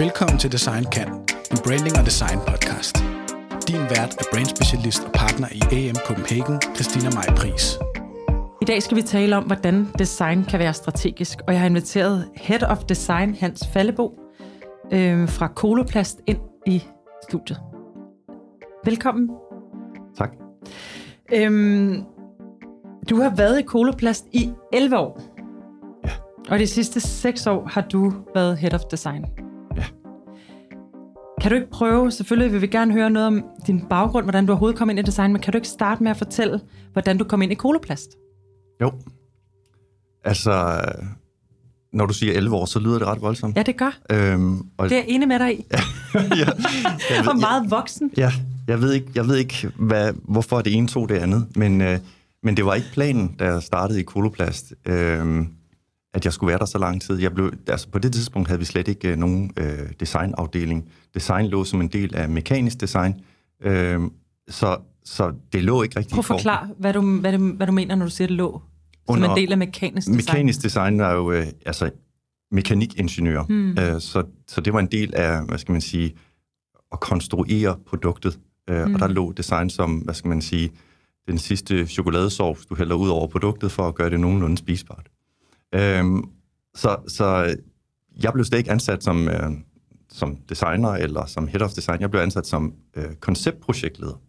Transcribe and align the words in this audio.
Velkommen 0.00 0.38
til 0.38 0.52
Design 0.52 0.84
Kan, 0.84 1.08
en 1.52 1.58
branding 1.64 1.98
og 1.98 2.04
design 2.06 2.38
podcast. 2.48 2.96
Din 3.68 3.82
vært 3.94 4.12
er 4.20 4.24
brandspecialist 4.32 5.02
og 5.04 5.12
partner 5.12 5.48
i 5.52 5.60
AM 5.78 5.96
Copenhagen, 6.06 6.60
Christina 6.74 7.10
Maj 7.14 7.26
Pris. 7.36 7.78
I 8.62 8.64
dag 8.64 8.82
skal 8.82 8.96
vi 8.96 9.02
tale 9.02 9.36
om, 9.36 9.44
hvordan 9.44 9.86
design 9.98 10.44
kan 10.44 10.58
være 10.58 10.74
strategisk, 10.74 11.38
og 11.46 11.52
jeg 11.52 11.60
har 11.60 11.68
inviteret 11.68 12.28
Head 12.36 12.62
of 12.62 12.84
Design 12.84 13.34
Hans 13.34 13.66
Fallebo 13.72 14.20
øh, 14.92 15.28
fra 15.28 15.48
Koloplast 15.48 16.20
ind 16.26 16.40
i 16.66 16.82
studiet. 17.28 17.60
Velkommen. 18.84 19.30
Tak. 20.18 20.30
Øhm, 21.32 22.04
du 23.10 23.16
har 23.22 23.34
været 23.36 23.58
i 23.58 23.62
Koloplast 23.62 24.24
i 24.32 24.50
11 24.72 24.98
år. 24.98 25.20
Ja. 26.04 26.10
Og 26.48 26.58
de 26.58 26.66
sidste 26.66 27.00
6 27.00 27.46
år 27.46 27.68
har 27.72 27.80
du 27.80 28.12
været 28.34 28.58
Head 28.58 28.74
of 28.74 28.80
Design. 28.90 29.49
Kan 31.40 31.50
du 31.50 31.54
ikke 31.54 31.70
prøve, 31.70 32.10
selvfølgelig 32.10 32.52
vil 32.52 32.60
vi 32.60 32.66
gerne 32.66 32.92
høre 32.92 33.10
noget 33.10 33.26
om 33.26 33.44
din 33.66 33.80
baggrund, 33.90 34.24
hvordan 34.24 34.46
du 34.46 34.52
overhovedet 34.52 34.78
kom 34.78 34.90
ind 34.90 34.98
i 34.98 35.02
design, 35.02 35.32
men 35.32 35.42
kan 35.42 35.52
du 35.52 35.58
ikke 35.58 35.68
starte 35.68 36.02
med 36.02 36.10
at 36.10 36.16
fortælle, 36.16 36.60
hvordan 36.92 37.18
du 37.18 37.24
kom 37.24 37.42
ind 37.42 37.52
i 37.52 37.54
Koloplast? 37.54 38.10
Jo. 38.82 38.92
Altså, 40.24 40.80
når 41.92 42.06
du 42.06 42.14
siger 42.14 42.32
11 42.32 42.56
år, 42.56 42.64
så 42.66 42.78
lyder 42.78 42.98
det 42.98 43.06
ret 43.06 43.20
voldsomt. 43.20 43.56
Ja, 43.56 43.62
det 43.62 43.76
gør. 43.76 43.98
Øhm, 44.12 44.58
og, 44.78 44.88
Det 44.88 44.92
er 44.92 44.96
jeg 45.00 45.08
enig 45.08 45.28
med 45.28 45.38
dig 45.38 45.58
i. 45.60 45.66
ja, 46.14 46.48
jeg, 47.10 47.28
Og 47.28 47.36
meget 47.38 47.70
voksen. 47.70 48.10
ja, 48.16 48.32
jeg 48.68 48.82
ved 48.82 48.92
ikke, 48.92 49.06
jeg 49.14 49.28
ved 49.28 49.36
ikke 49.36 49.70
hvad, 49.76 50.12
hvorfor 50.24 50.60
det 50.60 50.74
ene 50.74 50.88
tog 50.88 51.08
det 51.08 51.14
andet, 51.14 51.46
men, 51.56 51.80
øh, 51.80 51.98
men 52.42 52.56
det 52.56 52.64
var 52.64 52.74
ikke 52.74 52.88
planen, 52.92 53.34
da 53.38 53.44
jeg 53.44 53.62
startede 53.62 54.00
i 54.00 54.02
Koloplast, 54.02 54.72
øh, 54.86 55.46
at 56.14 56.24
jeg 56.24 56.32
skulle 56.32 56.48
være 56.48 56.58
der 56.58 56.64
så 56.64 56.78
lang 56.78 57.02
tid. 57.02 57.18
Jeg 57.20 57.34
blev, 57.34 57.52
altså 57.66 57.88
på 57.88 57.98
det 57.98 58.12
tidspunkt 58.12 58.48
havde 58.48 58.58
vi 58.58 58.64
slet 58.64 58.88
ikke 58.88 59.08
øh, 59.08 59.16
nogen 59.16 59.50
øh, 59.56 59.78
designafdeling. 60.00 60.88
Design 61.14 61.46
lå 61.46 61.64
som 61.64 61.80
en 61.80 61.88
del 61.88 62.14
af 62.16 62.28
mekanisk 62.28 62.80
design, 62.80 63.14
øh, 63.62 64.00
så, 64.48 64.76
så 65.04 65.32
det 65.52 65.64
lå 65.64 65.82
ikke 65.82 65.98
rigtig 65.98 66.12
Prøv 66.12 66.18
at 66.18 66.24
for- 66.24 66.34
forklare, 66.34 66.68
hvad 66.78 66.92
du, 66.92 67.18
hvad, 67.20 67.32
du, 67.38 67.52
hvad 67.52 67.66
du 67.66 67.72
mener, 67.72 67.94
når 67.94 68.04
du 68.06 68.10
siger, 68.10 68.28
det 68.28 68.36
lå 68.36 68.62
som 69.06 69.16
Under- 69.16 69.30
en 69.30 69.36
del 69.36 69.52
af 69.52 69.58
mekanisk 69.58 70.06
design. 70.06 70.16
Mekanisk 70.16 70.62
design 70.62 71.00
er 71.00 71.10
jo 71.10 71.32
øh, 71.32 71.46
altså 71.66 71.90
mekanikingeniør, 72.52 73.42
Hmm. 73.42 73.70
øh, 73.78 74.00
så, 74.00 74.24
så 74.48 74.60
det 74.60 74.72
var 74.72 74.78
en 74.80 74.86
del 74.86 75.14
af, 75.14 75.44
hvad 75.46 75.58
skal 75.58 75.72
man 75.72 75.80
sige, 75.80 76.14
at 76.92 77.00
konstruere 77.00 77.76
produktet. 77.86 78.38
Øh, 78.70 78.82
Hmm. 78.84 78.94
Og 78.94 79.00
der 79.00 79.08
lå 79.08 79.32
design 79.32 79.70
som, 79.70 79.96
hvad 79.96 80.14
skal 80.14 80.28
man 80.28 80.42
sige, 80.42 80.70
den 81.28 81.38
sidste 81.38 81.86
chokoladesovs, 81.86 82.66
du 82.66 82.74
hælder 82.74 82.94
ud 82.96 83.08
over 83.08 83.26
produktet 83.26 83.72
for 83.72 83.88
at 83.88 83.94
gøre 83.94 84.10
det 84.10 84.20
nogenlunde 84.20 84.56
spisbart. 84.58 85.06
Øhm, 85.74 86.24
så, 86.74 86.96
så 87.08 87.56
jeg 88.22 88.32
blev 88.32 88.44
slet 88.44 88.58
ikke 88.58 88.70
ansat 88.70 89.04
som, 89.04 89.28
øh, 89.28 89.50
som 90.08 90.36
designer 90.48 90.88
eller 90.88 91.26
som 91.26 91.48
head 91.48 91.62
of 91.62 91.70
design. 91.70 92.00
Jeg 92.00 92.10
blev 92.10 92.20
ansat 92.20 92.46
som 92.46 92.74
øh, 92.96 93.14
konceptprojektleder. 93.20 94.20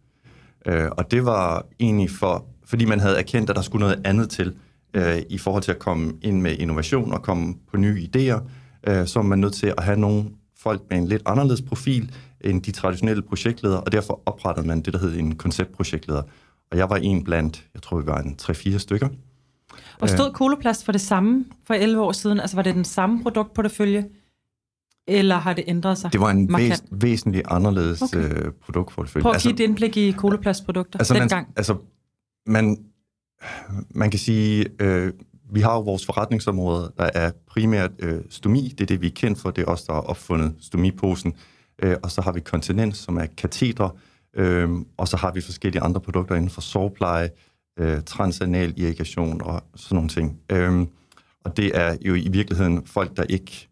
Øh, 0.66 0.90
og 0.92 1.12
det 1.12 1.26
var 1.26 1.66
egentlig 1.80 2.10
for, 2.10 2.46
fordi 2.66 2.86
man 2.86 3.00
havde 3.00 3.18
erkendt, 3.20 3.50
at 3.50 3.56
der 3.56 3.62
skulle 3.62 3.86
noget 3.86 4.02
andet 4.06 4.30
til 4.30 4.56
øh, 4.94 5.22
i 5.30 5.38
forhold 5.38 5.64
til 5.64 5.72
at 5.72 5.80
komme 5.80 6.14
ind 6.22 6.42
med 6.42 6.58
innovation 6.58 7.14
og 7.14 7.22
komme 7.22 7.56
på 7.72 7.78
nye 7.78 8.08
idéer. 8.16 8.42
Øh, 8.88 9.08
så 9.08 9.20
var 9.20 9.24
man 9.28 9.40
nødt 9.40 9.54
til 9.54 9.74
at 9.78 9.84
have 9.84 10.00
nogle 10.00 10.26
folk 10.58 10.82
med 10.90 10.98
en 10.98 11.08
lidt 11.08 11.22
anderledes 11.26 11.62
profil 11.62 12.12
end 12.42 12.62
de 12.62 12.72
traditionelle 12.72 13.22
projektledere, 13.22 13.82
og 13.82 13.92
derfor 13.92 14.22
oprettede 14.26 14.68
man 14.68 14.82
det, 14.82 14.94
der 14.94 15.00
hed 15.00 15.18
en 15.18 15.36
konceptprojektleder. 15.36 16.22
Og 16.72 16.78
jeg 16.78 16.90
var 16.90 16.96
en 16.96 17.24
blandt, 17.24 17.68
jeg 17.74 17.82
tror, 17.82 18.00
vi 18.00 18.06
var 18.06 18.20
en 18.20 18.38
3-4 18.42 18.78
stykker. 18.78 19.10
Og 20.00 20.10
stod 20.10 20.34
Koloplast 20.34 20.86
for 20.86 20.92
det 20.92 21.02
samme 21.02 21.46
for 21.68 21.74
11 21.74 22.02
år 22.02 22.12
siden? 22.12 22.40
Altså 22.40 22.56
var 22.56 22.64
det 22.64 22.76
den 22.76 22.86
samme 22.86 23.24
produktportefølje? 23.24 24.06
Eller 25.08 25.36
har 25.36 25.54
det 25.54 25.64
ændret 25.68 25.98
sig? 25.98 26.14
Det 26.14 26.22
var 26.22 26.30
en 26.30 26.50
væs- 26.56 26.84
væsentlig 26.92 27.44
anderledes 27.48 28.02
Okay. 28.02 28.18
øh, 28.46 28.52
produktportefølje. 28.52 29.22
Prøv 29.24 29.32
at 29.32 29.42
give 29.42 29.54
et 29.54 29.60
indblik 29.60 29.98
i 29.98 30.12
Koloplast-produkter 30.12 31.00
altså, 31.00 31.14
man, 31.14 31.22
dengang. 31.22 31.48
altså, 31.56 31.78
man, 32.48 32.78
man 33.90 34.10
kan 34.12 34.20
sige, 34.20 34.66
øh, 34.80 35.14
vi 35.54 35.60
har 35.62 35.74
jo 35.74 35.80
vores 35.82 36.06
forretningsområde, 36.06 36.92
der 36.98 37.10
er 37.14 37.32
primært 37.48 37.92
øh, 38.00 38.22
stomi, 38.30 38.68
det 38.78 38.82
er 38.82 38.86
det, 38.86 39.02
vi 39.02 39.08
er 39.08 39.12
kendt 39.16 39.40
for, 39.40 39.52
det 39.52 39.62
er 39.62 39.66
os, 39.66 39.84
der 39.84 39.94
har 39.94 40.02
opfundet 40.02 40.56
stomiposen, 40.60 41.34
øh, 41.84 41.96
og 42.04 42.12
så 42.12 42.22
har 42.22 42.32
vi 42.32 42.40
kontinens, 42.40 42.98
som 42.98 43.18
er 43.18 43.26
kateter, 43.38 43.90
øh, 44.36 44.70
og 44.98 45.08
så 45.08 45.18
har 45.18 45.32
vi 45.32 45.42
forskellige 45.42 45.82
andre 45.82 46.02
produkter 46.02 46.36
inden 46.36 46.50
for 46.50 46.62
sårpleje, 46.62 47.24
øh, 47.26 47.30
transanal 48.06 48.74
irrigation 48.78 49.42
og 49.42 49.64
sådan 49.76 49.96
nogle 49.96 50.10
ting. 50.10 50.40
Øh, 50.52 50.86
og 51.44 51.58
det 51.58 51.72
er 51.78 51.98
jo 52.06 52.16
i 52.16 52.28
virkeligheden 52.32 52.86
folk, 52.86 53.18
der 53.18 53.24
ikke 53.24 53.68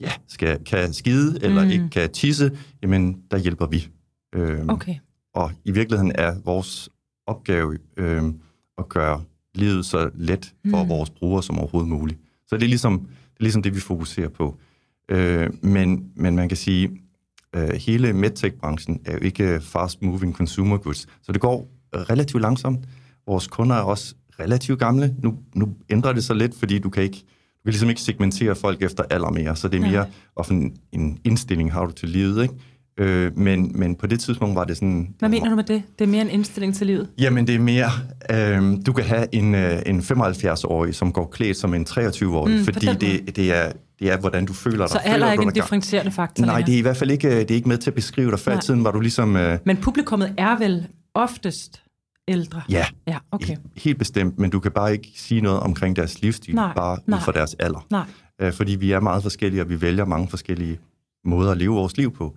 ja, 0.00 0.12
skal, 0.28 0.64
kan 0.64 0.92
skide 0.92 1.38
eller 1.42 1.64
Mm. 1.64 1.70
ikke 1.70 1.88
kan 1.90 2.10
tisse, 2.12 2.58
jamen 2.82 3.22
der 3.30 3.38
hjælper 3.38 3.66
vi. 3.66 3.88
Øh, 4.34 4.64
Okay. 4.68 4.94
og 5.34 5.52
i 5.64 5.70
virkeligheden 5.70 6.12
er 6.14 6.34
vores 6.44 6.88
opgave 7.26 7.78
øh, 7.96 8.22
at 8.78 8.88
gøre 8.88 9.22
livet 9.54 9.86
så 9.86 10.10
let 10.14 10.54
for 10.70 10.82
mm. 10.82 10.88
vores 10.88 11.10
brugere 11.10 11.42
som 11.42 11.58
overhovedet 11.58 11.88
muligt. 11.90 12.20
Så 12.46 12.56
det 12.56 12.62
er 12.64 12.68
ligesom 12.68 12.98
det, 13.00 13.08
er 13.40 13.42
ligesom 13.44 13.62
det 13.62 13.74
vi 13.74 13.80
fokuserer 13.80 14.28
på. 14.28 14.58
Øh, 15.08 15.50
men, 15.64 16.10
men 16.16 16.36
man 16.36 16.48
kan 16.48 16.56
sige, 16.56 16.90
øh, 17.56 17.68
hele 17.68 18.12
medtech-branchen 18.12 19.00
er 19.04 19.12
jo 19.12 19.18
ikke 19.18 19.60
fast-moving 19.60 20.34
consumer 20.34 20.76
goods, 20.76 21.06
så 21.22 21.32
det 21.32 21.40
går 21.40 21.68
relativt 21.94 22.42
langsomt. 22.42 22.84
Vores 23.26 23.46
kunder 23.46 23.76
er 23.76 23.80
også 23.82 24.14
relativt 24.40 24.78
gamle. 24.78 25.14
Nu, 25.22 25.34
nu 25.54 25.68
ændrer 25.90 26.12
det 26.12 26.24
sig 26.24 26.36
lidt, 26.36 26.54
fordi 26.58 26.78
du 26.78 26.90
kan 26.90 27.02
ikke 27.02 27.24
du 27.60 27.64
kan 27.64 27.72
ligesom 27.72 27.88
ikke 27.88 28.00
segmentere 28.00 28.54
folk 28.54 28.82
efter 28.82 29.04
alder 29.10 29.30
mere, 29.30 29.56
så 29.56 29.68
det 29.68 29.76
er 29.76 29.80
Nej. 29.80 29.90
mere 29.90 30.06
og 30.36 30.46
en, 30.50 30.76
en 30.92 31.18
indstilling 31.24 31.72
har 31.72 31.86
du 31.86 31.92
til 31.92 32.08
livet, 32.08 32.42
ikke? 32.42 32.54
Øh, 32.98 33.38
men, 33.38 33.72
men 33.74 33.94
på 33.94 34.06
det 34.06 34.20
tidspunkt 34.20 34.56
var 34.56 34.64
det 34.64 34.76
sådan... 34.76 35.14
Hvad 35.18 35.28
mener 35.28 35.50
du 35.50 35.56
med 35.56 35.64
det? 35.64 35.82
Det 35.98 36.04
er 36.04 36.08
mere 36.08 36.22
en 36.22 36.30
indstilling 36.30 36.74
til 36.74 36.86
livet? 36.86 37.08
Jamen, 37.18 37.46
det 37.46 37.54
er 37.54 37.58
mere... 37.58 37.90
Øh, 38.30 38.76
du 38.86 38.92
kan 38.92 39.04
have 39.04 39.34
en, 39.34 39.54
øh, 39.54 39.82
en 39.86 40.00
75-årig, 40.00 40.94
som 40.94 41.12
går 41.12 41.26
klædt 41.32 41.56
som 41.56 41.74
en 41.74 41.86
23-årig, 41.90 42.58
Mm, 42.58 42.64
fordi 42.64 42.86
det, 42.86 43.36
det, 43.36 43.56
er, 43.56 43.72
det 44.00 44.10
er, 44.12 44.16
hvordan 44.16 44.46
du 44.46 44.52
føler 44.52 44.78
dig. 44.78 44.88
Så 44.90 44.98
alder 44.98 45.26
er 45.26 45.32
ikke 45.32 45.44
en 45.44 45.52
differentierende 45.52 46.10
faktor 46.10 46.44
Nej, 46.46 46.60
det 46.60 46.74
er 46.74 46.78
i 46.78 46.82
hvert 46.82 46.96
fald 46.96 47.10
ikke, 47.10 47.28
øh, 47.28 47.34
det 47.34 47.50
er 47.50 47.54
ikke 47.54 47.68
med 47.68 47.78
til 47.78 47.90
at 47.90 47.94
beskrive 47.94 48.30
dig. 48.30 48.38
Før 48.38 48.52
i 48.52 48.54
Nej. 48.54 48.62
tiden 48.62 48.84
var 48.84 48.90
du 48.90 49.00
ligesom... 49.00 49.36
Øh, 49.36 49.58
Men 49.64 49.76
publikummet 49.76 50.34
er 50.38 50.58
vel 50.58 50.86
oftest 51.14 51.82
ældre? 52.30 52.62
ja, 52.68 52.86
Ja, 53.06 53.18
okay. 53.30 53.56
he- 53.56 53.68
helt 53.76 53.98
bestemt, 53.98 54.38
men 54.38 54.50
du 54.50 54.60
kan 54.60 54.72
bare 54.72 54.92
ikke 54.92 55.12
sige 55.16 55.40
noget 55.40 55.60
omkring 55.60 55.96
deres 55.96 56.22
livsstil, 56.22 56.54
Nej, 56.54 56.74
bare 56.74 56.98
nej. 57.06 57.18
ud 57.18 57.22
fra 57.22 57.32
deres 57.32 57.54
alder. 57.58 57.86
Nej. 57.90 58.06
Øh, 58.40 58.52
fordi 58.52 58.74
vi 58.74 58.92
er 58.92 59.00
meget 59.00 59.22
forskellige, 59.22 59.62
og 59.62 59.68
vi 59.68 59.80
vælger 59.80 60.04
mange 60.04 60.28
forskellige 60.28 60.78
måder 61.24 61.50
at 61.52 61.58
leve 61.58 61.74
vores 61.74 61.96
liv 61.96 62.12
på. 62.14 62.36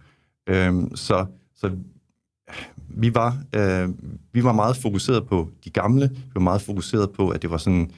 Øhm, 0.49 0.95
så, 0.95 1.25
så 1.55 1.71
vi 2.89 3.15
var, 3.15 3.37
øh, 3.55 3.89
vi 4.33 4.43
var 4.43 4.51
meget 4.53 4.77
fokuseret 4.77 5.27
på 5.27 5.49
de 5.65 5.69
gamle, 5.69 6.09
vi 6.09 6.31
var 6.35 6.41
meget 6.41 6.61
fokuseret 6.61 7.11
på, 7.11 7.29
at 7.29 7.41
det 7.41 7.49
var 7.49 7.57
sådan, 7.57 7.91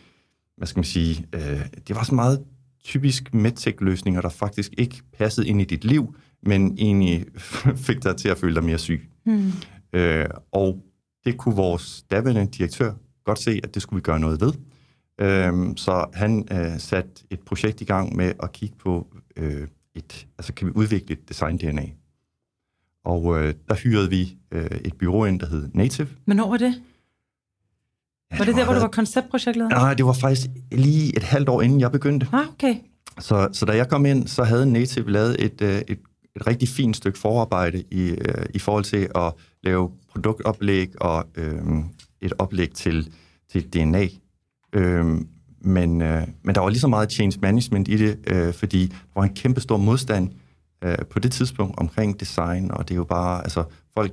hvad 0.57 0.67
skal 0.67 0.77
man 0.79 0.85
sige, 0.85 1.25
øh, 1.35 1.41
det 1.87 1.95
var 1.95 2.03
sådan 2.03 2.15
meget 2.15 2.43
typisk 2.83 3.33
medtech-løsninger, 3.33 4.21
der 4.21 4.29
faktisk 4.29 4.73
ikke 4.77 5.01
passede 5.17 5.47
ind 5.47 5.61
i 5.61 5.63
dit 5.65 5.83
liv, 5.85 6.15
men 6.43 6.75
egentlig 6.77 7.25
fik 7.87 8.03
dig 8.03 8.17
til 8.17 8.29
at 8.29 8.37
føle 8.37 8.55
dig 8.55 8.63
mere 8.63 8.77
syg. 8.77 9.09
Hmm. 9.25 9.51
Øh, 9.93 10.25
og 10.51 10.83
det 11.25 11.37
kunne 11.37 11.55
vores 11.55 12.05
daværende 12.11 12.45
direktør 12.45 12.93
godt 13.25 13.39
se, 13.39 13.59
at 13.63 13.73
det 13.73 13.81
skulle 13.81 13.97
vi 13.97 14.01
gøre 14.01 14.19
noget 14.19 14.41
ved. 14.41 14.53
Øhm, 15.21 15.77
så 15.77 16.05
han 16.13 16.47
øh, 16.51 16.79
satte 16.79 17.11
et 17.29 17.39
projekt 17.39 17.81
i 17.81 17.85
gang 17.85 18.15
med 18.15 18.33
at 18.43 18.51
kigge 18.51 18.75
på, 18.75 19.07
øh, 19.37 19.67
et, 19.95 20.27
altså 20.37 20.53
kan 20.53 20.67
vi 20.67 20.71
udvikle 20.75 21.15
et 21.15 21.29
design-DNA. 21.29 21.89
Og 23.05 23.39
øh, 23.43 23.53
der 23.69 23.75
hyrede 23.75 24.09
vi 24.09 24.37
øh, 24.51 24.65
et 24.65 24.93
bureau 24.99 25.25
ind, 25.25 25.39
der 25.39 25.47
hed 25.47 25.69
Native. 25.73 26.07
Men 26.25 26.39
hvor 26.39 26.49
var 26.49 26.57
det? 26.57 26.73
Ja, 28.31 28.37
Var 28.37 28.45
det 28.45 28.53
må 28.53 28.59
der, 28.59 28.65
hvor 28.65 28.73
du 28.73 28.79
var 28.79 28.87
konceptprojektleder? 28.87 29.69
Nej, 29.69 29.93
det 29.93 30.05
var 30.05 30.13
faktisk 30.13 30.47
lige 30.71 31.15
et 31.17 31.23
halvt 31.23 31.49
år 31.49 31.61
inden 31.61 31.79
jeg 31.79 31.91
begyndte. 31.91 32.27
Ah, 32.33 32.47
okay. 32.47 32.75
Så, 33.19 33.49
så 33.51 33.65
da 33.65 33.75
jeg 33.75 33.89
kom 33.89 34.05
ind, 34.05 34.27
så 34.27 34.43
havde 34.43 34.71
Native 34.71 35.11
lavet 35.11 35.43
et, 35.45 35.61
øh, 35.61 35.81
et, 35.87 35.99
et 36.35 36.47
rigtig 36.47 36.69
fint 36.69 36.97
stykke 36.97 37.19
forarbejde 37.19 37.83
i, 37.91 38.09
øh, 38.09 38.45
i 38.53 38.59
forhold 38.59 38.83
til 38.83 39.09
at 39.15 39.33
lave 39.63 39.91
produktoplæg 40.11 41.01
og 41.01 41.25
øh, 41.35 41.61
et 42.21 42.33
oplæg 42.39 42.71
til, 42.71 43.13
til 43.51 43.73
DNA. 43.73 44.07
Øh, 44.73 45.05
men, 45.61 46.01
øh, 46.01 46.27
men 46.43 46.55
der 46.55 46.61
var 46.61 46.69
lige 46.69 46.79
så 46.79 46.87
meget 46.87 47.11
change 47.11 47.39
management 47.41 47.87
i 47.87 47.97
det, 47.97 48.19
øh, 48.27 48.53
fordi 48.53 48.85
der 48.87 48.95
var 49.19 49.23
en 49.23 49.33
kæmpe 49.33 49.61
stor 49.61 49.77
modstand 49.77 50.29
øh, 50.83 50.97
på 51.09 51.19
det 51.19 51.31
tidspunkt 51.31 51.79
omkring 51.79 52.19
design, 52.19 52.71
og 52.71 52.87
det 52.87 52.93
er 52.93 52.97
jo 52.97 53.03
bare, 53.03 53.43
altså 53.43 53.63
folk, 53.93 54.11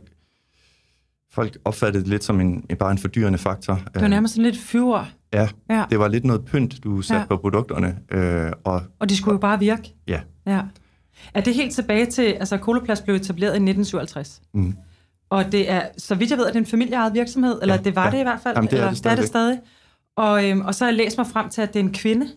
folk 1.32 1.58
opfattede 1.64 2.02
det 2.04 2.10
lidt 2.10 2.24
som 2.24 2.40
en, 2.40 2.64
en 2.70 2.76
bare 2.76 2.90
en 2.92 2.98
fordyrende 2.98 3.38
faktor. 3.38 3.74
Det 3.94 4.02
var 4.02 4.08
nærmest 4.08 4.34
sådan 4.34 4.50
lidt 4.50 4.58
fyre. 4.62 5.06
Ja, 5.32 5.48
Ja. 5.70 5.84
det 5.90 5.98
var 5.98 6.08
lidt 6.08 6.24
noget 6.24 6.44
pynt, 6.44 6.84
du 6.84 7.02
satte 7.02 7.20
Ja. 7.20 7.26
på 7.26 7.36
produkterne, 7.36 7.98
øh, 8.10 8.52
og 8.64 8.82
Og 8.98 9.08
de 9.08 9.16
skulle 9.16 9.32
jo 9.34 9.38
bare 9.38 9.58
virke. 9.58 9.94
ja, 10.08 10.20
Ja. 10.46 10.60
Er 11.34 11.40
det 11.40 11.54
helt 11.54 11.74
tilbage 11.74 12.06
til, 12.06 12.22
altså 12.22 12.56
Koloplast 12.56 13.04
blev 13.04 13.16
etableret 13.16 13.50
i 13.50 13.62
1957? 13.62 14.42
Mm. 14.54 14.74
Og 15.30 15.52
det 15.52 15.70
er, 15.70 15.88
så 15.98 16.14
vidt 16.14 16.30
jeg 16.30 16.38
ved, 16.38 16.46
er 16.46 16.50
det 16.50 16.58
en 16.58 16.66
familieejet 16.66 17.14
virksomhed, 17.14 17.58
eller 17.62 17.74
Ja, 17.74 17.80
det 17.80 17.96
var 17.96 18.04
ja. 18.04 18.10
det 18.10 18.18
i 18.18 18.22
hvert 18.22 18.40
fald. 18.42 18.56
Jamen, 18.56 18.70
det 18.70 18.78
er 18.78 18.82
eller, 18.82 18.94
det 18.94 19.04
det, 19.04 19.12
er 19.12 19.16
det 19.16 19.26
stadig. 19.26 19.60
Og, 20.16 20.50
øhm, 20.50 20.60
og 20.60 20.74
så 20.74 20.84
har 20.84 20.90
jeg 20.90 20.96
læst 20.96 21.18
mig 21.18 21.26
frem 21.26 21.48
til, 21.48 21.62
at 21.62 21.74
det 21.74 21.80
er 21.80 21.84
en 21.84 21.92
kvinde, 21.92 22.28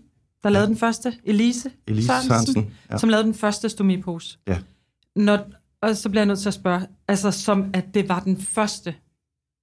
der 0.43 0.49
lavede 0.49 0.67
den 0.67 0.77
første, 0.77 1.13
Elise, 1.23 1.71
Elise 1.87 2.07
Sørensen, 2.07 2.29
Sørensen, 2.29 2.73
ja. 2.91 2.97
som 2.97 3.09
lavede 3.09 3.25
den 3.25 3.33
første 3.33 3.69
stomipose. 3.69 4.37
Ja. 4.47 4.57
Når, 5.15 5.39
og 5.81 5.97
så 5.97 6.09
bliver 6.09 6.21
jeg 6.21 6.27
nødt 6.27 6.39
til 6.39 6.47
at 6.47 6.53
spørge, 6.53 6.81
altså 7.07 7.31
som 7.31 7.69
at 7.73 7.85
det 7.93 8.09
var 8.09 8.19
den 8.19 8.41
første. 8.41 8.95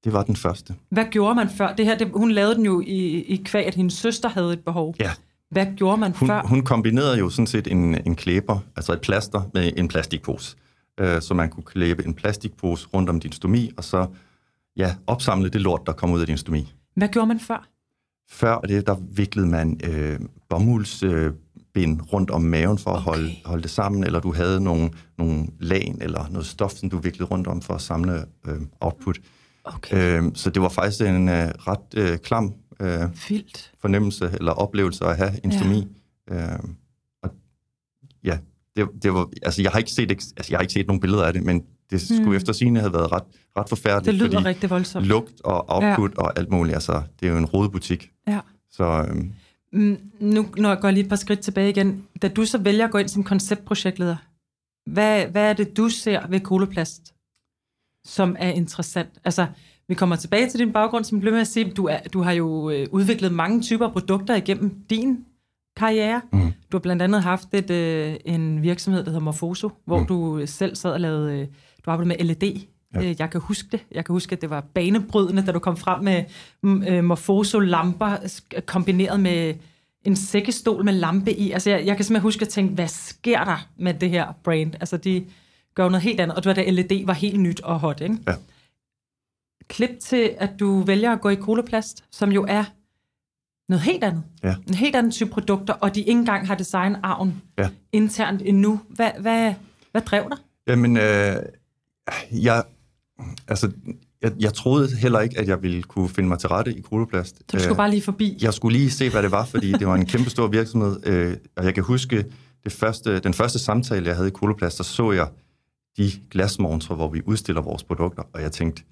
Det 0.05 0.13
var 0.13 0.23
den 0.23 0.37
første. 0.37 0.75
Hvad 0.91 1.05
gjorde 1.05 1.35
man 1.35 1.49
før? 1.51 1.75
Det 1.75 1.85
her, 1.85 1.99
det, 1.99 2.11
hun 2.15 2.31
lavede 2.31 2.55
den 2.55 2.65
jo 2.65 2.81
i, 2.81 3.21
i 3.21 3.37
kvæg, 3.45 3.67
at 3.67 3.75
hendes 3.75 3.95
søster 3.95 4.29
havde 4.29 4.53
et 4.53 4.65
behov. 4.65 4.95
Ja. 5.01 5.11
Hvad 5.53 5.67
gjorde 5.77 5.97
man 5.97 6.13
Hun, 6.17 6.29
før? 6.29 6.43
hun 6.43 6.63
kombinerede 6.63 7.19
jo 7.19 7.31
sådan 7.31 7.47
set 7.47 7.67
en, 7.67 8.07
en 8.07 8.15
klæber, 8.17 8.59
altså 8.77 8.93
et 8.93 9.01
plaster, 9.01 9.43
med 9.55 9.73
en 9.77 9.89
plastikpose. 9.89 10.57
Øh, 11.01 11.23
så 11.23 11.35
man 11.35 11.49
kunne 11.51 11.65
klæbe 11.65 12.05
en 12.07 12.15
plastikpose 12.15 12.87
rundt 12.95 13.11
om 13.11 13.21
din 13.21 13.33
stomi, 13.33 13.71
og 13.77 13.85
så 13.85 14.07
ja, 14.77 14.95
opsamle 15.07 15.49
det 15.49 15.61
lort, 15.61 15.81
der 15.87 15.93
kom 15.93 16.13
ud 16.13 16.21
af 16.21 16.27
din 16.27 16.37
stomi. 16.39 16.73
Hvad 16.97 17.09
gjorde 17.09 17.27
man 17.29 17.41
før? 17.41 17.69
Før 18.31 18.59
det, 18.59 18.87
der 18.87 18.97
viklede 19.15 19.47
man 19.47 19.81
øh, 19.85 20.19
bomuldsbind 20.49 21.13
øh, 21.13 21.33
bind 21.75 22.01
rundt 22.13 22.31
om 22.31 22.43
maven 22.43 22.79
for 22.79 22.91
at 22.91 22.97
Okay. 22.97 23.05
holde, 23.05 23.31
holde 23.45 23.63
det 23.63 23.71
sammen, 23.71 24.05
eller 24.05 24.21
du 24.21 24.33
havde 24.35 24.61
nogle, 24.61 24.91
nogle 25.19 25.47
lagen 25.61 25.99
eller 26.03 26.27
noget 26.31 26.47
stof, 26.47 26.71
som 26.73 26.91
du 26.91 26.99
viklede 26.99 27.31
rundt 27.31 27.47
om 27.47 27.63
for 27.63 27.75
at 27.75 27.81
samle 27.81 28.25
øh, 28.49 28.61
output. 28.81 29.19
Okay. 29.65 30.19
Øh, 30.23 30.31
så 30.35 30.51
det 30.51 30.63
var 30.63 30.69
faktisk 30.69 31.01
en 31.01 31.29
øh, 31.29 31.49
ret 31.49 31.95
øh, 31.97 32.19
klam 32.19 32.53
øh, 32.83 33.01
Vildt. 33.29 33.73
fornemmelse 33.81 34.31
eller 34.41 34.53
oplevelse 34.53 35.05
at 35.05 35.17
have 35.17 35.45
en 35.45 35.51
Ja. 35.53 35.59
stomi. 35.59 35.87
Øh, 36.31 36.39
og 37.23 37.31
ja, 38.25 38.39
det, 38.77 38.89
det 39.03 39.15
var, 39.15 39.29
altså 39.43 39.63
jeg 39.63 39.71
har 39.71 39.79
ikke 39.79 39.91
set, 39.91 40.11
altså 40.11 40.47
jeg 40.51 40.57
har 40.59 40.61
ikke 40.61 40.73
set 40.73 40.87
nogen 40.87 41.01
billeder 41.01 41.25
af 41.25 41.33
det, 41.33 41.43
men 41.43 41.65
det 41.91 42.01
skulle 42.01 42.25
Hmm. 42.25 42.35
efter 42.35 42.53
sigende 42.53 42.81
have 42.81 42.93
været 42.93 43.13
ret, 43.13 43.23
ret 43.57 43.69
forfærdeligt, 43.69 44.07
Det 44.07 44.15
lyder 44.15 44.39
fordi 44.39 44.49
rigtig 44.49 44.71
voldsomt. 44.71 45.07
lugt 45.07 45.41
og 45.45 45.65
output 45.69 46.11
ja. 46.11 46.23
og 46.23 46.39
alt 46.39 46.51
muligt, 46.51 46.75
altså 46.75 47.03
det 47.21 47.29
er 47.29 47.33
jo 47.33 47.39
en 47.39 47.45
rodebutik. 47.47 48.11
Ja. 48.29 48.41
Så 48.71 49.07
øhm, 49.11 49.33
Mm, 49.75 49.99
nu 50.21 50.47
når 50.57 50.69
jeg 50.69 50.79
går 50.81 50.91
lige 50.91 51.03
et 51.03 51.09
par 51.09 51.17
skridt 51.17 51.41
tilbage 51.41 51.71
igen. 51.71 52.05
Da 52.23 52.29
du 52.29 52.45
så 52.45 52.59
vælger 52.59 52.85
at 52.85 52.91
gå 52.91 52.99
ind 52.99 53.09
som 53.09 53.25
konceptprojektleder, 53.25 54.17
hvad, 54.91 55.27
hvad 55.27 55.49
er 55.51 55.53
det, 55.53 55.77
du 55.77 55.89
ser 55.89 56.27
ved 56.27 56.41
koloplast, 56.41 57.15
som 58.05 58.37
er 58.39 58.49
interessant? 58.51 59.09
Altså, 59.25 59.47
vi 59.93 59.97
kommer 59.97 60.17
tilbage 60.17 60.49
til 60.51 60.61
din 60.61 60.73
baggrund, 60.73 61.05
som 61.05 61.21
blev 61.21 61.33
med 61.33 61.41
at 61.41 61.47
sige, 61.47 61.71
du, 61.71 61.87
er, 61.87 61.99
du 62.13 62.23
har 62.23 62.33
jo 62.33 62.71
øh, 62.71 62.87
udviklet 62.91 63.33
mange 63.33 63.61
typer 63.63 63.89
produkter 63.91 64.35
igennem 64.35 64.75
din 64.91 65.19
karriere. 65.77 66.21
Mm. 66.33 66.41
Du 66.41 66.77
har 66.77 66.79
blandt 66.79 67.03
andet 67.03 67.23
haft 67.23 67.49
et, 67.55 67.71
øh, 67.71 68.15
en 68.25 68.63
virksomhed, 68.63 69.01
der 69.05 69.11
hedder 69.11 69.21
Morfoso, 69.25 69.71
hvor 69.85 69.99
Mm. 69.99 70.07
du 70.07 70.43
selv 70.47 70.77
sad 70.77 70.93
og 70.93 71.01
lavede, 71.01 71.33
øh, 71.41 71.47
du 71.87 71.91
arbejdede 71.91 72.09
med 72.09 72.17
LED. 72.27 72.61
Ja. 72.95 73.01
Ja. 73.03 73.15
Jeg 73.19 73.31
kan 73.31 73.41
huske 73.41 73.69
det. 73.73 73.81
Jeg 73.95 74.05
kan 74.05 74.13
huske, 74.13 74.33
at 74.33 74.41
det 74.41 74.51
var 74.51 74.61
banebrydende, 74.75 75.47
da 75.47 75.53
du 75.53 75.59
kom 75.59 75.77
frem 75.77 76.05
med 76.05 76.25
mm, 76.63 76.83
øh, 76.83 77.05
Morfoso-lamper 77.05 78.41
kombineret 78.67 79.21
med 79.21 79.55
en 80.05 80.17
sækkestol 80.17 80.85
med 80.85 80.93
lampe 80.93 81.33
i. 81.33 81.51
Altså, 81.51 81.71
jeg, 81.71 81.87
jeg 81.87 81.97
kan 81.97 82.05
simpelthen 82.05 82.23
huske 82.23 82.43
at 82.43 82.49
tænke, 82.49 82.75
hvad 82.75 82.89
sker 82.89 83.45
der 83.45 83.67
med 83.79 83.95
det 83.95 84.11
her 84.11 84.27
brand? 84.45 84.75
Altså, 84.81 84.97
de 84.97 85.25
gør 85.75 85.89
noget 85.89 86.03
helt 86.03 86.21
andet. 86.21 86.37
Og 86.37 86.45
det 86.45 86.49
var 86.49 86.55
da 86.55 86.71
LED 86.71 87.07
var 87.07 87.13
helt 87.13 87.41
nyt 87.41 87.61
og 87.61 87.81
hot, 87.81 88.01
ikke? 88.01 88.17
Ja. 88.29 88.33
Klip 89.73 89.91
til, 90.01 90.31
at 90.39 90.51
du 90.61 90.83
vælger 90.83 91.13
at 91.13 91.21
gå 91.21 91.29
i 91.29 91.35
koloplast, 91.35 92.05
som 92.11 92.33
jo 92.33 92.45
er 92.49 92.65
noget 93.69 93.83
helt 93.83 94.05
andet. 94.05 94.23
Ja. 94.45 94.55
En 94.69 94.75
helt 94.75 94.97
anden 94.97 95.13
type 95.13 95.31
produkter, 95.31 95.75
og 95.75 95.95
de 95.95 96.01
ikke 96.01 96.11
engang 96.13 96.47
har 96.47 96.55
designarven 96.55 97.43
Ja. 97.59 97.69
internt 97.93 98.43
endnu. 98.45 98.81
Hvad, 98.89 99.11
hvad, 99.21 99.55
hvad 99.91 100.03
drev 100.03 100.23
dig? 100.31 100.39
jamen, 100.67 100.97
øh, 100.97 101.37
jeg, 102.33 102.63
altså, 103.49 103.73
jeg, 104.23 104.33
jeg 104.41 104.55
troede 104.55 104.97
heller 104.97 105.21
ikke, 105.21 105.39
at 105.39 105.49
jeg 105.49 105.63
ville 105.63 105.83
kunne 105.83 106.09
finde 106.09 106.29
mig 106.29 106.39
til 106.39 106.49
rette 106.49 106.75
i 106.75 106.81
koloplast. 106.81 107.37
Så 107.39 107.57
du 107.57 107.63
skulle 107.63 107.77
bare 107.77 107.91
lige 107.91 108.03
forbi. 108.03 108.39
Jeg 108.43 108.55
skulle 108.55 108.79
lige 108.79 108.91
se, 108.91 109.11
hvad 109.11 109.23
det 109.23 109.31
var, 109.31 109.45
fordi 109.45 109.73
det 109.73 109.87
var 109.87 109.95
en 109.95 110.07
kæmpe 110.07 110.31
stor 110.31 110.47
virksomhed, 110.47 111.07
øh, 111.07 111.37
og 111.57 111.65
jeg 111.65 111.75
kan 111.75 111.83
huske 111.83 112.25
det 112.65 112.73
første, 112.73 113.19
den 113.19 113.35
første 113.35 113.59
samtale, 113.59 114.07
jeg 114.07 114.17
havde 114.17 114.29
i 114.29 114.33
Koloplast, 114.35 114.79
der 114.79 114.85
så 114.85 115.13
jeg 115.13 115.29
de 115.97 116.11
glasmontrer, 116.31 116.97
hvor 116.97 117.09
vi 117.09 117.23
udstiller 117.27 117.63
vores 117.63 117.85
produkter, 117.85 118.23
og 118.33 118.43
jeg 118.43 118.53
tænkte, 118.53 118.83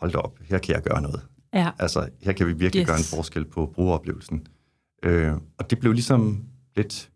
hold 0.00 0.12
da 0.12 0.18
op, 0.18 0.38
her 0.44 0.58
kan 0.58 0.74
jeg 0.74 0.82
gøre 0.82 1.02
noget. 1.02 1.20
Ja. 1.54 1.70
Altså, 1.78 2.08
her 2.22 2.32
kan 2.32 2.46
vi 2.46 2.52
virkelig 2.52 2.80
Yes. 2.80 2.86
gøre 2.86 2.98
en 2.98 3.04
forskel 3.04 3.44
på 3.44 3.72
brugeroplevelsen. 3.74 4.46
Øh, 5.02 5.32
og 5.58 5.70
det 5.70 5.78
blev 5.78 5.92
ligesom 5.92 6.44
lidt 6.76 7.10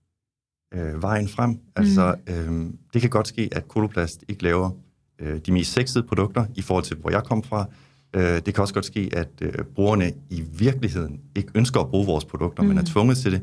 øh, 0.75 1.03
vejen 1.03 1.29
frem. 1.29 1.59
Altså, 1.77 2.15
øh, 2.27 2.67
det 2.95 3.01
kan 3.01 3.11
godt 3.11 3.29
ske, 3.29 3.49
at 3.53 3.69
Koloplast 3.69 4.25
ikke 4.29 4.43
laver 4.43 4.71
øh, 5.19 5.39
de 5.47 5.53
mest 5.53 5.73
sexede 5.73 6.05
produkter 6.05 6.45
i 6.55 6.63
forhold 6.63 6.85
til, 6.85 6.97
hvor 6.97 7.11
jeg 7.11 7.25
kom 7.25 7.43
fra. 7.43 7.67
Øh, 8.17 8.23
det 8.47 8.55
kan 8.55 8.63
også 8.63 8.75
godt 8.75 8.85
ske, 8.87 9.11
at 9.13 9.29
øh, 9.41 9.53
brugerne 9.75 10.13
i 10.31 10.41
virkeligheden 10.41 11.21
ikke 11.37 11.49
ønsker 11.55 11.81
at 11.81 11.89
bruge 11.89 12.07
vores 12.07 12.25
produkter, 12.25 12.63
mm. 12.63 12.69
men 12.69 12.79
er 12.79 12.83
tvunget 12.85 13.17
til 13.19 13.33
det. 13.33 13.43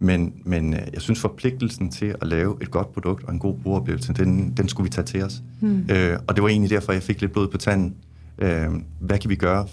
Men, 0.00 0.34
men 0.44 0.74
øh, 0.74 0.80
jeg 0.92 1.02
synes, 1.02 1.20
forpligtelsen 1.20 1.90
til 1.90 2.14
at 2.20 2.26
lave 2.26 2.56
et 2.62 2.70
godt 2.70 2.92
produkt 2.92 3.24
og 3.24 3.32
en 3.32 3.38
god 3.38 3.58
brugeroplevelse, 3.58 4.12
den, 4.12 4.52
den 4.56 4.68
skulle 4.68 4.84
vi 4.84 4.90
tage 4.90 5.04
til 5.04 5.22
os. 5.22 5.42
Mm. 5.60 5.86
Øh, 5.90 6.18
og 6.26 6.34
det 6.34 6.42
var 6.42 6.48
egentlig 6.48 6.70
derfor, 6.70 6.92
jeg 6.92 7.02
fik 7.02 7.20
lidt 7.20 7.32
blod 7.32 7.48
på 7.48 7.58
tanden. 7.58 7.94
Øh, 8.38 8.68
hvad 9.00 9.18
kan 9.18 9.30
vi 9.30 9.36
gøre 9.36 9.66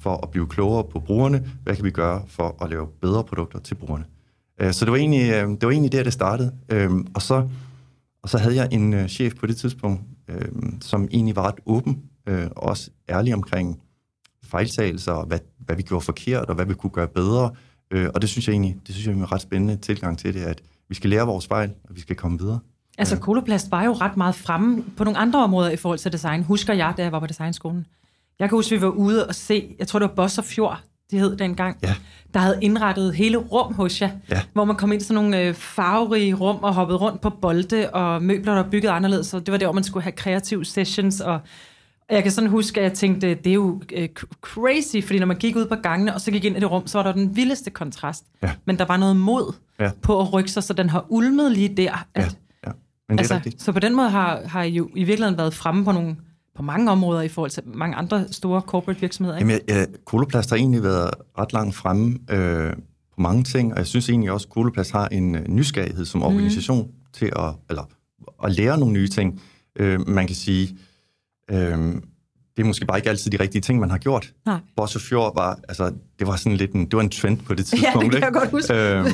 for 0.00 0.16
at 0.22 0.30
blive 0.30 0.46
klogere 0.46 0.84
på 0.84 1.00
brugerne? 1.00 1.50
Hvad 1.62 1.76
kan 1.76 1.84
vi 1.84 1.90
gøre 1.90 2.22
for 2.28 2.64
at 2.64 2.70
lave 2.70 2.86
bedre 3.00 3.24
produkter 3.24 3.58
til 3.58 3.74
brugerne? 3.74 4.04
Øh, 4.60 4.72
så 4.72 4.84
det 4.84 4.92
var, 4.92 4.98
egentlig, 4.98 5.30
øh, 5.30 5.48
det 5.48 5.62
var 5.62 5.70
egentlig 5.70 5.92
der, 5.92 6.02
det 6.02 6.12
startede. 6.12 6.52
Øh, 6.68 6.90
og, 7.14 7.22
så, 7.22 7.48
og 8.22 8.28
så 8.28 8.38
havde 8.38 8.54
jeg 8.54 8.68
en 8.72 8.94
øh, 8.94 9.08
chef 9.08 9.34
på 9.34 9.46
det 9.46 9.56
tidspunkt, 9.56 10.02
øh, 10.28 10.48
som 10.80 11.08
egentlig 11.10 11.36
var 11.36 11.42
ret 11.42 11.60
åben 11.66 12.02
øh, 12.26 12.46
og 12.56 12.62
også 12.62 12.90
ærlig 13.08 13.34
omkring 13.34 13.80
fejltagelser, 14.44 15.12
og 15.12 15.26
hvad, 15.26 15.38
hvad 15.58 15.76
vi 15.76 15.82
gjorde 15.82 16.04
forkert, 16.04 16.44
og 16.44 16.54
hvad 16.54 16.66
vi 16.66 16.74
kunne 16.74 16.90
gøre 16.90 17.08
bedre. 17.08 17.50
Øh, 17.90 18.08
og 18.14 18.20
det 18.20 18.30
synes 18.30 18.48
jeg 18.48 18.52
egentlig 18.52 18.76
det 18.86 18.94
synes 18.94 19.06
jeg 19.06 19.12
er 19.12 19.16
en 19.16 19.32
ret 19.32 19.40
spændende 19.40 19.76
tilgang 19.76 20.18
til 20.18 20.34
det, 20.34 20.40
at 20.40 20.62
vi 20.88 20.94
skal 20.94 21.10
lære 21.10 21.26
vores 21.26 21.46
fejl, 21.46 21.72
og 21.88 21.96
vi 21.96 22.00
skal 22.00 22.16
komme 22.16 22.38
videre. 22.38 22.58
Altså, 22.98 23.18
koloplast 23.18 23.70
var 23.70 23.84
jo 23.84 23.92
ret 23.92 24.16
meget 24.16 24.34
fremme 24.34 24.84
på 24.96 25.04
nogle 25.04 25.18
andre 25.18 25.44
områder 25.44 25.70
i 25.70 25.76
forhold 25.76 25.98
til 25.98 26.12
design. 26.12 26.42
Husker 26.42 26.74
jeg, 26.74 26.94
da 26.96 27.02
jeg 27.02 27.12
var 27.12 27.20
på 27.20 27.26
designskolen. 27.26 27.86
Jeg 28.40 28.48
kan 28.48 28.58
huske, 28.58 28.76
vi 28.76 28.82
var 28.82 28.88
ude 28.88 29.26
og 29.28 29.34
se, 29.34 29.76
jeg 29.78 29.88
tror, 29.88 29.98
det 29.98 30.08
var 30.08 30.14
Boss 30.14 30.38
og 30.38 30.44
Fjord, 30.44 30.80
de 31.10 31.18
hed 31.18 31.36
dengang, 31.36 31.76
Ja. 31.82 31.94
der 32.34 32.40
havde 32.40 32.58
indrettet 32.62 33.14
hele 33.14 33.36
rum 33.36 33.74
hos 33.74 34.02
jer, 34.02 34.10
Ja. 34.30 34.40
hvor 34.52 34.64
man 34.64 34.76
kom 34.76 34.92
ind 34.92 35.02
i 35.02 35.04
sådan 35.04 35.14
nogle 35.24 35.40
øh, 35.42 35.54
farverige 35.54 36.34
rum 36.34 36.56
og 36.56 36.74
hoppede 36.74 36.98
rundt 36.98 37.20
på 37.20 37.30
bolde 37.30 37.90
og 37.92 38.22
møbler, 38.22 38.54
der 38.54 38.62
var 38.62 38.70
bygget 38.70 38.90
anderledes. 38.90 39.26
Så 39.26 39.38
det 39.40 39.52
var 39.52 39.58
der, 39.58 39.66
hvor 39.66 39.72
man 39.72 39.84
skulle 39.84 40.02
have 40.02 40.12
kreative 40.12 40.64
sessions. 40.64 41.20
Og 41.20 41.40
og 42.08 42.16
jeg 42.16 42.22
kan 42.22 42.32
sådan 42.32 42.50
huske, 42.50 42.80
at 42.80 42.84
jeg 42.84 42.92
tænkte, 42.92 43.34
det 43.34 43.46
er 43.50 43.54
jo 43.54 43.82
øh, 43.92 44.08
crazy, 44.40 44.96
fordi 45.06 45.18
når 45.18 45.26
man 45.26 45.36
gik 45.36 45.56
ud 45.56 45.66
på 45.66 45.74
gangene, 45.74 46.14
og 46.14 46.20
så 46.20 46.30
gik 46.30 46.44
ind 46.44 46.56
i 46.56 46.60
det 46.60 46.70
rum, 46.70 46.86
så 46.86 46.98
var 46.98 47.02
der 47.02 47.12
den 47.12 47.36
vildeste 47.36 47.70
kontrast. 47.70 48.24
Ja. 48.42 48.50
Men 48.64 48.78
der 48.78 48.84
var 48.84 48.96
noget 48.96 49.16
mod 49.16 49.52
Ja. 49.80 49.90
på 50.02 50.20
at 50.20 50.32
rykke 50.32 50.50
sig, 50.50 50.62
så 50.62 50.72
den 50.72 50.90
har 50.90 51.06
ulmet 51.08 51.52
lige 51.52 51.68
der, 51.76 52.06
at 52.14 52.22
Ja, 52.22 52.28
ja. 52.66 52.72
Men 53.08 53.18
det 53.18 53.18
er 53.18 53.18
altså, 53.18 53.34
rigtigt. 53.34 53.62
Så 53.62 53.72
på 53.72 53.78
den 53.78 53.96
måde 53.96 54.10
har, 54.10 54.40
har 54.46 54.62
I 54.62 54.70
jo 54.70 54.88
i 54.96 55.04
virkeligheden 55.04 55.38
været 55.38 55.54
fremme 55.54 55.84
på, 55.84 55.92
nogle, 55.92 56.16
på 56.60 56.64
mange 56.64 56.90
områder 56.90 57.20
i 57.20 57.28
forhold 57.28 57.50
til 57.50 57.62
mange 57.66 57.96
andre 57.96 58.24
store 58.30 58.60
corporate 58.60 59.00
virksomheder. 59.00 59.38
Ikke? 59.38 59.52
Jamen, 59.52 59.60
ja, 59.68 59.84
Koloplast 60.04 60.50
har 60.50 60.56
egentlig 60.56 60.82
været 60.82 61.10
ret 61.38 61.52
langt 61.52 61.74
fremme 61.74 62.18
øh, 62.30 62.72
på 63.14 63.20
mange 63.20 63.44
ting, 63.44 63.72
og 63.72 63.78
jeg 63.78 63.86
synes 63.86 64.08
egentlig 64.08 64.30
også, 64.30 64.46
at 64.46 64.54
Koloplast 64.54 64.92
har 64.92 65.08
en 65.08 65.34
øh, 65.34 65.48
nysgerrighed 65.48 66.04
som 66.04 66.22
organisation 66.22 66.86
mm. 66.86 66.92
til 67.12 67.26
at, 67.26 67.52
eller, 67.70 67.82
at 68.44 68.52
lære 68.52 68.78
nogle 68.78 68.94
nye 68.94 69.08
ting. 69.08 69.40
Øh, 69.76 70.08
man 70.08 70.26
kan 70.26 70.36
sige, 70.36 70.76
øh, 71.50 71.78
det 72.56 72.62
er 72.62 72.64
måske 72.64 72.86
bare 72.86 72.98
ikke 72.98 73.10
altid 73.10 73.30
de 73.30 73.40
rigtige 73.40 73.62
ting, 73.62 73.80
man 73.80 73.90
har 73.90 73.98
gjort. 73.98 74.32
Nej. 74.46 74.58
Boss 74.76 74.96
of 74.96 75.02
Fjord 75.02 75.34
var, 75.34 75.58
altså, 75.68 75.92
det 76.18 76.26
var 76.26 76.36
sådan 76.36 76.56
lidt 76.56 76.72
en, 76.72 76.84
det 76.84 76.94
var 76.96 77.02
en 77.02 77.10
trend 77.10 77.38
på 77.38 77.54
det 77.54 77.58
Ja, 77.72 77.76
det 77.76 77.82
tidspunkt. 77.82 78.12
kan 78.12 78.20
jeg 78.20 78.28
ikke? 78.28 78.38
godt 78.38 78.50
huske. 78.50 78.74
Øhm, 78.74 79.06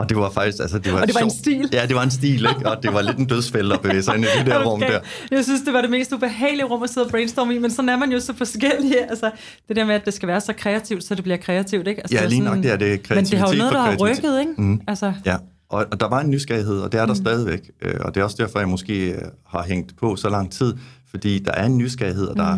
og 0.00 0.08
det 0.08 0.16
var 0.16 0.30
faktisk, 0.30 0.58
altså 0.60 0.78
det 0.78 0.92
var 0.92 1.00
Og 1.00 1.06
det 1.06 1.14
var 1.14 1.20
en 1.20 1.30
sjovt. 1.30 1.40
stil. 1.40 1.68
Ja, 1.72 1.86
det 1.86 1.96
var 1.96 2.02
en 2.02 2.10
stil, 2.10 2.46
ikke? 2.56 2.70
Og 2.70 2.82
det 2.82 2.92
var 2.94 3.02
lidt 3.02 3.16
en 3.18 3.26
dødsfælde 3.26 3.74
at 3.74 3.80
bevæge 3.80 4.02
sig 4.02 4.14
ind 4.16 4.24
i 4.24 4.28
det 4.38 4.46
der 4.50 4.64
rum 4.64 4.82
Okay. 4.82 4.92
der. 4.92 5.00
Jeg 5.30 5.44
synes, 5.44 5.60
det 5.62 5.72
var 5.72 5.80
det 5.80 5.90
mest 5.90 6.12
ubehagelige 6.12 6.64
rum 6.64 6.82
at 6.82 6.90
sidde 6.90 7.04
og 7.04 7.10
brainstorme 7.10 7.54
i, 7.54 7.58
men 7.58 7.70
sådan 7.70 7.88
er 7.88 7.96
man 7.96 8.12
jo 8.12 8.20
så 8.20 8.34
forskellige. 8.36 8.96
Altså, 9.10 9.30
det 9.68 9.76
der 9.76 9.84
med, 9.84 9.94
at 9.94 10.04
det 10.04 10.14
skal 10.14 10.26
være 10.28 10.40
så 10.40 10.52
kreativt, 10.52 11.04
så 11.04 11.14
det 11.14 11.22
bliver 11.24 11.36
kreativt, 11.36 11.88
ikke? 11.88 12.00
Altså, 12.00 12.16
Ja, 12.16 12.26
lige 12.26 12.38
sådan- 12.42 12.54
nok 12.54 12.62
det 12.64 12.72
er 12.72 12.76
det 12.76 12.88
Men 12.88 12.98
det 12.98 13.02
kreativitet 13.08 13.38
har 13.38 13.52
jo 13.52 13.58
noget, 13.58 13.72
der 13.72 13.80
har 13.80 13.96
kreativitet. 13.96 14.24
rykket, 14.34 14.40
ikke? 14.40 14.52
Mhm. 14.62 14.80
Altså, 14.88 15.12
Ja, 15.26 15.36
og, 15.68 15.86
og 15.90 16.00
der 16.00 16.08
var 16.08 16.20
en 16.20 16.30
nysgerrighed, 16.30 16.78
og 16.80 16.92
det 16.92 17.00
er 17.00 17.06
der 17.06 17.12
mm. 17.12 17.20
stadigvæk. 17.20 17.70
Øh, 17.82 17.94
og 18.00 18.14
det 18.14 18.20
er 18.20 18.24
også 18.24 18.36
derfor, 18.40 18.58
jeg 18.58 18.68
måske 18.68 19.10
øh, 19.12 19.22
har 19.46 19.62
hængt 19.62 19.96
på 19.96 20.16
så 20.16 20.28
lang 20.28 20.52
tid, 20.52 20.74
fordi 21.10 21.38
der 21.38 21.52
er 21.52 21.66
en 21.66 21.78
nysgerrighed, 21.78 22.26
og 22.26 22.36
der 22.36 22.56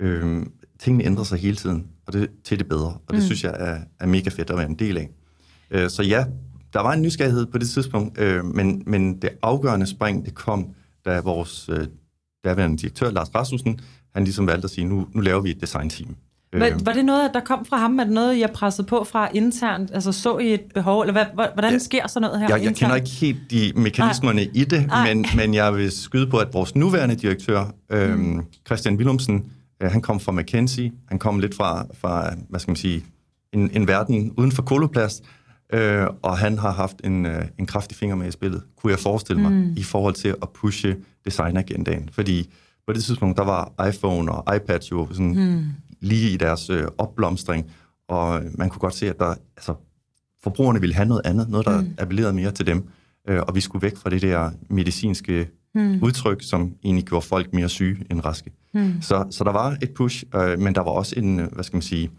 mm. 0.00 0.06
øh, 0.06 0.42
tingene 0.80 1.04
ændrer 1.04 1.24
sig 1.24 1.38
hele 1.38 1.56
tiden, 1.56 1.84
og 2.06 2.12
det 2.12 2.28
til 2.44 2.58
det 2.58 2.68
bedre. 2.68 2.86
Og 2.86 3.10
det 3.10 3.16
mm. 3.18 3.22
synes 3.24 3.44
jeg 3.44 3.54
er, 3.58 3.76
er 4.00 4.06
mega 4.06 4.30
fedt 4.30 4.50
at 4.50 4.56
være 4.56 4.66
en 4.68 4.74
del 4.74 4.98
af. 4.98 5.08
Øh, 5.70 5.90
så 5.90 6.02
ja, 6.02 6.24
der 6.72 6.80
var 6.80 6.92
en 6.92 7.02
nysgerrighed 7.02 7.46
på 7.46 7.58
det 7.58 7.68
tidspunkt, 7.68 8.18
øh, 8.20 8.44
men, 8.44 8.82
men 8.86 9.22
det 9.22 9.30
afgørende 9.42 9.86
spring, 9.86 10.24
det 10.26 10.34
kom, 10.34 10.66
da 11.04 11.20
vores 11.20 11.68
øh, 11.72 11.86
daværende 12.44 12.78
direktør, 12.78 13.10
Lars 13.10 13.34
Rasmussen, 13.34 13.80
han 14.14 14.24
ligesom 14.24 14.46
valgte 14.46 14.64
at 14.64 14.70
sige, 14.70 14.84
nu, 14.84 15.06
nu 15.12 15.20
laver 15.20 15.40
vi 15.40 15.50
et 15.50 15.60
designteam. 15.60 16.16
Øh, 16.52 16.60
var, 16.60 16.80
var 16.84 16.92
det 16.92 17.04
noget, 17.04 17.30
der 17.34 17.40
kom 17.40 17.64
fra 17.64 17.76
ham? 17.76 17.98
Er 17.98 18.04
det 18.04 18.12
noget, 18.12 18.38
jeg 18.38 18.50
pressede 18.50 18.86
på 18.86 19.04
fra 19.04 19.28
internt? 19.34 19.90
Altså, 19.94 20.12
så 20.12 20.38
I 20.38 20.54
et 20.54 20.60
behov? 20.74 21.00
Eller 21.00 21.12
hvad, 21.12 21.46
hvordan 21.54 21.72
Ja. 21.72 21.78
sker 21.78 22.08
sådan 22.08 22.22
noget 22.22 22.40
her 22.40 22.46
Jeg, 22.48 22.50
jeg 22.50 22.58
internt? 22.58 22.78
kender 22.78 22.96
ikke 22.96 23.08
helt 23.10 23.50
de 23.50 23.72
mekanismerne 23.76 24.44
i 24.44 24.64
det, 24.64 24.90
men, 25.06 25.26
men 25.36 25.54
jeg 25.54 25.74
vil 25.74 25.90
skyde 25.92 26.26
på, 26.26 26.36
at 26.38 26.48
vores 26.54 26.74
nuværende 26.74 27.14
direktør, 27.14 27.64
øhm, 27.90 28.40
Christian 28.66 28.96
Willumsen, 28.96 29.46
øh, 29.82 29.90
han 29.90 30.00
kom 30.00 30.20
fra 30.20 30.32
McKinsey. 30.32 30.92
Han 31.08 31.18
kom 31.18 31.38
lidt 31.38 31.54
fra, 31.54 31.86
fra 32.00 32.34
hvad 32.48 32.60
skal 32.60 32.70
man 32.70 32.76
sige, 32.76 33.04
en, 33.52 33.70
en 33.72 33.88
verden 33.88 34.32
uden 34.36 34.52
for 34.52 34.62
koloplast. 34.62 35.24
Øh, 35.72 36.06
og 36.22 36.38
han 36.38 36.58
har 36.58 36.72
haft 36.72 36.96
en, 37.04 37.26
øh, 37.26 37.44
en 37.58 37.66
kraftig 37.66 37.96
finger 37.96 38.16
med 38.16 38.28
i 38.28 38.30
spillet, 38.30 38.62
kunne 38.76 38.90
jeg 38.90 38.98
forestille 38.98 39.42
mig, 39.42 39.52
mm. 39.52 39.74
i 39.76 39.82
forhold 39.82 40.14
til 40.14 40.28
at 40.42 40.48
pushe 40.48 40.96
designagendaen. 41.24 42.08
Fordi 42.12 42.52
på 42.86 42.92
det 42.92 43.04
tidspunkt, 43.04 43.38
der 43.38 43.44
var 43.44 43.86
iPhone 43.88 44.32
og 44.32 44.56
iPad 44.56 44.80
jo 44.92 45.08
sådan 45.10 45.34
mm. 45.34 45.64
lige 46.00 46.30
i 46.30 46.36
deres 46.36 46.70
øh, 46.70 46.84
opblomstring, 46.98 47.70
og 48.08 48.42
man 48.54 48.68
kunne 48.68 48.80
godt 48.80 48.94
se, 48.94 49.08
at 49.08 49.18
der, 49.18 49.34
altså, 49.56 49.74
forbrugerne 50.42 50.80
ville 50.80 50.94
have 50.94 51.08
noget 51.08 51.22
andet, 51.24 51.48
noget, 51.48 51.66
der 51.66 51.80
mm. 51.80 51.94
appellerede 51.98 52.32
mere 52.32 52.50
til 52.50 52.66
dem, 52.66 52.88
øh, 53.28 53.40
og 53.48 53.54
vi 53.54 53.60
skulle 53.60 53.82
væk 53.82 53.96
fra 53.96 54.10
det 54.10 54.22
der 54.22 54.50
medicinske 54.70 55.48
mm. 55.74 55.98
udtryk, 56.02 56.42
som 56.42 56.74
egentlig 56.84 57.04
gjorde 57.04 57.26
folk 57.26 57.52
mere 57.52 57.68
syge 57.68 58.06
end 58.10 58.24
raske. 58.24 58.52
Mm. 58.74 59.02
Så, 59.02 59.26
så 59.30 59.44
der 59.44 59.52
var 59.52 59.76
et 59.82 59.90
push, 59.90 60.24
øh, 60.34 60.58
men 60.58 60.74
der 60.74 60.80
var 60.80 60.90
også 60.90 61.14
en, 61.18 61.40
øh, 61.40 61.52
hvad 61.52 61.64
skal 61.64 61.76
man 61.76 61.82
sige, 61.82 62.10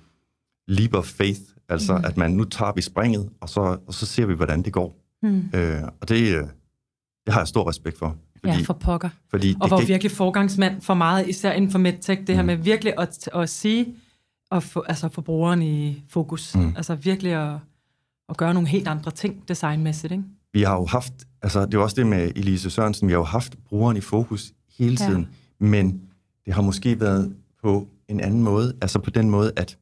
leap 0.68 0.94
of 0.94 1.06
faith, 1.06 1.42
altså 1.70 1.98
mm. 1.98 2.06
at 2.06 2.18
man 2.18 2.32
nu 2.32 2.44
tager 2.44 2.72
vi 2.76 2.82
springet, 2.82 3.30
og 3.42 3.50
så, 3.50 3.78
og 3.88 3.94
så 3.94 4.06
ser 4.06 4.26
vi, 4.26 4.34
hvordan 4.34 4.62
det 4.62 4.74
går. 4.74 5.00
Mm. 5.24 5.50
Øh, 5.54 5.84
og 6.02 6.10
det, 6.10 6.36
øh, 6.36 6.44
det 7.26 7.34
har 7.34 7.40
jeg 7.40 7.48
stor 7.48 7.70
respekt 7.70 7.98
for. 7.98 8.16
Fordi, 8.40 8.58
ja, 8.58 8.64
for 8.66 8.74
pokker. 8.74 9.10
Fordi 9.30 9.56
og 9.62 9.70
var 9.70 9.78
det, 9.78 9.88
virkelig 9.88 10.12
forgangsmand 10.12 10.82
for 10.82 10.94
meget, 10.94 11.30
især 11.30 11.52
inden 11.52 11.72
for 11.72 11.80
MedTech, 11.80 12.22
det 12.22 12.30
mm. 12.30 12.36
her 12.36 12.44
med 12.44 12.56
virkelig 12.56 12.94
at, 12.98 13.30
at 13.34 13.50
sige, 13.50 13.96
og 14.52 14.64
få, 14.64 14.84
altså 14.88 15.10
få 15.10 15.22
brugeren 15.22 15.62
i 15.62 16.04
fokus. 16.10 16.56
Mm. 16.56 16.74
Altså 16.76 16.96
virkelig 16.96 17.32
at, 17.32 17.60
at 18.30 18.38
gøre 18.38 18.54
nogle 18.54 18.70
helt 18.70 18.88
andre 18.88 19.12
ting 19.12 19.48
designmæssigt, 19.48 20.12
ikke? 20.12 20.24
Vi 20.54 20.62
har 20.62 20.76
jo 20.76 20.86
haft, 20.86 21.14
altså 21.42 21.66
det 21.66 21.74
er 21.74 21.80
også 21.80 21.96
det 21.96 22.08
med 22.08 22.32
Elise 22.36 22.70
Sørensen, 22.70 23.08
vi 23.08 23.14
har 23.14 23.20
jo 23.20 23.24
haft 23.24 23.56
brugeren 23.66 23.98
i 23.98 24.02
fokus 24.02 24.54
hele 24.78 24.98
tiden, 24.98 25.28
ja. 25.62 25.66
men 25.66 26.02
det 26.46 26.54
har 26.54 26.62
måske 26.62 27.00
været 27.00 27.36
på 27.64 27.88
en 28.08 28.20
anden 28.20 28.44
måde, 28.44 28.74
altså 28.82 29.00
på 29.00 29.10
den 29.10 29.30
måde, 29.30 29.52
at 29.56 29.78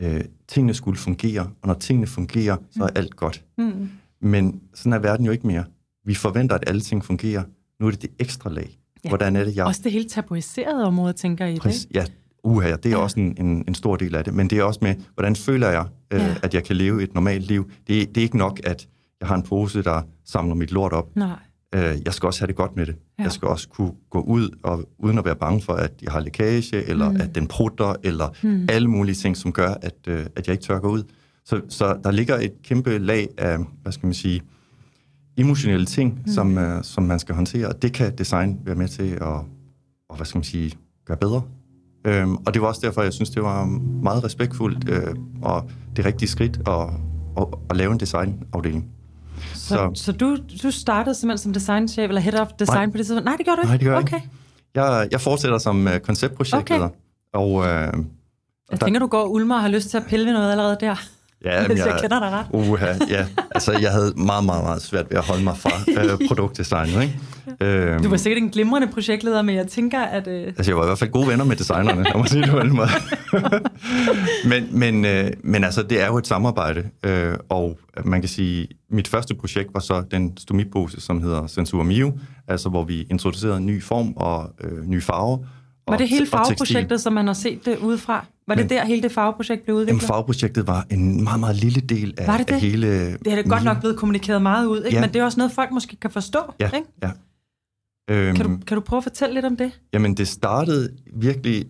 øh, 0.00 0.24
tingene 0.48 0.74
skulle 0.74 0.98
fungere, 0.98 1.40
og 1.40 1.68
når 1.68 1.74
tingene 1.74 2.06
fungerer, 2.06 2.56
så 2.70 2.82
er 2.82 2.88
mm. 2.88 2.96
alt 2.96 3.16
godt. 3.16 3.44
Mm. 3.58 3.88
Men 4.22 4.60
sådan 4.74 4.92
er 4.92 4.98
verden 4.98 5.26
jo 5.26 5.32
ikke 5.32 5.46
mere. 5.46 5.64
Vi 6.04 6.14
forventer, 6.14 6.54
at 6.54 6.64
alle 6.66 6.80
ting 6.80 7.04
fungerer. 7.04 7.42
Nu 7.80 7.86
er 7.86 7.90
det 7.90 8.02
det 8.02 8.10
ekstra 8.18 8.50
lag. 8.50 8.78
Ja. 9.04 9.08
Hvordan 9.08 9.36
er 9.36 9.44
det, 9.44 9.56
jeg... 9.56 9.66
Også 9.66 9.80
det 9.84 9.92
helt 9.92 10.10
tabuiserede 10.10 10.84
område, 10.84 11.12
tænker 11.12 11.46
I 11.46 11.58
Præcis, 11.58 11.86
det? 11.86 11.94
Ja, 11.94 12.04
uha, 12.44 12.70
det 12.70 12.86
er 12.86 12.90
ja. 12.90 12.96
også 12.96 13.20
en, 13.20 13.46
en, 13.46 13.64
en 13.68 13.74
stor 13.74 13.96
del 13.96 14.14
af 14.14 14.24
det. 14.24 14.34
Men 14.34 14.50
det 14.50 14.58
er 14.58 14.62
også 14.62 14.80
med, 14.82 14.94
hvordan 15.14 15.36
føler 15.36 15.68
jeg, 15.68 15.86
øh, 16.10 16.20
ja. 16.20 16.34
at 16.42 16.54
jeg 16.54 16.64
kan 16.64 16.76
leve 16.76 17.02
et 17.02 17.14
normalt 17.14 17.46
liv. 17.46 17.70
Det, 17.86 18.08
det 18.08 18.16
er 18.16 18.22
ikke 18.22 18.38
nok, 18.38 18.60
at 18.64 18.88
jeg 19.20 19.28
har 19.28 19.34
en 19.34 19.42
pose, 19.42 19.82
der 19.82 20.02
samler 20.24 20.54
mit 20.54 20.72
lort 20.72 20.92
op. 20.92 21.16
Nej. 21.16 21.36
Øh, 21.74 21.96
jeg 22.04 22.14
skal 22.14 22.26
også 22.26 22.40
have 22.40 22.46
det 22.46 22.56
godt 22.56 22.76
med 22.76 22.86
det. 22.86 22.96
Ja. 23.20 23.24
Jeg 23.24 23.32
skal 23.32 23.48
også 23.48 23.68
kunne 23.68 23.92
gå 24.10 24.20
ud, 24.20 24.48
og 24.62 24.88
uden 24.98 25.18
at 25.18 25.24
være 25.24 25.36
bange 25.36 25.62
for, 25.62 25.72
at 25.72 25.92
jeg 26.02 26.12
har 26.12 26.20
lækage, 26.20 26.88
eller 26.88 27.10
mm. 27.10 27.20
at 27.20 27.34
den 27.34 27.46
prutter, 27.46 27.94
eller 28.02 28.28
mm. 28.42 28.66
alle 28.68 28.88
mulige 28.88 29.14
ting, 29.14 29.36
som 29.36 29.52
gør, 29.52 29.74
at, 29.82 29.94
øh, 30.06 30.26
at 30.36 30.46
jeg 30.46 30.52
ikke 30.52 30.64
tør 30.64 30.78
gå 30.78 30.88
ud. 30.88 31.02
Så, 31.44 31.60
så 31.68 31.98
der 32.04 32.10
ligger 32.10 32.36
et 32.36 32.52
kæmpe 32.62 32.98
lag 32.98 33.28
af, 33.38 33.58
hvad 33.82 33.92
skal 33.92 34.06
man 34.06 34.14
sige, 34.14 34.42
emotionelle 35.36 35.86
ting, 35.86 36.22
mm. 36.26 36.32
som, 36.32 36.56
uh, 36.56 36.82
som 36.82 37.02
man 37.02 37.18
skal 37.18 37.34
håndtere, 37.34 37.68
og 37.68 37.82
det 37.82 37.92
kan 37.92 38.16
design 38.18 38.58
være 38.64 38.74
med 38.74 38.88
til 38.88 39.10
at, 39.10 39.22
og, 40.08 40.16
hvad 40.16 40.26
skal 40.26 40.38
man 40.38 40.44
sige, 40.44 40.72
gøre 41.06 41.16
bedre. 41.16 41.42
Øhm, 42.06 42.36
og 42.36 42.54
det 42.54 42.62
var 42.62 42.68
også 42.68 42.80
derfor, 42.84 43.02
jeg 43.02 43.12
synes, 43.12 43.30
det 43.30 43.42
var 43.42 43.64
meget 44.02 44.24
respektfuldt 44.24 44.88
øh, 44.88 45.14
og 45.42 45.70
det 45.96 46.04
rigtige 46.04 46.28
skridt 46.28 46.60
at, 46.68 46.88
at, 47.36 47.46
at 47.70 47.76
lave 47.76 47.92
en 47.92 48.00
designafdeling. 48.00 48.90
Så, 49.76 49.90
så, 49.94 50.04
så 50.04 50.12
du, 50.12 50.36
du 50.62 50.70
startede 50.70 51.14
simpelthen 51.14 51.42
som 51.42 51.52
designchef, 51.52 52.08
eller 52.08 52.20
head 52.20 52.40
of 52.40 52.48
design 52.58 52.76
nej, 52.76 52.86
på 52.86 52.98
det 52.98 53.06
tidspunkt? 53.06 53.24
Nej, 53.24 53.36
det 53.36 53.44
gjorde 53.44 53.56
du 53.56 53.62
ikke? 53.62 53.70
Nej, 53.70 53.76
det 53.76 53.86
gør 53.86 53.98
okay. 53.98 54.16
ikke. 54.16 54.28
Jeg, 54.74 55.08
jeg 55.10 55.20
fortsætter 55.20 55.58
som 55.58 55.86
uh, 55.86 55.98
konceptprojektleder. 55.98 56.84
Okay. 56.84 56.94
Og, 57.34 57.66
øh, 57.66 58.04
jeg 58.70 58.80
tænker, 58.80 59.00
du 59.00 59.06
går 59.06 59.24
Ulmer 59.24 59.54
og 59.54 59.60
har 59.60 59.68
lyst 59.68 59.90
til 59.90 59.96
at 59.96 60.04
pille 60.08 60.32
noget 60.32 60.50
allerede 60.50 60.76
der. 60.80 60.96
Ja, 61.44 61.66
hvis 61.66 61.78
jeg, 61.78 61.86
jeg 61.86 61.98
kender 62.00 62.18
dig 62.20 62.30
ret. 62.30 62.46
Uha, 62.50 62.86
ja. 63.10 63.26
Altså, 63.50 63.72
jeg 63.72 63.90
havde 63.90 64.12
meget, 64.16 64.44
meget, 64.44 64.64
meget 64.64 64.82
svært 64.82 65.10
ved 65.10 65.18
at 65.18 65.24
holde 65.24 65.44
mig 65.44 65.56
fra 65.56 65.70
øh, 66.02 66.18
produktdesignet. 66.28 67.02
Ikke? 67.02 67.18
Øhm, 67.60 68.02
du 68.02 68.08
var 68.08 68.16
sikkert 68.16 68.42
en 68.42 68.50
glimrende 68.50 68.88
projektleder, 68.88 69.42
men 69.42 69.54
jeg 69.54 69.66
tænker, 69.66 70.00
at... 70.00 70.26
Øh... 70.26 70.46
Altså, 70.46 70.70
jeg 70.70 70.76
var 70.76 70.82
i 70.82 70.86
hvert 70.86 70.98
fald 70.98 71.10
gode 71.10 71.28
venner 71.28 71.44
med 71.44 71.56
designerne, 71.56 72.04
jeg 72.08 72.18
må 72.18 72.24
sige 72.24 72.42
det 72.42 72.50
på 72.50 72.58
en 72.58 72.76
måde. 72.76 72.88
men, 74.50 74.68
men, 74.70 75.04
øh, 75.04 75.30
men 75.42 75.64
altså, 75.64 75.82
det 75.82 76.02
er 76.02 76.06
jo 76.06 76.18
et 76.18 76.26
samarbejde, 76.26 76.84
øh, 77.04 77.34
og 77.48 77.78
man 78.04 78.20
kan 78.20 78.28
sige, 78.28 78.68
mit 78.90 79.08
første 79.08 79.34
projekt 79.34 79.68
var 79.74 79.80
så 79.80 80.02
den 80.10 80.36
stomipose, 80.36 81.00
som 81.00 81.22
hedder 81.22 81.46
Sensur 81.46 81.82
Mio, 81.82 82.12
altså 82.48 82.68
hvor 82.68 82.84
vi 82.84 83.06
introducerede 83.10 83.56
en 83.56 83.66
ny 83.66 83.82
form 83.82 84.12
og 84.16 84.50
øh, 84.64 84.84
nye 84.84 85.00
farver. 85.00 85.38
Var 85.90 85.96
det 85.96 86.08
hele 86.08 86.26
farveprojektet, 86.26 87.00
som 87.00 87.12
man 87.12 87.26
har 87.26 87.34
set 87.34 87.64
det 87.64 87.78
udefra? 87.78 88.26
Var 88.48 88.54
det 88.54 88.64
Men, 88.64 88.70
der, 88.70 88.84
hele 88.84 89.02
det 89.02 89.12
farveprojekt 89.12 89.64
blev 89.64 89.76
udviklet? 89.76 90.02
Jamen, 90.02 90.08
farveprojektet 90.08 90.66
var 90.66 90.86
en 90.90 91.24
meget, 91.24 91.40
meget 91.40 91.56
lille 91.56 91.80
del 91.80 92.14
af, 92.18 92.26
var 92.26 92.36
det 92.36 92.48
det? 92.48 92.54
af 92.54 92.60
hele... 92.60 93.12
Det 93.12 93.26
er 93.26 93.36
det 93.36 93.44
godt 93.44 93.64
nok 93.64 93.80
blevet 93.80 93.96
kommunikeret 93.96 94.42
meget 94.42 94.66
ud, 94.66 94.82
ikke? 94.82 94.96
Ja. 94.96 95.00
men 95.00 95.12
det 95.12 95.20
er 95.20 95.24
også 95.24 95.38
noget, 95.38 95.52
folk 95.52 95.70
måske 95.70 95.96
kan 95.96 96.10
forstå. 96.10 96.38
Ja, 96.60 96.70
ikke? 96.70 96.86
ja. 97.02 97.10
Øhm, 98.10 98.36
kan, 98.36 98.46
du, 98.46 98.58
kan 98.66 98.74
du 98.74 98.80
prøve 98.80 98.98
at 98.98 99.02
fortælle 99.02 99.34
lidt 99.34 99.44
om 99.44 99.56
det? 99.56 99.80
Jamen, 99.92 100.14
det 100.14 100.28
startede 100.28 100.88
virkelig... 101.16 101.66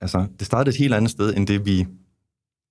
Altså, 0.00 0.26
det 0.38 0.46
startede 0.46 0.74
et 0.74 0.78
helt 0.78 0.94
andet 0.94 1.10
sted, 1.10 1.34
end 1.36 1.46
det 1.46 1.66
vi 1.66 1.86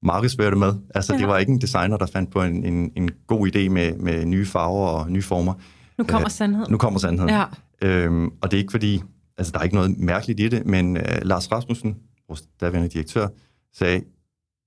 markedsførte 0.03 0.55
med. 0.55 0.73
Altså, 0.95 1.13
ja. 1.13 1.19
det 1.19 1.27
var 1.27 1.37
ikke 1.37 1.51
en 1.51 1.61
designer, 1.61 1.97
der 1.97 2.05
fandt 2.05 2.31
på 2.31 2.41
en, 2.41 2.65
en, 2.65 2.91
en 2.95 3.09
god 3.27 3.47
idé 3.47 3.69
med, 3.69 3.95
med 3.95 4.25
nye 4.25 4.45
farver 4.45 4.87
og 4.87 5.11
nye 5.11 5.21
former. 5.21 5.53
Nu 5.97 6.03
kommer 6.03 6.27
uh, 6.27 6.31
sandheden. 6.31 6.71
Nu 6.71 6.77
kommer 6.77 6.99
sandheden. 6.99 7.29
Ja. 7.29 7.45
Øhm, 7.81 8.25
og 8.41 8.51
det 8.51 8.57
er 8.57 8.61
ikke 8.61 8.71
fordi... 8.71 9.01
Altså, 9.37 9.51
der 9.51 9.59
er 9.59 9.63
ikke 9.63 9.75
noget 9.75 9.97
mærkeligt 9.97 10.39
i 10.39 10.47
det, 10.47 10.65
men 10.65 10.97
uh, 10.97 11.03
Lars 11.21 11.51
Rasmussen, 11.51 11.97
vores 12.27 12.41
daværende 12.61 12.89
direktør, 12.89 13.27
sagde, 13.73 14.03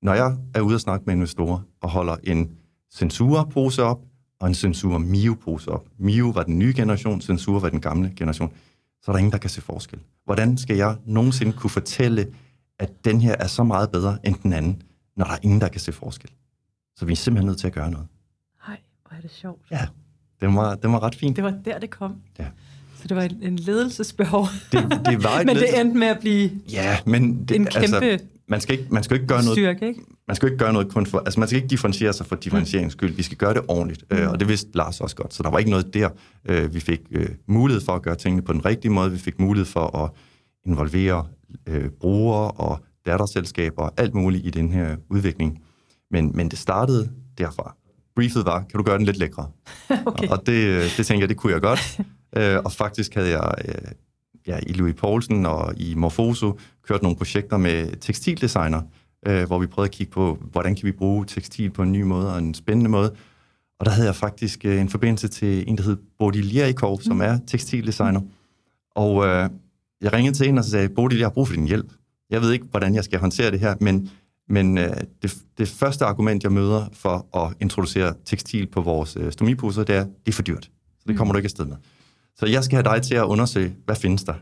når 0.03 0.15
jeg 0.15 0.37
er 0.55 0.61
ude 0.61 0.75
og 0.75 0.81
snakke 0.81 1.05
med 1.07 1.15
investorer 1.15 1.61
og 1.81 1.91
holder 1.91 2.17
en 2.25 2.51
censurpose 2.95 3.83
op 3.83 4.01
og 4.41 4.49
en 4.49 4.55
censur 4.55 4.99
Mio-pose 4.99 5.71
op. 5.71 5.89
Mio 5.99 6.29
var 6.29 6.43
den 6.43 6.59
nye 6.59 6.73
generation, 6.77 7.21
censur 7.21 7.59
var 7.59 7.69
den 7.69 7.81
gamle 7.81 8.13
generation. 8.17 8.53
Så 9.03 9.11
er 9.11 9.13
der 9.13 9.19
ingen, 9.19 9.33
der 9.33 9.39
kan 9.39 9.51
se 9.51 9.61
forskel. 9.61 10.01
Hvordan 10.25 10.59
skal 10.59 10.77
jeg 10.77 10.97
nogensinde 11.07 11.53
kunne 11.53 11.71
fortælle, 11.71 12.27
at 12.79 13.05
den 13.05 13.21
her 13.21 13.35
er 13.39 13.47
så 13.47 13.65
meget 13.65 13.91
bedre 13.91 14.19
end 14.25 14.35
den 14.43 14.53
anden, 14.53 14.83
når 15.17 15.25
der 15.25 15.33
er 15.33 15.39
ingen, 15.43 15.61
der 15.61 15.69
kan 15.69 15.81
se 15.81 15.93
forskel? 15.93 16.31
Så 16.97 17.05
vi 17.05 17.13
er 17.13 17.17
simpelthen 17.17 17.47
nødt 17.47 17.59
til 17.59 17.67
at 17.67 17.73
gøre 17.73 17.91
noget. 17.91 18.07
Nej, 18.69 18.79
hvor 19.09 19.17
er 19.17 19.21
det 19.21 19.31
sjovt. 19.31 19.63
Ja, 19.71 19.87
det 20.41 20.55
var, 20.55 20.75
det 20.75 20.91
var 20.91 21.03
ret 21.03 21.15
fint. 21.15 21.37
Det 21.37 21.45
var 21.45 21.51
der, 21.65 21.79
det 21.79 21.91
kom. 21.91 22.23
Ja. 22.39 22.47
Så 23.07 23.15
det 23.15 23.17
var 23.17 23.29
en, 23.43 23.57
ledelsesbehov. 23.57 24.49
Det, 24.73 25.01
det 25.07 25.25
var 25.25 25.39
et 25.41 25.47
men 25.51 25.57
det 25.57 25.81
endte 25.81 25.99
med 25.99 26.07
at 26.07 26.19
blive 26.21 26.51
ja, 26.73 26.99
men 27.07 27.45
det, 27.49 27.57
en 27.57 27.65
kæmpe 27.67 27.97
altså, 27.97 28.25
man 28.49 28.61
skal 28.61 28.79
ikke, 28.79 28.87
man 28.91 29.03
skal 29.03 29.15
ikke 29.15 29.27
gøre 29.27 29.43
noget, 29.43 29.57
styrke, 29.57 29.89
ikke? 29.89 30.01
Man 30.29 30.37
skal 30.37 30.49
ikke 30.49 30.59
gøre 30.59 30.73
noget 30.73 30.89
kun 30.89 31.07
for, 31.07 31.19
altså 31.19 31.41
man 31.41 31.49
skal 31.49 31.57
ikke 31.57 31.69
differentiere 31.69 32.13
sig 32.13 32.27
for 32.27 32.37
differentieringens 32.37 32.93
skyld. 32.93 33.15
Vi 33.15 33.23
skal 33.23 33.39
gøre 33.39 33.55
det 33.55 33.63
ordentligt, 33.69 34.05
mm. 34.11 34.17
øh, 34.17 34.31
og 34.31 34.41
det 34.41 34.49
vidste 34.49 34.71
Lars 34.75 35.01
også 35.01 35.17
godt. 35.17 35.35
Så 35.35 35.43
der 35.43 35.51
var 35.51 35.59
ikke 35.59 35.71
noget 35.71 35.95
der. 35.95 36.09
Øh, 36.49 36.75
vi 36.75 36.81
fik 36.81 37.01
øh, 37.11 37.29
mulighed 37.47 37.85
for 37.85 37.93
at 37.93 38.03
gøre 38.03 38.15
tingene 38.15 38.43
på 38.43 38.53
den 38.53 38.65
rigtige 38.65 38.93
måde. 38.93 39.13
Vi 39.13 39.19
fik 39.19 39.41
mulighed 39.41 39.67
for 39.67 40.05
at 40.05 40.11
involvere 40.67 41.27
øh, 41.67 41.91
brugere 42.01 42.51
og 42.51 42.81
datterselskaber 43.07 43.83
og 43.83 43.93
alt 43.97 44.15
muligt 44.15 44.47
i 44.47 44.51
den 44.51 44.73
her 44.73 44.97
udvikling. 45.11 45.63
Men, 46.11 46.31
men 46.35 46.49
det 46.49 46.59
startede 46.59 47.11
derfra. 47.39 47.77
Briefet 48.17 48.47
var, 48.47 48.59
kan 48.59 48.79
du 48.79 48.83
gøre 48.83 48.99
den 48.99 49.07
lidt 49.07 49.17
lækre? 49.17 49.47
okay. 50.07 50.29
Og 50.29 50.47
det, 50.47 50.53
øh, 50.53 50.83
det 50.97 51.07
tænkte 51.07 51.21
jeg, 51.21 51.29
det 51.29 51.37
kunne 51.37 51.53
jeg 51.53 51.61
godt. 51.61 52.01
øh, 52.37 52.59
og 52.65 52.73
faktisk 52.73 53.15
havde 53.15 53.31
jeg 53.31 53.55
øh, 53.65 53.93
ja, 54.47 54.59
i 54.67 54.73
Louis 54.73 54.95
Poulsen 54.95 55.47
og 55.47 55.75
i 55.77 55.95
Morfoso 55.95 56.59
kørt 56.83 57.03
nogle 57.03 57.17
projekter 57.17 57.57
med 57.57 57.97
tekstildesigner, 58.01 58.83
øh, 59.27 59.47
hvor 59.47 59.59
vi 59.59 59.67
prøvede 59.67 59.89
at 59.89 59.95
kigge 59.95 60.13
på, 60.13 60.39
hvordan 60.53 60.75
kan 60.75 60.87
vi 60.87 60.93
bruge 60.93 61.25
tekstil 61.27 61.71
på 61.71 61.83
en 61.83 61.93
ny 61.93 62.03
måde 62.03 62.33
og 62.33 62.39
en 62.39 62.55
spændende 62.55 62.91
måde. 62.91 63.13
Og 63.81 63.87
der 63.87 63.93
havde 63.93 64.07
jeg 64.07 64.17
faktisk 64.17 64.65
øh, 64.65 64.81
en 64.81 64.89
forbindelse 64.89 65.29
til 65.29 65.65
en, 65.69 65.79
der 65.79 65.83
hed 65.83 65.97
Bodil 66.19 66.55
Jerikov, 66.55 67.01
som 67.01 67.17
mm. 67.17 67.23
er 67.23 67.39
tekstildesigner. 67.47 68.21
Og 68.95 69.27
øh, 69.27 69.51
jeg 70.01 70.13
ringede 70.13 70.37
til 70.37 70.47
hende 70.47 70.61
og 70.61 70.65
sagde, 70.65 70.89
Bodil, 70.89 71.19
jeg 71.19 71.27
har 71.27 71.33
brug 71.33 71.49
for 71.49 71.55
din 71.55 71.67
hjælp. 71.67 71.93
Jeg 72.31 72.41
ved 72.41 72.53
ikke, 72.53 72.67
hvordan 72.71 72.95
jeg 72.95 73.05
skal 73.05 73.19
håndtere 73.19 73.51
det 73.51 73.61
her, 73.61 73.75
men, 73.81 74.11
men 74.49 74.79
øh, 74.79 74.97
det, 75.23 75.37
det 75.59 75.69
første 75.69 76.05
argument, 76.05 76.43
jeg 76.43 76.53
møder 76.53 76.85
for 76.93 77.37
at 77.37 77.55
introducere 77.61 78.15
tekstil 78.25 78.67
på 78.67 78.81
vores 78.81 79.17
øh, 79.17 79.33
stomiposer, 79.33 79.85
det 79.85 79.97
er, 79.97 80.05
det 80.05 80.29
er 80.29 80.33
for 80.33 80.43
dyrt. 80.43 80.71
Så 80.99 81.05
det 81.09 81.17
kommer 81.17 81.33
mm. 81.33 81.35
du 81.35 81.39
ikke 81.39 81.47
afsted 81.47 81.65
med. 81.65 81.77
Så 82.39 82.47
jeg 82.47 82.65
skal 82.65 82.77
have 82.77 82.95
dig 82.95 83.03
til 83.03 83.15
at 83.15 83.25
undersøge, 83.25 83.75
hvad 83.85 83.97
findes 83.97 84.25
der? 84.25 84.35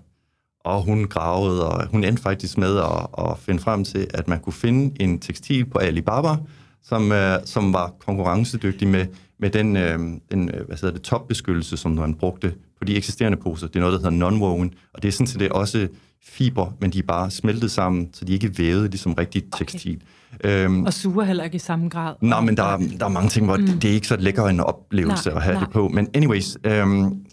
Og 0.65 0.83
hun 0.83 1.05
gravede, 1.05 1.69
og 1.69 1.87
hun 1.87 2.05
endte 2.05 2.23
faktisk 2.23 2.59
med 2.59 2.77
at, 2.79 3.07
at 3.19 3.39
finde 3.39 3.63
frem 3.63 3.85
til, 3.85 4.07
at 4.15 4.29
man 4.29 4.41
kunne 4.41 4.53
finde 4.53 5.03
en 5.03 5.19
tekstil 5.19 5.65
på 5.65 5.79
Alibaba, 5.79 6.37
som, 6.83 7.11
uh, 7.11 7.19
som 7.45 7.73
var 7.73 7.93
konkurrencedygtig 8.07 8.89
med, 8.89 9.07
med 9.39 9.51
den, 9.51 9.77
uh, 9.77 10.19
den 10.31 10.51
uh, 10.55 10.67
hvad 10.67 10.77
hedder 10.81 10.91
det, 10.91 11.03
topbeskyttelse, 11.03 11.77
som 11.77 11.93
man 11.93 12.15
brugte 12.15 12.55
på 12.79 12.85
de 12.85 12.97
eksisterende 12.97 13.39
poser. 13.39 13.67
Det 13.67 13.77
er 13.77 13.81
noget, 13.81 14.03
der 14.03 14.11
hedder 14.11 14.29
non-woven, 14.29 14.91
og 14.95 15.03
det 15.03 15.09
er 15.09 15.13
sådan 15.13 15.27
set 15.27 15.41
det 15.41 15.47
er 15.47 15.53
også 15.53 15.89
fiber, 16.25 16.73
men 16.81 16.93
de 16.93 16.99
er 16.99 17.03
bare 17.03 17.31
smeltet 17.31 17.71
sammen, 17.71 18.09
så 18.13 18.25
de 18.25 18.33
ikke 18.33 18.47
er 18.47 18.51
vævet 18.57 18.91
ligesom 18.91 19.13
rigtig 19.13 19.43
tekstil. 19.59 20.03
Okay. 20.35 20.67
Um, 20.67 20.85
og 20.85 20.93
suger 20.93 21.25
heller 21.25 21.45
ikke 21.45 21.57
i 21.57 21.59
samme 21.59 21.89
grad. 21.89 22.15
Nej, 22.21 22.41
men 22.41 22.57
der, 22.57 22.77
der 22.99 23.05
er 23.05 23.09
mange 23.09 23.29
ting, 23.29 23.47
hvor 23.47 23.57
mm. 23.57 23.67
det, 23.67 23.83
det 23.83 23.91
er 23.91 23.95
ikke 23.95 24.07
så 24.07 24.17
lækker 24.17 24.45
en 24.45 24.61
oplevelse 24.61 25.29
nej, 25.29 25.37
at 25.37 25.43
have 25.43 25.55
nej. 25.55 25.65
det 25.65 25.73
på. 25.73 25.89
Men 25.89 26.09
anyways, 26.15 26.57
um, 26.83 27.24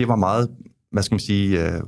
det 0.00 0.08
var 0.08 0.16
meget, 0.16 0.50
hvad 0.92 1.02
skal 1.02 1.14
man 1.14 1.20
sige, 1.20 1.64
uh, 1.64 1.80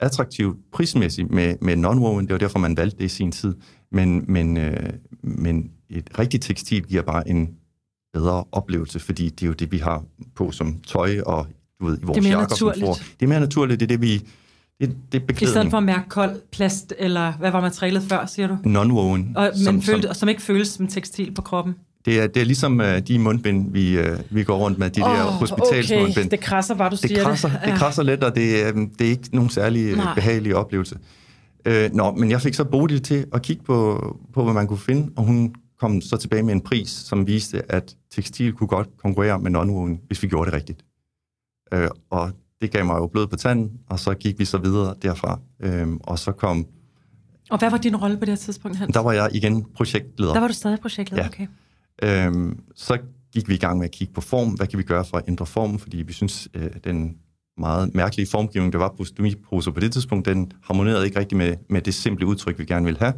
attraktivt 0.00 0.58
prismæssigt 0.72 1.30
med, 1.30 1.54
med 1.60 1.76
non-woven. 1.76 2.20
Det 2.20 2.32
var 2.32 2.38
derfor, 2.38 2.58
man 2.58 2.76
valgte 2.76 2.98
det 2.98 3.04
i 3.04 3.08
sin 3.08 3.32
tid. 3.32 3.54
Men, 3.92 4.24
men, 4.28 4.56
uh, 4.56 4.64
men 5.22 5.70
et 5.90 6.18
rigtigt 6.18 6.44
tekstil 6.44 6.82
giver 6.82 7.02
bare 7.02 7.28
en 7.28 7.50
bedre 8.12 8.44
oplevelse, 8.52 8.98
fordi 8.98 9.28
det 9.28 9.42
er 9.42 9.46
jo 9.46 9.52
det, 9.52 9.72
vi 9.72 9.78
har 9.78 10.04
på 10.34 10.50
som 10.50 10.80
tøj 10.86 11.20
og 11.26 11.46
du 11.80 11.86
ved, 11.86 11.98
i 11.98 12.04
vores 12.04 12.16
Det 12.16 12.24
er 12.24 12.28
mere 12.28 12.38
jakker, 12.40 12.56
som 12.56 12.66
naturligt. 12.66 12.86
får. 12.86 12.94
Det 13.20 13.26
er 13.26 13.28
mere 13.28 13.40
naturligt, 13.40 13.80
det 13.80 13.86
er 13.86 13.88
det, 13.88 14.00
vi... 14.00 14.22
Det, 14.80 14.96
det 15.12 15.22
er 15.28 15.42
I 15.42 15.46
stedet 15.46 15.70
for 15.70 15.76
at 15.76 15.82
mærke 15.82 16.08
kold 16.08 16.40
plast, 16.52 16.94
eller 16.98 17.32
hvad 17.32 17.50
var 17.50 17.60
materialet 17.60 18.02
før, 18.02 18.26
siger 18.26 18.48
du? 18.48 18.54
Non-woven. 18.54 19.32
Og, 19.36 19.50
som, 19.54 19.74
men 19.74 19.82
følte, 19.82 20.06
som, 20.08 20.14
som 20.14 20.28
ikke 20.28 20.42
føles 20.42 20.68
som 20.68 20.88
tekstil 20.88 21.34
på 21.34 21.42
kroppen. 21.42 21.74
Det, 22.04 22.20
er, 22.20 22.26
det 22.26 22.40
er 22.40 22.44
ligesom 22.44 22.80
uh, 22.80 22.98
de 22.98 23.18
mundbind, 23.18 23.72
vi, 23.72 23.98
uh, 23.98 24.04
vi 24.30 24.44
går 24.44 24.56
rundt 24.58 24.78
med, 24.78 24.90
de 24.90 25.00
der 25.00 25.22
hospitalsmundbind. 25.22 26.18
okay. 26.18 26.30
det 26.30 26.40
krasser 26.40 26.74
bare, 26.74 26.90
du 26.90 26.96
det 26.96 26.98
siger 27.00 27.22
krasser, 27.24 27.48
det. 27.48 27.60
det 27.64 27.74
krasser 27.74 28.02
lidt, 28.02 28.24
og 28.24 28.34
det, 28.34 28.66
er, 28.66 28.72
det 28.72 29.06
er 29.06 29.10
ikke 29.10 29.28
nogen 29.32 29.50
særlig 29.50 29.84
Nej. 29.96 30.04
Nej. 30.04 30.14
behagelig 30.14 30.54
oplevelse. 30.56 30.98
Øh, 31.64 31.90
nå, 31.92 32.12
men 32.12 32.30
jeg 32.30 32.40
fik 32.40 32.54
så 32.54 32.64
Bodil 32.64 33.02
til 33.02 33.26
at 33.32 33.42
kigge 33.42 33.62
på, 33.64 34.16
på, 34.34 34.44
hvad 34.44 34.54
man 34.54 34.66
kunne 34.66 34.78
finde, 34.78 35.12
og 35.16 35.24
hun 35.24 35.54
kom 35.80 36.00
så 36.00 36.16
tilbage 36.16 36.42
med 36.42 36.54
en 36.54 36.60
pris, 36.60 36.88
som 36.90 37.26
viste, 37.26 37.72
at 37.72 37.96
tekstil 38.14 38.52
kunne 38.52 38.66
godt 38.68 38.88
konkurrere 39.02 39.38
med 39.38 39.50
non 39.50 39.98
hvis 40.06 40.22
vi 40.22 40.28
gjorde 40.28 40.50
det 40.50 40.56
rigtigt. 40.56 40.84
Øh, 41.72 41.88
og 42.10 42.30
det 42.60 42.70
gav 42.70 42.84
mig 42.84 42.94
jo 42.94 43.06
blod 43.06 43.26
på 43.26 43.36
tanden, 43.36 43.70
og 43.90 43.98
så 43.98 44.14
gik 44.14 44.38
vi 44.38 44.44
så 44.44 44.58
videre 44.58 44.94
derfra. 45.02 45.38
Øh, 45.62 45.88
og 46.00 46.18
så 46.18 46.32
kom, 46.32 46.66
Og 47.50 47.58
hvad 47.58 47.70
var 47.70 47.78
din 47.78 47.96
rolle 47.96 48.16
på 48.16 48.20
det 48.24 48.28
her 48.28 48.36
tidspunkt, 48.36 48.76
Hans? 48.76 48.94
der 48.94 49.00
var 49.00 49.12
jeg 49.12 49.28
igen 49.32 49.64
projektleder. 49.76 50.32
Der 50.32 50.40
var 50.40 50.48
du 50.48 50.54
stadig 50.54 50.80
projektleder, 50.80 51.22
Ja. 51.22 51.28
okay. 51.28 51.46
Øhm, 52.02 52.58
så 52.76 52.98
gik 53.32 53.48
vi 53.48 53.54
i 53.54 53.58
gang 53.58 53.78
med 53.78 53.84
at 53.84 53.90
kigge 53.90 54.14
på 54.14 54.20
form. 54.20 54.48
Hvad 54.50 54.66
kan 54.66 54.78
vi 54.78 54.82
gøre 54.82 55.04
for 55.04 55.16
at 55.16 55.24
ændre 55.28 55.46
formen? 55.46 55.78
Fordi 55.78 55.96
vi 55.96 56.12
synes, 56.12 56.48
øh, 56.54 56.70
den 56.84 57.16
meget 57.58 57.94
mærkelige 57.94 58.26
formgivning, 58.30 58.72
der 58.72 58.78
var 58.78 58.94
på 58.98 59.04
stomiposer 59.04 59.70
på 59.70 59.80
det 59.80 59.92
tidspunkt, 59.92 60.26
den 60.26 60.52
harmonerede 60.64 61.04
ikke 61.06 61.18
rigtig 61.18 61.38
med, 61.38 61.54
med 61.70 61.80
det 61.82 61.94
simple 61.94 62.26
udtryk, 62.26 62.58
vi 62.58 62.64
gerne 62.64 62.84
ville 62.84 62.98
have. 63.00 63.12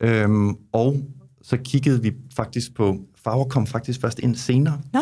Øhm, 0.00 0.56
og 0.72 0.96
så 1.42 1.56
kiggede 1.56 2.02
vi 2.02 2.12
faktisk 2.36 2.74
på, 2.74 2.96
farver 3.24 3.44
kom 3.44 3.66
faktisk 3.66 4.00
først 4.00 4.18
ind 4.18 4.34
senere. 4.36 4.80
Nå, 4.92 5.00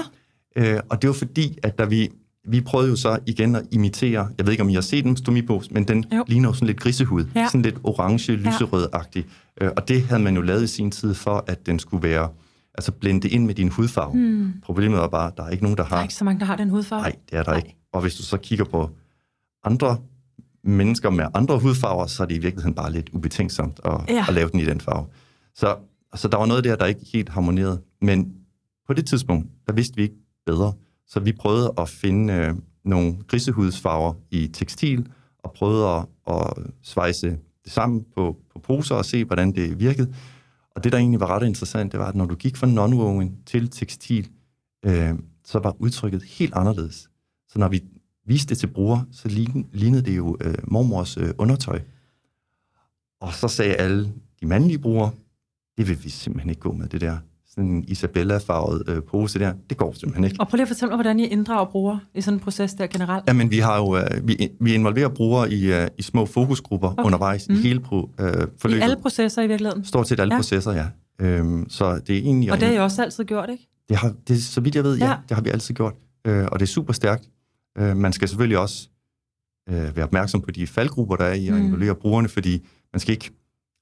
Øh, 0.56 0.80
og 0.88 1.02
det 1.02 1.08
var 1.08 1.14
fordi, 1.14 1.58
at 1.62 1.78
da 1.78 1.84
vi, 1.84 2.08
vi 2.48 2.60
prøvede 2.60 2.90
jo 2.90 2.96
så 2.96 3.18
igen 3.26 3.56
at 3.56 3.62
imitere, 3.70 4.28
jeg 4.38 4.46
ved 4.46 4.52
ikke, 4.52 4.62
om 4.62 4.68
I 4.68 4.74
har 4.74 4.80
set 4.80 5.06
en 5.06 5.16
stomipose, 5.16 5.70
men 5.72 5.84
den 5.88 6.04
Jo. 6.12 6.24
ligner 6.28 6.48
jo 6.48 6.52
sådan 6.52 6.66
lidt 6.66 6.80
grisehud. 6.80 7.24
Ja. 7.34 7.46
Sådan 7.46 7.62
lidt 7.62 7.76
orange, 7.84 8.32
lyserød-agtig. 8.36 9.24
Øh, 9.60 9.70
og 9.76 9.88
det 9.88 10.02
havde 10.02 10.22
man 10.22 10.34
jo 10.34 10.40
lavet 10.42 10.62
i 10.64 10.66
sin 10.66 10.90
tid 10.90 11.14
for, 11.14 11.44
at 11.46 11.66
den 11.66 11.78
skulle 11.78 12.08
være, 12.08 12.28
altså 12.78 12.92
blende 12.92 13.28
ind 13.28 13.46
med 13.46 13.54
din 13.54 13.68
hudfarve. 13.68 14.12
Hmm. 14.12 14.52
Problemet 14.62 14.98
er 14.98 15.08
bare, 15.08 15.28
at 15.28 15.36
der 15.36 15.44
er 15.44 15.50
ikke 15.50 15.64
nogen, 15.64 15.78
der 15.78 15.84
der 15.84 15.90
har... 15.90 15.98
er 15.98 16.02
ikke 16.02 16.14
så 16.14 16.24
mange, 16.24 16.40
der 16.40 16.46
har 16.46 16.56
den 16.56 16.70
hudfarve. 16.70 17.02
Nej, 17.02 17.16
det 17.30 17.38
er 17.38 17.42
der 17.42 17.50
Nej. 17.50 17.56
ikke. 17.56 17.76
Og 17.92 18.00
hvis 18.00 18.14
du 18.14 18.22
så 18.22 18.36
kigger 18.36 18.64
på 18.64 18.90
andre 19.64 19.96
mennesker 20.64 21.10
med 21.10 21.26
andre 21.34 21.58
hudfarver, 21.58 22.06
så 22.06 22.22
er 22.22 22.26
det 22.26 22.34
i 22.34 22.38
virkeligheden 22.38 22.74
bare 22.74 22.92
lidt 22.92 23.10
ubetænksomt 23.12 23.80
at, 23.84 23.92
ja. 24.08 24.24
at 24.28 24.34
lave 24.34 24.48
den 24.48 24.60
i 24.60 24.64
den 24.64 24.80
farve. 24.80 25.06
Så, 25.54 25.76
så 26.14 26.28
der 26.28 26.36
var 26.38 26.46
noget 26.46 26.64
der, 26.64 26.76
der 26.76 26.86
ikke 26.86 27.06
helt 27.12 27.28
harmonerede. 27.28 27.80
Men 28.02 28.32
på 28.86 28.92
det 28.92 29.06
tidspunkt, 29.06 29.46
der 29.66 29.72
vidste 29.72 29.96
vi 29.96 30.02
ikke 30.02 30.16
bedre. 30.46 30.72
Så 31.06 31.20
vi 31.20 31.32
prøvede 31.32 31.72
at 31.78 31.88
finde 31.88 32.32
øh, 32.32 32.54
nogle 32.84 33.16
grisehudsfarver 33.28 34.14
i 34.30 34.48
tekstil, 34.48 35.06
og 35.38 35.52
prøvede 35.52 35.88
at, 35.88 36.06
at 36.30 36.52
svejse 36.82 37.26
det 37.64 37.72
sammen 37.72 38.04
på, 38.16 38.36
på 38.52 38.58
poser 38.58 38.94
og 38.94 39.04
se, 39.04 39.24
hvordan 39.24 39.52
det 39.52 39.80
virkede. 39.80 40.14
Og 40.78 40.84
det, 40.84 40.92
der 40.92 40.98
egentlig 40.98 41.20
var 41.20 41.26
ret 41.26 41.46
interessant, 41.46 41.92
det 41.92 42.00
var, 42.00 42.08
at 42.08 42.14
når 42.14 42.26
du 42.26 42.34
gik 42.34 42.56
fra 42.56 42.66
non 42.66 43.42
til 43.46 43.70
tekstil, 43.70 44.28
øh, 44.84 45.14
så 45.44 45.58
var 45.58 45.76
udtrykket 45.78 46.22
helt 46.22 46.54
anderledes. 46.54 47.10
Så 47.48 47.58
når 47.58 47.68
vi 47.68 47.84
viste 48.26 48.48
det 48.48 48.58
til 48.58 48.66
bruger, 48.66 49.00
så 49.12 49.28
lignede, 49.28 49.68
lignede 49.72 50.02
det 50.02 50.16
jo 50.16 50.36
øh, 50.40 50.54
mormors 50.64 51.16
øh, 51.16 51.30
undertøj. 51.38 51.80
Og 53.20 53.34
så 53.34 53.48
sagde 53.48 53.74
alle 53.74 54.12
de 54.40 54.46
mandlige 54.46 54.78
brugere, 54.78 55.10
det 55.78 55.88
vil 55.88 56.04
vi 56.04 56.10
simpelthen 56.10 56.50
ikke 56.50 56.60
gå 56.60 56.72
med, 56.72 56.88
det 56.88 57.00
der. 57.00 57.18
Sådan 57.58 57.84
Isabella-farvet 57.88 58.82
øh, 58.88 59.02
pose 59.02 59.38
der, 59.38 59.52
det 59.70 59.76
går 59.76 59.92
simpelthen 59.92 60.24
ikke. 60.24 60.36
Og 60.40 60.48
prøv 60.48 60.56
lige 60.56 60.62
at 60.62 60.68
fortælle 60.68 60.90
mig, 60.90 60.96
hvordan 60.96 61.20
I 61.20 61.26
inddrager 61.26 61.64
brugere 61.64 62.00
i 62.14 62.20
sådan 62.20 62.36
en 62.36 62.40
proces 62.40 62.74
der 62.74 62.86
generelt. 62.86 63.24
Jamen, 63.28 63.50
vi 63.50 63.58
har 63.58 63.76
jo, 63.78 63.96
øh, 63.96 64.28
vi, 64.28 64.48
vi 64.60 64.74
involverer 64.74 65.08
brugere 65.08 65.52
i, 65.52 65.72
øh, 65.72 65.88
i 65.98 66.02
små 66.02 66.26
fokusgrupper 66.26 66.88
Okay. 66.90 67.02
undervejs 67.04 67.48
Mm. 67.48 67.54
mm. 67.54 67.60
i 67.60 67.62
hele 67.62 67.80
pro, 67.80 68.10
øh, 68.20 68.26
I 68.28 68.46
forløbet. 68.58 68.82
alle 68.82 68.96
processer 69.02 69.42
i 69.42 69.46
virkeligheden. 69.46 69.84
Stort 69.84 70.08
set 70.08 70.20
alle 70.20 70.34
Ja. 70.34 70.38
processer, 70.38 70.72
ja. 70.72 70.86
Øhm, 71.20 71.66
så 71.70 71.94
det 72.06 72.10
er 72.16 72.20
egentlig... 72.20 72.52
Og 72.52 72.60
det 72.60 72.68
har 72.68 72.74
I 72.74 72.78
også 72.78 73.02
altid 73.02 73.24
gjort, 73.24 73.50
ikke? 73.50 73.68
Det 73.88 73.96
har, 73.96 74.12
det, 74.28 74.42
så 74.42 74.60
vidt 74.60 74.74
jeg 74.74 74.84
ved, 74.84 74.98
ja, 74.98 75.06
Ja. 75.08 75.14
det 75.28 75.34
har 75.34 75.42
vi 75.42 75.50
altid 75.50 75.74
gjort. 75.74 75.94
Øh, 76.26 76.44
og 76.52 76.58
det 76.60 76.66
er 76.66 76.70
super 76.70 76.92
stærkt. 76.92 77.28
Øh, 77.78 77.96
man 77.96 78.12
skal 78.12 78.28
selvfølgelig 78.28 78.58
også 78.58 78.88
øh, 79.70 79.96
være 79.96 80.04
opmærksom 80.04 80.40
på 80.40 80.50
de 80.50 80.66
faldgrupper, 80.66 81.16
der 81.16 81.24
er 81.24 81.32
i 81.34 81.48
at 81.48 81.54
Mm. 81.54 81.64
involvere 81.66 81.94
brugerne, 81.94 82.28
fordi 82.28 82.66
man 82.92 83.00
skal 83.00 83.12
ikke 83.12 83.30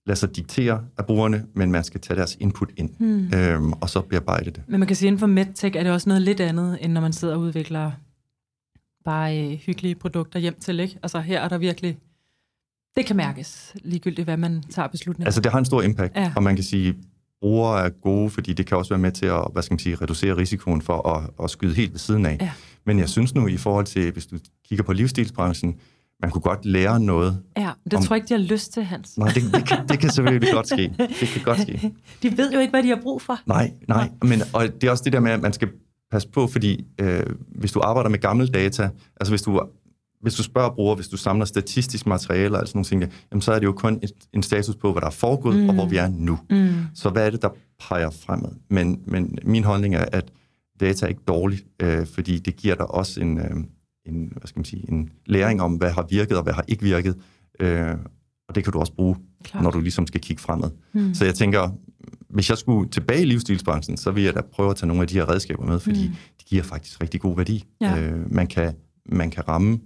lade 0.07 0.19
sig 0.19 0.37
diktere 0.37 0.85
af 0.99 1.07
brugerne, 1.07 1.47
men 1.55 1.73
man 1.73 1.85
skal 1.85 2.01
tage 2.01 2.17
deres 2.19 2.37
input 2.41 2.71
ind, 2.77 2.91
Hmm. 2.99 3.35
øhm, 3.35 3.73
og 3.73 3.91
så 3.91 4.01
bearbejde 4.01 4.51
det. 4.51 4.63
Men 4.69 4.81
man 4.81 4.87
kan 4.87 4.97
sige, 4.97 5.07
at 5.07 5.11
inden 5.11 5.19
for 5.21 5.27
MedTech 5.27 5.77
er 5.77 5.83
det 5.83 5.93
også 5.93 6.09
noget 6.09 6.23
lidt 6.23 6.41
andet, 6.41 6.79
end 6.81 6.93
når 6.93 7.01
man 7.01 7.13
sidder 7.13 7.35
og 7.35 7.41
udvikler 7.41 7.91
bare 9.05 9.39
øh, 9.47 9.53
hyggelige 9.59 9.95
produkter 9.95 10.39
hjem 10.39 10.55
til, 10.61 10.81
ikke? 10.81 10.99
Altså 11.03 11.21
her 11.21 11.41
er 11.41 11.49
der 11.49 11.59
virkelig... 11.59 11.99
Det 12.97 13.07
kan 13.07 13.17
mærkes, 13.17 13.75
ligegyldigt 13.85 14.27
hvad 14.27 14.37
man 14.37 14.63
tager 14.71 14.89
beslutninger. 14.89 15.27
Altså, 15.27 15.41
det 15.41 15.53
har 15.53 15.59
en 15.59 15.65
stor 15.65 15.83
impact, 15.83 16.17
Ja. 16.17 16.23
ja. 16.23 16.33
og 16.37 16.43
man 16.43 16.55
kan 16.55 16.65
sige, 16.65 16.95
brugere 17.41 17.85
er 17.85 17.89
gode, 17.89 18.31
fordi 18.31 18.53
det 18.53 18.67
kan 18.67 18.77
også 18.79 18.89
være 18.89 18.99
med 18.99 19.13
til 19.13 19.27
at, 19.27 19.45
hvad 19.53 19.63
skal 19.63 19.73
man 19.75 19.79
sige, 19.79 19.95
reducere 19.97 20.37
risikoen 20.37 20.83
for 20.83 21.09
at, 21.09 21.31
at 21.45 21.51
skyde 21.51 21.75
helt 21.75 21.93
ved 21.93 21.99
siden 21.99 22.27
af. 22.27 22.39
Ja. 22.41 22.51
Men 22.87 22.99
jeg 22.99 23.09
synes 23.09 23.35
nu, 23.35 23.47
i 23.47 23.57
forhold 23.57 23.87
til, 23.87 24.13
hvis 24.13 24.27
du 24.27 24.37
kigger 24.69 24.85
på 24.85 24.93
livsstilsbranchen, 24.93 25.77
man 26.23 26.31
kunne 26.31 26.43
godt 26.43 26.65
lære 26.65 27.01
noget. 27.01 27.43
ja, 27.57 27.71
det 27.85 27.95
om- 27.95 28.03
tror 28.05 28.17
jeg 28.17 28.23
ikke, 28.23 28.35
de 28.35 28.41
har 28.41 28.49
lyst 28.49 28.73
til, 28.73 28.85
Hans. 28.85 29.19
Nej, 29.19 29.29
det, 29.29 29.43
det, 29.55 29.69
kan, 29.69 29.89
det 29.89 29.99
kan 29.99 30.11
selvfølgelig 30.11 30.53
godt 30.53 30.69
ske. 30.69 30.95
Det 31.21 31.29
kan 31.29 31.43
godt 31.45 31.61
ske. 31.61 31.93
De 32.23 32.37
ved 32.37 32.53
jo 32.53 32.59
ikke, 32.59 32.71
hvad 32.71 32.83
de 32.83 32.89
har 32.89 32.99
brug 33.03 33.23
for. 33.23 33.39
Nej, 33.47 33.73
nej. 33.89 34.11
Men, 34.23 34.43
og 34.53 34.63
det 34.81 34.85
er 34.85 34.91
også 34.91 35.05
det 35.05 35.13
der 35.13 35.21
med, 35.21 35.31
at 35.31 35.43
man 35.43 35.53
skal 35.53 35.69
passe 36.11 36.29
på, 36.29 36.47
fordi 36.47 36.85
øh, 37.01 37.23
hvis 37.59 37.73
du 37.73 37.81
arbejder 37.81 38.11
med 38.11 38.19
gamle 38.19 38.47
data, 38.49 38.89
altså 39.21 39.33
hvis 39.33 39.43
du, 39.43 39.63
hvis 40.23 40.35
du 40.35 40.43
spørger 40.43 40.71
bruger, 40.75 40.95
hvis 40.95 41.09
du 41.09 41.17
samler 41.17 41.45
statistisk 41.45 42.07
materiale 42.07 42.61
og 42.61 42.69
sådan 42.69 42.79
nogle 42.79 42.85
ting, 42.85 43.13
jamen, 43.33 43.43
så 43.43 43.53
er 43.53 43.59
det 43.59 43.67
jo 43.67 43.73
kun 43.73 43.99
et, 44.03 44.13
en 44.33 44.43
status 44.43 44.77
på, 44.77 44.93
hvad 44.93 45.01
der 45.01 45.07
er 45.07 45.11
foregået, 45.11 45.57
mm. 45.57 45.69
og 45.69 45.75
hvor 45.75 45.87
vi 45.87 45.97
er 45.97 46.09
nu. 46.09 46.39
Mm. 46.51 46.69
Så 46.95 47.11
hvad 47.11 47.27
er 47.27 47.31
det, 47.31 47.43
der 47.43 47.49
peger 47.89 48.11
fremad? 48.11 48.51
Men, 48.71 49.01
men 49.07 49.39
min 49.43 49.65
holdning 49.65 49.95
er, 49.95 50.05
at 50.13 50.31
data 50.81 51.07
er 51.07 51.09
ikke 51.09 51.23
dårligt, 51.29 51.65
øh, 51.83 52.07
fordi 52.07 52.39
det 52.39 52.57
giver 52.57 52.75
dig 52.75 52.91
også 52.91 53.21
en, 53.21 53.39
øh, 53.39 53.51
en, 54.09 54.29
hvad 54.37 54.47
skal 54.47 54.59
man 54.59 54.65
sige, 54.65 54.85
en 54.93 55.11
læring 55.27 55.63
om, 55.63 55.75
hvad 55.75 55.91
har 55.91 56.07
virket 56.11 56.37
og 56.37 56.43
hvad 56.43 56.53
har 56.53 56.65
ikke 56.69 56.83
virket. 56.83 57.17
Øh, 57.61 57.95
og 58.49 58.55
det 58.55 58.65
kan 58.65 58.73
du 58.73 58.79
også 58.79 58.93
bruge, 58.93 59.17
Klart. 59.45 59.63
når 59.63 59.71
du 59.71 59.81
ligesom 59.81 60.07
skal 60.07 60.21
kigge 60.21 60.43
fremad. 60.43 60.71
Mm. 60.95 61.15
Så 61.15 61.25
jeg 61.25 61.35
tænker, 61.35 61.71
hvis 62.29 62.51
jeg 62.51 62.59
skulle 62.59 62.91
tilbage 62.91 63.23
i 63.23 63.25
livsstilsbranchen, 63.25 63.97
så 63.97 64.11
vil 64.11 64.23
jeg 64.25 64.35
da 64.35 64.41
prøve 64.41 64.71
at 64.71 64.77
tage 64.77 64.89
nogle 64.89 65.03
af 65.03 65.09
de 65.09 65.15
her 65.15 65.29
redskaber 65.31 65.65
med, 65.67 65.81
fordi 65.81 66.09
mm. 66.09 66.15
de 66.15 66.45
giver 66.47 66.63
faktisk 66.63 67.03
rigtig 67.03 67.21
god 67.21 67.37
værdi. 67.37 67.65
Ja. 67.81 68.01
Øh, 68.03 68.33
man, 68.33 68.47
kan, 68.47 68.75
man 69.09 69.31
kan 69.31 69.49
ramme 69.49 69.79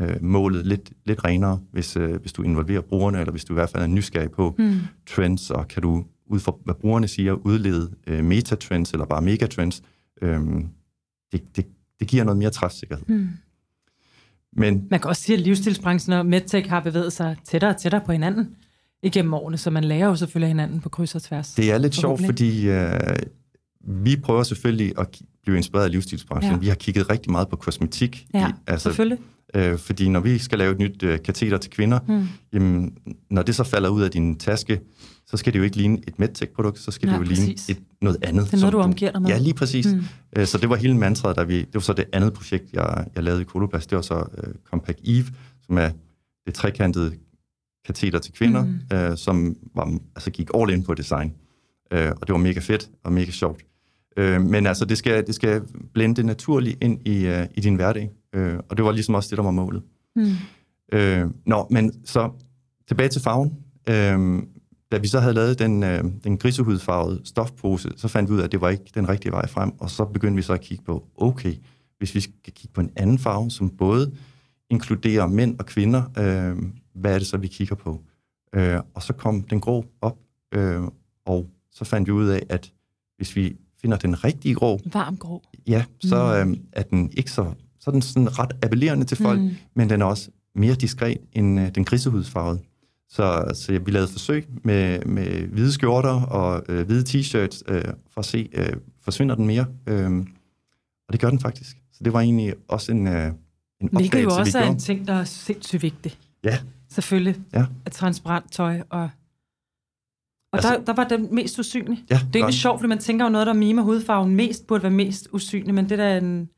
øh, 0.00 0.16
målet 0.24 0.66
lidt, 0.66 0.92
lidt 1.04 1.24
renere, 1.24 1.60
hvis, 1.72 1.96
øh, 1.96 2.20
hvis 2.20 2.32
du 2.32 2.42
involverer 2.42 2.80
brugerne, 2.80 3.18
eller 3.18 3.30
hvis 3.30 3.44
du 3.44 3.52
i 3.52 3.56
hvert 3.56 3.70
fald 3.70 3.82
er 3.82 3.86
nysgerrig 3.86 4.30
på 4.30 4.54
Mm. 4.58 4.74
trends, 5.06 5.50
og 5.50 5.68
kan 5.68 5.82
du 5.82 6.04
ud 6.26 6.40
fra, 6.40 6.52
hvad 6.64 6.74
brugerne 6.74 7.08
siger, 7.08 7.32
udlede 7.32 7.90
øh, 8.06 8.24
metatrends, 8.24 8.92
eller 8.92 9.06
bare 9.06 9.22
megatrends. 9.22 9.82
Øh, 10.22 10.40
det, 11.32 11.56
det, 11.56 11.66
det 12.02 12.10
giver 12.10 12.24
noget 12.24 12.38
mere 12.38 12.50
træfsikkerhed. 12.50 13.04
Mm. 13.06 13.28
Men 14.52 14.86
Man 14.90 15.00
kan 15.00 15.08
også 15.08 15.22
sige, 15.22 15.36
at 15.36 15.42
livsstilsbranchen 15.42 16.12
og 16.12 16.26
MedTech 16.26 16.68
har 16.68 16.80
bevæget 16.80 17.12
sig 17.12 17.36
tættere 17.44 17.70
og 17.70 17.76
tættere 17.76 18.00
på 18.06 18.12
hinanden 18.12 18.56
igennem 19.02 19.34
årene, 19.34 19.58
så 19.58 19.70
man 19.70 19.84
lærer 19.84 20.06
jo 20.06 20.16
selvfølgelig 20.16 20.48
hinanden 20.48 20.80
på 20.80 20.88
kryds 20.88 21.14
og 21.14 21.22
tværs. 21.22 21.54
Det 21.54 21.72
er 21.72 21.78
lidt 21.78 21.94
sjovt, 21.94 22.24
fordi 22.24 22.68
øh, 22.68 23.00
vi 23.80 24.16
prøver 24.16 24.42
selvfølgelig 24.42 24.98
at 24.98 25.20
blive 25.42 25.56
inspireret 25.56 25.84
af 25.84 25.90
livsstilsbranchen. 25.90 26.52
Ja. 26.52 26.58
Vi 26.58 26.68
har 26.68 26.74
kigget 26.74 27.10
rigtig 27.10 27.30
meget 27.32 27.48
på 27.48 27.56
kosmetik. 27.56 28.26
Ja, 28.34 28.48
i, 28.48 28.52
altså, 28.66 28.82
selvfølgelig. 28.82 29.18
Øh, 29.56 29.78
fordi 29.78 30.08
når 30.08 30.20
vi 30.20 30.38
skal 30.38 30.58
lave 30.58 30.72
et 30.72 30.78
nyt 30.78 31.02
øh, 31.02 31.22
kateter 31.22 31.58
til 31.58 31.70
kvinder, 31.70 31.98
Mm. 32.08 32.26
jamen, 32.52 32.96
når 33.30 33.42
det 33.42 33.54
så 33.54 33.64
falder 33.64 33.88
ud 33.88 34.02
af 34.02 34.10
din 34.10 34.38
taske, 34.38 34.80
så 35.26 35.36
skal 35.36 35.52
det 35.52 35.58
jo 35.58 35.64
ikke 35.64 35.76
ligne 35.76 35.98
et 36.08 36.18
medtech-produkt, 36.18 36.78
så 36.78 36.90
skal 36.90 37.06
Nej, 37.08 37.18
det 37.18 37.24
jo 37.26 37.28
ligne 37.34 37.52
præcis. 37.52 37.68
et, 37.68 37.78
noget 38.02 38.18
andet. 38.22 38.44
Det 38.46 38.54
er 38.54 38.58
noget, 38.58 38.72
du 38.72 38.78
omgiver 38.78 39.10
dig 39.12 39.22
med. 39.22 39.30
Ja, 39.30 39.38
lige 39.38 39.54
præcis. 39.54 39.86
Mm. 39.86 40.02
Øh, 40.36 40.46
så 40.46 40.58
det 40.58 40.68
var 40.70 40.76
hele 40.76 40.96
mantraet, 40.96 41.36
der 41.36 41.44
vi, 41.44 41.58
det 41.58 41.74
var 41.74 41.80
så 41.80 41.92
det 41.92 42.04
andet 42.12 42.32
projekt, 42.32 42.64
jeg, 42.72 43.06
jeg 43.14 43.22
lavede 43.24 43.40
i 43.42 43.44
Koloplast. 43.44 43.90
Det 43.90 43.96
var 43.96 44.02
så 44.02 44.24
øh, 44.38 44.54
Compact 44.70 44.98
Eve, 45.04 45.26
som 45.66 45.78
er 45.78 45.90
det 46.46 46.54
trekantede 46.54 47.12
kateter 47.86 48.18
til 48.18 48.32
kvinder, 48.32 48.64
mm. 48.64 48.96
øh, 48.96 49.16
som 49.16 49.56
var, 49.74 49.98
altså 50.16 50.30
gik 50.30 50.48
all 50.54 50.70
in 50.70 50.82
på 50.82 50.94
design. 50.94 51.32
Øh, 51.92 52.10
og 52.20 52.26
det 52.26 52.32
var 52.32 52.38
mega 52.38 52.60
fedt 52.60 52.90
og 53.04 53.12
mega 53.12 53.30
sjovt. 53.30 53.62
Øh, 54.16 54.40
men 54.42 54.66
altså, 54.66 54.84
det 54.84 54.98
skal, 54.98 55.26
det 55.26 55.34
skal 55.34 55.62
blende 55.94 56.22
naturligt 56.22 56.78
ind 56.84 57.08
i, 57.08 57.26
øh, 57.26 57.46
i 57.54 57.60
din 57.60 57.74
hverdag. 57.74 58.10
Øh, 58.34 58.58
og 58.68 58.76
det 58.76 58.84
var 58.84 58.92
ligesom 58.92 59.14
også 59.14 59.30
det, 59.30 59.36
der 59.36 59.44
var 59.44 59.50
målet. 59.50 59.82
Mm. 60.16 60.32
Øh, 60.92 61.30
nå, 61.46 61.66
men 61.70 62.06
så 62.06 62.30
tilbage 62.88 63.08
til 63.08 63.20
farven. 63.20 63.58
Øh, 63.88 64.42
da 64.92 64.98
vi 64.98 65.06
så 65.06 65.20
havde 65.20 65.34
lavet 65.34 65.58
den, 65.58 65.82
øh, 65.82 66.04
den 66.24 66.38
grisehudfarvede 66.38 67.20
stofpose, 67.24 67.92
så 67.96 68.08
fandt 68.08 68.30
vi 68.30 68.34
ud 68.34 68.40
af, 68.40 68.44
at 68.44 68.52
det 68.52 68.60
var 68.60 68.68
ikke 68.68 68.84
den 68.94 69.08
rigtige 69.08 69.32
vej 69.32 69.48
frem, 69.48 69.72
og 69.78 69.90
så 69.90 70.04
begyndte 70.04 70.36
vi 70.36 70.42
så 70.42 70.52
at 70.52 70.60
kigge 70.60 70.84
på, 70.84 71.06
okay, 71.16 71.54
hvis 71.98 72.14
vi 72.14 72.20
skal 72.20 72.52
kigge 72.52 72.72
på 72.74 72.80
en 72.80 72.90
anden 72.96 73.18
farve, 73.18 73.50
som 73.50 73.70
både 73.70 74.12
inkluderer 74.70 75.26
mænd 75.26 75.58
og 75.58 75.66
kvinder, 75.66 76.02
øh, 76.18 76.62
hvad 76.94 77.14
er 77.14 77.18
det 77.18 77.26
så, 77.26 77.36
vi 77.36 77.46
kigger 77.46 77.74
på? 77.74 78.00
Øh, 78.54 78.80
og 78.94 79.02
så 79.02 79.12
kom 79.12 79.42
den 79.42 79.60
grå 79.60 79.84
op, 80.00 80.18
øh, 80.54 80.82
og 81.26 81.50
så 81.70 81.84
fandt 81.84 82.06
vi 82.08 82.12
ud 82.12 82.28
af, 82.28 82.46
at 82.48 82.72
hvis 83.16 83.36
vi 83.36 83.56
finder 83.80 83.96
den 83.96 84.24
rigtige 84.24 84.54
grå, 84.54 84.80
Varm 84.92 85.16
grå. 85.16 85.42
ja, 85.66 85.84
så 86.00 86.44
mm. 86.44 86.50
øh, 86.50 86.56
er 86.72 86.82
den 86.82 87.10
ikke 87.16 87.30
så, 87.30 87.54
så 87.82 87.90
er 87.90 87.92
den 87.92 88.02
sådan 88.02 88.38
ret 88.38 88.52
appellerende 88.62 89.04
til 89.04 89.16
folk, 89.16 89.40
mm. 89.40 89.50
men 89.76 89.90
den 89.90 90.00
er 90.00 90.04
også 90.06 90.30
mere 90.54 90.74
diskret 90.74 91.16
end 91.32 91.60
øh, 91.60 91.74
den 91.74 91.84
grisehudsfarvede. 91.84 92.60
Så, 93.08 93.52
så 93.54 93.78
vi 93.84 93.90
lavede 93.90 94.08
forsøg 94.08 94.48
med, 94.64 95.04
med 95.04 95.46
hvide 95.46 95.72
skjorter 95.72 96.10
og 96.22 96.62
øh, 96.68 96.86
hvide 96.86 97.04
t-shirts 97.08 97.62
øh, 97.68 97.84
for 98.10 98.18
at 98.18 98.24
se, 98.24 98.48
øh, 98.52 98.72
forsvinder 99.04 99.34
den 99.34 99.46
mere? 99.46 99.66
Øh, 99.86 100.10
og 101.08 101.12
det 101.12 101.20
gør 101.20 101.30
den 101.30 101.40
faktisk. 101.40 101.76
Så 101.92 102.04
det 102.04 102.12
var 102.12 102.20
egentlig 102.20 102.54
også 102.68 102.92
en, 102.92 103.06
øh, 103.06 103.26
en 103.80 103.88
Hvilket 103.92 104.04
opdagelse, 104.06 104.18
jo 104.20 104.40
også 104.40 104.58
er 104.58 104.70
en 104.70 104.78
ting, 104.78 105.06
der 105.06 105.14
er 105.14 105.24
sindssygt 105.24 105.82
vigtig. 105.82 106.18
Ja, 106.44 106.58
Selvfølgelig. 106.90 107.36
Ja. 107.54 107.64
At 107.86 107.92
transparent 107.92 108.52
tøj 108.52 108.80
og... 108.90 109.02
Og 110.52 110.58
Altså- 110.58 110.70
der, 110.70 110.84
der 110.84 110.92
var 110.92 111.08
den 111.08 111.34
mest 111.34 111.58
usynlig. 111.58 112.04
ja 112.10 112.20
Det 112.32 112.38
er 112.38 112.42
godt. 112.44 112.54
sjovt, 112.54 112.80
fordi 112.80 112.88
man 112.88 112.98
tænker 112.98 113.24
jo 113.24 113.30
noget, 113.30 113.46
der 113.46 113.52
mimer 113.52 113.82
hudfarven 113.82 114.36
mest, 114.36 114.66
burde 114.66 114.82
være 114.82 114.92
mest 114.92 115.28
usynlig, 115.32 115.74
men 115.74 115.88
det 115.88 115.98
der 115.98 116.04
er 116.04 116.18
en 116.18 116.48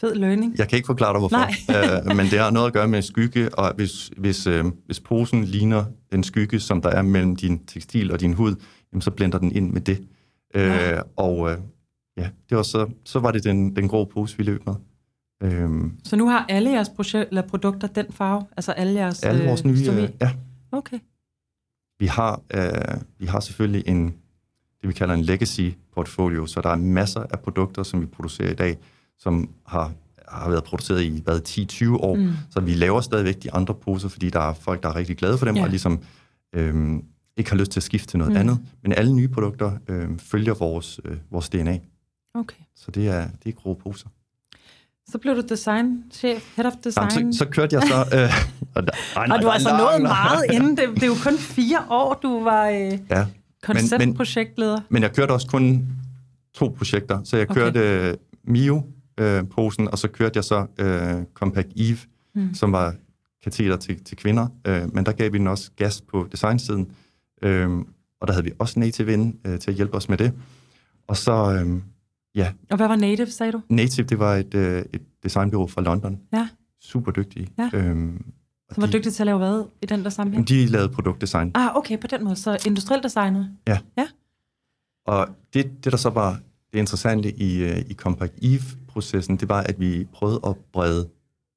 fed 0.00 0.14
learning. 0.14 0.54
Jeg 0.58 0.68
kan 0.68 0.76
ikke 0.76 0.86
forklare 0.86 1.12
dig, 1.12 1.18
hvorfor. 1.18 2.00
øh, 2.10 2.16
men 2.16 2.26
det 2.26 2.38
har 2.38 2.50
noget 2.50 2.66
at 2.66 2.72
gøre 2.72 2.88
med 2.88 3.02
skygge, 3.02 3.54
og 3.54 3.72
hvis, 3.76 4.10
hvis, 4.16 4.46
øh, 4.46 4.64
hvis 4.86 5.00
posen 5.00 5.44
ligner 5.44 5.84
den 6.12 6.22
skygge, 6.24 6.60
som 6.60 6.82
der 6.82 6.88
er 6.88 7.02
mellem 7.02 7.36
din 7.36 7.64
tekstil 7.66 8.12
og 8.12 8.20
din 8.20 8.32
hud, 8.34 8.54
jamen, 8.92 9.02
så 9.02 9.10
blender 9.10 9.38
den 9.38 9.52
ind 9.52 9.70
med 9.72 9.80
det. 9.80 10.06
Øh, 10.54 10.62
Ja. 10.66 11.00
og 11.16 11.50
øh, 11.50 11.58
ja, 12.16 12.28
det 12.48 12.56
var 12.56 12.62
så, 12.62 12.86
så 13.04 13.18
var 13.18 13.30
det 13.30 13.44
den, 13.44 13.76
den 13.76 13.88
grå 13.88 14.04
pose, 14.04 14.36
vi 14.36 14.42
løb 14.42 14.66
med. 14.66 14.74
Øh, 15.42 15.70
Så 16.04 16.16
nu 16.16 16.28
har 16.28 16.46
alle 16.48 16.70
jeres 16.70 16.88
projek- 16.88 17.16
eller 17.28 17.42
produkter 17.42 17.88
den 17.88 18.06
farve? 18.10 18.44
Altså 18.56 18.72
alle 18.72 18.92
jeres... 19.00 19.22
alle 19.22 19.44
vores 19.44 19.64
nye... 19.64 19.72
Øh, 19.90 20.08
ja, 20.20 20.30
Okay. 20.72 20.98
vi 21.98 22.06
har, 22.06 22.40
øh, 22.54 23.00
vi 23.18 23.26
har 23.26 23.40
selvfølgelig 23.40 23.82
en, 23.88 24.06
det 24.80 24.88
vi 24.88 24.92
kalder 24.92 25.14
en 25.14 25.22
legacy 25.22 25.70
portfolio, 25.94 26.46
så 26.46 26.60
der 26.60 26.68
er 26.68 26.76
masser 26.76 27.20
af 27.30 27.40
produkter, 27.40 27.82
som 27.82 28.00
vi 28.00 28.06
producerer 28.06 28.50
i 28.50 28.54
dag, 28.54 28.76
som 29.20 29.50
har, 29.66 29.92
har 30.28 30.50
været 30.50 30.64
produceret 30.64 31.02
i 31.02 31.20
hvad, 31.24 31.40
10-20 31.48 31.96
år, 31.96 32.14
mm. 32.16 32.32
så 32.50 32.60
vi 32.60 32.74
laver 32.74 33.00
stadigvæk 33.00 33.42
de 33.42 33.52
andre 33.52 33.74
poser, 33.74 34.08
fordi 34.08 34.30
der 34.30 34.40
er 34.40 34.54
folk, 34.54 34.82
der 34.82 34.88
er 34.88 34.96
rigtig 34.96 35.16
glade 35.16 35.38
for 35.38 35.46
dem, 35.46 35.56
Ja. 35.56 35.62
og 35.62 35.68
ligesom 35.68 36.00
øhm, 36.54 37.04
ikke 37.36 37.50
har 37.50 37.56
lyst 37.56 37.70
til 37.70 37.78
at 37.80 37.84
skifte 37.84 38.06
til 38.06 38.18
noget 38.18 38.32
mm. 38.32 38.38
andet. 38.38 38.58
Men 38.82 38.92
alle 38.92 39.14
nye 39.14 39.28
produkter 39.28 39.72
øhm, 39.88 40.18
følger 40.18 40.54
vores, 40.54 41.00
øh, 41.04 41.16
vores 41.30 41.48
DNA, 41.48 41.78
okay. 42.34 42.56
så 42.76 42.90
det 42.90 43.08
er, 43.08 43.28
det 43.44 43.48
er 43.48 43.60
grå 43.62 43.74
poser. 43.74 44.08
Så 45.08 45.18
blev 45.18 45.36
du 45.36 45.42
designchef, 45.48 46.56
head 46.56 46.66
of 46.66 46.72
design. 46.84 47.08
Jamen, 47.16 47.32
så, 47.32 47.38
så 47.38 47.44
kørte 47.46 47.76
jeg 47.76 47.82
så... 47.82 48.16
Øh, 48.16 48.30
og, 48.74 48.82
der, 48.86 48.92
ej, 49.16 49.26
nej, 49.26 49.36
og 49.36 49.42
du 49.42 49.48
har 49.48 49.58
så 49.58 49.68
lang- 49.68 49.78
nået 49.82 50.02
meget 50.02 50.44
inden. 50.52 50.76
Det, 50.76 50.88
det 50.94 51.02
er 51.02 51.06
jo 51.06 51.14
kun 51.24 51.38
fire 51.38 51.78
år, 51.90 52.14
du 52.22 52.44
var 52.44 52.68
øh, 52.68 52.98
Ja, 53.10 53.26
konceptprojektleder. 53.62 54.80
Men 54.88 55.02
jeg 55.02 55.12
kørte 55.12 55.32
også 55.32 55.46
kun 55.46 55.86
to 56.54 56.74
projekter. 56.78 57.20
Så 57.24 57.36
jeg 57.36 57.50
Okay. 57.50 57.60
kørte 57.60 58.16
okay. 59.20 59.40
Mio-posen, 59.40 59.88
og 59.88 59.98
så 59.98 60.08
kørte 60.08 60.36
jeg 60.36 60.44
så 60.44 60.66
øh, 60.78 61.24
Compact 61.34 61.68
Eve, 61.76 61.98
mm. 62.34 62.54
som 62.54 62.72
var 62.72 62.94
kateter 63.44 63.76
til, 63.76 64.04
til 64.04 64.16
kvinder. 64.16 64.46
Øh, 64.66 64.94
men 64.94 65.06
der 65.06 65.12
gav 65.12 65.32
vi 65.32 65.38
den 65.38 65.46
også 65.46 65.70
gas 65.76 66.00
på 66.00 66.28
designsiden. 66.32 66.92
Øh, 67.42 67.70
og 68.20 68.26
der 68.26 68.32
havde 68.32 68.44
vi 68.44 68.52
også 68.58 68.80
Native 68.80 69.12
inde 69.12 69.36
øh, 69.46 69.58
til 69.58 69.70
at 69.70 69.76
hjælpe 69.76 69.94
os 69.94 70.08
med 70.08 70.18
det. 70.18 70.32
Og 71.08 71.16
så, 71.16 71.32
øh, 71.32 71.82
ja, 72.34 72.52
Og 72.70 72.76
hvad 72.76 72.88
var 72.88 72.96
native, 72.96 73.30
sagde 73.30 73.52
du? 73.52 73.60
Native, 73.68 74.06
det 74.06 74.18
var 74.18 74.36
et, 74.36 74.54
øh, 74.54 74.84
et 74.92 75.02
designbureau 75.22 75.66
fra 75.66 75.82
London. 75.82 76.20
Ja, 76.32 76.48
Super 76.80 77.12
dygtige. 77.12 77.48
Ja. 77.58 77.70
Øhm, 77.74 78.24
som 78.72 78.80
var 78.80 78.86
de, 78.86 78.92
dygtig 78.92 79.12
til 79.12 79.22
at 79.22 79.26
lave 79.26 79.38
hvad 79.38 79.64
i 79.82 79.86
den 79.86 80.04
der 80.04 80.10
sammenhæng? 80.10 80.48
De 80.48 80.66
lavede 80.66 80.88
produktdesign. 80.88 81.50
Ah, 81.54 81.76
okay, 81.76 82.00
på 82.00 82.06
den 82.06 82.24
måde. 82.24 82.36
Så 82.36 82.58
industriel 82.66 83.02
designer. 83.02 83.44
Og 85.06 85.28
det, 85.54 85.84
det 85.84 85.92
der 85.92 85.98
så 85.98 86.10
var 86.10 86.40
det 86.72 86.78
interessante 86.78 87.32
i, 87.32 87.62
øh, 87.62 87.78
i 87.78 87.94
Compact 87.94 88.32
Eve-processen, 88.90 89.36
det 89.36 89.48
var, 89.48 89.60
at 89.60 89.80
vi 89.80 90.06
prøvede 90.12 90.40
at 90.46 90.56
brede 90.72 91.08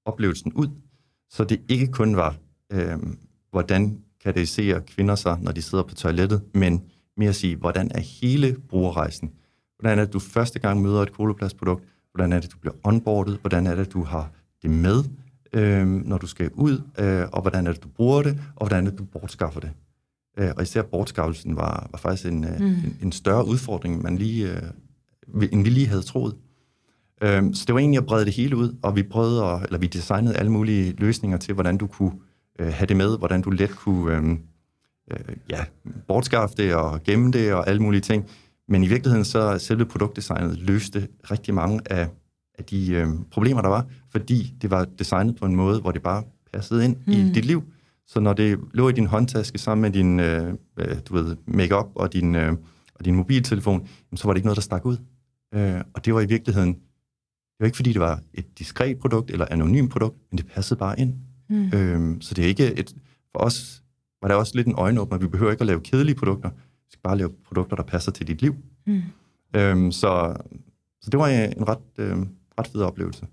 oplevelsen 0.06 0.54
ud, 0.54 0.68
så 1.30 1.44
det 1.44 1.62
ikke 1.70 1.88
kun 1.88 2.16
var, 2.16 2.36
øh, 2.72 2.98
hvordan 3.52 3.98
kan 4.24 4.34
det 4.36 4.50
se 4.50 4.82
kvinder 4.88 5.16
sig, 5.16 5.38
når 5.42 5.52
de 5.52 5.62
sidder 5.62 5.84
på 5.84 5.96
toilettet, 5.96 6.42
men 6.54 6.84
mere 7.18 7.30
at 7.30 7.36
sige, 7.36 7.56
hvordan 7.56 7.92
er 7.96 8.00
hele 8.00 8.56
brugerrejsen? 8.70 9.32
Hvordan 9.80 10.00
er 10.00 10.06
det, 10.06 10.14
du 10.14 10.20
første 10.20 10.60
gang 10.60 10.82
møder 10.82 11.02
et 11.02 11.14
koloplastprodukt? 11.14 11.84
Hvordan 12.14 12.34
er 12.34 12.40
det, 12.40 12.52
du 12.52 12.58
bliver 12.58 12.74
onboardet? 12.84 13.38
Hvordan 13.42 13.68
er 13.68 13.76
det, 13.76 13.94
du 13.94 14.04
har 14.04 14.32
det 14.62 14.70
med, 14.70 15.04
øh, 15.54 15.88
når 15.88 16.18
du 16.18 16.28
skal 16.28 16.50
ud? 16.54 16.82
Øh, 17.00 17.26
og 17.32 17.42
hvordan 17.42 17.68
er 17.68 17.72
det, 17.72 17.84
du 17.84 17.88
bruger 17.88 18.22
det? 18.22 18.40
Og 18.56 18.68
hvordan 18.68 18.88
er 18.88 18.90
det, 18.90 19.00
du 19.00 19.04
bortskaffer 19.04 19.60
det? 19.60 19.72
Øh, 20.38 20.52
og 20.58 20.64
især 20.64 20.82
bortskaffelsen 20.82 21.56
var, 21.56 21.90
var 21.92 22.00
faktisk 22.00 22.32
en, 22.32 22.42
mm. 22.42 22.66
en, 22.66 22.98
en 23.02 23.12
større 23.12 23.48
udfordring, 23.48 24.02
man 24.02 24.18
lige, 24.18 24.52
øh, 24.52 25.50
end 25.52 25.64
vi 25.64 25.70
lige 25.70 25.88
havde 25.88 26.02
troet. 26.02 26.36
Øh, 27.24 27.44
så 27.54 27.64
det 27.68 27.74
var 27.74 27.80
egentlig 27.80 27.98
at 27.98 28.06
brede 28.06 28.26
det 28.26 28.34
hele 28.34 28.56
ud, 28.58 28.76
og 28.82 28.96
vi 28.96 29.04
prøvede, 29.04 29.46
at, 29.46 29.64
eller 29.64 29.80
vi 29.80 29.88
designede 29.88 30.36
alle 30.36 30.52
mulige 30.52 30.94
løsninger 30.98 31.38
til, 31.38 31.54
hvordan 31.54 31.78
du 31.78 31.88
kunne 31.88 32.12
øh, 32.60 32.74
have 32.74 32.86
det 32.86 32.98
med, 32.98 33.18
hvordan 33.18 33.42
du 33.42 33.50
let 33.50 33.70
kunne 33.70 34.18
øh, 34.18 34.38
øh, 35.12 35.36
ja, 35.50 35.66
bortskaffe 36.08 36.56
det 36.58 36.76
og 36.76 37.04
gemme 37.04 37.32
det 37.32 37.54
og 37.54 37.68
alle 37.68 37.82
mulige 37.82 38.02
ting. 38.02 38.26
Men 38.68 38.84
i 38.84 38.88
virkeligheden 38.88 39.26
så 39.26 39.58
selve 39.58 39.86
produktdesignet 39.86 40.58
løste 40.58 41.08
rigtig 41.32 41.54
mange 41.54 41.82
af, 41.86 42.08
af 42.60 42.64
de 42.64 42.94
øh, 42.94 43.08
problemer, 43.32 43.62
der 43.62 43.70
var, 43.70 43.86
fordi 44.12 44.54
det 44.62 44.72
var 44.72 44.86
designet 45.00 45.36
på 45.36 45.46
en 45.46 45.56
måde, 45.56 45.82
hvor 45.82 45.92
det 45.92 46.02
bare 46.02 46.24
passede 46.54 46.86
ind 46.86 46.96
mm. 47.08 47.14
i 47.14 47.32
dit 47.34 47.46
liv. 47.46 47.64
Så 48.08 48.20
når 48.20 48.34
det 48.34 48.60
lå 48.74 48.90
i 48.90 48.92
din 48.92 49.06
håndtaske 49.08 49.58
sammen 49.58 49.82
med 49.82 49.92
din 49.92 50.20
øh, 50.20 50.54
øh, 50.80 50.98
du 51.06 51.14
ved, 51.14 51.36
makeup 51.48 51.88
og 51.96 52.14
din, 52.14 52.36
øh, 52.36 52.52
og 52.96 53.06
din 53.06 53.16
mobiltelefon, 53.16 53.88
så 54.16 54.28
var 54.28 54.34
det 54.34 54.38
ikke 54.38 54.48
noget, 54.48 54.56
der 54.56 54.62
stak 54.62 54.86
ud. 54.86 54.98
Øh, 55.54 55.82
og 55.94 56.06
det 56.06 56.14
var 56.14 56.22
i 56.22 56.26
virkeligheden, 56.26 56.78
det 57.54 57.60
var 57.60 57.66
ikke 57.66 57.76
fordi, 57.76 57.94
det 57.94 58.02
var 58.02 58.22
et 58.34 58.60
diskret 58.60 59.00
produkt 59.00 59.32
eller 59.32 59.46
anonymt 59.52 59.92
produkt, 59.92 60.18
men 60.32 60.38
det 60.38 60.48
passede 60.48 60.80
bare 60.80 61.00
ind. 61.00 61.14
Mm. 61.50 61.66
Øh, 61.74 62.22
så 62.22 62.34
det 62.34 62.44
er 62.44 62.48
ikke 62.48 62.74
et, 62.74 62.96
for 63.32 63.40
os 63.40 63.84
var 64.22 64.28
det 64.28 64.38
også 64.38 64.52
lidt 64.56 64.68
en 64.68 64.76
øjenåbner. 64.78 65.18
Vi 65.18 65.28
behøver 65.28 65.52
ikke 65.52 65.62
at 65.62 65.68
lave 65.68 65.82
kedelige 65.82 66.16
produkter. 66.16 66.50
Vi 66.50 66.90
skal 66.90 67.02
bare 67.04 67.18
lave 67.18 67.30
produkter, 67.46 67.76
der 67.76 67.84
passer 67.84 68.12
til 68.12 68.28
dit 68.28 68.42
liv. 68.42 68.56
Mm. 68.88 69.02
Øhm, 69.56 69.92
så, 69.92 70.36
så 71.02 71.10
det 71.10 71.20
var 71.20 71.28
en 71.28 71.68
ret, 71.68 71.80
øh, 71.98 72.18
ret 72.60 72.68
fed 72.68 72.82
oplevelse. 72.82 73.28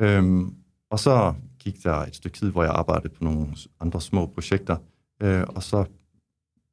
Øhm, 0.00 0.54
og 0.90 0.98
så 0.98 1.34
gik 1.58 1.84
der 1.84 1.94
et 1.94 2.16
stykke 2.16 2.38
tid, 2.38 2.50
hvor 2.50 2.62
jeg 2.62 2.72
arbejdede 2.72 3.08
på 3.08 3.24
nogle 3.24 3.46
andre 3.80 4.00
små 4.00 4.26
projekter, 4.26 4.76
øh, 5.22 5.44
og 5.48 5.62
så, 5.62 5.84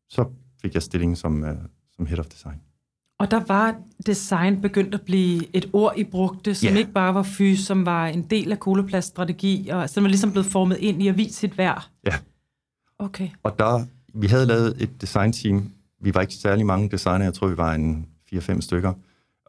så 0.09 0.29
fik 0.61 0.73
jeg 0.73 0.83
stilling 0.83 1.17
som, 1.17 1.43
øh, 1.43 1.57
som 1.95 2.05
Head 2.05 2.19
of 2.19 2.25
Design. 2.25 2.61
Og 3.19 3.31
der 3.31 3.41
var 3.47 3.75
design 4.05 4.61
begyndt 4.61 4.93
at 4.93 5.01
blive 5.01 5.55
et 5.55 5.69
ord, 5.73 5.93
I 5.97 6.03
brugte, 6.03 6.55
som 6.55 6.69
Ja. 6.69 6.77
ikke 6.77 6.91
bare 6.91 7.13
var 7.13 7.23
fys, 7.23 7.59
som 7.59 7.85
var 7.85 8.07
en 8.07 8.23
del 8.23 8.51
af 8.51 8.59
koloplaststrategi, 8.59 9.69
og 9.69 9.89
som 9.89 10.03
var 10.03 10.07
ligesom 10.09 10.31
blevet 10.31 10.45
formet 10.45 10.77
ind 10.77 11.03
i 11.03 11.07
at 11.07 11.17
vise 11.17 11.33
sit 11.33 11.57
værd. 11.57 11.89
Ja, 12.05 12.15
Okay. 12.99 13.29
og 13.43 13.59
der, 13.59 13.85
vi 14.13 14.27
havde 14.27 14.45
lavet 14.45 14.81
et 14.81 15.01
designteam. 15.01 15.71
Vi 16.01 16.13
var 16.13 16.21
ikke 16.21 16.33
særlig 16.33 16.65
mange 16.65 16.89
designer, 16.89 17.25
jeg 17.25 17.33
tror, 17.33 17.47
vi 17.47 17.57
var 17.57 17.73
en 17.73 18.07
4-5 18.33 18.61
stykker. 18.61 18.93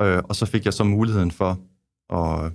Øh, 0.01 0.23
og 0.25 0.37
så 0.37 0.47
fik 0.47 0.65
jeg 0.65 0.75
så 0.75 0.85
muligheden 0.85 1.31
for 1.31 1.59
at, 2.13 2.53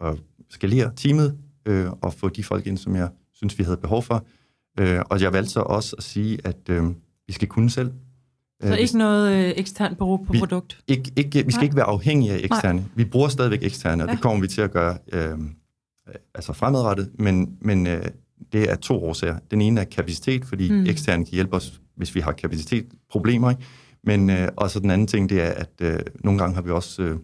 at 0.00 0.18
skalere 0.50 0.92
teamet 0.96 1.38
øh, 1.66 1.90
og 2.02 2.14
få 2.14 2.28
de 2.28 2.44
folk 2.44 2.66
ind, 2.66 2.78
som 2.78 2.96
jeg 2.96 3.08
synes, 3.32 3.58
vi 3.58 3.64
havde 3.64 3.76
behov 3.76 4.02
for. 4.02 4.24
Øh, 4.80 5.00
og 5.10 5.20
jeg 5.22 5.32
valgte 5.32 5.50
så 5.52 5.60
også 5.60 5.96
at 5.98 6.04
sige, 6.04 6.38
at 6.44 6.68
øh, 6.68 6.84
vi 7.26 7.32
skal 7.32 7.48
kunne 7.48 7.70
selv. 7.70 7.92
Så 8.64 8.72
Øh, 8.72 8.78
ikke 8.78 8.98
noget 8.98 9.32
øh, 9.46 9.52
eksternt 9.56 9.98
bureau 9.98 10.16
på 10.24 10.32
vi- 10.32 10.38
produkt? 10.38 10.78
ikke, 10.88 11.12
ikke, 11.16 11.44
vi 11.46 11.52
skal 11.52 11.58
Nej. 11.60 11.62
ikke 11.64 11.76
være 11.76 11.84
afhængige 11.84 12.32
af 12.32 12.38
eksterne. 12.42 12.78
Nej. 12.80 12.88
Vi 12.94 13.04
bruger 13.04 13.28
stadigvæk 13.28 13.62
eksterne, 13.62 14.02
og 14.02 14.08
Ja. 14.08 14.12
det 14.14 14.22
kommer 14.22 14.40
vi 14.40 14.48
til 14.48 14.60
at 14.60 14.70
gøre 14.70 14.98
øh, 15.12 15.30
øh, 15.30 15.38
altså 16.34 16.52
fremadrettet, 16.52 17.10
men, 17.18 17.56
men 17.60 17.86
øh, 17.86 18.04
det 18.52 18.70
er 18.70 18.74
to 18.76 19.04
årsager. 19.04 19.38
Den 19.50 19.60
ene 19.60 19.80
er 19.80 19.84
kapacitet, 19.84 20.44
fordi 20.44 20.70
mm. 20.72 20.86
eksterne 20.86 21.24
kan 21.24 21.34
hjælpe 21.34 21.56
os, 21.56 21.80
hvis 21.96 22.14
vi 22.14 22.20
har 22.20 22.32
kapacitetsproblemer. 22.32 23.50
Ikke? 23.50 23.62
Men 24.04 24.30
øh, 24.30 24.48
også 24.56 24.80
den 24.80 24.90
anden 24.90 25.06
ting, 25.06 25.30
det 25.30 25.42
er, 25.42 25.50
at 25.50 25.70
øh, 25.80 25.98
nogle 26.24 26.38
gange 26.38 26.54
har 26.54 26.62
vi 26.62 26.70
også 26.70 27.02
øh, 27.02 27.16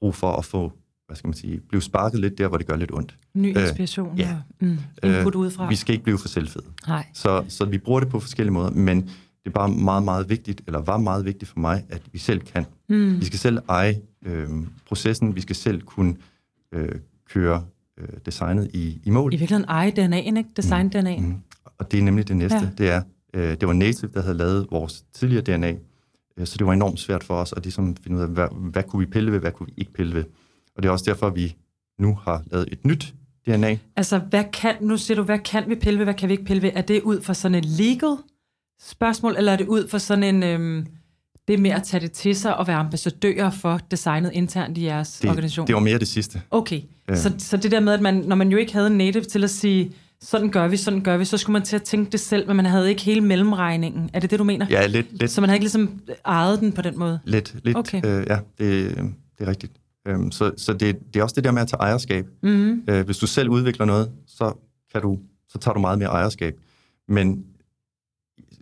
brug 0.00 0.14
for 0.14 0.32
at 0.32 0.44
få, 0.44 0.72
hvad 1.06 1.16
skal 1.16 1.28
man 1.28 1.34
sige, 1.34 1.60
blive 1.68 1.82
sparket 1.82 2.20
lidt 2.20 2.38
der, 2.38 2.48
hvor 2.48 2.56
det 2.58 2.66
gør 2.66 2.76
lidt 2.76 2.90
ondt. 2.94 3.16
Ny 3.34 3.56
Øh, 3.56 3.62
inspiration 3.62 4.18
ja. 4.18 4.36
og 4.60 4.66
mm, 4.66 4.78
input 5.04 5.34
udefra? 5.34 5.68
Vi 5.68 5.76
skal 5.76 5.92
ikke 5.92 6.04
blive 6.04 6.18
for 6.18 6.28
selvfede. 6.28 6.64
Nej. 6.88 7.06
Så, 7.14 7.44
så 7.48 7.64
vi 7.64 7.78
bruger 7.78 8.00
det 8.00 8.08
på 8.08 8.20
forskellige 8.20 8.52
måder, 8.52 8.70
men 8.70 9.10
det 9.44 9.50
er 9.50 9.54
bare 9.54 9.68
meget, 9.68 10.02
meget 10.02 10.28
vigtigt, 10.28 10.62
eller 10.66 10.80
var 10.80 10.96
meget 10.96 11.24
vigtigt 11.24 11.50
for 11.50 11.60
mig, 11.60 11.84
at 11.88 12.02
vi 12.12 12.18
selv 12.18 12.40
kan. 12.40 12.66
Mm. 12.88 13.20
Vi 13.20 13.24
skal 13.24 13.38
selv 13.38 13.58
eje 13.68 14.00
øh, 14.26 14.48
processen, 14.86 15.36
vi 15.36 15.40
skal 15.40 15.56
selv 15.56 15.82
kunne 15.82 16.16
øh, 16.72 16.88
køre 17.30 17.64
øh, 17.98 18.08
designet 18.26 18.70
i, 18.74 19.00
i 19.04 19.10
mål. 19.10 19.34
I 19.34 19.36
virkeligheden 19.36 19.70
eje 19.70 19.90
DNA'en, 19.90 20.38
ikke? 20.38 20.48
Design-DNA'en. 20.56 21.20
Mm. 21.20 21.34
Og 21.78 21.92
det 21.92 21.98
er 21.98 22.02
nemlig 22.02 22.28
det 22.28 22.36
næste, 22.36 22.58
ja. 22.58 22.68
det 22.78 22.90
er, 22.90 23.02
øh, 23.34 23.50
det 23.60 23.68
var 23.68 23.72
Native, 23.72 24.10
der 24.14 24.22
havde 24.22 24.36
lavet 24.36 24.66
vores 24.70 25.04
tidligere 25.12 25.42
DNA, 25.42 25.74
øh, 26.36 26.46
så 26.46 26.58
det 26.58 26.66
var 26.66 26.72
enormt 26.72 27.00
svært 27.00 27.24
for 27.24 27.34
os 27.34 27.52
at 27.52 27.62
ligesom 27.62 27.96
finde 27.96 28.16
ud 28.16 28.22
af, 28.22 28.28
hvad, 28.28 28.48
hvad 28.52 28.82
kunne 28.82 29.00
vi 29.00 29.06
pille 29.06 29.32
ved, 29.32 29.38
hvad 29.38 29.52
kunne 29.52 29.66
vi 29.66 29.74
ikke 29.76 29.92
pille 29.92 30.14
ved. 30.14 30.24
Og 30.76 30.82
det 30.82 30.88
er 30.88 30.92
også 30.92 31.04
derfor, 31.08 31.30
vi 31.30 31.56
nu 31.98 32.18
har 32.22 32.42
lavet 32.50 32.68
et 32.72 32.84
nyt 32.84 33.14
DNA. 33.46 33.78
Altså, 33.96 34.18
hvad 34.18 34.44
kan, 34.52 34.74
nu 34.80 34.96
siger 34.96 35.16
du, 35.16 35.22
hvad 35.22 35.38
kan 35.38 35.68
vi 35.68 35.74
pille 35.74 35.98
ved, 35.98 36.06
hvad 36.06 36.14
kan 36.14 36.28
vi 36.28 36.32
ikke 36.32 36.44
pille 36.44 36.62
ved? 36.62 36.70
Er 36.74 36.82
det 36.82 37.02
ud 37.02 37.22
fra 37.22 37.34
sådan 37.34 37.54
et 37.54 37.64
legal 37.64 38.16
spørgsmål, 38.82 39.34
eller 39.38 39.52
er 39.52 39.56
det 39.56 39.66
ud 39.66 39.88
fra 39.88 39.98
sådan 39.98 40.24
en 40.24 40.42
øhm, 40.42 40.86
det 41.48 41.60
med 41.60 41.70
at 41.70 41.82
tage 41.82 42.00
det 42.00 42.12
til 42.12 42.36
sig 42.36 42.56
og 42.56 42.66
være 42.66 42.76
ambassadører 42.76 43.50
for 43.50 43.80
designet 43.90 44.30
internt 44.32 44.78
i 44.78 44.84
jeres 44.84 45.18
det, 45.18 45.30
organisation? 45.30 45.66
Det 45.66 45.74
var 45.74 45.80
mere 45.80 45.98
det 45.98 46.08
sidste. 46.08 46.42
Okay, 46.50 46.80
øh. 47.10 47.16
så, 47.16 47.32
så 47.38 47.56
det 47.56 47.70
der 47.70 47.80
med, 47.80 47.92
at 47.92 48.00
man, 48.00 48.14
når 48.14 48.36
man 48.36 48.48
jo 48.52 48.58
ikke 48.58 48.72
havde 48.72 48.86
en 48.86 48.98
native 48.98 49.24
til 49.24 49.44
at 49.44 49.50
sige, 49.50 49.92
sådan 50.20 50.50
gør 50.50 50.68
vi, 50.68 50.76
sådan 50.76 51.00
gør 51.00 51.16
vi, 51.16 51.24
så 51.24 51.36
skulle 51.36 51.52
man 51.52 51.62
til 51.62 51.76
at 51.76 51.82
tænke 51.82 52.12
det 52.12 52.20
selv, 52.20 52.46
men 52.46 52.56
man 52.56 52.66
havde 52.66 52.88
ikke 52.88 53.02
hele 53.02 53.20
mellemregningen. 53.20 54.10
Er 54.12 54.20
det 54.20 54.30
det, 54.30 54.38
du 54.38 54.44
mener? 54.44 54.66
Ja, 54.70 54.86
lidt. 54.86 55.18
lidt 55.18 55.30
så 55.30 55.40
man 55.40 55.50
havde 55.50 55.56
ikke 55.56 55.64
ligesom 55.64 56.00
ejet 56.24 56.60
den 56.60 56.72
på 56.72 56.82
den 56.82 56.98
måde? 56.98 57.18
Lidt, 57.24 57.54
lidt. 57.64 57.76
Okay. 57.76 58.00
Øh, 58.04 58.26
ja, 58.28 58.38
det, 58.58 58.96
det 59.38 59.44
er 59.44 59.48
rigtigt. 59.48 59.72
Øhm, 60.06 60.30
så 60.30 60.52
så 60.56 60.72
det, 60.72 60.98
det 61.14 61.20
er 61.20 61.22
også 61.22 61.34
det 61.34 61.44
der 61.44 61.50
med 61.50 61.62
at 61.62 61.68
tage 61.68 61.80
ejerskab. 61.80 62.26
Mm-hmm. 62.42 62.82
Øh, 62.88 63.04
hvis 63.04 63.18
du 63.18 63.26
selv 63.26 63.48
udvikler 63.48 63.86
noget, 63.86 64.10
så, 64.26 64.52
kan 64.92 65.02
du, 65.02 65.18
så 65.48 65.58
tager 65.58 65.72
du 65.74 65.80
meget 65.80 65.98
mere 65.98 66.08
ejerskab. 66.08 66.54
Men 67.08 67.44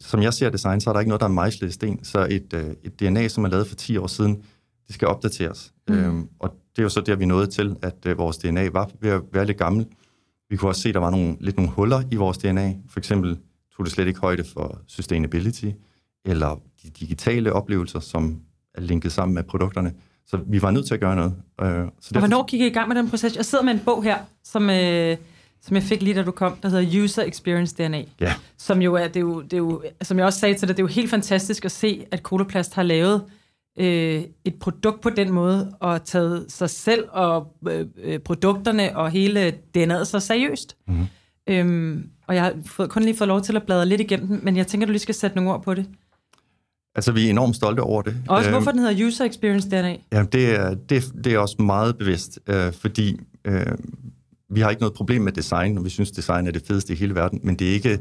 som 0.03 0.23
jeg 0.23 0.35
ser 0.35 0.51
design, 0.51 0.81
så 0.81 0.91
er 0.91 0.93
der 0.93 1.01
ikke 1.01 1.09
noget, 1.09 1.21
der 1.21 1.27
er 1.27 1.33
mejslet 1.33 1.69
i 1.69 1.73
sten. 1.73 2.05
Så 2.05 2.27
et, 2.31 2.55
øh, 2.55 2.71
et 2.83 3.01
DNA, 3.01 3.29
som 3.29 3.45
er 3.45 3.49
lavet 3.49 3.67
for 3.67 3.75
10 3.75 3.97
år 3.97 4.07
siden, 4.07 4.43
det 4.87 4.95
skal 4.95 5.09
opdateres. 5.09 5.73
Mm. 5.89 5.95
Øhm, 5.95 6.29
og 6.39 6.55
det 6.77 6.79
er 6.79 6.83
jo 6.83 6.89
så 6.89 7.01
der, 7.01 7.17
vi 7.17 7.25
nåede 7.25 7.47
til, 7.47 7.77
at 7.83 8.07
øh, 8.07 8.19
vores 8.19 8.39
DNA 8.39 8.69
var 8.69 8.91
ved 9.01 9.11
at 9.11 9.21
være 9.33 9.47
lidt 9.47 9.59
gammel. 9.59 9.87
Vi 10.51 10.57
kunne 10.57 10.71
også 10.71 10.81
se, 10.81 10.89
at 10.89 10.95
der 10.95 11.01
var 11.01 11.11
nogle, 11.11 11.37
lidt 11.41 11.57
nogle 11.57 11.73
huller 11.73 12.03
i 12.11 12.17
vores 12.17 12.39
DNA. 12.39 12.75
For 12.89 13.01
eksempel 13.01 13.39
tog 13.77 13.85
det 13.85 13.93
slet 13.93 14.07
ikke 14.07 14.21
højde 14.21 14.45
for 14.45 14.79
sustainability, 14.87 15.71
eller 16.25 16.61
de 16.83 16.91
digitale 16.91 17.53
oplevelser, 17.53 18.01
som 18.01 18.41
er 18.75 18.81
linket 18.81 19.13
sammen 19.13 19.35
med 19.35 19.43
produkterne. 19.43 19.93
Så 20.27 20.39
vi 20.47 20.63
var 20.63 20.71
nødt 20.71 20.87
til 20.87 20.95
at 20.95 21.01
gøre 21.01 21.17
noget. 21.17 21.35
Øh, 21.61 21.67
så 21.67 21.71
derfor... 21.71 21.91
Og 22.15 22.19
hvornår 22.19 22.47
gik 22.47 22.61
I 22.61 22.67
i 22.67 22.71
gang 22.71 22.89
med 22.89 22.97
den 22.97 23.11
proces? 23.11 23.37
Jeg 23.37 23.45
sidder 23.45 23.65
med 23.65 23.73
en 23.73 23.81
bog 23.85 24.03
her, 24.03 24.19
som, 24.45 24.71
øh, 24.71 25.17
som 25.63 25.77
jeg 25.77 25.83
fik 25.83 26.03
lige, 26.03 26.15
da 26.15 26.23
du 26.23 26.31
kom, 26.31 26.57
der 26.63 26.69
hedder 26.69 27.03
User 27.03 27.23
Experience 27.23 27.75
DNA. 27.75 28.03
Ja. 28.21 28.35
Som 28.59 28.83
jo 28.83 28.95
er, 28.95 29.07
det 29.07 29.17
er 29.17 29.21
jo, 29.21 29.41
det 29.43 29.53
er 29.53 29.59
jo, 29.59 29.83
som 30.03 30.19
jeg 30.19 30.27
også 30.27 30.39
sagde 30.39 30.55
til 30.55 30.69
dig, 30.69 30.77
det 30.77 30.83
er 30.83 30.85
jo 30.85 30.95
helt 30.95 31.11
fantastisk 31.11 31.65
at 31.65 31.73
se, 31.73 32.05
at 32.11 32.23
Koloplast 32.23 32.75
har 32.75 32.83
lavet 32.83 33.23
øh, 33.79 34.23
et 34.45 34.55
produkt 34.61 35.01
på 35.01 35.11
den 35.11 35.33
måde, 35.33 35.75
og 35.81 36.05
taget 36.05 36.47
sig 36.49 36.71
selv 36.71 37.05
og 37.11 37.57
øh, 37.69 37.87
øh 38.03 38.19
produkterne 38.19 38.97
og 38.97 39.11
hele 39.11 39.55
DNA'et 39.79 40.05
så 40.05 40.21
seriøst. 40.21 40.77
Mm-hmm. 40.89 41.07
Øhm, 41.47 42.09
og 42.29 42.35
jeg 42.35 42.43
har 42.43 42.55
fået, 42.67 42.91
kun 42.91 43.03
lige 43.03 43.17
fået 43.17 43.29
lov 43.29 43.43
til 43.43 43.57
at 43.57 43.63
bladre 43.63 43.87
lidt 43.87 44.01
igennem 44.01 44.29
den, 44.29 44.41
men 44.43 44.57
jeg 44.57 44.67
tænker, 44.67 44.87
du 44.87 44.93
lige 44.93 45.01
skal 45.01 45.15
sætte 45.15 45.37
nogle 45.37 45.51
ord 45.51 45.63
på 45.63 45.75
det. 45.75 45.87
Altså, 46.95 47.13
vi 47.13 47.27
er 47.27 47.31
enormt 47.31 47.57
stolte 47.57 47.81
over 47.81 48.03
det. 48.03 48.17
Og 48.29 48.37
også 48.37 48.51
hvorfor 48.51 48.71
øhm, 48.71 48.79
den 48.79 48.87
hedder 48.87 49.07
User 49.07 49.25
Experience 49.25 49.71
DNA? 49.71 49.97
Ja, 50.13 50.25
det 50.33 50.55
er, 50.55 50.75
det, 50.75 51.13
det 51.25 51.35
er 51.35 51.39
også 51.39 51.63
meget 51.63 51.99
bevidst, 51.99 52.39
øh, 52.47 52.73
fordi 52.73 53.21
øh, 53.45 53.67
vi 54.55 54.61
har 54.61 54.71
ikke 54.71 54.83
noget 54.83 54.95
problem 54.95 55.23
med 55.23 55.33
design, 55.33 55.79
og 55.79 55.85
vi 55.85 55.91
synes, 55.91 56.11
design 56.11 56.47
er 56.47 56.51
det 56.51 56.63
fedeste 56.67 56.93
i 56.93 56.97
hele 56.97 57.15
verden, 57.15 57.41
men 57.43 57.57
det 57.57 57.69
er 57.69 57.73
ikke, 57.73 57.99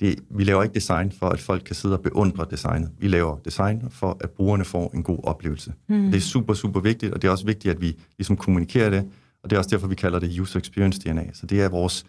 det, 0.00 0.18
vi 0.30 0.44
laver 0.44 0.62
ikke 0.62 0.74
design 0.74 1.12
for, 1.12 1.28
at 1.28 1.40
folk 1.40 1.62
kan 1.64 1.76
sidde 1.76 1.94
og 1.94 2.00
beundre 2.02 2.46
designet. 2.50 2.90
Vi 2.98 3.08
laver 3.08 3.38
design 3.44 3.82
for, 3.90 4.16
at 4.20 4.30
brugerne 4.30 4.64
får 4.64 4.90
en 4.94 5.02
god 5.02 5.18
oplevelse. 5.22 5.72
Mm. 5.88 6.10
Det 6.10 6.14
er 6.14 6.20
super, 6.20 6.54
super 6.54 6.80
vigtigt, 6.80 7.12
og 7.12 7.22
det 7.22 7.28
er 7.28 7.32
også 7.32 7.46
vigtigt, 7.46 7.74
at 7.74 7.80
vi 7.80 7.96
ligesom 8.18 8.36
kommunikerer 8.36 8.90
det, 8.90 9.04
og 9.42 9.50
det 9.50 9.56
er 9.56 9.58
også 9.58 9.70
derfor, 9.70 9.86
vi 9.86 9.94
kalder 9.94 10.18
det 10.18 10.40
User 10.40 10.60
Experience 10.60 11.00
DNA. 11.00 11.32
Så 11.32 11.46
det 11.46 11.60
er 11.60 11.68
vores, 11.68 12.04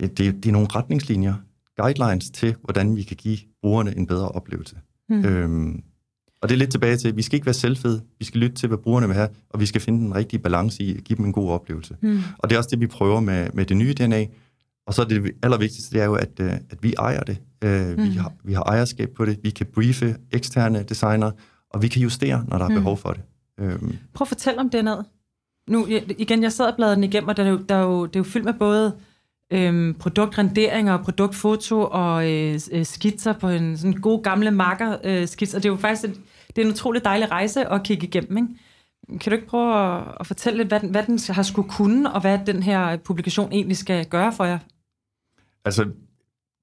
det, 0.00 0.16
det 0.18 0.46
er 0.46 0.52
nogle 0.52 0.68
retningslinjer, 0.70 1.34
guidelines 1.76 2.30
til, 2.30 2.54
hvordan 2.62 2.96
vi 2.96 3.02
kan 3.02 3.16
give 3.16 3.38
brugerne 3.62 3.96
en 3.96 4.06
bedre 4.06 4.28
oplevelse. 4.28 4.76
Mm. 5.08 5.24
Øhm, 5.24 5.82
og 6.42 6.48
det 6.48 6.54
er 6.54 6.58
lidt 6.58 6.70
tilbage 6.70 6.96
til, 6.96 7.08
at 7.08 7.16
vi 7.16 7.22
skal 7.22 7.36
ikke 7.36 7.46
være 7.46 7.54
selvfede, 7.54 8.02
vi 8.18 8.24
skal 8.24 8.40
lytte 8.40 8.56
til, 8.56 8.66
hvad 8.66 8.78
brugerne 8.78 9.06
vil 9.06 9.16
have, 9.16 9.28
og 9.50 9.60
vi 9.60 9.66
skal 9.66 9.80
finde 9.80 9.98
den 9.98 10.14
rigtige 10.14 10.40
balance 10.40 10.82
i 10.82 10.96
at 10.96 11.04
give 11.04 11.16
dem 11.16 11.24
en 11.24 11.32
god 11.32 11.50
oplevelse. 11.50 11.96
Mm. 12.02 12.20
Og 12.38 12.50
det 12.50 12.56
er 12.56 12.58
også 12.58 12.70
det, 12.70 12.80
vi 12.80 12.86
prøver 12.86 13.20
med, 13.20 13.48
med 13.52 13.66
det 13.66 13.76
nye 13.76 13.94
DNA. 13.94 14.26
Og 14.86 14.94
så 14.94 15.02
er 15.02 15.06
det 15.06 15.32
allervigtigste, 15.42 15.94
det 15.94 16.00
er 16.00 16.04
jo, 16.04 16.14
at, 16.14 16.40
øh, 16.40 16.52
at 16.52 16.82
vi 16.82 16.94
ejer 16.98 17.22
det. 17.22 17.38
Uh, 17.64 17.70
mm. 17.70 18.04
vi, 18.04 18.10
har, 18.10 18.32
vi 18.44 18.52
har 18.52 18.62
ejerskab 18.62 19.10
på 19.16 19.24
det, 19.24 19.38
vi 19.42 19.50
kan 19.50 19.66
briefe 19.74 20.16
eksterne 20.32 20.82
designer, 20.82 21.30
og 21.70 21.82
vi 21.82 21.88
kan 21.88 22.02
justere, 22.02 22.44
når 22.48 22.58
der 22.58 22.64
er 22.64 22.68
mm. 22.68 22.74
behov 22.74 22.96
for 22.96 23.12
det. 23.12 23.22
Um, 23.58 23.96
Prøv 24.14 24.24
at 24.24 24.28
fortælle 24.28 24.60
om 24.60 24.70
det 24.70 24.84
noget. 24.84 25.04
Nu, 25.68 25.86
igen, 26.18 26.42
jeg 26.42 26.52
sad 26.52 26.66
og 26.66 26.76
bladrede 26.76 26.96
den 26.96 27.04
igennem, 27.04 27.28
og 27.28 27.36
der 27.36 27.44
er 27.44 27.48
jo, 27.48 27.58
der 27.68 27.74
er 27.74 27.82
jo, 27.82 28.06
det 28.06 28.16
er 28.16 28.20
jo 28.20 28.24
fyldt 28.24 28.44
med 28.44 28.54
både 28.54 28.92
øhm, 29.52 29.94
produktrenderinger, 29.94 31.02
produktfoto 31.02 31.88
og 31.90 32.32
øh, 32.32 32.60
øh, 32.72 32.86
skitser 32.86 33.32
på 33.32 33.48
en 33.48 33.76
sådan 33.76 34.00
god 34.00 34.22
gamle 34.22 34.50
marker 34.50 34.96
øh, 35.04 35.28
skitser. 35.28 35.58
Det 35.58 35.64
er 35.64 35.72
jo 35.72 35.76
faktisk 35.76 36.04
et, 36.04 36.20
det 36.48 36.62
er 36.62 36.66
en 36.66 36.72
utrolig 36.72 37.04
dejlig 37.04 37.30
rejse 37.30 37.72
at 37.72 37.82
kigge 37.82 38.06
igennem. 38.06 38.36
Ikke? 38.36 38.48
Kan 39.20 39.30
du 39.30 39.34
ikke 39.36 39.46
prøve 39.46 39.96
at, 39.96 40.02
at 40.20 40.26
fortælle 40.26 40.56
lidt, 40.56 40.68
hvad 40.68 40.80
den, 40.80 40.90
hvad 40.90 41.02
den 41.02 41.20
har 41.28 41.42
skulle 41.42 41.70
kunne, 41.70 42.12
og 42.12 42.20
hvad 42.20 42.38
den 42.46 42.62
her 42.62 42.96
publikation 42.96 43.52
egentlig 43.52 43.76
skal 43.76 44.06
gøre 44.06 44.32
for 44.32 44.44
jer? 44.44 44.58
Altså, 45.64 45.88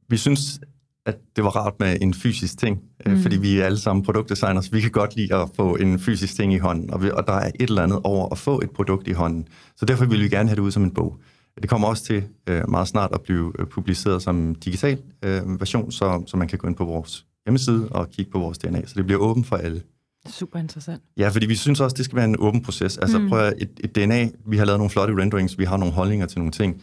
vi 0.10 0.18
synes, 0.18 0.60
at 1.06 1.18
det 1.36 1.44
var 1.44 1.50
rart 1.50 1.74
med 1.80 1.98
en 2.02 2.14
fysisk 2.14 2.58
ting, 2.58 2.82
øh, 3.06 3.14
mm. 3.14 3.22
fordi 3.22 3.38
vi 3.38 3.60
er 3.60 3.66
alle 3.66 3.80
sammen 3.80 4.06
produktdesigners. 4.06 4.74
Vi 4.74 4.82
kan 4.82 4.92
godt 4.92 5.16
lide 5.16 5.36
at 5.36 5.50
få 5.56 5.76
en 5.76 6.00
fysisk 6.00 6.36
ting 6.36 6.54
i 6.54 6.58
hånden, 6.58 6.94
og, 6.94 7.04
vi, 7.04 7.12
og 7.12 7.28
der 7.28 7.34
er 7.34 7.52
et 7.60 7.70
eller 7.70 7.84
andet 7.84 8.00
over 8.04 8.30
at 8.30 8.38
få 8.38 8.62
et 8.62 8.72
produkt 8.72 9.08
i 9.08 9.12
hånden. 9.12 9.48
Så 9.76 9.86
derfor 9.86 10.06
vil 10.06 10.20
vi 10.20 10.30
gerne 10.30 10.50
have 10.50 10.56
det 10.56 10.62
ud 10.62 10.72
som 10.72 10.84
en 10.84 10.94
bog. 10.94 11.20
Det 11.62 11.70
kommer 11.70 11.88
også 11.88 12.04
til 12.04 12.24
øh, 12.50 12.70
meget 12.70 12.88
snart 12.88 13.12
at 13.14 13.22
blive 13.22 13.54
øh, 13.60 13.66
publiceret 13.66 14.22
som 14.22 14.56
digital 14.56 15.02
øh, 15.24 15.60
version, 15.60 15.92
så, 15.92 16.24
så 16.28 16.38
man 16.38 16.48
kan 16.48 16.60
gå 16.60 16.68
ind 16.68 16.76
på 16.76 16.86
vores 16.86 17.26
hjemmeside 17.46 17.90
og 17.90 18.10
kigge 18.10 18.32
på 18.32 18.40
vores 18.40 18.58
DNA. 18.58 18.86
Så 18.86 18.94
det 18.96 19.06
bliver 19.06 19.22
åbent 19.22 19.48
for 19.48 19.56
alle. 19.56 19.82
Super 20.30 20.60
interessant. 20.60 21.02
Ja, 21.18 21.30
fordi 21.30 21.46
vi 21.46 21.56
synes 21.56 21.80
også, 21.80 21.94
det 21.98 22.06
skal 22.06 22.16
være 22.16 22.26
en 22.26 22.36
åben 22.40 22.62
proces. 22.62 22.98
Altså 22.98 23.20
mm. 23.20 23.30
prøv 23.30 23.40
at, 23.40 23.54
et, 23.58 23.70
et 23.84 23.96
DNA, 23.96 24.30
vi 24.46 24.58
har 24.58 24.66
lavet 24.66 24.80
nogle 24.80 24.90
flotte 24.90 25.16
renderings, 25.18 25.60
vi 25.60 25.64
har 25.64 25.78
nogle 25.78 25.94
holdninger 25.94 26.26
til 26.26 26.40
nogle 26.40 26.52
ting, 26.52 26.82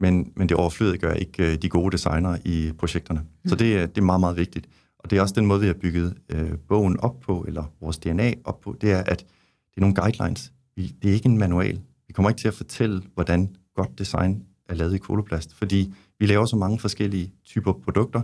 men, 0.00 0.32
men 0.36 0.48
det 0.48 0.56
overflødige 0.56 0.98
gør 0.98 1.12
ikke 1.12 1.52
øh, 1.52 1.62
de 1.62 1.68
gode 1.68 1.92
designer 1.92 2.36
i 2.44 2.72
projekterne. 2.78 3.20
Mm. 3.20 3.48
Så 3.48 3.54
det, 3.54 3.94
det 3.94 4.00
er 4.00 4.04
meget, 4.04 4.20
meget 4.20 4.36
vigtigt. 4.36 4.68
Og 4.98 5.10
det 5.10 5.18
er 5.18 5.22
også 5.22 5.34
den 5.34 5.46
måde, 5.46 5.60
vi 5.60 5.66
har 5.66 5.74
bygget 5.74 6.14
øh, 6.28 6.50
bogen 6.68 7.00
op 7.00 7.20
på, 7.20 7.44
eller 7.48 7.64
vores 7.80 7.98
DNA 7.98 8.34
op 8.44 8.60
på, 8.60 8.76
det 8.80 8.92
er, 8.92 8.98
at 8.98 9.18
det 9.18 9.76
er 9.76 9.80
nogle 9.80 9.94
guidelines. 9.94 10.52
Vi, 10.76 10.94
det 11.02 11.10
er 11.10 11.14
ikke 11.14 11.26
en 11.26 11.38
manual. 11.38 11.80
Vi 12.06 12.12
kommer 12.12 12.30
ikke 12.30 12.40
til 12.40 12.48
at 12.48 12.54
fortælle, 12.54 13.02
hvordan 13.14 13.56
godt 13.76 13.98
design 13.98 14.44
er 14.68 14.74
lavet 14.74 14.94
i 14.94 14.98
koloplast, 14.98 15.54
fordi 15.54 15.94
vi 16.18 16.26
laver 16.26 16.46
så 16.46 16.56
mange 16.56 16.78
forskellige 16.78 17.32
typer 17.44 17.72
produkter, 17.72 18.22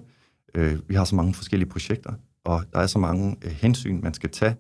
øh, 0.55 0.89
vi 0.89 0.95
har 0.95 1.05
så 1.05 1.17
mange 1.17 1.35
forskellige 1.35 1.69
projekter, 1.69 2.13
og 2.45 2.65
der 2.73 2.79
er 2.79 2.87
så 2.87 2.99
mange 2.99 3.37
øh, 3.45 3.51
hensyn, 3.51 4.01
man 4.03 4.15
skal 4.15 4.31
tage, 4.31 4.57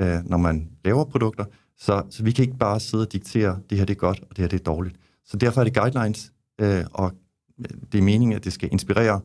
øh, 0.00 0.18
når 0.24 0.36
man 0.36 0.68
laver 0.84 1.04
produkter, 1.04 1.44
så, 1.76 2.02
så 2.10 2.22
vi 2.22 2.32
kan 2.32 2.44
ikke 2.44 2.58
bare 2.58 2.80
sidde 2.80 3.02
og 3.02 3.12
diktere, 3.12 3.60
det 3.70 3.78
her 3.78 3.84
det 3.84 3.94
er 3.94 3.98
godt, 3.98 4.20
og 4.20 4.36
det 4.36 4.38
her 4.38 4.48
det 4.48 4.60
er 4.60 4.64
dårligt. 4.64 4.96
Så 5.24 5.36
derfor 5.36 5.60
er 5.60 5.64
det 5.64 5.74
guidelines, 5.74 6.32
øh, 6.60 6.84
og 6.92 7.12
det 7.92 7.98
er 7.98 8.02
meningen, 8.02 8.36
at 8.36 8.44
det 8.44 8.52
skal 8.52 8.68
inspirere 8.72 9.20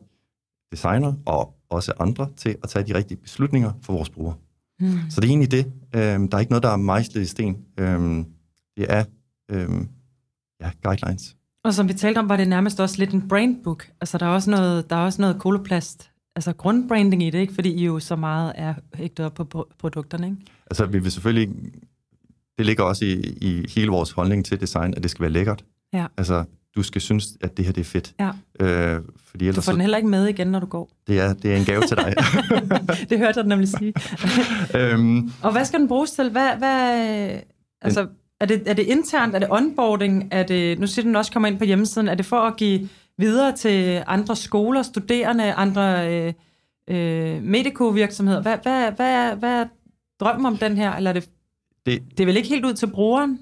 designer 0.72 1.14
og 1.26 1.54
også 1.68 1.92
andre 1.98 2.28
til 2.36 2.56
at 2.62 2.68
tage 2.68 2.86
de 2.86 2.94
rigtige 2.94 3.18
beslutninger 3.18 3.72
for 3.82 3.92
vores 3.92 4.10
brugere. 4.10 4.34
Mm. 4.80 4.86
Så 5.10 5.20
det 5.20 5.26
er 5.26 5.30
egentlig 5.30 5.50
det. 5.50 5.72
Øh, 5.94 6.00
der 6.00 6.28
er 6.32 6.38
ikke 6.38 6.52
noget, 6.52 6.62
der 6.62 6.68
er 6.68 6.76
mejslet 6.76 7.22
i 7.22 7.26
sten. 7.26 7.64
Øh, 7.78 8.24
det 8.76 8.86
er 8.88 9.04
øh, 9.50 9.68
ja, 10.64 10.70
guidelines. 10.82 11.36
Og 11.64 11.74
som 11.74 11.88
vi 11.88 11.94
talte 11.94 12.18
om, 12.18 12.28
var 12.28 12.36
det 12.36 12.48
nærmest 12.48 12.80
også 12.80 12.98
lidt 12.98 13.10
en 13.10 13.28
brandbook. 13.28 13.88
Altså, 14.00 14.18
der 14.18 14.26
er 14.26 14.30
også 14.30 14.50
noget, 14.50 14.90
der 14.90 14.96
er 14.96 15.04
også 15.04 15.20
noget 15.20 15.38
koloplast, 15.38 16.10
altså 16.36 16.52
grundbranding 16.52 17.22
i 17.22 17.30
det, 17.30 17.38
ikke? 17.38 17.54
Fordi 17.54 17.72
I 17.72 17.84
jo 17.84 18.00
så 18.00 18.16
meget 18.16 18.52
er 18.54 18.74
hægtet 18.94 19.26
op 19.26 19.34
på 19.34 19.68
produkterne, 19.78 20.26
ikke? 20.26 20.38
Altså, 20.66 20.86
vi 20.86 20.98
vil 20.98 21.12
selvfølgelig... 21.12 21.56
Det 22.58 22.66
ligger 22.66 22.84
også 22.84 23.04
i, 23.04 23.12
i 23.40 23.66
hele 23.74 23.90
vores 23.90 24.10
holdning 24.10 24.44
til 24.44 24.60
design, 24.60 24.94
at 24.96 25.02
det 25.02 25.10
skal 25.10 25.22
være 25.22 25.30
lækkert. 25.30 25.64
Ja. 25.92 26.06
Altså, 26.16 26.44
du 26.76 26.82
skal 26.82 27.00
synes, 27.00 27.28
at 27.40 27.56
det 27.56 27.64
her 27.64 27.72
det 27.72 27.80
er 27.80 27.84
fedt. 27.84 28.14
Ja. 28.20 28.30
Øh, 28.60 29.02
fordi 29.26 29.48
ellers, 29.48 29.64
du 29.64 29.70
får 29.70 29.72
den 29.72 29.80
heller 29.80 29.96
ikke 29.96 30.08
med 30.08 30.26
igen, 30.26 30.46
når 30.46 30.60
du 30.60 30.66
går. 30.66 30.90
Det 31.06 31.20
er, 31.20 31.32
det 31.32 31.52
er 31.52 31.56
en 31.56 31.64
gave 31.64 31.82
til 31.82 31.96
dig. 31.96 32.14
det 33.10 33.18
hørte 33.18 33.40
jeg 33.40 33.46
nemlig 33.46 33.68
sige. 33.68 33.94
øhm, 34.78 35.32
og 35.42 35.52
hvad 35.52 35.64
skal 35.64 35.80
den 35.80 35.88
bruges 35.88 36.10
til? 36.10 36.30
Hvad, 36.30 36.56
hvad, 36.56 37.38
altså, 37.80 38.06
er 38.40 38.46
det, 38.46 38.62
er 38.66 38.74
det 38.74 38.82
internt? 38.82 39.34
Er 39.34 39.38
det 39.38 39.48
onboarding? 39.50 40.28
Er 40.30 40.42
det, 40.42 40.78
nu 40.78 40.86
siger 40.86 41.04
den 41.06 41.16
også 41.16 41.32
kommer 41.32 41.48
ind 41.48 41.58
på 41.58 41.64
hjemmesiden. 41.64 42.08
Er 42.08 42.14
det 42.14 42.26
for 42.26 42.40
at 42.40 42.56
give 42.56 42.88
videre 43.18 43.56
til 43.56 44.02
andre 44.06 44.36
skoler, 44.36 44.82
studerende, 44.82 45.52
andre 45.52 46.12
øh, 46.12 46.32
øh, 46.90 47.42
medico-virksomheder? 47.42 48.42
Hvad, 48.42 48.58
hvad, 48.62 48.92
hvad, 48.92 49.36
hvad 49.36 49.60
er 49.60 49.66
drømmen 50.20 50.46
om 50.46 50.56
den 50.56 50.76
her? 50.76 50.92
Eller 50.92 51.10
er 51.10 51.14
det, 51.14 51.28
det, 51.86 52.02
det 52.10 52.20
er 52.20 52.26
vel 52.26 52.36
ikke 52.36 52.48
helt 52.48 52.64
ud 52.64 52.74
til 52.74 52.86
brugeren? 52.86 53.38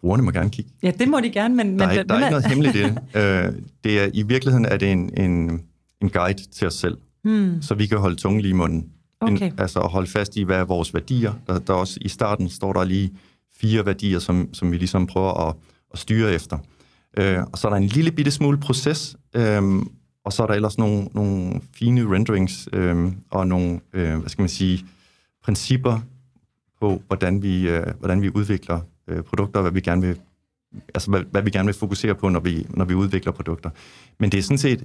Brugerne 0.00 0.22
må 0.22 0.30
gerne 0.30 0.50
kigge. 0.50 0.70
Ja, 0.82 0.90
det 0.98 1.08
må 1.08 1.20
de 1.20 1.30
gerne, 1.30 1.56
men... 1.56 1.78
Der 1.78 1.86
er, 1.86 1.96
men, 1.96 2.08
der 2.08 2.14
er 2.14 2.18
ikke 2.18 2.30
noget 2.30 2.46
hemmeligt 2.46 2.76
i 2.76 2.82
det. 2.82 2.90
Uh, 2.90 3.62
det 3.84 4.00
er, 4.00 4.10
I 4.14 4.22
virkeligheden 4.22 4.66
er 4.66 4.76
det 4.76 4.92
en, 4.92 5.10
en, 5.16 5.62
en 6.02 6.10
guide 6.10 6.50
til 6.50 6.66
os 6.66 6.74
selv, 6.74 6.98
hmm. 7.24 7.62
så 7.62 7.74
vi 7.74 7.86
kan 7.86 7.98
holde 7.98 8.16
tungen 8.16 8.40
lige 8.40 8.50
i 8.50 8.54
munden. 8.54 8.92
Okay. 9.20 9.46
En, 9.46 9.58
altså 9.58 9.80
at 9.80 9.90
holde 9.90 10.10
fast 10.10 10.36
i, 10.36 10.42
hvad 10.42 10.56
er 10.56 10.64
vores 10.64 10.94
værdier. 10.94 11.32
Der, 11.46 11.58
der 11.58 11.72
også 11.72 11.98
i 12.00 12.08
starten 12.08 12.48
står 12.48 12.72
der 12.72 12.84
lige 12.84 13.12
fire 13.60 13.86
værdier, 13.86 14.18
som, 14.18 14.54
som 14.54 14.72
vi 14.72 14.76
ligesom 14.76 15.06
prøver 15.06 15.48
at, 15.48 15.54
at 15.92 15.98
styre 15.98 16.32
efter. 16.34 16.58
Øh, 17.18 17.38
og 17.52 17.58
så 17.58 17.68
er 17.68 17.70
der 17.70 17.76
en 17.76 17.86
lille 17.86 18.12
bitte 18.12 18.30
smule 18.30 18.58
proces, 18.58 19.16
øh, 19.34 19.62
og 20.24 20.32
så 20.32 20.42
er 20.42 20.46
der 20.46 20.54
ellers 20.54 20.78
nogle, 20.78 21.08
nogle 21.14 21.60
fine 21.74 22.14
renderings 22.14 22.68
øh, 22.72 23.12
og 23.30 23.46
nogle, 23.46 23.80
øh, 23.92 24.18
hvad 24.18 24.28
skal 24.28 24.42
man 24.42 24.48
sige, 24.48 24.84
principper 25.44 26.00
på, 26.80 27.02
hvordan 27.06 27.42
vi, 27.42 27.68
øh, 27.68 27.86
hvordan 27.98 28.22
vi 28.22 28.30
udvikler 28.34 28.80
øh, 29.08 29.22
produkter, 29.22 29.60
hvad 29.60 29.72
vi 29.72 29.80
gerne 29.80 30.02
vil 30.02 30.16
altså 30.94 31.10
hvad, 31.10 31.20
hvad 31.30 31.42
vi 31.42 31.50
gerne 31.50 31.66
vil 31.66 31.74
fokusere 31.74 32.14
på, 32.14 32.28
når 32.28 32.40
vi, 32.40 32.66
når 32.70 32.84
vi 32.84 32.94
udvikler 32.94 33.32
produkter. 33.32 33.70
Men 34.18 34.32
det 34.32 34.38
er 34.38 34.42
sådan 34.42 34.58
set, 34.58 34.80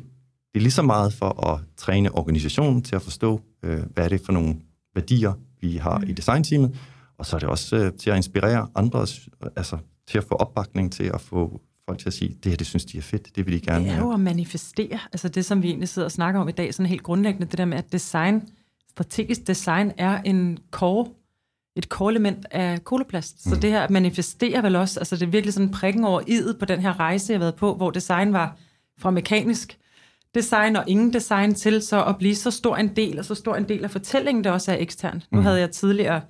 det 0.53 0.59
er 0.59 0.59
lige 0.59 0.71
så 0.71 0.81
meget 0.81 1.13
for 1.13 1.51
at 1.51 1.59
træne 1.77 2.15
organisationen 2.15 2.81
til 2.81 2.95
at 2.95 3.01
forstå, 3.01 3.41
øh, 3.63 3.79
hvad 3.93 4.05
er 4.05 4.09
det 4.09 4.21
for 4.25 4.31
nogle 4.31 4.55
værdier, 4.95 5.33
vi 5.61 5.77
har 5.77 5.97
mm. 5.97 6.09
i 6.09 6.13
designteamet, 6.13 6.75
og 7.17 7.25
så 7.25 7.35
er 7.35 7.39
det 7.39 7.49
også 7.49 7.75
øh, 7.75 7.93
til 7.93 8.09
at 8.09 8.15
inspirere 8.15 8.67
andre, 8.75 9.07
altså 9.55 9.77
til 10.07 10.17
at 10.17 10.23
få 10.23 10.35
opbakning 10.35 10.91
til 10.91 11.11
at 11.13 11.21
få 11.21 11.61
folk 11.85 11.99
til 11.99 12.09
at 12.09 12.13
sige, 12.13 12.37
det 12.43 12.51
her, 12.51 12.57
det 12.57 12.67
synes 12.67 12.85
de 12.85 12.97
er 12.97 13.01
fedt, 13.01 13.35
det 13.35 13.45
vil 13.45 13.53
de 13.53 13.61
gerne 13.61 13.85
Det 13.85 13.93
er 13.93 13.97
jo 13.97 14.11
at 14.11 14.19
manifestere, 14.19 14.99
altså 15.13 15.29
det, 15.29 15.45
som 15.45 15.63
vi 15.63 15.67
egentlig 15.67 15.89
sidder 15.89 16.05
og 16.05 16.11
snakker 16.11 16.41
om 16.41 16.49
i 16.49 16.51
dag, 16.51 16.73
sådan 16.73 16.89
helt 16.89 17.03
grundlæggende, 17.03 17.47
det 17.47 17.57
der 17.57 17.65
med, 17.65 17.77
at 17.77 17.91
design, 17.91 18.49
strategisk 18.89 19.47
design 19.47 19.91
er 19.97 20.21
en 20.21 20.57
core, 20.71 21.07
et 21.75 21.85
core-element 21.85 22.45
af 22.51 22.83
koloplast. 22.83 23.43
Så 23.43 23.55
mm. 23.55 23.61
det 23.61 23.69
her 23.69 23.87
manifesterer 23.89 24.61
vel 24.61 24.75
også, 24.75 24.99
altså 24.99 25.15
det 25.15 25.23
er 25.23 25.29
virkelig 25.29 25.53
sådan 25.53 25.71
prikken 25.71 26.03
over 26.03 26.21
idet 26.27 26.59
på 26.59 26.65
den 26.65 26.79
her 26.79 26.99
rejse, 26.99 27.33
jeg 27.33 27.37
har 27.37 27.43
været 27.43 27.55
på, 27.55 27.75
hvor 27.75 27.91
design 27.91 28.33
var 28.33 28.57
fra 28.99 29.11
mekanisk 29.11 29.77
design 30.35 30.75
og 30.75 30.83
ingen 30.87 31.13
design 31.13 31.53
til 31.53 31.81
så 31.81 32.03
at 32.03 32.17
blive 32.17 32.35
så 32.35 32.51
stor 32.51 32.75
en 32.75 32.95
del, 32.95 33.19
og 33.19 33.25
så 33.25 33.35
stor 33.35 33.55
en 33.55 33.69
del 33.69 33.83
af 33.83 33.91
fortællingen, 33.91 34.43
der 34.43 34.51
også 34.51 34.71
er 34.71 34.77
ekstern. 34.79 35.23
Nu 35.31 35.39
mm. 35.39 35.45
havde 35.45 35.59
jeg 35.59 35.71
tidligere 35.71 36.21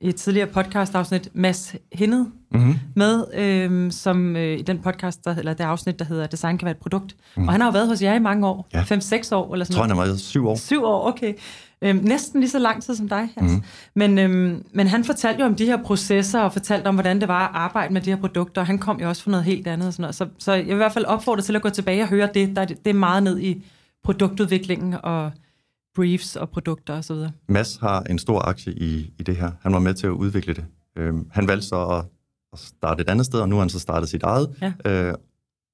i 0.00 0.08
et 0.08 0.16
tidligere 0.16 0.46
podcast-afsnit 0.46 1.28
Mads 1.32 1.74
Hindet 1.92 2.26
mm-hmm. 2.50 2.74
med, 2.94 3.24
øhm, 3.34 3.90
som 3.90 4.36
øh, 4.36 4.58
i 4.58 4.62
den 4.62 4.78
podcast, 4.78 5.24
der, 5.24 5.36
eller 5.36 5.54
det 5.54 5.64
afsnit, 5.64 5.98
der 5.98 6.04
hedder 6.04 6.26
Design 6.26 6.58
kan 6.58 6.66
være 6.66 6.74
et 6.74 6.80
produkt. 6.80 7.16
Mm. 7.36 7.48
Og 7.48 7.52
han 7.54 7.60
har 7.60 7.68
jo 7.68 7.72
været 7.72 7.88
hos 7.88 8.02
jer 8.02 8.14
i 8.14 8.18
mange 8.18 8.46
år, 8.46 8.68
5-6 8.74 8.76
ja. 8.76 9.36
år 9.36 9.52
eller 9.52 9.64
sådan 9.64 9.74
Jeg 9.74 9.76
tror, 9.76 9.82
han 9.82 9.96
har 9.96 10.04
været 10.04 10.20
7 10.20 10.48
år. 10.48 10.56
7 10.56 10.84
år, 10.84 11.08
okay. 11.08 11.34
Øhm, 11.82 11.98
næsten 11.98 12.40
lige 12.40 12.50
så 12.50 12.58
lang 12.58 12.82
tid 12.82 12.94
som 12.94 13.08
dig, 13.08 13.28
altså. 13.36 13.56
Mm. 13.56 13.62
Men, 13.94 14.18
øhm, 14.18 14.64
men 14.72 14.86
han 14.86 15.04
fortalte 15.04 15.40
jo 15.40 15.46
om 15.46 15.54
de 15.54 15.66
her 15.66 15.82
processer, 15.82 16.40
og 16.40 16.52
fortalte 16.52 16.86
om, 16.86 16.94
hvordan 16.94 17.20
det 17.20 17.28
var 17.28 17.48
at 17.48 17.50
arbejde 17.54 17.92
med 17.92 18.00
de 18.00 18.10
her 18.10 18.16
produkter, 18.16 18.60
og 18.60 18.66
han 18.66 18.78
kom 18.78 19.00
jo 19.00 19.08
også 19.08 19.22
for 19.22 19.30
noget 19.30 19.44
helt 19.44 19.66
andet. 19.66 19.86
Og 19.86 19.92
sådan 19.92 20.02
noget. 20.02 20.14
Så, 20.14 20.26
så 20.38 20.52
jeg 20.52 20.66
vil 20.66 20.72
i 20.72 20.76
hvert 20.76 20.92
fald 20.92 21.04
opfordre 21.04 21.42
til 21.42 21.56
at 21.56 21.62
gå 21.62 21.68
tilbage 21.68 22.02
og 22.02 22.08
høre 22.08 22.28
det. 22.34 22.56
Der, 22.56 22.64
det 22.64 22.86
er 22.86 22.94
meget 22.94 23.22
ned 23.22 23.40
i 23.40 23.64
produktudviklingen 24.04 24.94
og 25.02 25.30
briefs 25.96 26.36
og 26.36 26.50
produkter 26.50 26.94
osv. 26.94 27.16
Mads 27.48 27.76
har 27.76 28.02
en 28.02 28.18
stor 28.18 28.48
aktie 28.48 28.72
i, 28.72 29.12
i 29.18 29.22
det 29.22 29.36
her. 29.36 29.50
Han 29.60 29.72
var 29.72 29.78
med 29.78 29.94
til 29.94 30.06
at 30.06 30.10
udvikle 30.10 30.54
det. 30.54 30.64
Øhm, 30.96 31.30
han 31.32 31.48
valgte 31.48 31.66
så 31.66 31.86
at, 31.86 32.04
at 32.52 32.58
starte 32.58 33.00
et 33.00 33.08
andet 33.08 33.26
sted, 33.26 33.40
og 33.40 33.48
nu 33.48 33.54
har 33.54 33.60
han 33.60 33.68
så 33.68 33.78
startet 33.78 34.08
sit 34.08 34.22
eget. 34.22 34.56
Ja. 34.62 34.72
Øh, 34.84 35.14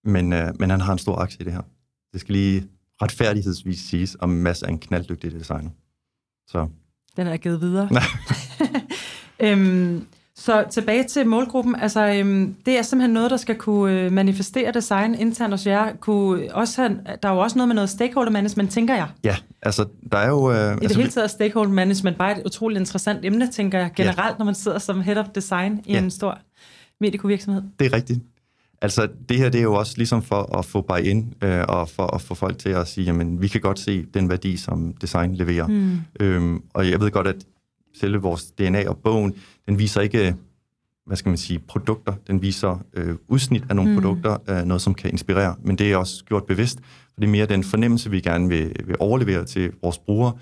men, 0.04 0.32
øh, 0.32 0.52
men 0.58 0.70
han 0.70 0.80
har 0.80 0.92
en 0.92 0.98
stor 0.98 1.16
aktie 1.16 1.40
i 1.40 1.44
det 1.44 1.52
her. 1.52 1.62
Det 2.12 2.20
skal 2.20 2.32
lige 2.32 2.68
retfærdighedsvis 3.02 3.80
siges, 3.80 4.16
om 4.20 4.28
Mads 4.28 4.62
er 4.62 4.66
en 4.66 4.78
knalddygtig 4.78 5.32
designer. 5.32 5.70
Så. 6.48 6.68
Den 7.16 7.26
er 7.26 7.36
givet 7.36 7.60
videre. 7.60 7.88
øhm, 9.44 10.06
så 10.36 10.64
tilbage 10.70 11.04
til 11.04 11.26
målgruppen. 11.26 11.76
Altså, 11.76 12.06
øhm, 12.06 12.54
det 12.66 12.78
er 12.78 12.82
simpelthen 12.82 13.14
noget, 13.14 13.30
der 13.30 13.36
skal 13.36 13.56
kunne 13.56 14.00
øh, 14.00 14.12
manifestere 14.12 14.72
design 14.72 15.14
internt 15.14 15.52
hos 15.52 15.66
jer. 15.66 15.92
Kunne 16.00 16.54
også 16.54 16.82
have, 16.82 16.98
der 17.22 17.28
er 17.28 17.32
jo 17.32 17.38
også 17.38 17.58
noget 17.58 17.68
med 17.68 17.74
noget 17.74 17.90
stakeholder 17.90 18.32
management, 18.32 18.70
tænker 18.70 18.94
jeg. 18.94 19.08
Ja, 19.24 19.36
altså 19.62 19.86
der 20.12 20.18
er 20.18 20.28
jo... 20.28 20.52
Øh, 20.52 20.56
I 20.56 20.74
det 20.74 20.82
altså, 20.82 20.98
hele 20.98 21.10
taget 21.10 21.24
er 21.24 21.28
stakeholder 21.28 21.72
management 21.72 22.18
bare 22.18 22.38
et 22.38 22.46
utroligt 22.46 22.80
interessant 22.80 23.24
emne, 23.24 23.50
tænker 23.50 23.78
jeg, 23.78 23.90
generelt, 23.96 24.32
ja. 24.32 24.38
når 24.38 24.44
man 24.44 24.54
sidder 24.54 24.78
som 24.78 25.00
head 25.00 25.16
of 25.16 25.26
design 25.34 25.80
i 25.86 25.92
ja. 25.92 25.98
en 25.98 26.10
stor 26.10 26.38
mediekovirksomhed. 27.00 27.62
Det 27.78 27.86
er 27.86 27.92
rigtigt. 27.92 28.20
Altså, 28.82 29.08
det 29.28 29.38
her 29.38 29.48
det 29.48 29.58
er 29.58 29.62
jo 29.62 29.74
også 29.74 29.94
ligesom 29.96 30.22
for 30.22 30.58
at 30.58 30.64
få 30.64 30.80
bare 30.80 31.04
ind 31.04 31.44
øh, 31.44 31.64
og 31.68 31.88
for 31.88 32.14
at 32.14 32.20
få 32.20 32.34
folk 32.34 32.58
til 32.58 32.68
at 32.68 32.88
sige, 32.88 33.04
jamen, 33.04 33.42
vi 33.42 33.48
kan 33.48 33.60
godt 33.60 33.78
se 33.78 34.04
den 34.14 34.28
værdi, 34.28 34.56
som 34.56 34.94
design 35.00 35.34
leverer. 35.34 35.66
Mm. 35.66 35.98
Øhm, 36.20 36.62
og 36.74 36.90
jeg 36.90 37.00
ved 37.00 37.10
godt, 37.10 37.26
at 37.26 37.36
selve 37.94 38.22
vores 38.22 38.50
DNA 38.50 38.88
og 38.88 38.98
bogen, 38.98 39.34
den 39.68 39.78
viser 39.78 40.00
ikke, 40.00 40.36
hvad 41.06 41.16
skal 41.16 41.30
man 41.30 41.38
sige, 41.38 41.58
produkter. 41.58 42.14
Den 42.26 42.42
viser 42.42 42.84
øh, 42.94 43.16
udsnit 43.28 43.64
af 43.68 43.76
nogle 43.76 43.90
mm. 43.90 43.96
produkter, 43.96 44.36
øh, 44.48 44.64
noget 44.64 44.82
som 44.82 44.94
kan 44.94 45.10
inspirere. 45.10 45.56
Men 45.64 45.78
det 45.78 45.92
er 45.92 45.96
også 45.96 46.24
gjort 46.24 46.46
bevidst, 46.46 46.78
for 46.84 47.20
det 47.20 47.26
er 47.26 47.30
mere 47.30 47.46
den 47.46 47.64
fornemmelse, 47.64 48.10
vi 48.10 48.20
gerne 48.20 48.48
vil, 48.48 48.72
vil 48.86 48.96
overlevere 48.98 49.44
til 49.44 49.72
vores 49.82 49.98
brugere, 49.98 50.32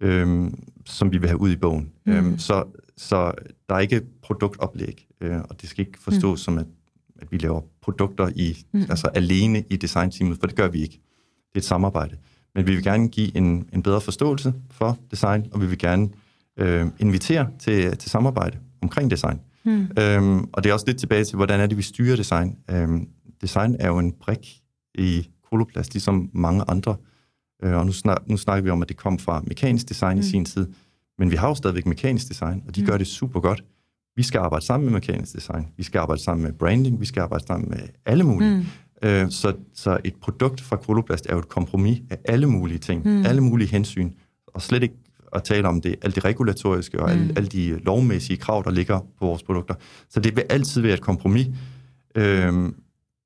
øh, 0.00 0.50
som 0.86 1.12
vi 1.12 1.18
vil 1.18 1.28
have 1.28 1.40
ud 1.40 1.50
i 1.50 1.56
bogen. 1.56 1.92
Mm. 2.06 2.12
Øhm, 2.12 2.38
så, 2.38 2.64
så 2.96 3.32
der 3.68 3.74
er 3.74 3.78
ikke 3.78 4.02
produktoplæg, 4.22 5.06
øh, 5.20 5.40
og 5.50 5.60
det 5.60 5.68
skal 5.68 5.86
ikke 5.86 5.98
forstås 5.98 6.32
mm. 6.32 6.36
som, 6.36 6.58
at, 6.58 6.66
at 7.18 7.32
vi 7.32 7.38
laver 7.38 7.60
produkter 7.82 8.30
i, 8.36 8.56
mm. 8.72 8.80
altså 8.80 9.06
alene 9.06 9.64
i 9.70 9.76
designteamet, 9.76 10.38
for 10.40 10.46
det 10.46 10.56
gør 10.56 10.68
vi 10.68 10.82
ikke. 10.82 11.00
Det 11.48 11.54
er 11.54 11.58
et 11.58 11.64
samarbejde. 11.64 12.16
Men 12.54 12.66
vi 12.66 12.74
vil 12.74 12.84
gerne 12.84 13.08
give 13.08 13.36
en, 13.36 13.68
en 13.72 13.82
bedre 13.82 14.00
forståelse 14.00 14.54
for 14.70 14.98
design, 15.10 15.46
og 15.52 15.60
vi 15.60 15.66
vil 15.66 15.78
gerne 15.78 16.02
øh, 16.04 16.10
invitere 16.98 17.48
til, 17.58 17.96
til 17.96 18.10
samarbejde 18.10 18.58
omkring 18.82 19.10
design. 19.10 19.40
Mm. 19.64 19.88
Øhm, 19.98 20.48
og 20.52 20.64
det 20.64 20.70
er 20.70 20.74
også 20.74 20.86
lidt 20.86 20.98
tilbage 20.98 21.24
til, 21.24 21.36
hvordan 21.36 21.60
er 21.60 21.66
det, 21.66 21.76
vi 21.76 21.82
styrer 21.82 22.16
design. 22.16 22.56
Øhm, 22.70 23.08
design 23.42 23.76
er 23.80 23.88
jo 23.88 23.98
en 23.98 24.12
brik 24.12 24.60
i 24.94 25.28
koloplast, 25.50 25.94
ligesom 25.94 26.30
mange 26.32 26.64
andre. 26.68 26.96
Øh, 27.62 27.76
og 27.76 27.86
nu, 27.86 27.92
snak, 27.92 28.18
nu 28.26 28.36
snakker 28.36 28.62
vi 28.62 28.70
om, 28.70 28.82
at 28.82 28.88
det 28.88 28.96
kom 28.96 29.18
fra 29.18 29.42
mekanisk 29.46 29.88
design 29.88 30.14
mm. 30.14 30.20
i 30.20 30.22
sin 30.22 30.44
tid. 30.44 30.66
Men 31.18 31.30
vi 31.30 31.36
har 31.36 31.48
jo 31.48 31.54
stadigvæk 31.54 31.86
mekanisk 31.86 32.28
design, 32.28 32.62
og 32.68 32.76
de 32.76 32.80
mm. 32.80 32.86
gør 32.86 32.98
det 32.98 33.06
super 33.06 33.40
godt. 33.40 33.64
Vi 34.16 34.22
skal 34.22 34.38
arbejde 34.38 34.64
sammen 34.64 34.84
med 34.84 34.92
mekanisk 34.92 35.34
design. 35.34 35.66
Vi 35.76 35.82
skal 35.82 35.98
arbejde 35.98 36.22
sammen 36.22 36.44
med 36.44 36.52
branding. 36.52 37.00
Vi 37.00 37.06
skal 37.06 37.20
arbejde 37.20 37.46
sammen 37.46 37.68
med 37.70 37.80
alle 38.06 38.24
mulige. 38.24 38.56
Mm. 38.56 39.08
Øh, 39.08 39.30
så, 39.30 39.52
så 39.74 39.98
et 40.04 40.14
produkt 40.14 40.60
fra 40.60 40.76
Koloplast 40.76 41.26
er 41.26 41.32
jo 41.32 41.38
et 41.38 41.48
kompromis 41.48 42.02
af 42.10 42.18
alle 42.24 42.46
mulige 42.46 42.78
ting, 42.78 43.04
mm. 43.04 43.26
alle 43.26 43.40
mulige 43.40 43.68
hensyn, 43.68 44.10
og 44.46 44.62
slet 44.62 44.82
ikke 44.82 44.94
at 45.32 45.42
tale 45.42 45.68
om 45.68 45.80
det, 45.80 45.96
alt 46.02 46.14
det 46.14 46.24
regulatoriske 46.24 47.00
og 47.00 47.08
mm. 47.08 47.12
alle, 47.12 47.32
alle 47.36 47.48
de 47.48 47.78
lovmæssige 47.78 48.36
krav, 48.36 48.62
der 48.64 48.70
ligger 48.70 49.00
på 49.18 49.26
vores 49.26 49.42
produkter. 49.42 49.74
Så 50.08 50.20
det 50.20 50.36
vil 50.36 50.44
altid 50.50 50.80
være 50.82 50.94
et 50.94 51.00
kompromis. 51.00 51.46
Øhm, 52.14 52.74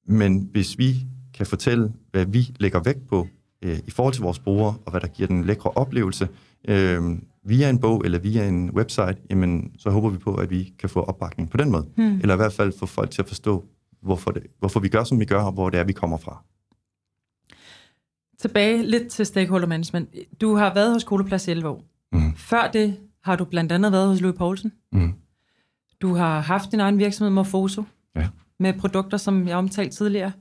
men 0.06 0.48
hvis 0.52 0.78
vi 0.78 0.96
kan 1.34 1.46
fortælle, 1.46 1.92
hvad 2.10 2.26
vi 2.26 2.48
lægger 2.58 2.80
vægt 2.80 3.08
på 3.08 3.28
øh, 3.62 3.78
i 3.86 3.90
forhold 3.90 4.14
til 4.14 4.22
vores 4.22 4.38
brugere, 4.38 4.74
og 4.84 4.90
hvad 4.90 5.00
der 5.00 5.06
giver 5.08 5.26
den 5.26 5.44
lækre 5.44 5.70
oplevelse, 5.70 6.28
øh, 6.68 7.02
via 7.44 7.70
en 7.70 7.78
bog 7.78 8.02
eller 8.04 8.18
via 8.18 8.48
en 8.48 8.70
website, 8.70 9.16
jamen, 9.30 9.72
så 9.78 9.90
håber 9.90 10.10
vi 10.10 10.18
på, 10.18 10.34
at 10.34 10.50
vi 10.50 10.72
kan 10.78 10.88
få 10.88 11.00
opbakning 11.00 11.50
på 11.50 11.56
den 11.56 11.70
måde. 11.70 11.86
Mm. 11.96 12.20
Eller 12.20 12.34
i 12.34 12.36
hvert 12.36 12.52
fald 12.52 12.72
få 12.78 12.86
folk 12.86 13.10
til 13.10 13.22
at 13.22 13.28
forstå, 13.28 13.64
hvorfor, 14.02 14.30
det, 14.30 14.42
hvorfor 14.58 14.80
vi 14.80 14.88
gør, 14.88 15.04
som 15.04 15.20
vi 15.20 15.24
gør, 15.24 15.42
og 15.42 15.52
hvor 15.52 15.70
det 15.70 15.80
er, 15.80 15.84
vi 15.84 15.92
kommer 15.92 16.16
fra. 16.16 16.42
Tilbage 18.38 18.82
lidt 18.82 19.08
til 19.08 19.26
stakeholder 19.26 19.66
management. 19.66 20.08
Du 20.40 20.54
har 20.54 20.74
været 20.74 20.92
hos 20.92 21.04
Koloplads 21.04 21.48
i 21.48 21.50
11 21.50 21.68
år. 21.68 21.84
Mm. 22.12 22.36
Før 22.36 22.70
det 22.70 22.96
har 23.24 23.36
du 23.36 23.44
blandt 23.44 23.72
andet 23.72 23.92
været 23.92 24.08
hos 24.08 24.20
Louis 24.20 24.38
Poulsen. 24.38 24.72
Mm. 24.92 25.12
Du 26.00 26.14
har 26.14 26.40
haft 26.40 26.72
din 26.72 26.80
egen 26.80 26.98
virksomhed 26.98 27.30
Morfoso, 27.30 27.84
ja. 28.16 28.28
med 28.60 28.72
produkter, 28.72 29.16
som 29.16 29.48
jeg 29.48 29.56
omtalte 29.56 29.96
tidligere. 29.96 30.32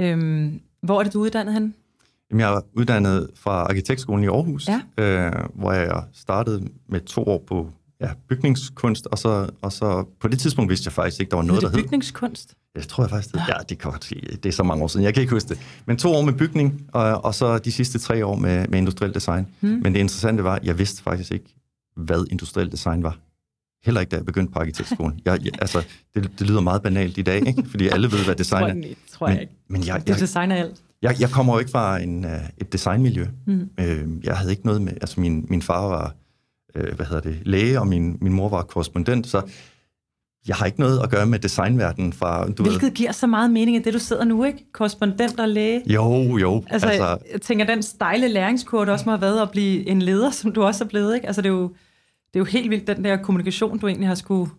Øhm, 0.00 0.60
hvor 0.82 0.98
er 0.98 1.02
det, 1.02 1.12
du 1.12 1.20
uddannet 1.20 1.54
hen? 1.54 1.74
Jamen, 2.30 2.40
jeg 2.40 2.54
er 2.54 2.60
uddannet 2.72 3.30
fra 3.34 3.50
Arkitektskolen 3.50 4.24
i 4.24 4.26
Aarhus, 4.26 4.68
ja. 4.68 5.04
øh, 5.04 5.32
hvor 5.54 5.72
jeg 5.72 6.04
startede 6.12 6.68
med 6.88 7.00
to 7.00 7.22
år 7.22 7.44
på 7.46 7.70
ja, 8.00 8.10
bygningskunst, 8.28 9.06
og 9.06 9.18
så, 9.18 9.50
og 9.62 9.72
så 9.72 10.04
på 10.20 10.28
det 10.28 10.38
tidspunkt 10.38 10.70
vidste 10.70 10.86
jeg 10.86 10.92
faktisk 10.92 11.20
ikke, 11.20 11.30
der 11.30 11.36
var 11.36 11.44
noget, 11.44 11.62
der 11.62 11.68
hed... 11.68 11.82
bygningskunst? 11.82 12.54
Jeg 12.74 12.88
tror 12.88 13.04
jeg 13.04 13.10
faktisk, 13.10 13.34
det, 13.34 13.42
ja, 13.48 13.54
det, 13.68 13.78
kan 13.78 13.90
godt, 13.90 14.12
det 14.42 14.46
er 14.46 14.52
så 14.52 14.62
mange 14.62 14.84
år 14.84 14.88
siden, 14.88 15.04
jeg 15.04 15.14
kan 15.14 15.20
ikke 15.20 15.32
huske 15.32 15.48
det. 15.48 15.58
Men 15.86 15.96
to 15.96 16.12
år 16.12 16.22
med 16.22 16.32
bygning, 16.32 16.86
og, 16.92 17.24
og 17.24 17.34
så 17.34 17.58
de 17.58 17.72
sidste 17.72 17.98
tre 17.98 18.26
år 18.26 18.36
med, 18.36 18.68
med 18.68 18.78
industriel 18.78 19.14
design. 19.14 19.46
Hmm. 19.60 19.70
Men 19.70 19.94
det 19.94 20.00
interessante 20.00 20.44
var, 20.44 20.54
at 20.54 20.64
jeg 20.64 20.78
vidste 20.78 21.02
faktisk 21.02 21.32
ikke, 21.32 21.54
hvad 21.96 22.24
industriel 22.30 22.72
design 22.72 23.02
var. 23.02 23.18
Heller 23.84 24.00
ikke, 24.00 24.10
da 24.10 24.16
jeg 24.16 24.24
begyndte 24.24 24.52
på 24.52 24.58
arkitektskolen. 24.58 25.20
Jeg, 25.24 25.44
jeg, 25.44 25.52
altså, 25.60 25.82
det, 26.14 26.30
det 26.38 26.46
lyder 26.46 26.60
meget 26.60 26.82
banalt 26.82 27.18
i 27.18 27.22
dag, 27.22 27.46
ikke? 27.46 27.64
fordi 27.70 27.88
alle 27.88 28.12
ved, 28.12 28.24
hvad 28.24 28.34
design 28.34 28.64
er. 28.64 28.74
Det 28.74 28.96
tror 29.12 29.28
jeg 29.28 29.40
ikke. 29.40 29.52
Men 29.68 29.86
jeg, 29.86 30.02
jeg, 30.06 30.16
du 30.16 30.20
designer 30.20 30.56
alt. 30.56 30.82
Jeg, 31.02 31.20
jeg 31.20 31.30
kommer 31.30 31.52
jo 31.52 31.58
ikke 31.58 31.70
fra 31.70 31.98
en, 31.98 32.24
uh, 32.24 32.30
et 32.58 32.72
designmiljø. 32.72 33.26
Mm. 33.46 33.70
Øh, 33.80 34.08
jeg 34.24 34.36
havde 34.36 34.50
ikke 34.50 34.66
noget 34.66 34.82
med... 34.82 34.92
Altså, 34.92 35.20
min, 35.20 35.46
min 35.48 35.62
far 35.62 35.88
var 35.88 36.14
øh, 36.74 36.94
hvad 36.94 37.06
hedder 37.06 37.20
det, 37.20 37.38
læge, 37.42 37.80
og 37.80 37.86
min, 37.86 38.18
min 38.20 38.32
mor 38.32 38.48
var 38.48 38.62
korrespondent, 38.62 39.26
så 39.26 39.42
jeg 40.48 40.56
har 40.56 40.66
ikke 40.66 40.80
noget 40.80 41.00
at 41.02 41.10
gøre 41.10 41.26
med 41.26 41.38
designverdenen 41.38 42.12
fra... 42.12 42.50
Du 42.50 42.62
Hvilket 42.62 42.82
ved. 42.82 42.90
giver 42.90 43.12
så 43.12 43.26
meget 43.26 43.50
mening 43.50 43.76
af 43.76 43.82
det, 43.82 43.94
du 43.94 43.98
sidder 43.98 44.24
nu, 44.24 44.44
ikke? 44.44 44.72
Korrespondent 44.72 45.40
og 45.40 45.48
læge. 45.48 45.82
Jo, 45.86 46.38
jo. 46.38 46.64
Altså, 46.70 46.88
altså 46.88 47.18
jeg 47.32 47.42
tænker, 47.42 47.66
den 47.66 47.82
stejle 47.82 48.28
læringskurve, 48.28 48.92
også 48.92 49.04
må 49.04 49.12
have 49.12 49.20
været 49.20 49.42
at 49.42 49.50
blive 49.50 49.88
en 49.88 50.02
leder, 50.02 50.30
som 50.30 50.52
du 50.52 50.62
også 50.62 50.84
er 50.84 50.88
blevet, 50.88 51.14
ikke? 51.14 51.26
Altså, 51.26 51.42
det 51.42 51.48
er 51.48 51.52
jo, 51.52 51.68
det 52.26 52.34
er 52.34 52.38
jo 52.38 52.44
helt 52.44 52.70
vildt, 52.70 52.86
den 52.86 53.04
der 53.04 53.16
kommunikation, 53.16 53.78
du 53.78 53.86
egentlig 53.86 54.08
har 54.08 54.14
skulle... 54.14 54.50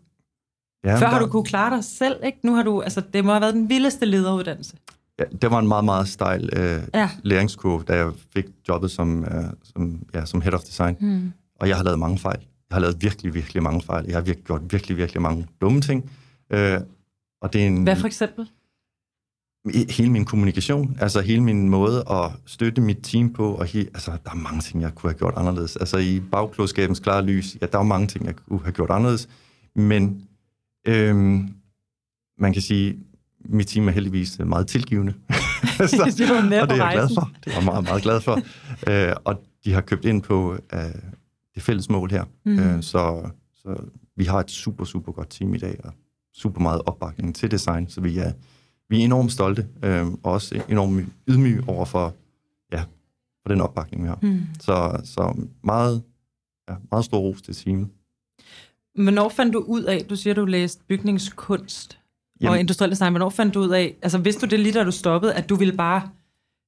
Ja, 0.86 0.94
Før 0.94 1.00
der... 1.00 1.08
har 1.08 1.20
du 1.20 1.28
kunne 1.28 1.46
klare 1.46 1.76
dig 1.76 1.84
selv, 1.84 2.16
ikke? 2.26 2.38
Nu 2.44 2.56
har 2.56 2.64
du... 2.64 2.82
Altså, 2.82 3.02
det 3.14 3.26
må 3.26 3.32
have 3.32 3.42
været 3.42 3.54
den 3.54 3.70
vildeste 3.70 4.06
lederuddannelse. 4.06 4.76
Ja, 5.20 5.24
det 5.42 5.52
var 5.52 5.60
en 5.60 5.68
meget, 5.68 5.86
meget 5.86 6.08
stejl 6.08 6.50
øh, 6.54 6.82
ja. 6.94 7.10
læringskurve, 7.24 7.84
da 7.88 7.96
jeg 7.96 8.12
fik 8.34 8.46
jobbet 8.68 8.92
som, 8.92 9.24
øh, 9.24 9.44
som, 9.64 10.00
ja, 10.14 10.26
som 10.26 10.42
head 10.42 10.54
of 10.54 10.60
design. 10.60 10.98
Hmm. 11.00 11.34
Og 11.60 11.70
jeg 11.70 11.78
har 11.78 11.84
lavet 11.84 12.00
mange 12.00 12.18
fejl. 12.18 12.40
Jeg 12.70 12.76
har 12.76 12.80
lavet 12.80 13.02
virkelig, 13.02 13.34
virkelig 13.34 13.64
mange 13.64 13.82
fejl. 13.82 14.06
Jeg 14.06 14.16
har 14.16 14.22
virkelig 14.22 14.46
gjort 14.46 14.62
virkelig, 14.72 14.98
virkelig 14.98 15.22
mange 15.22 15.48
dumme 15.62 15.82
ting. 15.82 16.12
Øh, 16.50 16.80
og 17.42 17.54
det 17.54 17.64
er 17.64 17.68
en, 17.68 17.84
Hvad 17.84 17.96
for 17.96 18.08
eksempel? 18.08 18.50
Hele 19.90 20.12
min 20.12 20.26
kommunikation, 20.26 20.98
altså 21.00 21.22
hele 21.22 21.44
min 21.44 21.70
måde 21.70 22.04
at 22.12 22.32
støtte 22.46 22.82
mit 22.82 22.98
team 23.04 23.34
på, 23.34 23.54
og 23.54 23.66
he, 23.66 23.80
altså, 23.80 24.12
der 24.12 24.32
er 24.32 24.36
mange 24.36 24.62
ting, 24.62 24.82
jeg 24.82 24.96
kunne 24.96 25.12
have 25.12 25.18
gjort 25.18 25.34
anderledes. 25.38 25.76
Altså 25.76 25.98
i 25.98 26.22
bagklodskabens 26.32 27.00
klare 27.00 27.26
lys, 27.26 27.58
ja, 27.62 27.66
der 27.66 27.80
er 27.80 27.84
mange 27.84 28.08
ting, 28.08 28.26
jeg 28.26 28.36
kunne 28.36 28.60
have 28.64 28.72
gjort 28.72 28.90
anderledes, 28.90 29.30
men 29.76 30.28
øhm, 30.88 31.50
man 32.38 32.54
kan 32.54 32.62
sige, 32.62 33.00
mit 33.46 33.68
team 33.68 33.88
er 33.88 33.92
heldigvis 33.92 34.40
meget 34.40 34.68
tilgivende. 34.68 35.14
så, 35.78 36.16
det 36.18 36.30
var 36.30 36.62
og 36.62 36.70
det 36.70 36.80
er 36.80 36.86
jeg 36.86 36.94
glad 36.94 37.10
for. 37.16 37.32
Det 37.46 37.52
er 37.54 37.56
jeg 37.56 37.66
meget, 37.66 37.84
meget 37.84 38.04
glad 38.04 38.22
for. 38.22 38.40
øh, 38.90 39.16
og 39.24 39.42
de 39.66 39.74
har 39.74 39.82
købt 39.82 40.06
ind 40.06 40.22
på, 40.22 40.58
øh, 40.74 40.80
det 41.56 41.64
fælles 41.64 41.90
mål 41.90 42.12
her. 42.12 42.24
Mhm. 42.46 42.60
Øh, 42.60 42.84
så, 42.84 43.30
så 43.54 43.76
vi 44.16 44.26
har 44.26 44.40
et 44.40 44.52
super, 44.52 44.86
super 44.86 45.12
godt 45.12 45.30
team 45.30 45.54
i 45.54 45.58
dag, 45.58 45.80
og 45.84 45.94
super 46.34 46.62
meget 46.62 46.82
opbakning 46.86 47.36
til 47.36 47.52
design, 47.52 47.90
så 47.90 48.02
vi 48.02 48.18
er, 48.18 48.32
vi 48.90 49.00
er 49.00 49.06
enormt 49.06 49.32
stolte, 49.32 49.68
øh, 49.84 50.08
og 50.08 50.32
også 50.32 50.64
enormt 50.70 51.06
ydmyge 51.28 51.64
over 51.68 51.86
for, 51.86 52.14
ja, 52.72 52.84
for 53.42 53.50
den 53.50 53.62
opbakning, 53.62 54.04
vi 54.04 54.08
har. 54.08 54.20
Mm. 54.22 54.42
Så, 54.60 55.02
så 55.04 55.48
meget, 55.64 56.04
ja, 56.70 56.76
meget 56.92 57.06
stor 57.06 57.18
ros 57.18 57.42
til 57.42 57.56
teamet. 57.56 57.88
Hvornår 58.96 59.30
fandt 59.30 59.54
du 59.54 59.60
ud 59.60 59.84
af, 59.84 60.06
du 60.10 60.16
siger, 60.16 60.34
du 60.34 60.46
læste 60.46 60.84
bygningskunst. 60.88 62.00
Jamen- 62.42 62.52
og 62.52 62.60
industriel 62.60 62.92
design, 62.92 63.12
hvornår 63.12 63.30
fandt 63.30 63.54
du 63.54 63.60
ud 63.60 63.70
af, 63.70 63.96
altså 64.02 64.18
vidste 64.18 64.46
du 64.46 64.50
det 64.50 64.60
lige 64.60 64.74
da 64.74 64.84
du 64.84 64.92
stoppede, 64.92 65.34
at 65.34 65.50
du 65.50 65.56
ville 65.56 65.78
bare, 65.78 66.10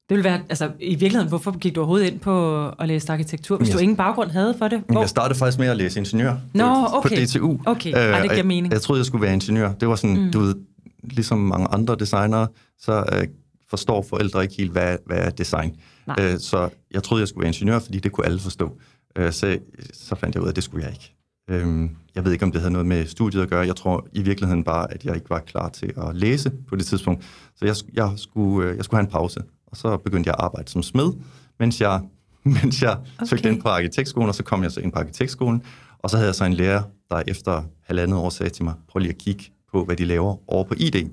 det 0.09 0.17
ville 0.17 0.23
være, 0.23 0.39
altså 0.49 0.71
i 0.79 0.89
virkeligheden, 0.89 1.27
hvorfor 1.29 1.57
gik 1.57 1.75
du 1.75 1.79
overhovedet 1.79 2.07
ind 2.11 2.19
på 2.19 2.67
at 2.69 2.87
læse 2.87 3.11
arkitektur, 3.13 3.57
hvis 3.57 3.69
Jeg- 3.69 3.75
du 3.77 3.81
ingen 3.81 3.97
baggrund 3.97 4.29
havde 4.31 4.55
for 4.57 4.67
det? 4.67 4.83
Hvor? 4.89 4.99
jeg 4.99 5.09
startede 5.09 5.39
faktisk 5.39 5.59
med 5.59 5.67
at 5.67 5.77
læse 5.77 5.99
ingeniør 5.99 6.35
Nå, 6.53 6.63
på, 6.65 6.97
okay. 6.97 7.09
på 7.09 7.15
DTU. 7.25 7.57
Okay, 7.65 7.91
ej, 7.93 8.11
det 8.11 8.21
giver 8.21 8.33
jeg- 8.35 8.45
mening. 8.45 8.73
Jeg 8.73 8.81
troede, 8.81 8.99
jeg 8.99 9.05
skulle 9.05 9.21
være 9.21 9.33
ingeniør. 9.33 9.73
Det 9.73 9.87
var 9.87 9.95
sådan, 9.95 10.17
Mm. 10.17 10.23
mm. 10.23 10.31
du 10.31 10.39
ved, 10.39 10.55
ligesom 11.03 11.37
mange 11.39 11.67
andre 11.67 11.95
designere, 11.99 12.47
så 12.79 13.03
øh, 13.13 13.27
forstår 13.69 14.01
forældre 14.09 14.43
ikke 14.43 14.55
helt, 14.57 14.71
hvad, 14.71 14.97
hvad 15.05 15.17
er 15.17 15.29
design. 15.29 15.75
Nej. 16.07 16.15
Øh, 16.19 16.39
så 16.39 16.69
jeg 16.91 17.03
troede, 17.03 17.21
jeg 17.21 17.27
skulle 17.27 17.41
være 17.41 17.49
ingeniør, 17.49 17.79
fordi 17.79 17.99
det 17.99 18.11
kunne 18.11 18.25
alle 18.25 18.39
forstå. 18.39 18.77
Øh, 19.15 19.31
så, 19.31 19.57
så 19.93 20.15
fandt 20.15 20.35
jeg 20.35 20.41
ud 20.41 20.47
af, 20.47 20.51
at 20.51 20.55
det 20.55 20.63
skulle 20.63 20.85
jeg 20.85 20.93
ikke. 20.93 21.13
Øhm, 21.49 21.89
jeg 22.15 22.25
ved 22.25 22.31
ikke, 22.31 22.45
om 22.45 22.51
det 22.51 22.61
havde 22.61 22.71
noget 22.73 22.87
med 22.87 23.05
studiet 23.05 23.41
at 23.41 23.49
gøre. 23.49 23.67
Jeg 23.67 23.75
tror 23.75 24.07
i 24.13 24.21
virkeligheden 24.21 24.63
bare, 24.63 24.93
at 24.93 25.05
jeg 25.05 25.15
ikke 25.15 25.29
var 25.29 25.39
klar 25.39 25.69
til 25.69 25.93
at 25.97 26.15
læse 26.15 26.51
på 26.69 26.75
det 26.75 26.85
tidspunkt. 26.85 27.23
Så 27.55 27.65
jeg, 27.65 27.75
jeg, 27.93 28.11
skulle, 28.15 28.69
øh, 28.69 28.77
jeg 28.77 28.85
skulle 28.85 28.97
have 28.97 29.05
en 29.05 29.11
pause. 29.11 29.39
Og 29.78 29.82
så 29.82 29.97
begyndte 29.97 30.28
jeg 30.28 30.36
at 30.38 30.43
arbejde 30.43 30.71
som 30.71 30.84
smed, 30.84 31.13
mens 31.59 31.82
jeg, 31.82 32.01
mens 32.63 32.82
jeg 32.82 32.91
okay. 32.91 33.25
søgte 33.25 33.49
ind 33.49 33.61
på 33.61 33.69
arkitektskolen, 33.69 34.30
og 34.30 34.36
så 34.36 34.43
kom 34.43 34.63
jeg 34.63 34.71
så 34.71 34.80
ind 34.80 34.91
på 34.91 34.99
arkitektskolen. 34.99 35.63
Og 35.99 36.09
så 36.09 36.17
havde 36.17 36.28
jeg 36.28 36.36
så 36.36 36.45
en 36.45 36.53
lærer, 36.53 36.84
der 37.09 37.23
efter 37.28 37.63
halvandet 37.84 38.17
år 38.17 38.30
sagde 38.30 38.49
til 38.49 38.63
mig, 38.63 38.73
prøv 38.88 38.99
lige 38.99 39.11
at 39.11 39.17
kigge 39.17 39.43
på, 39.71 39.86
hvad 39.86 39.95
de 39.95 40.05
laver 40.05 40.51
over 40.51 40.63
på 40.63 40.73
ID. 40.78 41.09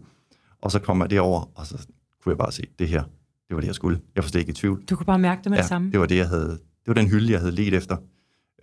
Og 0.61 0.71
så 0.71 0.79
kom 0.79 1.01
jeg 1.01 1.11
derover, 1.11 1.51
og 1.55 1.67
så 1.67 1.87
kunne 2.23 2.31
jeg 2.31 2.39
bare 2.39 2.53
se, 2.53 2.63
det 2.79 2.89
her, 2.89 3.03
det 3.49 3.55
var 3.55 3.61
det, 3.61 3.67
jeg 3.67 3.75
skulle. 3.75 4.01
Jeg 4.15 4.25
var 4.25 4.29
slet 4.29 4.41
ikke 4.41 4.51
i 4.51 4.55
tvivl. 4.55 4.85
Du 4.91 4.97
kunne 4.97 5.07
bare 5.07 5.19
mærke 5.19 5.41
det 5.45 5.51
med 5.51 5.59
det 5.59 5.67
samme. 5.67 5.91
det 5.91 6.01
var 6.01 6.07
det, 6.07 6.17
jeg 6.17 6.29
havde, 6.29 6.49
det 6.49 6.87
var 6.87 6.95
den 6.95 7.07
hylde, 7.07 7.33
jeg 7.33 7.41
havde 7.41 7.55
let 7.55 7.75
efter. 7.75 7.97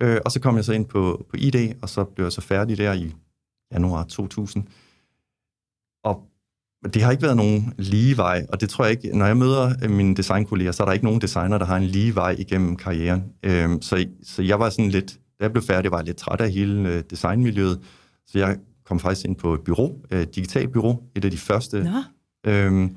Øh, 0.02 0.20
og 0.26 0.32
så 0.32 0.40
kom 0.40 0.56
jeg 0.56 0.66
så 0.66 0.74
ind 0.74 0.86
på, 0.86 1.26
på 1.30 1.36
ID, 1.40 1.74
og 1.82 1.90
så 1.90 2.04
blev 2.04 2.26
jeg 2.26 2.32
så 2.32 2.42
færdig 2.42 2.78
der 2.78 2.94
i 2.94 3.14
januar 3.72 4.04
2000. 4.04 4.64
Og 6.04 6.31
det 6.94 7.02
har 7.02 7.12
ikke 7.12 7.24
været 7.24 7.38
nogen 7.38 7.74
lige 7.78 8.18
vej, 8.18 8.46
og 8.50 8.62
det 8.62 8.70
tror 8.70 8.86
jeg 8.86 8.92
ikke, 8.92 9.18
når 9.18 9.26
jeg 9.26 9.38
møder 9.38 9.74
øh, 9.84 9.92
mine 9.92 10.16
designkolleger, 10.16 10.72
så 10.72 10.84
er 10.84 10.86
der 10.86 10.94
ikke 10.94 11.06
nogen 11.06 11.22
designer, 11.22 11.58
der 11.58 11.66
har 11.66 11.78
en 11.78 11.84
lige 11.84 12.16
vej 12.16 12.36
igennem 12.40 12.76
karrieren. 12.76 13.24
Øh, 13.44 13.70
så, 13.82 14.06
så 14.24 14.42
jeg 14.42 14.60
var 14.60 14.70
sådan 14.70 14.90
lidt, 14.90 15.12
da 15.12 15.44
jeg 15.44 15.52
blev 15.52 15.64
færdig, 15.64 15.92
var 15.92 15.98
jeg 15.98 16.06
lidt 16.06 16.18
træt 16.18 16.42
af 16.42 16.52
hele 16.52 16.90
øh, 16.90 17.04
designmiljøet, 17.10 17.80
så 18.28 18.40
jeg 18.40 18.58
kom 18.86 19.00
faktisk 19.00 19.26
ind 19.26 19.36
på 19.36 19.54
et 19.54 19.62
bureau, 19.62 19.96
øh, 20.12 20.28
digitalt 20.36 20.72
bureau, 20.72 21.00
et 21.16 21.26
af 21.26 21.32
de 21.32 21.38
første, 21.38 21.84
Nå, 21.84 22.52
øhm, 22.52 22.96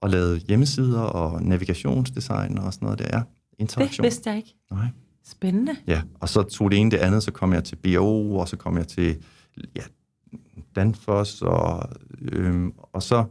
og 0.00 0.10
lavede 0.10 0.38
hjemmesider 0.38 1.00
og 1.00 1.42
navigationsdesign 1.42 2.58
og 2.58 2.74
sådan 2.74 2.86
noget 2.86 2.98
der. 2.98 3.08
Ja, 3.12 3.18
det 3.18 3.58
interaktion. 3.58 4.04
vidste 4.04 4.30
jeg 4.30 4.36
ikke. 4.36 4.54
Nej. 4.70 4.86
Spændende. 5.24 5.76
Ja, 5.86 6.02
og 6.20 6.28
så 6.28 6.42
tog 6.42 6.70
det 6.70 6.78
ene 6.78 6.90
det 6.90 6.96
andet, 6.96 7.22
så 7.22 7.30
kom 7.30 7.52
jeg 7.52 7.64
til 7.64 7.76
BO, 7.76 8.36
og 8.36 8.48
så 8.48 8.56
kom 8.56 8.76
jeg 8.76 8.88
til 8.88 9.16
ja, 9.76 9.82
Danfoss, 10.78 11.42
og, 11.42 11.88
øhm, 12.32 12.72
og 12.92 13.02
så, 13.02 13.24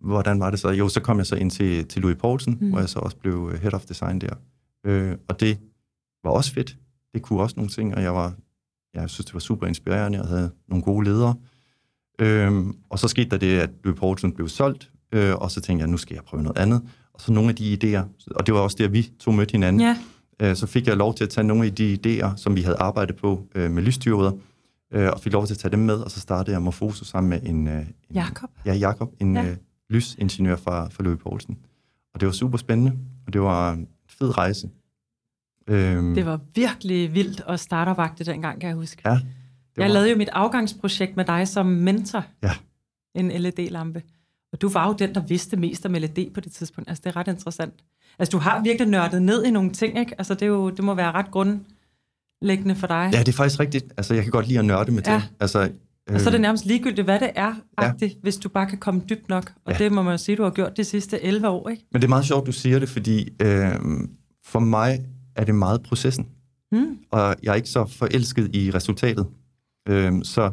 hvordan 0.00 0.40
var 0.40 0.50
det 0.50 0.60
så? 0.60 0.68
Jo, 0.70 0.88
så 0.88 1.00
kom 1.00 1.18
jeg 1.18 1.26
så 1.26 1.36
ind 1.36 1.50
til, 1.50 1.88
til 1.88 2.02
Louis 2.02 2.16
Poulsen, 2.16 2.58
Mm. 2.60 2.70
hvor 2.70 2.78
jeg 2.78 2.88
så 2.88 2.98
også 2.98 3.16
blev 3.16 3.50
øh, 3.52 3.60
Head 3.60 3.74
of 3.74 3.84
Design 3.86 4.18
der. 4.20 4.34
Øh, 4.84 5.16
og 5.28 5.40
det 5.40 5.58
var 6.24 6.30
også 6.30 6.52
fedt. 6.52 6.76
Det 7.14 7.22
kunne 7.22 7.40
også 7.40 7.56
nogle 7.56 7.70
ting, 7.70 7.94
og 7.94 8.02
jeg 8.02 8.14
var, 8.14 8.34
jeg 8.94 9.10
synes, 9.10 9.26
det 9.26 9.34
var 9.34 9.40
super 9.40 9.66
inspirerende, 9.66 10.22
og 10.22 10.28
havde 10.28 10.50
nogle 10.68 10.84
gode 10.84 11.04
ledere. 11.04 11.34
Øhm, 12.18 12.76
og 12.90 12.98
så 12.98 13.08
skete 13.08 13.30
der 13.30 13.36
det, 13.36 13.58
at 13.58 13.70
Louis 13.84 13.98
Poulsen 13.98 14.32
blev 14.32 14.48
solgt, 14.48 14.90
øh, 15.12 15.34
og 15.34 15.50
så 15.50 15.60
tænkte 15.60 15.82
jeg, 15.82 15.88
nu 15.90 15.96
skal 15.96 16.14
jeg 16.14 16.24
prøve 16.24 16.42
noget 16.42 16.58
andet. 16.58 16.82
Og 17.12 17.20
så 17.20 17.32
nogle 17.32 17.48
af 17.50 17.56
de 17.56 17.78
idéer, 17.84 18.32
og 18.36 18.46
det 18.46 18.54
var 18.54 18.60
også 18.60 18.76
der, 18.80 18.88
vi 18.88 19.10
to 19.18 19.30
mødte 19.30 19.52
hinanden, 19.52 19.80
Ja, 19.80 19.96
øh, 20.50 20.56
så 20.56 20.66
fik 20.66 20.86
jeg 20.86 20.96
lov 20.96 21.14
til 21.14 21.24
at 21.24 21.30
tage 21.30 21.46
nogle 21.46 21.64
af 21.66 21.74
de 21.74 21.98
idéer, 22.06 22.36
som 22.36 22.56
vi 22.56 22.62
havde 22.62 22.76
arbejdet 22.76 23.16
på 23.16 23.46
øh, 23.54 23.70
med 23.70 23.82
lysstyret, 23.82 24.40
øh, 24.92 25.10
og 25.12 25.20
fik 25.20 25.32
lov 25.32 25.46
til 25.46 25.54
at 25.54 25.58
tage 25.58 25.72
dem 25.72 25.78
med, 25.80 25.94
og 25.94 26.10
så 26.10 26.20
startede 26.20 26.54
jeg 26.54 26.62
Morfoso 26.62 27.04
sammen 27.04 27.30
med 27.30 27.40
en, 27.42 27.68
øh, 27.68 27.78
en 27.80 27.86
Jakob. 28.14 28.50
ja, 28.66 28.74
Jakob, 28.74 29.12
en 29.20 29.36
Ja. 29.36 29.44
øh, 29.50 29.56
lysingeniør 29.90 30.56
fra, 30.56 30.88
fra 30.88 31.02
Louis 31.02 31.18
Poulsen. 31.22 31.58
Og 32.14 32.20
det 32.20 32.26
var 32.26 32.32
super 32.32 32.58
spændende, 32.58 32.92
og 33.26 33.32
det 33.32 33.40
var 33.40 33.72
en 33.72 33.88
fed 34.08 34.38
rejse. 34.38 34.70
Øhm, 35.68 36.14
Det 36.14 36.26
var 36.26 36.40
virkelig 36.54 37.14
vildt 37.14 37.40
og 37.40 37.60
startervagte 37.60 38.24
dengang, 38.24 38.60
kan 38.60 38.68
jeg 38.68 38.76
huske. 38.76 39.02
Ja, 39.04 39.10
det 39.14 39.20
Jeg 39.76 39.86
var, 39.88 39.92
lavede 39.92 40.10
jo 40.10 40.16
mit 40.16 40.28
afgangsprojekt 40.28 41.16
med 41.16 41.24
dig 41.24 41.48
som 41.48 41.66
mentor. 41.66 42.24
Ja. 42.42 42.50
En 43.14 43.28
LED-lampe. 43.30 44.02
Og 44.52 44.60
du 44.62 44.68
var 44.68 44.86
jo 44.88 44.92
den, 44.98 45.14
der 45.14 45.20
vidste 45.20 45.56
mest 45.56 45.86
om 45.86 45.92
LED 45.92 46.30
på 46.34 46.40
det 46.40 46.52
tidspunkt. 46.52 46.88
Altså, 46.90 47.02
det 47.04 47.10
er 47.10 47.16
ret 47.16 47.28
interessant. 47.28 47.74
Altså, 48.18 48.32
du 48.32 48.38
har 48.38 48.62
virkelig 48.62 48.88
nørdet 48.88 49.22
ned 49.22 49.44
i 49.44 49.50
nogle 49.50 49.70
ting, 49.70 49.98
ikke? 49.98 50.14
Altså, 50.18 50.34
det, 50.34 50.42
er 50.42 50.46
jo, 50.46 50.70
det 50.70 50.84
må 50.84 50.94
være 50.94 51.12
ret 51.12 51.30
grundlæggende 52.40 52.74
for 52.74 52.86
dig. 52.86 53.10
Ja, 53.12 53.18
det 53.18 53.28
er 53.28 53.32
faktisk 53.32 53.60
rigtigt. 53.60 53.84
Altså, 53.96 54.14
jeg 54.14 54.22
kan 54.22 54.32
godt 54.32 54.46
lide 54.46 54.58
at 54.58 54.64
nørde 54.64 54.92
med 54.92 55.02
Ja. 55.06 55.14
det. 55.14 55.22
Altså, 55.40 55.70
Og 56.10 56.20
så 56.20 56.26
er 56.26 56.30
det 56.30 56.38
øh, 56.38 56.42
nærmest 56.42 56.66
ligegyldigt, 56.66 57.04
hvad 57.04 57.20
det 57.20 57.30
er, 57.34 57.54
ja. 57.82 57.92
hvis 58.22 58.36
du 58.36 58.48
bare 58.48 58.66
kan 58.66 58.78
komme 58.78 59.00
dybt 59.10 59.28
nok. 59.28 59.52
Og 59.64 59.72
Ja. 59.72 59.78
det 59.78 59.92
må 59.92 60.02
man 60.02 60.12
jo 60.12 60.18
sige, 60.18 60.36
du 60.36 60.42
har 60.42 60.50
gjort 60.50 60.76
de 60.76 60.84
sidste 60.84 61.22
11 61.24 61.48
år, 61.48 61.68
ikke? 61.68 61.84
Men 61.92 62.02
det 62.02 62.06
er 62.06 62.08
meget 62.08 62.24
sjovt, 62.24 62.46
du 62.46 62.52
siger 62.52 62.78
det, 62.78 62.88
fordi 62.88 63.28
øh, 63.42 63.74
for 64.46 64.58
mig 64.60 65.04
er 65.36 65.44
det 65.44 65.54
meget 65.54 65.82
processen. 65.82 66.26
Mm. 66.72 66.96
og 67.10 67.36
jeg 67.42 67.50
er 67.50 67.54
ikke 67.54 67.68
så 67.68 67.86
forelsket 67.86 68.56
i 68.56 68.70
resultatet. 68.70 69.26
Øhm, 69.88 70.24
så 70.24 70.50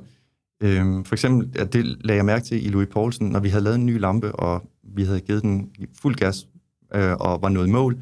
øhm, 0.64 1.06
for 1.06 1.16
eksempel, 1.16 1.60
at 1.62 1.74
det 1.74 1.86
lagde 1.86 2.18
jeg 2.18 2.26
mærke 2.26 2.46
til 2.46 2.66
i 2.66 2.70
Louis 2.70 2.88
Poulsen, 2.92 3.30
når 3.30 3.40
vi 3.40 3.50
havde 3.50 3.64
lavet 3.64 3.76
en 3.76 3.86
ny 3.86 4.00
lampe, 4.00 4.36
og 4.36 4.70
vi 4.96 5.04
havde 5.04 5.20
givet 5.20 5.42
den 5.42 5.70
fuld 6.02 6.16
gas, 6.16 6.48
øh, 6.96 7.14
og 7.14 7.42
var 7.42 7.50
nået 7.50 7.68
i 7.68 7.72
mål, 7.72 7.98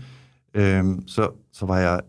øhm, 0.53 1.07
så, 1.07 1.29
så 1.53 1.65
var 1.65 1.79
jeg, 1.79 1.99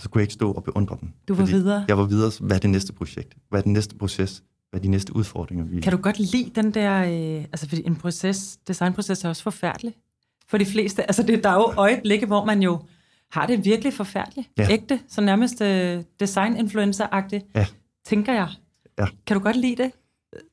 så 0.00 0.08
kunne 0.08 0.20
jeg 0.20 0.24
ikke 0.24 0.34
stå 0.34 0.52
og 0.52 0.64
beundre 0.64 0.96
den. 1.00 1.14
Du 1.28 1.34
var 1.34 1.44
videre. 1.44 1.84
Jeg 1.88 1.98
var 1.98 2.04
videre, 2.04 2.30
hvad 2.40 2.56
er 2.56 2.60
det 2.60 2.70
næste 2.70 2.92
projekt? 2.92 3.34
Hvad 3.48 3.60
er 3.60 3.62
den 3.62 3.72
næste 3.72 3.94
proces? 3.96 4.42
Hvad 4.70 4.80
er 4.80 4.82
de 4.82 4.88
næste 4.88 5.16
udfordringer? 5.16 5.64
Vi... 5.64 5.80
Kan 5.80 5.92
du 5.92 5.98
godt 5.98 6.18
lide 6.18 6.50
den 6.54 6.70
der... 6.74 7.02
Øh, 7.02 7.44
altså, 7.52 7.68
fordi 7.68 7.82
en 7.86 7.96
proces, 7.96 8.58
designproces 8.68 9.24
er 9.24 9.28
også 9.28 9.42
forfærdelig. 9.42 9.94
For 10.48 10.58
de 10.58 10.66
fleste. 10.66 11.02
Altså, 11.02 11.22
det, 11.22 11.44
der 11.44 11.50
er 11.50 11.54
jo 11.54 11.72
øjeblikke, 11.76 12.26
hvor 12.26 12.44
man 12.44 12.62
jo 12.62 12.78
har 13.32 13.46
det 13.46 13.64
virkelig 13.64 13.92
forfærdeligt. 13.92 14.48
Ja. 14.58 14.66
Ægte. 14.70 15.00
Så 15.08 15.20
nærmest 15.20 15.60
øh, 15.60 16.02
design-influencer-agtigt. 16.20 17.50
Ja. 17.54 17.66
Tænker 18.06 18.32
jeg. 18.32 18.48
Ja. 18.98 19.06
Kan 19.26 19.36
du 19.36 19.42
godt 19.42 19.56
lide 19.56 19.82
det? 19.82 19.90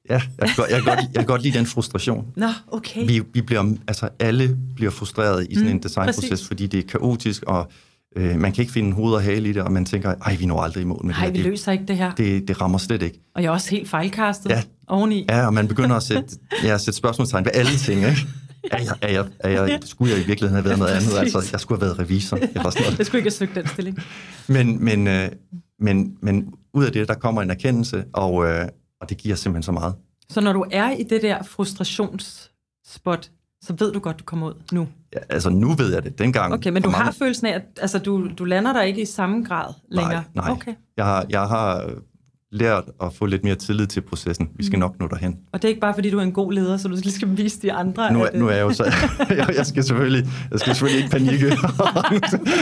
Ja, 0.09 0.13
jeg 0.13 0.21
kan, 0.39 0.49
godt, 0.57 0.69
jeg, 0.71 0.83
kan 0.83 0.95
godt, 0.95 0.99
jeg 0.99 1.13
kan 1.15 1.25
godt 1.25 1.41
lide 1.41 1.57
den 1.57 1.65
frustration. 1.65 2.27
Nå, 2.35 2.47
okay. 2.67 3.07
Vi, 3.07 3.23
vi 3.33 3.41
bliver, 3.41 3.75
altså 3.87 4.09
alle 4.19 4.57
bliver 4.75 4.91
frustreret 4.91 5.47
i 5.49 5.53
sådan 5.53 5.67
Mm, 5.67 5.71
mm, 5.71 5.77
en 5.77 5.83
designproces, 5.83 6.29
præcis. 6.29 6.47
fordi 6.47 6.67
det 6.67 6.77
er 6.77 6.87
kaotisk, 6.87 7.43
og 7.43 7.71
øh, 8.17 8.39
man 8.39 8.51
kan 8.51 8.61
ikke 8.61 8.73
finde 8.73 8.93
hoved 8.93 9.13
og 9.13 9.21
hale 9.23 9.49
i 9.49 9.53
det, 9.53 9.61
og 9.61 9.71
man 9.71 9.85
tænker, 9.85 10.13
ej, 10.25 10.35
vi 10.35 10.45
når 10.45 10.61
aldrig 10.61 10.81
i 10.81 10.85
mål 10.85 11.05
med 11.05 11.13
Nej, 11.13 11.25
det 11.25 11.33
vi 11.33 11.37
her. 11.37 11.43
Det, 11.43 11.51
løser 11.51 11.71
ikke 11.71 11.85
det 11.87 11.97
her. 11.97 12.11
Det... 12.15 12.47
det, 12.47 12.61
rammer 12.61 12.77
slet 12.77 13.01
ikke. 13.01 13.19
Og 13.35 13.41
jeg 13.43 13.47
er 13.47 13.51
også 13.51 13.69
helt 13.69 13.89
fejlkastet 13.89 14.49
Ja. 14.49 14.63
oveni. 14.87 15.25
Ja, 15.29 15.45
og 15.45 15.53
man 15.53 15.67
begynder 15.67 15.95
at 15.95 16.03
sætte, 16.03 16.35
ja, 16.63 16.73
at 16.73 16.81
sætte 16.81 16.97
spørgsmålstegn 16.97 17.45
ved 17.45 17.51
alle 17.55 17.71
ting, 17.77 17.99
ikke? 18.05 18.27
Er 18.71 18.77
jeg, 18.83 18.93
er 19.01 19.11
jeg, 19.11 19.25
er 19.39 19.49
jeg, 19.49 19.79
skulle 19.85 20.13
jeg 20.13 20.21
i 20.23 20.25
virkeligheden 20.25 20.55
have 20.55 20.65
været 20.65 20.79
noget 20.79 20.91
andet? 20.91 21.17
Altså, 21.19 21.49
jeg 21.51 21.59
skulle 21.59 21.81
have 21.81 21.85
været 21.87 21.99
revisor, 21.99 22.37
eller 22.37 22.69
sådan 22.69 22.83
noget. 22.83 22.97
Jeg 22.97 23.05
skulle 23.05 23.19
ikke 23.19 23.25
have 23.27 23.31
søgt 23.31 23.55
den 23.55 23.67
stilling. 23.67 23.97
Men, 24.47 24.83
men, 24.85 25.07
øh, 25.07 25.29
men, 25.79 26.13
men 26.21 26.53
ud 26.73 26.85
af 26.85 26.91
det, 26.91 27.07
der 27.07 27.13
kommer 27.13 27.41
en 27.41 27.49
erkendelse, 27.49 28.03
og, 28.13 28.45
øh, 28.45 28.67
og 29.01 29.09
det 29.09 29.17
giver 29.17 29.35
simpelthen 29.35 29.63
så 29.63 29.71
meget. 29.71 29.93
Så 30.29 30.41
når 30.41 30.53
du 30.53 30.65
er 30.71 30.91
i 30.91 31.03
det 31.03 31.21
der 31.21 31.43
frustrationsspot, 31.43 33.29
så 33.67 33.73
ved 33.79 33.91
du 33.93 33.99
godt, 33.99 34.19
du 34.19 34.23
kommer 34.23 34.47
ud 34.47 34.53
nu. 34.71 34.87
Ja, 35.13 35.19
altså, 35.29 35.49
nu 35.49 35.73
ved 35.73 35.93
jeg 35.93 36.03
det. 36.03 36.19
Dengang... 36.19 36.53
Okay, 36.53 36.69
men 36.69 36.83
du 36.83 36.89
for 36.89 36.97
har 36.97 37.03
mange- 37.05 37.17
følelsen 37.19 37.47
af, 37.47 37.53
at 37.53 37.61
altså, 37.81 37.99
du, 37.99 38.27
du 38.37 38.43
lander 38.45 38.73
der 38.73 38.81
ikke 38.81 39.01
i 39.01 39.05
samme 39.05 39.43
grad 39.43 39.73
længere? 39.91 40.23
Nej, 40.35 40.45
nej. 40.45 40.51
Okay. 40.51 40.73
Jeg 40.97 41.05
har, 41.05 41.25
jeg 41.29 41.41
har 41.41 41.83
øh, 41.83 41.91
lært 42.51 42.83
at 43.03 43.13
få 43.13 43.25
lidt 43.25 43.43
mere 43.43 43.55
tillid 43.55 43.87
til 43.87 44.01
processen. 44.01 44.49
Vi 44.55 44.65
skal 44.65 44.79
nok 44.79 44.99
nå 44.99 45.07
derhen. 45.07 45.35
Og 45.53 45.61
det 45.61 45.65
er 45.67 45.69
ikke 45.69 45.81
bare, 45.81 45.93
fordi 45.93 46.09
du 46.09 46.17
er 46.19 46.23
en 46.23 46.31
god 46.31 46.53
leder, 46.53 46.77
så 46.77 46.87
du 46.87 46.95
lige 46.95 47.11
skal 47.11 47.37
vise 47.37 47.61
de 47.61 47.73
andre, 47.73 48.13
Nu, 48.13 48.23
at... 48.23 48.33
er, 48.33 48.39
nu 48.39 48.47
er 48.47 48.51
jeg 48.53 48.61
jo 48.61 48.73
så... 48.73 48.83
jeg, 49.29 49.49
jeg 49.57 49.65
skal 49.65 49.83
selvfølgelig, 49.83 50.29
jeg 50.51 50.59
skal 50.59 50.75
selvfølgelig 50.75 51.03
ikke 51.03 51.11
panikke 51.17 51.57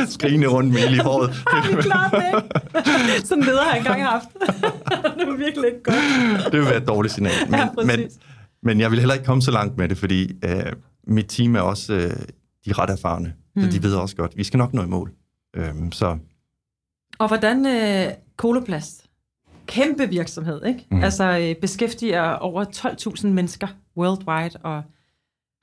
skrigende 0.10 0.48
rundt 0.48 0.70
med 0.74 0.90
i 0.92 0.98
håret. 0.98 1.30
Det 1.70 1.74
er 1.78 1.82
klart 1.82 2.12
det. 2.12 3.28
Sådan 3.28 3.44
leder 3.44 3.62
har 3.64 3.70
jeg 3.72 3.78
engang 3.78 4.04
haft. 4.06 4.26
det 5.20 5.28
var 5.28 5.38
virkelig 5.38 5.66
ikke 5.66 5.84
godt. 5.84 6.52
det 6.52 6.60
vil 6.60 6.66
være 6.70 6.78
et 6.78 6.88
dårligt 6.88 7.14
signal. 7.14 7.32
Men, 7.50 7.60
Ja, 7.60 7.68
men, 7.86 8.00
men 8.64 8.80
jeg 8.80 8.92
vil 8.92 9.00
heller 9.00 9.14
ikke 9.14 9.26
komme 9.26 9.42
så 9.42 9.52
langt 9.52 9.78
med 9.78 9.90
det, 9.90 9.98
fordi 9.98 10.32
øh, 10.46 10.66
mit 11.08 11.26
team 11.26 11.56
er 11.56 11.62
også 11.62 11.94
øh, 11.94 12.10
de 12.66 12.70
er 12.70 12.80
ret 12.80 12.90
erfarne. 12.90 13.34
Mm. 13.56 13.62
Så 13.62 13.68
Mm. 13.68 13.72
de 13.72 13.84
ved 13.84 13.96
også 13.96 14.16
godt, 14.16 14.38
vi 14.38 14.44
skal 14.44 14.58
nok 14.58 14.74
nå 14.74 14.84
i 14.84 14.88
mål. 14.88 15.12
Øhm, 15.56 15.92
så 15.92 16.18
Og 17.20 17.28
hvordan 17.28 17.66
øh, 17.66 18.14
Koloplast, 18.38 19.06
kæmpe 19.66 20.10
virksomhed, 20.10 20.66
ikke? 20.66 20.86
Mm. 20.92 21.04
Altså 21.04 21.38
øh, 21.40 21.56
beskæftiger 21.62 22.32
over 22.32 22.66
12.000 22.66 23.28
mennesker 23.28 23.68
worldwide, 23.98 24.60
og 24.64 24.84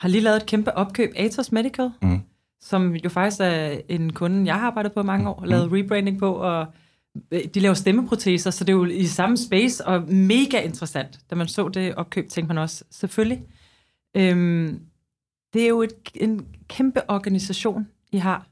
har 0.01 0.09
lige 0.09 0.21
lavet 0.23 0.37
et 0.37 0.47
kæmpe 0.47 0.77
opkøb, 0.77 1.11
Atos 1.17 1.53
Medical, 1.53 1.91
Mhm. 2.03 2.21
som 2.61 2.95
jo 2.95 3.09
faktisk 3.09 3.41
er 3.41 3.81
en 3.89 4.13
kunde, 4.13 4.47
jeg 4.47 4.55
har 4.61 4.67
arbejdet 4.67 4.93
på 4.93 5.03
mange 5.03 5.29
år, 5.31 5.35
og 5.41 5.49
lavet 5.49 5.73
rebranding 5.73 6.19
på, 6.19 6.33
og 6.35 6.67
øh, 7.33 7.41
de 7.55 7.61
laver 7.61 7.75
stemmeproteser, 7.75 8.51
så 8.51 8.65
det 8.65 8.73
er 8.73 8.77
jo 8.77 8.85
i 8.85 9.07
samme 9.07 9.37
space, 9.37 9.87
og 9.87 10.03
mega 10.13 10.61
interessant. 10.61 11.19
Da 11.31 11.35
man 11.35 11.49
så 11.49 11.69
det 11.69 11.95
opkøb, 11.95 12.29
tænkte 12.29 12.55
man 12.55 12.59
også, 12.63 12.85
selvfølgelig. 12.91 13.43
Øhm, 14.17 14.81
det 15.53 15.63
er 15.63 15.69
jo 15.69 15.83
et, 15.83 16.11
en 16.15 16.47
kæmpe 16.69 17.11
organisation, 17.11 17.89
I 18.13 18.17
har. 18.17 18.47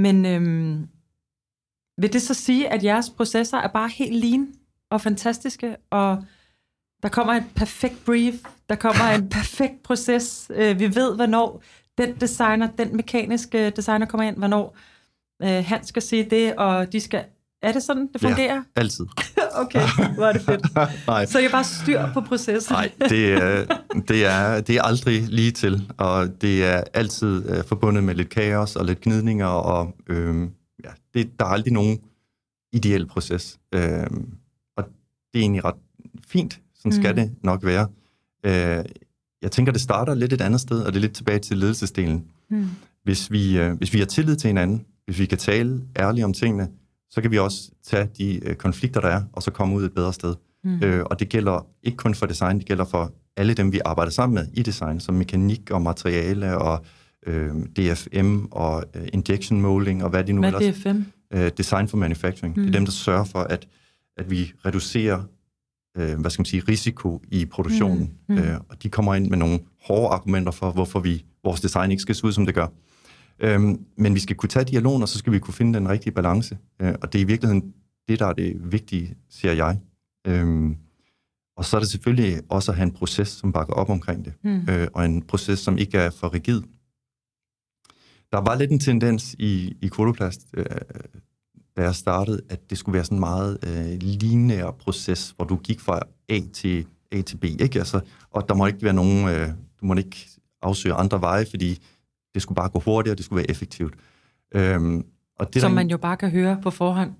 Men 0.00 0.26
øhm, 0.26 0.88
vil 2.00 2.12
det 2.12 2.22
så 2.22 2.34
sige, 2.34 2.68
at 2.68 2.84
jeres 2.84 3.10
processer 3.10 3.58
er 3.58 3.68
bare 3.68 3.88
helt 3.88 4.24
lean 4.24 4.54
og 4.90 5.00
fantastiske, 5.00 5.76
og 5.90 6.24
der 7.02 7.08
kommer 7.08 7.32
et 7.32 7.44
perfekt 7.56 8.04
brief, 8.04 8.34
der 8.68 8.74
kommer 8.74 9.04
en 9.04 9.28
perfekt 9.28 9.82
proces. 9.82 10.50
Øh, 10.54 10.78
vi 10.78 10.94
ved, 10.94 11.16
hvornår 11.16 11.62
den 11.98 12.14
designer, 12.20 12.70
den 12.78 12.96
mekaniske 12.96 13.70
designer 13.70 14.06
kommer 14.06 14.28
ind, 14.28 14.36
hvornår 14.36 14.76
øh, 15.42 15.64
han 15.66 15.84
skal 15.84 16.02
sige 16.02 16.24
det, 16.30 16.56
og 16.56 16.92
de 16.92 17.00
skal... 17.00 17.24
Er 17.62 17.72
det 17.72 17.82
sådan, 17.82 18.08
det 18.12 18.20
fungerer? 18.20 18.54
Ja, 18.54 18.62
altid. 18.76 19.06
okay, 19.54 20.14
hvor 20.14 20.24
er 20.24 20.32
det 20.32 20.42
fedt. 20.42 20.74
Nej. 21.06 21.26
Så 21.26 21.38
jeg 21.38 21.50
bare 21.50 21.64
styr 21.64 22.02
på 22.14 22.20
processen. 22.20 22.74
Nej, 22.74 22.90
det, 23.08 23.32
er, 23.32 23.64
det, 24.08 24.24
er, 24.24 24.60
det 24.60 24.76
er 24.76 24.82
aldrig 24.82 25.22
lige 25.28 25.50
til, 25.50 25.92
og 25.96 26.42
det 26.42 26.64
er 26.64 26.82
altid 26.94 27.50
uh, 27.50 27.64
forbundet 27.64 28.04
med 28.04 28.14
lidt 28.14 28.28
kaos 28.28 28.76
og 28.76 28.84
lidt 28.84 29.00
gnidninger, 29.00 29.46
og 29.46 29.94
øh, 30.08 30.48
ja, 30.84 30.90
det, 31.14 31.40
der 31.40 31.44
er 31.46 31.50
aldrig 31.50 31.72
nogen 31.72 31.98
ideel 32.72 33.06
proces. 33.06 33.58
Øh, 33.74 34.06
og 34.76 34.84
det 35.32 35.38
er 35.38 35.42
egentlig 35.42 35.64
ret 35.64 35.74
fint, 36.26 36.60
sådan 36.74 36.92
skal 36.92 37.10
mm. 37.10 37.16
det 37.16 37.30
nok 37.42 37.64
være. 37.64 37.88
Øh, 38.46 38.84
jeg 39.42 39.50
tænker, 39.50 39.72
det 39.72 39.80
starter 39.80 40.14
lidt 40.14 40.32
et 40.32 40.40
andet 40.40 40.60
sted, 40.60 40.80
og 40.80 40.92
det 40.92 40.98
er 40.98 41.00
lidt 41.00 41.14
tilbage 41.14 41.38
til 41.38 41.58
ledelsesdelen. 41.58 42.24
Mm. 42.50 42.68
Hvis, 43.02 43.32
vi, 43.32 43.58
øh, 43.58 43.72
hvis 43.72 43.94
vi 43.94 43.98
har 43.98 44.06
tillid 44.06 44.36
til 44.36 44.48
hinanden, 44.48 44.84
hvis 45.04 45.18
vi 45.18 45.26
kan 45.26 45.38
tale 45.38 45.82
ærligt 45.98 46.24
om 46.24 46.32
tingene, 46.32 46.68
så 47.14 47.20
kan 47.20 47.30
vi 47.30 47.38
også 47.38 47.70
tage 47.84 48.08
de 48.18 48.48
øh, 48.48 48.56
konflikter, 48.56 49.00
der 49.00 49.08
er, 49.08 49.22
og 49.32 49.42
så 49.42 49.50
komme 49.50 49.76
ud 49.76 49.84
et 49.84 49.94
bedre 49.94 50.12
sted. 50.12 50.34
Mm. 50.64 50.82
Øh, 50.82 51.04
og 51.10 51.20
det 51.20 51.28
gælder 51.28 51.66
ikke 51.82 51.96
kun 51.96 52.14
for 52.14 52.26
design, 52.26 52.58
det 52.58 52.66
gælder 52.66 52.84
for 52.84 53.12
alle 53.36 53.54
dem, 53.54 53.72
vi 53.72 53.80
arbejder 53.84 54.12
sammen 54.12 54.34
med 54.34 54.46
i 54.52 54.62
design, 54.62 55.00
som 55.00 55.14
mekanik 55.14 55.70
og 55.70 55.82
materiale 55.82 56.58
og 56.58 56.84
øh, 57.26 57.50
DFM 57.76 58.44
og 58.50 58.84
øh, 58.94 59.08
injection 59.12 59.60
molding 59.60 60.04
og 60.04 60.10
hvad 60.10 60.24
det 60.24 60.34
nu 60.34 60.40
Hvad 60.40 60.52
ellers. 60.52 60.84
er 60.86 60.92
DFM? 60.92 61.02
Øh, 61.34 61.50
design 61.58 61.88
for 61.88 61.96
manufacturing. 61.96 62.56
Mm. 62.56 62.62
Det 62.62 62.68
er 62.68 62.72
dem, 62.72 62.84
der 62.84 62.92
sørger 62.92 63.24
for, 63.24 63.40
at, 63.40 63.68
at 64.16 64.30
vi 64.30 64.52
reducerer 64.66 65.22
øh, 65.96 66.20
hvad 66.20 66.30
skal 66.30 66.40
man 66.40 66.46
sige, 66.46 66.62
risiko 66.68 67.22
i 67.30 67.44
produktionen. 67.44 68.10
Mm. 68.28 68.34
Mm. 68.34 68.42
Øh, 68.42 68.60
og 68.68 68.82
de 68.82 68.88
kommer 68.88 69.14
ind 69.14 69.30
med 69.30 69.38
nogle 69.38 69.60
hårde 69.82 70.08
argumenter 70.08 70.52
for, 70.52 70.70
hvorfor 70.70 71.00
vi, 71.00 71.24
vores 71.44 71.60
design 71.60 71.90
ikke 71.90 72.00
skal 72.00 72.14
se 72.14 72.24
ud, 72.24 72.32
som 72.32 72.46
det 72.46 72.54
gør. 72.54 72.66
Øhm, 73.38 73.84
men 73.96 74.14
vi 74.14 74.20
skal 74.20 74.36
kunne 74.36 74.48
tage 74.48 74.64
dialogen, 74.64 75.02
og 75.02 75.08
så 75.08 75.18
skal 75.18 75.32
vi 75.32 75.38
kunne 75.38 75.54
finde 75.54 75.78
den 75.78 75.88
rigtige 75.88 76.12
balance. 76.12 76.58
Øh, 76.80 76.94
og 77.02 77.12
det 77.12 77.18
er 77.18 77.22
i 77.22 77.26
virkeligheden 77.26 77.74
det, 78.08 78.18
der 78.18 78.26
er 78.26 78.32
det 78.32 78.72
vigtige, 78.72 79.16
siger 79.30 79.52
jeg. 79.52 79.78
Øhm, 80.26 80.76
og 81.56 81.64
så 81.64 81.76
er 81.76 81.80
det 81.80 81.90
selvfølgelig 81.90 82.40
også 82.48 82.72
at 82.72 82.76
have 82.76 82.86
en 82.86 82.92
proces, 82.92 83.28
som 83.28 83.52
bakker 83.52 83.74
op 83.74 83.90
omkring 83.90 84.24
det. 84.24 84.32
Mm. 84.44 84.68
Øh, 84.68 84.88
og 84.94 85.04
en 85.04 85.22
proces, 85.22 85.58
som 85.58 85.78
ikke 85.78 85.98
er 85.98 86.10
for 86.10 86.34
rigid. 86.34 86.62
Der 88.32 88.40
var 88.40 88.54
lidt 88.54 88.70
en 88.70 88.78
tendens 88.78 89.36
i, 89.38 89.76
i 89.82 89.86
Koloplast, 89.88 90.40
øh, 90.56 90.64
da 91.76 91.82
jeg 91.82 91.94
startede, 91.94 92.40
at 92.48 92.70
det 92.70 92.78
skulle 92.78 92.94
være 92.94 93.04
sådan 93.04 93.16
en 93.16 93.20
meget 93.20 93.58
øh, 93.66 93.98
lineær 94.00 94.70
proces, 94.70 95.34
hvor 95.36 95.44
du 95.44 95.56
gik 95.56 95.80
fra 95.80 96.00
A 96.28 96.40
til, 96.52 96.86
A 97.12 97.20
til 97.20 97.36
B, 97.36 97.44
ikke? 97.44 97.78
Altså, 97.78 98.00
og 98.30 98.48
der 98.48 98.54
må 98.54 98.66
ikke 98.66 98.82
være 98.82 98.92
nogen, 98.92 99.28
øh, 99.28 99.48
du 99.80 99.86
må 99.86 99.94
ikke 99.94 100.28
afsøge 100.62 100.94
andre 100.94 101.20
veje, 101.20 101.46
fordi 101.50 101.82
det 102.34 102.42
skulle 102.42 102.56
bare 102.56 102.68
gå 102.68 102.78
hurtigere, 102.78 103.16
det 103.16 103.24
skulle 103.24 103.36
være 103.36 103.50
effektivt. 103.50 103.94
Øhm, 104.54 105.04
og 105.38 105.54
det, 105.54 105.62
Som 105.62 105.72
man 105.72 105.90
jo 105.90 105.96
bare 105.96 106.16
kan 106.16 106.30
høre 106.30 106.58
på 106.62 106.70
forhånd, 106.70 107.10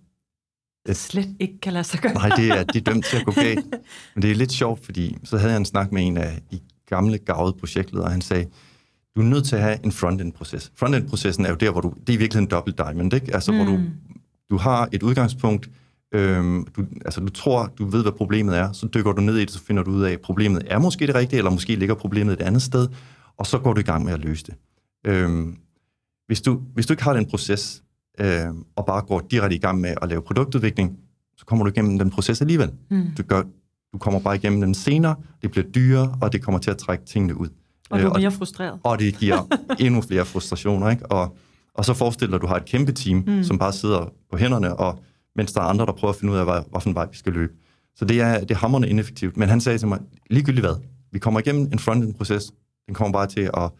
det 0.86 0.96
slet 0.96 1.36
ikke 1.40 1.60
kan 1.60 1.72
lade 1.72 1.84
sig 1.84 2.00
gøre. 2.00 2.14
Nej, 2.14 2.28
det 2.36 2.48
er, 2.48 2.64
det 2.64 2.76
er 2.76 2.92
dømt 2.92 3.04
til 3.04 3.16
at 3.16 3.24
gå 3.24 3.32
galt. 3.32 3.66
Men 4.14 4.22
det 4.22 4.30
er 4.30 4.34
lidt 4.34 4.52
sjovt, 4.52 4.84
fordi 4.84 5.16
så 5.24 5.36
havde 5.36 5.52
jeg 5.52 5.58
en 5.58 5.64
snak 5.64 5.92
med 5.92 6.06
en 6.06 6.16
af 6.16 6.42
de 6.50 6.60
gamle 6.88 7.18
gavede 7.18 7.56
projektledere, 7.60 8.06
og 8.06 8.12
han 8.12 8.20
sagde, 8.20 8.46
du 9.16 9.20
er 9.20 9.24
nødt 9.24 9.44
til 9.44 9.56
at 9.56 9.62
have 9.62 9.78
en 9.84 9.92
front-end-proces. 9.92 10.72
Front-end-processen 10.76 11.44
er 11.44 11.50
jo 11.50 11.54
der, 11.54 11.70
hvor 11.70 11.80
du, 11.80 11.94
det 12.00 12.08
er 12.08 12.12
i 12.12 12.16
virkeligheden 12.16 12.50
dobbelt 12.50 12.78
diamond, 12.78 13.14
ikke? 13.14 13.34
Altså, 13.34 13.52
mm. 13.52 13.58
hvor 13.58 13.66
du, 13.66 13.80
du 14.50 14.56
har 14.56 14.88
et 14.92 15.02
udgangspunkt, 15.02 15.70
øhm, 16.14 16.66
du, 16.76 16.86
altså 17.04 17.20
du 17.20 17.28
tror, 17.28 17.72
du 17.78 17.86
ved, 17.86 18.02
hvad 18.02 18.12
problemet 18.12 18.58
er, 18.58 18.72
så 18.72 18.88
dykker 18.94 19.12
du 19.12 19.22
ned 19.22 19.36
i 19.36 19.40
det, 19.40 19.50
så 19.50 19.64
finder 19.64 19.82
du 19.82 19.90
ud 19.90 20.02
af, 20.02 20.12
at 20.12 20.20
problemet 20.20 20.62
er 20.66 20.78
måske 20.78 21.06
det 21.06 21.14
rigtige, 21.14 21.38
eller 21.38 21.50
måske 21.50 21.76
ligger 21.76 21.94
problemet 21.94 22.32
et 22.32 22.42
andet 22.42 22.62
sted, 22.62 22.88
og 23.36 23.46
så 23.46 23.58
går 23.58 23.72
du 23.72 23.80
i 23.80 23.84
gang 23.84 24.04
med 24.04 24.12
at 24.12 24.20
løse 24.20 24.44
det. 24.44 24.54
Øhm, 25.04 25.56
hvis, 26.26 26.42
du, 26.42 26.60
hvis 26.74 26.86
du 26.86 26.92
ikke 26.92 27.02
har 27.02 27.12
den 27.12 27.26
proces, 27.26 27.82
øh, 28.20 28.46
og 28.76 28.86
bare 28.86 29.02
går 29.02 29.20
direkte 29.30 29.56
i 29.56 29.58
gang 29.58 29.80
med 29.80 29.94
at 30.02 30.08
lave 30.08 30.22
produktudvikling, 30.22 30.98
så 31.36 31.44
kommer 31.44 31.64
du 31.64 31.70
igennem 31.70 31.98
den 31.98 32.10
proces 32.10 32.40
alligevel. 32.40 32.72
Mm. 32.90 33.06
Du, 33.18 33.22
gør, 33.22 33.42
du 33.92 33.98
kommer 33.98 34.20
bare 34.20 34.36
igennem 34.36 34.60
den 34.60 34.74
senere, 34.74 35.16
det 35.42 35.50
bliver 35.50 35.66
dyrere, 35.66 36.18
og 36.22 36.32
det 36.32 36.42
kommer 36.42 36.58
til 36.58 36.70
at 36.70 36.78
trække 36.78 37.04
tingene 37.04 37.40
ud. 37.40 37.48
Og 37.90 38.00
du 38.00 38.06
er 38.06 38.16
øh, 38.16 38.20
mere 38.20 38.30
frustreret. 38.30 38.80
Og 38.82 38.98
det 38.98 39.18
giver 39.18 39.56
endnu 39.84 40.00
flere 40.00 40.24
frustrationer, 40.24 40.90
ikke? 40.90 41.06
Og, 41.06 41.36
og 41.74 41.84
så 41.84 41.94
forestil 41.94 42.28
dig, 42.28 42.34
at 42.34 42.42
du 42.42 42.46
har 42.46 42.56
et 42.56 42.64
kæmpe 42.64 42.92
team, 42.92 43.24
mm. 43.26 43.44
som 43.44 43.58
bare 43.58 43.72
sidder 43.72 44.12
på 44.30 44.36
hænderne, 44.36 44.76
og 44.76 44.98
mens 45.36 45.52
der 45.52 45.60
er 45.60 45.64
andre, 45.64 45.86
der 45.86 45.92
prøver 45.92 46.12
at 46.12 46.18
finde 46.20 46.32
ud 46.32 46.38
af, 46.38 46.44
hvad, 46.44 46.62
hvilken 46.70 46.94
vej 46.94 47.06
vi 47.10 47.16
skal 47.16 47.32
løbe. 47.32 47.52
Så 47.96 48.04
det 48.04 48.20
er, 48.20 48.40
det 48.40 48.50
er 48.50 48.54
hammerende 48.54 48.88
ineffektivt. 48.88 49.36
Men 49.36 49.48
han 49.48 49.60
sagde 49.60 49.78
til 49.78 49.88
mig, 49.88 50.00
ligegyldigt 50.30 50.66
hvad, 50.66 50.74
vi 51.12 51.18
kommer 51.18 51.40
igennem 51.40 51.68
en 51.72 51.78
front-end-proces, 51.78 52.52
den 52.86 52.94
kommer 52.94 53.12
bare 53.12 53.26
til 53.26 53.50
at 53.54 53.70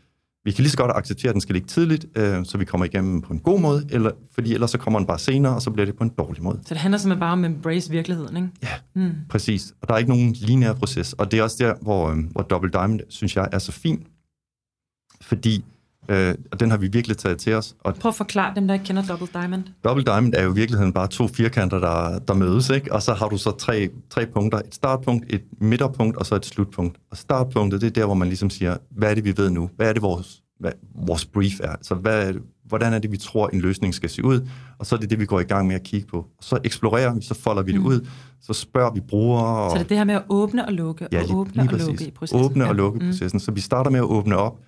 vi 0.45 0.53
kan 0.53 0.63
lige 0.63 0.71
så 0.71 0.77
godt 0.77 0.93
acceptere, 0.95 1.29
at 1.29 1.35
den 1.35 1.41
skal 1.41 1.53
ligge 1.53 1.69
tidligt, 1.69 2.07
øh, 2.17 2.45
så 2.45 2.59
vi 2.59 2.65
kommer 2.65 2.85
igennem 2.85 3.21
på 3.21 3.33
en 3.33 3.39
god 3.39 3.61
måde, 3.61 3.87
eller, 3.91 4.11
fordi 4.35 4.55
ellers 4.55 4.71
så 4.71 4.79
kommer 4.79 4.99
den 4.99 5.07
bare 5.07 5.19
senere, 5.19 5.55
og 5.55 5.63
så 5.63 5.71
bliver 5.71 5.87
det 5.87 5.97
på 5.97 6.05
en 6.05 6.11
dårlig 6.19 6.43
måde. 6.43 6.61
Så 6.67 6.75
det 6.75 6.81
handler 6.81 6.99
simpelthen 6.99 7.21
bare 7.21 7.33
om 7.33 7.45
at 7.45 7.51
embrace 7.51 7.91
virkeligheden, 7.91 8.37
ikke? 8.37 8.49
Ja, 8.63 8.69
mm. 8.95 9.13
præcis. 9.29 9.75
Og 9.81 9.89
der 9.89 9.95
er 9.95 9.99
ikke 9.99 10.11
nogen 10.11 10.33
lineær 10.33 10.73
proces, 10.73 11.13
og 11.13 11.31
det 11.31 11.39
er 11.39 11.43
også 11.43 11.57
der, 11.61 11.75
hvor, 11.83 12.11
øh, 12.11 12.17
hvor 12.31 12.43
Double 12.43 12.71
Diamond, 12.71 13.01
synes 13.09 13.37
jeg, 13.37 13.49
er 13.53 13.59
så 13.59 13.73
fin, 13.73 14.07
fordi 15.21 15.65
Øh, 16.09 16.35
og 16.53 16.61
den 16.61 16.71
har 16.71 16.77
vi 16.77 16.89
virkelig 16.89 17.17
taget 17.17 17.39
til 17.39 17.55
os. 17.55 17.77
Og 17.81 17.95
Prøv 17.95 18.09
at 18.09 18.15
forklare 18.15 18.55
dem, 18.55 18.67
der 18.67 18.75
ikke 18.75 18.87
kender 18.87 19.03
Double 19.03 19.29
Diamond. 19.33 19.65
Double 19.85 20.05
Diamond 20.05 20.35
er 20.37 20.43
jo 20.43 20.53
i 20.53 20.55
virkeligheden 20.55 20.93
bare 20.93 21.09
to 21.09 21.29
firkanter, 21.29 21.79
der, 21.79 22.19
der 22.19 22.35
mødes, 22.35 22.71
ikke? 22.71 22.93
og 22.93 23.03
så 23.03 23.15
har 23.15 23.29
du 23.29 23.39
så 23.39 23.51
tre, 23.51 23.89
tre 24.11 24.27
punkter. 24.27 24.59
Et 24.59 24.75
startpunkt, 24.75 25.25
et 25.33 25.43
midterpunkt 25.61 26.17
og 26.17 26.27
så 26.27 26.35
et 26.35 26.47
slutpunkt. 26.47 26.99
Og 27.11 27.17
startpunktet, 27.17 27.81
det 27.81 27.87
er 27.87 27.91
der, 27.91 28.05
hvor 28.07 28.15
man 28.15 28.29
ligesom 28.29 28.51
siger, 28.51 28.77
hvad 28.91 29.11
er 29.11 29.15
det, 29.15 29.25
vi 29.25 29.35
ved 29.37 29.51
nu? 29.51 29.71
Hvad 29.77 29.89
er 29.89 29.93
det, 29.93 30.03
vores, 30.03 30.43
hvad, 30.61 30.73
vores 31.07 31.25
brief 31.25 31.61
er? 31.61 31.71
Altså, 31.71 31.95
hvad, 31.95 32.35
hvordan 32.65 32.93
er 32.93 32.99
det, 32.99 33.13
vi 33.13 33.17
tror, 33.17 33.49
en 33.49 33.61
løsning 33.61 33.95
skal 33.95 34.11
se 34.11 34.25
ud? 34.25 34.49
Og 34.79 34.87
så 34.87 34.95
er 34.95 35.01
det 35.01 35.11
det, 35.11 35.21
vi 35.21 35.27
går 35.27 35.41
i 35.41 35.45
gang 35.45 35.67
med 35.67 35.75
at 35.75 35.83
kigge 35.83 36.07
på. 36.07 36.27
Så 36.41 36.59
eksplorerer 36.65 37.15
vi, 37.15 37.23
så 37.23 37.35
folder 37.35 37.63
vi 37.63 37.73
det 37.73 37.81
mm. 37.81 37.87
ud, 37.87 38.07
så 38.41 38.53
spørger 38.53 38.93
vi 38.93 39.01
brugere. 39.01 39.65
Og... 39.65 39.71
Så 39.71 39.75
det 39.75 39.85
er 39.85 39.89
det 39.89 39.97
her 39.97 40.05
med 40.05 40.15
at 40.15 40.23
åbne 40.29 40.67
og 40.67 40.73
lukke, 40.73 41.09
ja, 41.13 41.23
og 41.23 41.37
åbne 41.37 41.63
og 41.63 41.79
lukke 41.79 42.07
i 42.07 42.11
processen. 42.11 42.45
Åbne 42.45 42.69
og 42.69 42.75
lukke 42.75 42.99
ja. 42.99 43.05
Mm. 43.05 43.11
processen. 43.11 43.41
Så 43.41 43.53
vi 43.53 43.61
starter 43.61 43.91
med 43.91 43.99
at 43.99 44.05
åbne 44.05 44.37
op, 44.37 44.59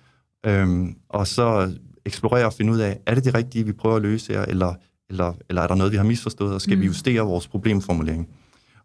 Øhm, 0.45 0.95
og 1.09 1.27
så 1.27 1.73
eksplorere 2.05 2.45
og 2.45 2.53
finde 2.53 2.73
ud 2.73 2.79
af, 2.79 2.99
er 3.05 3.15
det 3.15 3.25
det 3.25 3.33
rigtige, 3.33 3.65
vi 3.65 3.73
prøver 3.73 3.95
at 3.95 4.01
løse 4.01 4.33
her, 4.33 4.41
eller, 4.41 4.73
eller, 5.09 5.33
eller 5.49 5.61
er 5.61 5.67
der 5.67 5.75
noget, 5.75 5.91
vi 5.91 5.97
har 5.97 6.03
misforstået, 6.03 6.53
og 6.53 6.61
skal 6.61 6.75
mm. 6.75 6.81
vi 6.81 6.85
justere 6.85 7.21
vores 7.21 7.47
problemformulering? 7.47 8.29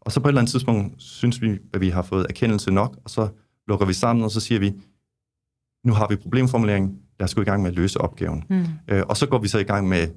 Og 0.01 0.13
så 0.13 0.21
på 0.21 0.29
et 0.29 0.31
eller 0.31 0.41
andet 0.41 0.51
tidspunkt 0.51 1.03
synes 1.03 1.43
vi, 1.43 1.59
at 1.75 1.81
vi 1.81 1.89
har 1.89 2.03
fået 2.03 2.27
erkendelse 2.29 2.71
nok, 2.71 2.99
og 3.05 3.11
så 3.11 3.29
lukker 3.69 3.87
vi 3.87 3.93
sammen, 3.93 4.25
og 4.25 4.31
så 4.31 4.41
siger 4.41 4.59
vi, 4.59 4.73
nu 5.85 5.93
har 5.93 6.07
vi 6.09 6.17
problemformuleringen, 6.17 6.99
lad 7.21 7.25
os 7.25 7.35
gå 7.35 7.41
i 7.41 7.45
gang 7.45 7.63
med 7.63 7.71
at 7.71 7.77
løse 7.77 8.01
opgaven. 8.01 8.45
Mm. 8.51 8.65
Øh, 8.89 9.03
og 9.09 9.17
så 9.17 9.27
går 9.27 9.39
vi 9.39 9.49
så 9.49 9.59
i 9.59 9.63
gang 9.63 9.89
med 9.89 10.09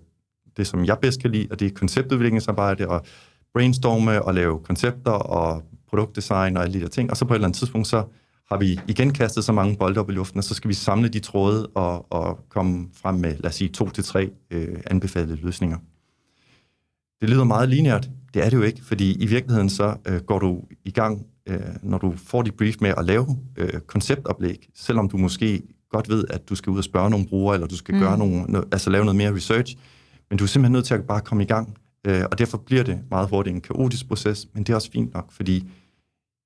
det, 0.57 0.67
som 0.67 0.85
jeg 0.85 0.97
bedst 1.01 1.21
kan 1.21 1.31
lide, 1.31 1.47
og 1.51 1.59
det 1.59 1.65
er 1.65 1.75
konceptudviklingsarbejde, 1.75 2.87
og 2.87 3.05
brainstorme, 3.53 4.21
og 4.21 4.33
lave 4.33 4.59
koncepter, 4.59 5.11
og 5.11 5.63
produktdesign, 5.89 6.57
og 6.57 6.63
alle 6.63 6.73
de 6.73 6.81
der 6.81 6.87
ting. 6.87 7.11
Og 7.11 7.17
så 7.17 7.25
på 7.25 7.33
et 7.33 7.35
eller 7.35 7.47
andet 7.47 7.57
tidspunkt, 7.57 7.87
så 7.87 8.03
har 8.51 8.57
vi 8.57 8.79
igen 8.87 9.13
kastet 9.13 9.43
så 9.43 9.51
mange 9.51 9.77
bolde 9.77 9.99
op 9.99 10.09
i 10.09 10.13
luften, 10.13 10.37
og 10.37 10.43
så 10.43 10.53
skal 10.53 10.69
vi 10.69 10.73
samle 10.73 11.09
de 11.09 11.19
tråde 11.19 11.67
og, 11.67 12.11
og 12.11 12.39
komme 12.49 12.87
frem 12.93 13.15
med, 13.15 13.35
lad 13.37 13.45
os 13.45 13.55
sige, 13.55 13.69
to 13.69 13.89
til 13.89 14.03
tre 14.03 14.29
øh, 14.51 14.79
anbefalede 14.85 15.35
løsninger. 15.35 15.77
Det 17.21 17.29
lyder 17.29 17.43
meget 17.43 17.69
lineært. 17.69 18.09
Det 18.33 18.45
er 18.45 18.49
det 18.49 18.57
jo 18.57 18.61
ikke, 18.61 18.83
fordi 18.83 19.23
i 19.23 19.25
virkeligheden 19.25 19.69
så 19.69 19.97
øh, 20.07 20.21
går 20.21 20.39
du 20.39 20.61
i 20.85 20.91
gang, 20.91 21.25
øh, 21.47 21.59
når 21.83 21.97
du 21.97 22.13
får 22.17 22.41
dit 22.41 22.53
brief 22.53 22.75
med 22.81 22.93
at 22.97 23.05
lave 23.05 23.37
øh, 23.57 23.79
konceptoplæg, 23.79 24.69
selvom 24.75 25.09
du 25.09 25.17
måske 25.17 25.61
godt 25.89 26.09
ved, 26.09 26.25
at 26.29 26.49
du 26.49 26.55
skal 26.55 26.71
ud 26.71 26.77
og 26.77 26.83
spørge 26.83 27.09
nogle 27.09 27.27
brugere, 27.27 27.55
eller 27.55 27.67
du 27.67 27.77
skal 27.77 27.95
mm. 27.95 28.01
gøre 28.01 28.17
nogle, 28.17 28.63
altså 28.71 28.89
lave 28.89 29.05
noget 29.05 29.15
mere 29.15 29.35
research, 29.35 29.75
men 30.29 30.37
du 30.37 30.43
er 30.43 30.47
simpelthen 30.47 30.71
nødt 30.71 30.85
til 30.85 30.93
at 30.93 31.07
bare 31.07 31.21
komme 31.21 31.43
i 31.43 31.47
gang, 31.47 31.77
øh, 32.07 32.23
og 32.31 32.37
derfor 32.37 32.57
bliver 32.57 32.83
det 32.83 32.99
meget 33.09 33.29
hurtigt 33.29 33.55
en 33.55 33.61
kaotisk 33.61 34.07
proces, 34.07 34.47
men 34.53 34.63
det 34.63 34.69
er 34.69 34.75
også 34.75 34.91
fint 34.91 35.13
nok, 35.13 35.31
fordi 35.31 35.69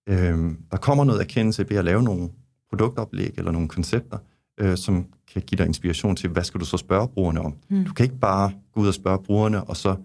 Øh, 0.09 0.55
der 0.71 0.77
kommer 0.77 1.03
noget 1.03 1.21
erkendelse 1.21 1.69
ved 1.69 1.77
at 1.77 1.85
lave 1.85 2.03
nogle 2.03 2.29
produktoplæg 2.69 3.33
eller 3.37 3.51
nogle 3.51 3.67
koncepter, 3.67 4.17
øh, 4.59 4.77
som 4.77 5.05
kan 5.33 5.41
give 5.41 5.57
dig 5.57 5.65
inspiration 5.65 6.15
til, 6.15 6.29
hvad 6.29 6.43
skal 6.43 6.59
du 6.59 6.65
så 6.65 6.77
spørge 6.77 7.07
brugerne 7.07 7.41
om. 7.41 7.55
Mm. 7.69 7.85
Du 7.85 7.93
kan 7.93 8.03
ikke 8.03 8.19
bare 8.19 8.51
gå 8.73 8.81
ud 8.81 8.87
og 8.87 8.93
spørge 8.93 9.23
brugerne, 9.23 9.63
og 9.63 9.77
så, 9.77 9.95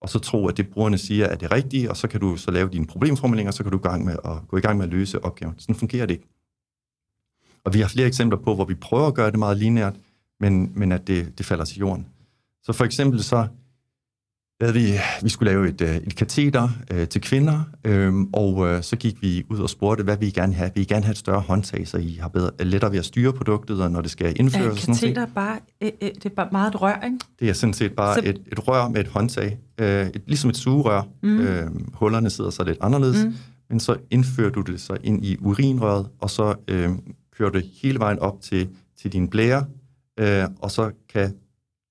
og 0.00 0.08
så 0.08 0.18
tro, 0.18 0.46
at 0.48 0.56
det 0.56 0.68
brugerne 0.68 0.98
siger 0.98 1.26
er 1.26 1.36
det 1.36 1.52
rigtige, 1.52 1.90
og 1.90 1.96
så 1.96 2.08
kan 2.08 2.20
du 2.20 2.36
så 2.36 2.50
lave 2.50 2.68
dine 2.68 2.86
problemformuleringer, 2.86 3.50
og 3.50 3.54
så 3.54 3.62
kan 3.62 3.72
du 3.72 3.78
gå, 3.78 3.88
gang 3.88 4.04
med 4.04 4.16
at, 4.24 4.48
gå 4.48 4.56
i 4.56 4.60
gang 4.60 4.78
med 4.78 4.86
at 4.86 4.92
løse 4.92 5.24
opgaven. 5.24 5.54
Sådan 5.58 5.74
fungerer 5.74 6.06
det 6.06 6.14
ikke. 6.14 6.28
Og 7.64 7.74
vi 7.74 7.80
har 7.80 7.88
flere 7.88 8.06
eksempler 8.06 8.38
på, 8.38 8.54
hvor 8.54 8.64
vi 8.64 8.74
prøver 8.74 9.06
at 9.06 9.14
gøre 9.14 9.30
det 9.30 9.38
meget 9.38 9.56
lineært, 9.56 9.96
men, 10.40 10.72
men 10.74 10.92
at 10.92 11.06
det, 11.06 11.38
det 11.38 11.46
falder 11.46 11.64
til 11.64 11.78
jorden. 11.78 12.06
Så 12.62 12.72
for 12.72 12.84
eksempel 12.84 13.22
så 13.22 13.46
lavede 14.60 14.74
vi, 14.78 14.92
vi 15.22 15.28
skulle 15.28 15.52
lave 15.52 15.68
et, 15.68 15.80
øh, 15.80 15.96
et 15.96 16.16
kateter 16.16 16.68
øh, 16.90 17.08
til 17.08 17.20
kvinder, 17.20 17.60
øh, 17.84 18.12
og 18.32 18.66
øh, 18.68 18.82
så 18.82 18.96
gik 18.96 19.22
vi 19.22 19.44
ud 19.50 19.58
og 19.58 19.70
spurgte, 19.70 20.04
hvad 20.04 20.16
vi 20.16 20.30
gerne 20.30 20.54
have. 20.54 20.70
Vi 20.74 20.80
vil 20.80 20.88
gerne 20.88 21.04
have 21.04 21.10
et 21.12 21.18
større 21.18 21.40
håndtag, 21.40 21.88
så 21.88 21.96
I 21.98 22.18
har 22.20 22.28
bedre, 22.28 22.50
lettere 22.60 22.92
ved 22.92 22.98
at 22.98 23.04
styre 23.04 23.32
produktet, 23.32 23.82
og 23.82 23.90
når 23.90 24.00
det 24.00 24.10
skal 24.10 24.32
indføres. 24.40 24.76
Er 24.76 24.80
sådan 24.80 24.94
kateter 24.94 25.26
bare, 25.34 25.58
øh, 25.80 25.90
øh, 26.02 26.08
det 26.14 26.24
er 26.26 26.30
bare 26.30 26.48
meget 26.52 26.74
et 26.74 26.82
rør, 26.82 27.00
ikke? 27.04 27.18
Det 27.40 27.48
er 27.48 27.52
sådan 27.52 27.74
set 27.74 27.92
bare 27.92 28.14
Så- 28.14 28.20
et, 28.24 28.40
et 28.52 28.68
rør 28.68 28.88
med 28.88 29.00
et 29.00 29.08
håndtag, 29.08 29.58
øh, 29.80 30.06
et, 30.06 30.22
ligesom 30.26 30.50
et 30.50 30.56
sugerør. 30.56 31.02
Mm. 31.22 31.38
Øh, 31.40 31.70
hullerne 31.94 32.30
sidder 32.30 32.50
så 32.50 32.64
lidt 32.64 32.78
anderledes, 32.80 33.24
mm. 33.24 33.34
men 33.70 33.80
så 33.80 33.96
indfører 34.10 34.50
du 34.50 34.60
det 34.60 34.80
så 34.80 34.96
ind 35.04 35.24
i 35.24 35.36
urinrøret, 35.40 36.06
og 36.20 36.30
så 36.30 36.54
øh, 36.68 36.90
kører 37.38 37.50
det 37.50 37.64
hele 37.82 37.98
vejen 37.98 38.18
op 38.18 38.40
til, 38.42 38.68
til 39.00 39.12
din 39.12 39.28
blære, 39.28 39.64
øh, 40.20 40.44
og 40.60 40.70
så 40.70 40.90
kan 41.12 41.34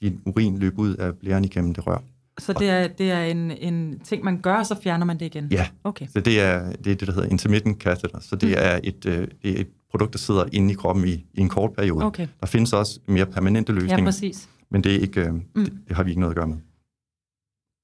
din 0.01 0.19
urin 0.25 0.57
løbe 0.57 0.79
ud 0.79 0.95
af 0.95 1.15
blæren 1.15 1.45
igennem 1.45 1.73
det 1.73 1.87
rør. 1.87 2.03
Så 2.39 2.53
det 2.53 2.69
er, 2.69 2.87
det 2.87 3.11
er 3.11 3.23
en, 3.23 3.51
en 3.51 3.99
ting, 3.99 4.23
man 4.23 4.41
gør, 4.41 4.55
og 4.55 4.65
så 4.65 4.75
fjerner 4.83 5.05
man 5.05 5.19
det 5.19 5.25
igen? 5.25 5.47
Ja, 5.51 5.67
Okay. 5.83 6.07
så 6.13 6.19
det 6.19 6.39
er 6.41 6.71
det, 6.71 6.91
er 6.91 6.95
det 6.95 7.07
der 7.07 7.13
hedder 7.13 7.29
intermittent 7.29 7.81
catheter. 7.83 8.19
Så 8.19 8.35
det, 8.35 8.49
Mm. 8.49 8.55
er 8.57 8.79
et, 8.83 9.05
øh, 9.05 9.27
det 9.43 9.51
er 9.57 9.61
et 9.61 9.67
produkt, 9.91 10.13
der 10.13 10.19
sidder 10.19 10.45
inde 10.51 10.71
i 10.71 10.75
kroppen 10.75 11.07
i, 11.07 11.11
i 11.33 11.39
en 11.41 11.49
kort 11.49 11.73
periode. 11.73 12.05
Okay. 12.05 12.27
Der 12.39 12.45
findes 12.47 12.73
også 12.73 12.99
mere 13.07 13.25
permanente 13.25 13.73
Ja, 13.73 13.79
løsninger, 13.79 14.05
præcis. 14.05 14.49
men 14.71 14.83
det, 14.83 14.95
er 14.95 14.99
ikke, 14.99 15.21
øh, 15.21 15.33
Mm. 15.33 15.43
det, 15.55 15.73
det 15.87 15.95
har 15.95 16.03
vi 16.03 16.09
ikke 16.11 16.19
noget 16.21 16.31
at 16.31 16.37
gøre 16.37 16.47
med. 16.47 16.57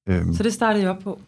Øhm, 0.10 0.34
Så 0.34 0.44
det 0.44 0.54
startede 0.54 0.84
jeg 0.84 0.92
op 0.92 1.00
på. 1.04 1.20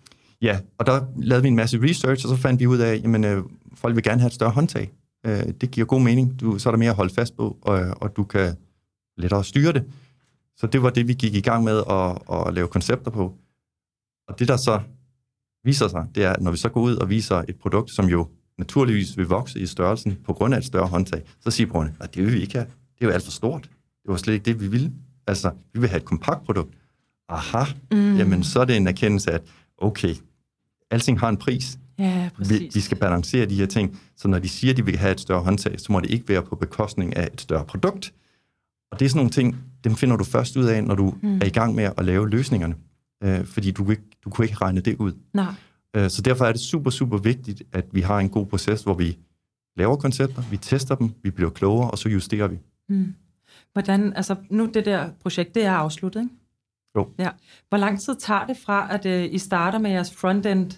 Ja, 0.41 0.59
og 0.77 0.85
der 0.85 1.05
lavede 1.17 1.41
vi 1.41 1.47
en 1.47 1.55
masse 1.55 1.81
research, 1.83 2.25
og 2.25 2.29
så 2.29 2.35
fandt 2.35 2.59
vi 2.59 2.67
ud 2.67 2.77
af, 2.77 3.01
at 3.05 3.25
øh, 3.25 3.43
folk 3.75 3.95
vil 3.95 4.03
gerne 4.03 4.21
have 4.21 4.27
et 4.27 4.33
større 4.33 4.51
håndtag. 4.51 4.91
Øh, 5.25 5.43
det 5.61 5.71
giver 5.71 5.85
god 5.87 6.01
mening. 6.01 6.39
Du, 6.41 6.59
så 6.59 6.69
er 6.69 6.71
der 6.71 6.77
mere 6.77 6.89
at 6.89 6.95
holde 6.95 7.13
fast 7.13 7.37
på, 7.37 7.57
og, 7.61 7.79
og 8.01 8.15
du 8.17 8.23
kan 8.23 8.55
lettere 9.17 9.43
styre 9.43 9.73
det. 9.73 9.83
Så 10.61 10.67
det 10.67 10.83
var 10.83 10.89
det, 10.89 11.07
vi 11.07 11.13
gik 11.13 11.35
i 11.35 11.41
gang 11.41 11.63
med 11.63 11.83
at, 11.89 12.37
at 12.47 12.53
lave 12.53 12.67
koncepter 12.67 13.11
på. 13.11 13.33
Og 14.27 14.39
det, 14.39 14.47
der 14.47 14.57
så 14.57 14.81
viser 15.63 15.87
sig, 15.87 16.07
det 16.15 16.23
er, 16.23 16.33
at 16.33 16.41
når 16.41 16.51
vi 16.51 16.57
så 16.57 16.69
går 16.69 16.81
ud 16.81 16.95
og 16.95 17.09
viser 17.09 17.43
et 17.47 17.55
produkt, 17.55 17.91
som 17.91 18.05
jo 18.05 18.27
naturligvis 18.57 19.17
vil 19.17 19.25
vokse 19.25 19.59
i 19.59 19.65
størrelsen 19.65 20.17
på 20.25 20.33
grund 20.33 20.53
af 20.53 20.57
et 20.57 20.65
større 20.65 20.87
håndtag, 20.87 21.21
så 21.39 21.51
siger 21.51 21.67
brugerne, 21.67 21.95
at 21.99 22.15
det 22.15 22.25
vil 22.25 22.33
vi 22.33 22.41
ikke 22.41 22.53
have. 22.53 22.65
Det 22.65 23.01
er 23.01 23.05
jo 23.05 23.11
alt 23.11 23.23
for 23.23 23.31
stort. 23.31 23.61
Det 24.03 24.11
var 24.11 24.17
slet 24.17 24.33
ikke 24.33 24.45
det, 24.45 24.61
vi 24.61 24.67
ville. 24.67 24.91
Altså, 25.27 25.51
vi 25.73 25.79
vil 25.79 25.89
have 25.89 25.97
et 25.97 26.05
kompakt 26.05 26.45
produkt. 26.45 26.77
Aha, 27.29 27.63
mm. 27.91 28.17
jamen 28.17 28.43
så 28.43 28.59
er 28.59 28.65
det 28.65 28.77
en 28.77 28.87
erkendelse 28.87 29.31
af, 29.31 29.35
at 29.35 29.41
okay, 29.77 30.15
alting 30.91 31.19
har 31.19 31.29
en 31.29 31.37
pris. 31.37 31.79
Ja, 31.99 32.23
Vi, 32.23 32.29
præcis. 32.37 32.75
vi 32.75 32.79
skal 32.79 32.97
balancere 32.97 33.45
de 33.45 33.55
her 33.55 33.65
ting, 33.65 33.99
så 34.17 34.27
når 34.27 34.39
de 34.39 34.49
siger, 34.49 34.71
at 34.73 34.77
de 34.77 34.85
vil 34.85 34.97
have 34.97 35.11
et 35.11 35.19
større 35.19 35.43
håndtag, 35.43 35.79
så 35.79 35.91
må 35.91 35.99
det 35.99 36.09
ikke 36.09 36.29
være 36.29 36.41
på 36.43 36.55
bekostning 36.55 37.15
af 37.15 37.29
et 37.33 37.41
større 37.41 37.65
produkt. 37.65 38.13
Og 38.91 38.99
det 38.99 39.05
er 39.05 39.09
sådan 39.09 39.17
nogle 39.17 39.31
ting, 39.31 39.57
dem 39.83 39.95
finder 39.95 40.15
du 40.15 40.23
først 40.23 40.57
ud 40.57 40.65
af, 40.65 40.83
når 40.83 40.95
du 40.95 41.13
mm. 41.21 41.37
er 41.37 41.45
i 41.45 41.49
gang 41.49 41.75
med 41.75 41.89
at 41.97 42.05
lave 42.05 42.29
løsningerne. 42.29 42.75
Øh, 43.23 43.45
fordi 43.45 43.71
du, 43.71 43.91
ikke, 43.91 44.03
du 44.23 44.29
kunne 44.29 44.45
ikke 44.45 44.57
regne 44.57 44.81
det 44.81 44.95
ud. 44.95 45.13
Nej. 45.33 45.53
Øh, 45.95 46.09
så 46.09 46.21
derfor 46.21 46.45
er 46.45 46.51
det 46.51 46.61
super, 46.61 46.89
super 46.89 47.17
vigtigt, 47.17 47.63
at 47.71 47.85
vi 47.91 48.01
har 48.01 48.19
en 48.19 48.29
god 48.29 48.45
proces, 48.45 48.83
hvor 48.83 48.93
vi 48.93 49.17
laver 49.77 49.95
koncepter, 49.95 50.41
vi 50.51 50.57
tester 50.57 50.95
dem, 50.95 51.11
vi 51.23 51.29
bliver 51.29 51.49
klogere, 51.49 51.91
og 51.91 51.97
så 51.97 52.09
justerer 52.09 52.47
vi. 52.47 52.59
Mm. 52.89 53.13
Hvordan, 53.73 54.13
altså 54.15 54.35
nu 54.49 54.69
det 54.73 54.85
der 54.85 55.09
projekt, 55.21 55.55
det 55.55 55.65
er 55.65 55.71
afsluttet, 55.71 56.21
ikke? 56.21 56.35
Jo. 56.95 57.09
Ja. 57.19 57.29
Hvor 57.69 57.77
lang 57.77 58.01
tid 58.01 58.15
tager 58.15 58.45
det 58.45 58.57
fra, 58.57 58.87
at 58.93 59.05
øh, 59.05 59.33
I 59.33 59.37
starter 59.37 59.79
med 59.79 59.91
jeres 59.91 60.13
frontend, 60.13 60.71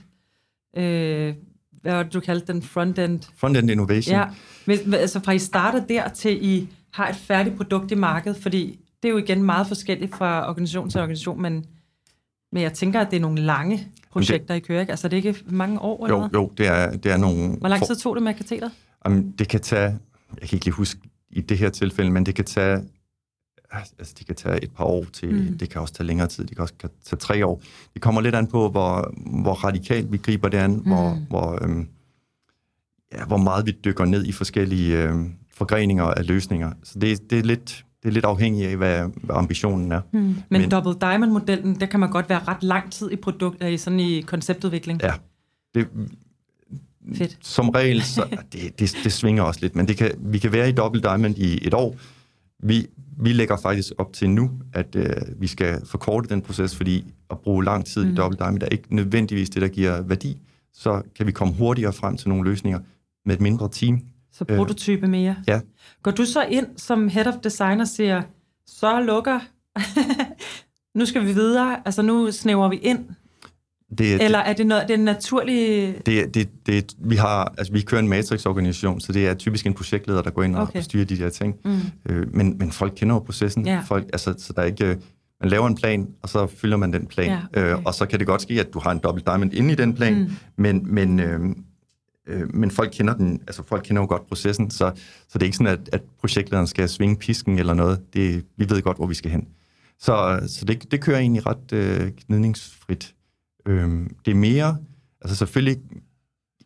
øh, 0.77 1.35
hvad 1.81 1.93
var 1.93 2.03
det, 2.03 2.13
du 2.13 2.19
kaldte 2.19 2.53
den, 2.53 2.61
frontend? 2.61 3.19
Front-end 3.35 3.71
innovation. 3.71 4.15
Ja, 4.15 4.25
hvis, 4.65 4.79
altså 4.93 5.19
fra 5.19 5.31
I 5.31 5.39
starter 5.39 5.85
der 5.85 6.09
til 6.09 6.45
I 6.45 6.69
har 6.93 7.07
et 7.09 7.15
færdigt 7.15 7.55
produkt 7.57 7.91
i 7.91 7.95
markedet, 7.95 8.37
fordi 8.41 8.79
det 9.03 9.09
er 9.09 9.11
jo 9.13 9.17
igen 9.17 9.43
meget 9.43 9.67
forskelligt 9.67 10.15
fra 10.15 10.49
organisation 10.49 10.89
til 10.89 10.99
organisation, 11.01 11.41
men, 11.41 11.65
men 12.51 12.63
jeg 12.63 12.73
tænker, 12.73 13.01
at 13.01 13.11
det 13.11 13.17
er 13.17 13.21
nogle 13.21 13.41
lange 13.41 13.87
projekter, 14.11 14.53
I 14.53 14.59
kører, 14.59 14.81
ikke? 14.81 14.91
Altså 14.91 15.07
det 15.07 15.19
er 15.25 15.31
ikke 15.31 15.43
mange 15.45 15.79
år, 15.81 16.05
eller 16.05 16.17
Jo, 16.17 16.27
hvad? 16.27 16.39
jo, 16.39 16.51
det 16.57 16.67
er, 16.67 16.91
det 16.97 17.11
er 17.11 17.17
nogle... 17.17 17.55
Hvor 17.59 17.67
lang 17.69 17.85
tid 17.85 17.95
tog 17.95 18.15
det 18.15 18.23
med 18.23 18.33
kateter? 18.33 18.69
Jamen, 19.05 19.31
det 19.39 19.47
kan 19.47 19.59
tage, 19.61 19.99
jeg 20.41 20.49
kan 20.49 20.55
ikke 20.55 20.65
lige 20.65 20.73
huske 20.75 20.99
i 21.29 21.41
det 21.41 21.57
her 21.57 21.69
tilfælde, 21.69 22.11
men 22.11 22.25
det 22.25 22.35
kan 22.35 22.45
tage, 22.45 22.83
altså 23.71 24.13
det 24.19 24.25
kan 24.27 24.35
tage 24.35 24.63
et 24.63 24.71
par 24.71 24.83
år 24.85 25.05
til, 25.13 25.33
Mm. 25.51 25.57
det 25.57 25.69
kan 25.69 25.81
også 25.81 25.93
tage 25.93 26.07
længere 26.07 26.27
tid, 26.27 26.45
det 26.45 26.55
kan 26.55 26.61
også 26.61 26.73
tage 27.05 27.17
tre 27.19 27.45
år. 27.45 27.61
Det 27.93 28.01
kommer 28.01 28.21
lidt 28.21 28.35
an 28.35 28.47
på, 28.47 28.69
hvor, 28.69 29.13
hvor 29.41 29.53
radikalt 29.53 30.11
vi 30.11 30.17
griber 30.17 30.49
det 30.49 30.57
an, 30.57 30.71
mm. 30.71 30.79
hvor, 30.79 31.17
hvor, 31.29 31.63
øhm, 31.63 31.87
ja, 33.13 33.25
hvor 33.25 33.37
meget 33.37 33.65
vi 33.65 33.71
dykker 33.85 34.05
ned 34.05 34.25
i 34.25 34.31
forskellige 34.31 35.03
øhm, 35.03 35.33
forgreninger 35.63 36.03
af 36.03 36.27
løsninger. 36.27 36.71
Så 36.83 36.99
det, 36.99 37.29
det, 37.29 37.39
er 37.39 37.43
lidt, 37.43 37.85
det 38.03 38.09
er 38.09 38.13
lidt 38.13 38.25
afhængigt 38.25 38.69
af, 38.69 38.77
hvad, 38.77 39.09
hvad 39.23 39.35
ambitionen 39.35 39.91
er. 39.91 40.01
Mm. 40.11 40.19
Men, 40.19 40.35
Men- 40.49 40.69
Double 40.69 40.95
Diamond-modellen, 41.01 41.79
der 41.79 41.85
kan 41.85 41.99
man 41.99 42.09
godt 42.11 42.29
være 42.29 42.39
ret 42.47 42.63
lang 42.63 42.91
tid 42.91 43.11
i 43.11 43.15
produkt, 43.15 43.63
i 43.63 43.77
sådan 43.77 43.99
i 43.99 44.21
konceptudvikling. 44.21 45.01
Ja, 45.03 45.13
det, 45.75 45.87
Fedt. 47.15 47.37
som 47.41 47.69
regel, 47.69 48.01
så, 48.03 48.25
det, 48.53 48.79
det, 48.79 48.97
det 49.03 49.11
svinger 49.11 49.43
også 49.43 49.59
lidt, 49.61 49.75
men 49.75 49.87
det 49.87 49.97
kan, 49.97 50.11
vi 50.17 50.39
kan 50.39 50.51
være 50.51 50.69
i 50.69 50.71
Double 50.71 51.01
Diamond 51.01 51.37
i 51.37 51.67
et 51.67 51.73
år. 51.73 51.95
Vi, 52.63 52.87
vi 53.17 53.33
lægger 53.33 53.57
faktisk 53.57 53.93
op 53.97 54.13
til 54.13 54.29
nu, 54.29 54.51
at 54.73 54.95
øh, 54.95 55.11
vi 55.37 55.47
skal 55.47 55.85
forkorte 55.85 56.29
den 56.29 56.41
proces, 56.41 56.75
fordi 56.75 57.05
at 57.29 57.39
bruge 57.39 57.63
lang 57.63 57.85
tid 57.85 58.05
mm. 58.05 58.11
i 58.11 58.15
Double 58.15 58.37
Diamond 58.37 58.63
er 58.63 58.67
ikke 58.67 58.95
nødvendigvis 58.95 59.49
det, 59.49 59.61
der 59.61 59.67
giver 59.67 60.01
værdi. 60.01 60.41
Så 60.73 61.01
kan 61.15 61.27
vi 61.27 61.31
komme 61.31 61.53
hurtigere 61.53 61.93
frem 61.93 62.17
til 62.17 62.29
nogle 62.29 62.49
løsninger 62.49 62.79
med 63.25 63.35
et 63.35 63.41
mindre 63.41 63.69
team. 63.71 64.01
Så 64.33 64.45
prototype 64.45 65.07
mere. 65.07 65.35
Ja. 65.47 65.59
Går 66.03 66.11
du 66.11 66.25
så 66.25 66.41
ind 66.49 66.67
som 66.77 67.07
head 67.07 67.27
of 67.27 67.33
design 67.43 67.79
og 67.81 67.87
siger, 67.87 68.21
så 68.67 68.99
lukker, 69.01 69.39
nu 70.99 71.05
skal 71.05 71.25
vi 71.27 71.33
videre, 71.33 71.77
altså 71.85 72.01
nu 72.01 72.31
snæver 72.31 72.69
vi 72.69 72.75
ind, 72.75 72.99
Det, 73.97 74.23
eller 74.23 74.39
er 74.39 74.53
det 74.53 74.67
noget, 74.67 74.87
det 74.87 74.93
er 74.93 74.97
naturligt... 75.03 76.05
det, 76.05 76.33
det, 76.35 76.49
det, 76.65 76.93
vi, 76.97 77.15
har, 77.15 77.53
altså, 77.57 77.73
vi 77.73 77.81
kører 77.81 78.01
en 78.01 78.07
matrix-organisation, 78.07 78.99
så 79.01 79.11
det 79.11 79.27
er 79.27 79.33
typisk 79.33 79.65
en 79.65 79.73
projektleder, 79.73 80.21
der 80.21 80.29
går 80.29 80.43
ind 80.43 80.55
og, 80.55 80.61
Okay. 80.61 80.81
styrer 80.81 81.05
de 81.05 81.17
der 81.17 81.29
ting. 81.29 81.55
Mm. 81.65 81.79
Øh, 82.09 82.35
men, 82.35 82.57
men 82.57 82.71
folk 82.71 82.93
kender 82.95 83.15
jo 83.15 83.19
processen. 83.19 83.65
Ja. 83.65 83.79
Folk, 83.85 84.05
altså, 84.13 84.33
så 84.37 84.53
der 84.53 84.61
er 84.61 84.65
ikke, 84.65 84.85
øh, 84.85 84.95
man 85.41 85.49
laver 85.49 85.67
en 85.67 85.75
plan, 85.75 86.07
og 86.21 86.29
så 86.29 86.47
følger 86.47 86.77
man 86.77 86.93
den 86.93 87.05
plan. 87.07 87.29
Ja, 87.29 87.39
okay. 87.51 87.71
øh, 87.73 87.83
og 87.85 87.93
så 87.93 88.05
kan 88.05 88.19
det 88.19 88.27
godt 88.27 88.41
ske, 88.41 88.53
at 88.59 88.73
du 88.73 88.79
har 88.79 88.91
en 88.91 88.99
dobbelt 89.03 89.25
diamond 89.25 89.53
inde 89.53 89.71
i 89.71 89.75
den 89.75 89.93
plan, 89.93 90.19
Mm. 90.21 90.29
men, 90.57 90.93
men, 90.93 91.19
øh, 91.19 91.39
øh, 92.27 92.55
men 92.55 92.71
folk 92.71 92.89
kender 92.93 93.13
den, 93.13 93.41
altså 93.47 93.63
folk 93.63 93.83
kender 93.83 94.01
jo 94.01 94.07
godt 94.07 94.27
processen, 94.27 94.71
så, 94.71 94.91
så 95.27 95.33
det 95.33 95.41
er 95.41 95.45
ikke 95.45 95.57
sådan, 95.57 95.73
at, 95.73 95.89
at 95.91 96.01
projektlederen 96.19 96.67
skal 96.67 96.89
svinge 96.89 97.15
pisken 97.15 97.59
eller 97.59 97.73
noget. 97.73 98.13
Det, 98.13 98.45
vi 98.57 98.69
ved 98.69 98.81
godt, 98.81 98.97
hvor 98.97 99.07
vi 99.07 99.13
skal 99.13 99.31
hen. 99.31 99.47
Så, 99.99 100.43
så 100.47 100.65
det, 100.65 100.91
det 100.91 101.01
kører 101.01 101.19
egentlig 101.19 101.45
ret 101.45 101.73
øh, 101.73 102.11
gnidningsfrit. 102.27 103.15
Øh, 103.65 104.09
det 104.25 104.31
er 104.31 104.35
mere, 104.35 104.77
altså 105.21 105.35
selvfølgelig 105.35 105.81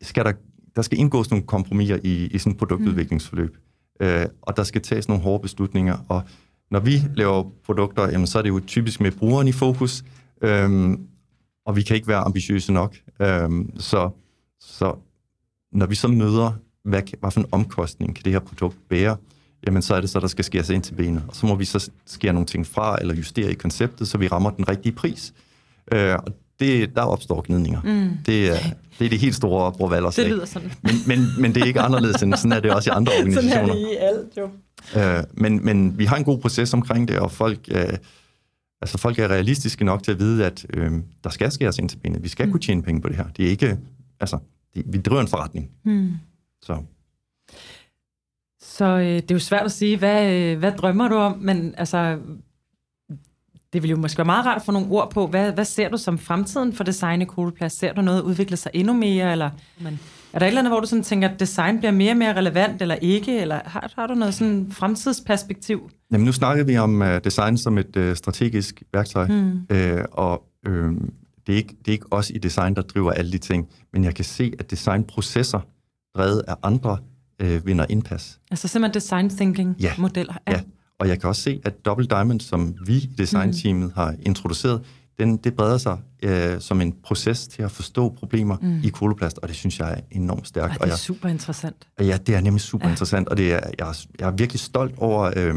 skal 0.02 0.26
der, 0.26 0.34
der 0.76 0.82
skal 0.82 1.00
indgås 1.00 1.30
nogle 1.30 1.46
kompromiser 1.46 2.00
i, 2.04 2.28
i 2.28 2.38
sådan 2.38 2.52
et 2.52 2.58
produktudviklingsforløb. 2.58 3.58
Øh, 4.00 4.26
og 4.42 4.58
der 4.58 4.64
skal 4.64 4.82
tages 4.82 5.08
nogle 5.08 5.24
hårde 5.24 5.42
beslutninger. 5.42 5.98
Og 6.10 6.24
når 6.72 6.80
vi 6.80 7.02
laver 7.16 7.52
produkter, 7.66 8.10
jamen, 8.10 8.28
så 8.28 8.38
er 8.38 8.42
det 8.42 8.50
jo 8.50 8.60
typisk 8.68 9.02
med 9.02 9.12
brugeren 9.12 9.48
i 9.48 9.52
fokus, 9.52 10.04
øhm, 10.42 11.08
og 11.66 11.76
vi 11.76 11.82
kan 11.82 11.96
ikke 11.96 12.08
være 12.08 12.20
ambitiøse 12.20 12.74
nok. 12.74 12.96
Øhm, 13.22 13.80
så, 13.80 14.10
så 14.60 14.96
når 15.72 15.86
vi 15.86 15.96
så 15.96 16.08
møder, 16.08 16.52
hvad, 16.84 17.02
hvad 17.20 17.32
for 17.32 17.40
en 17.40 17.46
omkostning 17.52 18.16
kan 18.16 18.26
det 18.26 18.32
her 18.32 18.40
produkt 18.40 18.78
bære, 18.90 19.18
jamen 19.68 19.82
så 19.82 19.96
er 19.96 20.02
det 20.02 20.10
så, 20.10 20.20
der 20.20 20.28
skal 20.28 20.46
skæres 20.46 20.70
ind 20.70 20.84
til 20.84 20.94
benet. 20.94 21.24
Og 21.28 21.36
så 21.36 21.46
må 21.46 21.56
vi 21.56 21.66
så 21.66 21.92
skære 22.06 22.34
nogle 22.34 22.46
ting 22.46 22.68
fra, 22.68 22.98
eller 23.02 23.16
justere 23.16 23.52
i 23.52 23.54
konceptet, 23.54 24.08
så 24.08 24.18
vi 24.18 24.28
rammer 24.28 24.50
den 24.50 24.70
rigtige 24.70 24.94
pris. 24.94 25.34
Øh, 25.92 26.16
og 26.16 26.34
det, 26.60 26.96
der 26.96 27.02
opstår 27.02 27.42
gnidninger. 27.42 27.82
Mm. 27.82 28.10
Det, 28.26 28.50
er, 28.50 28.60
det 29.00 29.06
er 29.06 29.10
det 29.10 29.20
helt 29.20 29.36
store 29.36 29.72
brorvalder 29.72 30.10
Det 30.10 30.28
lyder 30.28 30.46
sådan. 30.46 30.72
men, 30.84 30.96
men, 31.08 31.28
men 31.40 31.56
det 31.56 31.62
er 31.64 31.68
ikke 31.68 31.82
anderledes 31.82 32.24
end 32.24 32.34
sådan 32.36 32.52
er 32.52 32.60
det 32.60 32.72
også 32.72 32.90
i 32.90 32.94
andre 32.94 33.12
Sådan 33.18 33.28
organisationer. 33.28 33.74
er 33.74 33.78
det 33.78 33.92
i 33.92 33.96
alt, 33.96 34.38
jo. 34.38 34.50
Øh, 34.96 35.24
men, 35.34 35.66
men 35.66 35.98
vi 35.98 36.06
har 36.06 36.18
en 36.18 36.24
god 36.24 36.38
proces 36.40 36.74
omkring 36.74 37.08
det, 37.08 37.20
og 37.20 37.32
folk, 37.32 37.60
øh, 37.72 37.94
altså 38.82 38.98
folk 38.98 39.20
er 39.20 39.28
realistiske 39.28 39.86
nok 39.86 40.04
til 40.04 40.12
at 40.12 40.20
vide, 40.20 40.46
at 40.46 40.66
øh, 40.74 40.92
der 41.24 41.30
skal 41.30 41.52
skæres 41.52 41.78
ind 41.78 41.90
til 41.90 41.98
benet. 41.98 42.24
Vi 42.24 42.30
skal 42.30 42.46
mm. 42.46 42.52
kunne 42.52 42.62
tjene 42.62 42.84
penge 42.84 43.02
på 43.02 43.08
det 43.08 43.16
her. 43.16 43.26
Det 43.38 43.46
er 43.46 43.50
ikke, 43.50 43.78
altså, 44.20 44.38
vi 44.86 44.98
driver 44.98 45.22
en 45.22 45.28
forretning. 45.28 45.70
Hmm. 45.84 46.12
Så 46.62 46.78
Så 48.62 48.86
øh, 48.86 49.06
det 49.06 49.32
er 49.32 49.36
jo 49.36 49.40
svært 49.40 49.66
at 49.66 49.72
sige, 49.72 49.98
hvad, 49.98 50.34
øh, 50.34 50.60
hvad 50.60 50.72
drømmer 50.72 51.08
du 51.08 51.16
om, 51.16 51.38
men 51.40 51.76
altså, 51.78 52.20
det 53.74 53.84
vil 53.84 53.90
jo 53.90 53.98
måske 53.98 54.18
være 54.18 54.26
meget 54.26 54.46
rart 54.46 54.56
at 54.56 54.66
få 54.66 54.72
nogle 54.72 54.88
ord 54.92 55.12
på, 55.12 55.28
hvad, 55.28 55.52
hvad 55.52 55.66
ser 55.66 55.90
du 55.90 55.98
som 55.98 56.18
fremtiden 56.18 56.74
for 56.74 56.84
design 56.84 57.22
i 57.22 57.26
Koloplads? 57.26 57.74
Ser 57.74 57.94
du 57.94 58.02
noget 58.02 58.22
udvikle 58.22 58.58
sig 58.58 58.72
endnu 58.74 58.94
mere, 58.94 59.32
eller 59.32 59.50
men, 59.82 60.00
er 60.34 60.40
der 60.40 60.46
et 60.46 60.48
eller 60.48 60.62
andet, 60.62 60.72
hvor 60.72 60.80
du 60.80 60.88
sådan 60.88 61.04
tænker, 61.04 61.30
at 61.30 61.40
design 61.40 61.78
bliver 61.78 61.92
mere 61.92 62.12
og 62.12 62.18
mere 62.18 62.36
relevant, 62.36 62.82
eller 62.82 62.96
ikke, 62.96 63.40
eller 63.40 63.60
har, 63.66 63.92
har 63.96 64.08
du 64.08 64.14
noget 64.14 64.34
sådan 64.34 64.68
fremtidsperspektiv? 64.72 65.90
jamen, 66.12 66.26
nu 66.26 66.32
snakker 66.32 66.64
vi 66.64 66.78
om 66.78 67.02
uh, 67.02 67.08
design 67.24 67.58
som 67.58 67.78
et 67.78 67.96
uh, 67.98 68.14
strategisk 68.14 68.84
værktøj, 68.94 69.28
mm. 69.28 69.62
øh, 69.70 70.06
og 70.12 70.44
øh, 70.66 70.92
det, 71.48 71.54
er 71.54 71.58
ikke, 71.58 71.76
det 71.80 71.88
er 71.88 71.92
ikke 71.92 72.06
os 72.14 72.30
i 72.30 72.38
design, 72.38 72.76
der 72.76 72.82
driver 72.82 73.12
alle 73.12 73.32
de 73.32 73.38
ting, 73.38 73.68
men 73.94 74.04
jeg 74.04 74.16
kan 74.16 74.26
se, 74.26 74.54
at 74.60 74.72
designprocesser, 74.72 75.60
drevet 76.18 76.44
af 76.48 76.56
andre, 76.64 76.98
øh, 77.42 77.66
vinder 77.66 77.86
indpas. 77.90 78.40
Altså 78.52 78.68
simpelthen 78.68 78.94
design 79.02 79.30
thinking 79.30 79.76
Ja. 79.80 79.94
modeller. 79.98 80.34
Ja, 80.48 80.62
Og 81.00 81.08
jeg 81.08 81.20
kan 81.20 81.28
også 81.30 81.42
se, 81.42 81.62
at 81.66 81.86
Double 81.86 82.06
Diamond, 82.08 82.40
som 82.42 82.76
vi 82.86 82.94
i 82.98 83.10
designteamet 83.18 83.92
har 83.96 84.16
introduceret, 84.22 84.82
den, 85.20 85.38
det 85.38 85.56
breder 85.56 85.78
sig 85.78 85.98
øh, 86.24 86.62
som 86.62 86.82
en 86.82 86.96
proces 87.04 87.48
til 87.48 87.62
at 87.64 87.72
forstå 87.72 88.10
problemer 88.10 88.58
mm. 88.62 88.80
i 88.84 88.90
koloplast, 88.90 89.38
og 89.42 89.48
det 89.48 89.56
synes 89.56 89.80
jeg 89.80 89.94
er 89.94 90.00
enormt 90.12 90.48
stærkt. 90.48 90.72
Ej, 90.72 90.78
det 90.78 90.84
er 90.84 90.88
jeg, 90.88 90.98
super 90.98 91.30
interessant. 91.30 91.88
Ja, 92.00 92.18
det 92.28 92.36
er 92.36 92.42
nemlig 92.42 92.62
super 92.62 92.86
ja. 92.88 92.92
interessant, 92.92 93.30
og 93.30 93.38
det 93.38 93.54
er, 93.54 93.60
jeg, 93.80 93.90
er, 93.90 94.06
jeg 94.20 94.28
er 94.28 94.32
virkelig 94.32 94.60
stolt 94.60 94.94
over, 94.98 95.34
øh, 95.36 95.56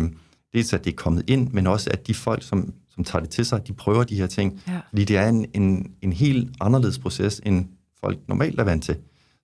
dels 0.54 0.72
at 0.72 0.84
det 0.84 0.92
er 0.92 0.96
kommet 0.96 1.24
ind, 1.26 1.50
men 1.50 1.66
også 1.66 1.90
at 1.90 2.06
de 2.06 2.14
folk, 2.14 2.42
som, 2.42 2.72
som 3.00 3.04
tager 3.04 3.20
det 3.20 3.30
til 3.30 3.46
sig, 3.46 3.66
de 3.66 3.72
prøver 3.72 4.04
de 4.04 4.14
her 4.14 4.26
ting, 4.26 4.62
ja. 4.68 4.80
fordi 4.88 5.04
det 5.04 5.16
er 5.16 5.28
en, 5.28 5.46
en, 5.54 5.90
en 6.02 6.12
helt 6.12 6.50
anderledes 6.60 6.98
proces, 6.98 7.40
end 7.46 7.66
folk 8.00 8.18
normalt 8.28 8.60
er 8.60 8.64
vant 8.64 8.84
til. 8.84 8.96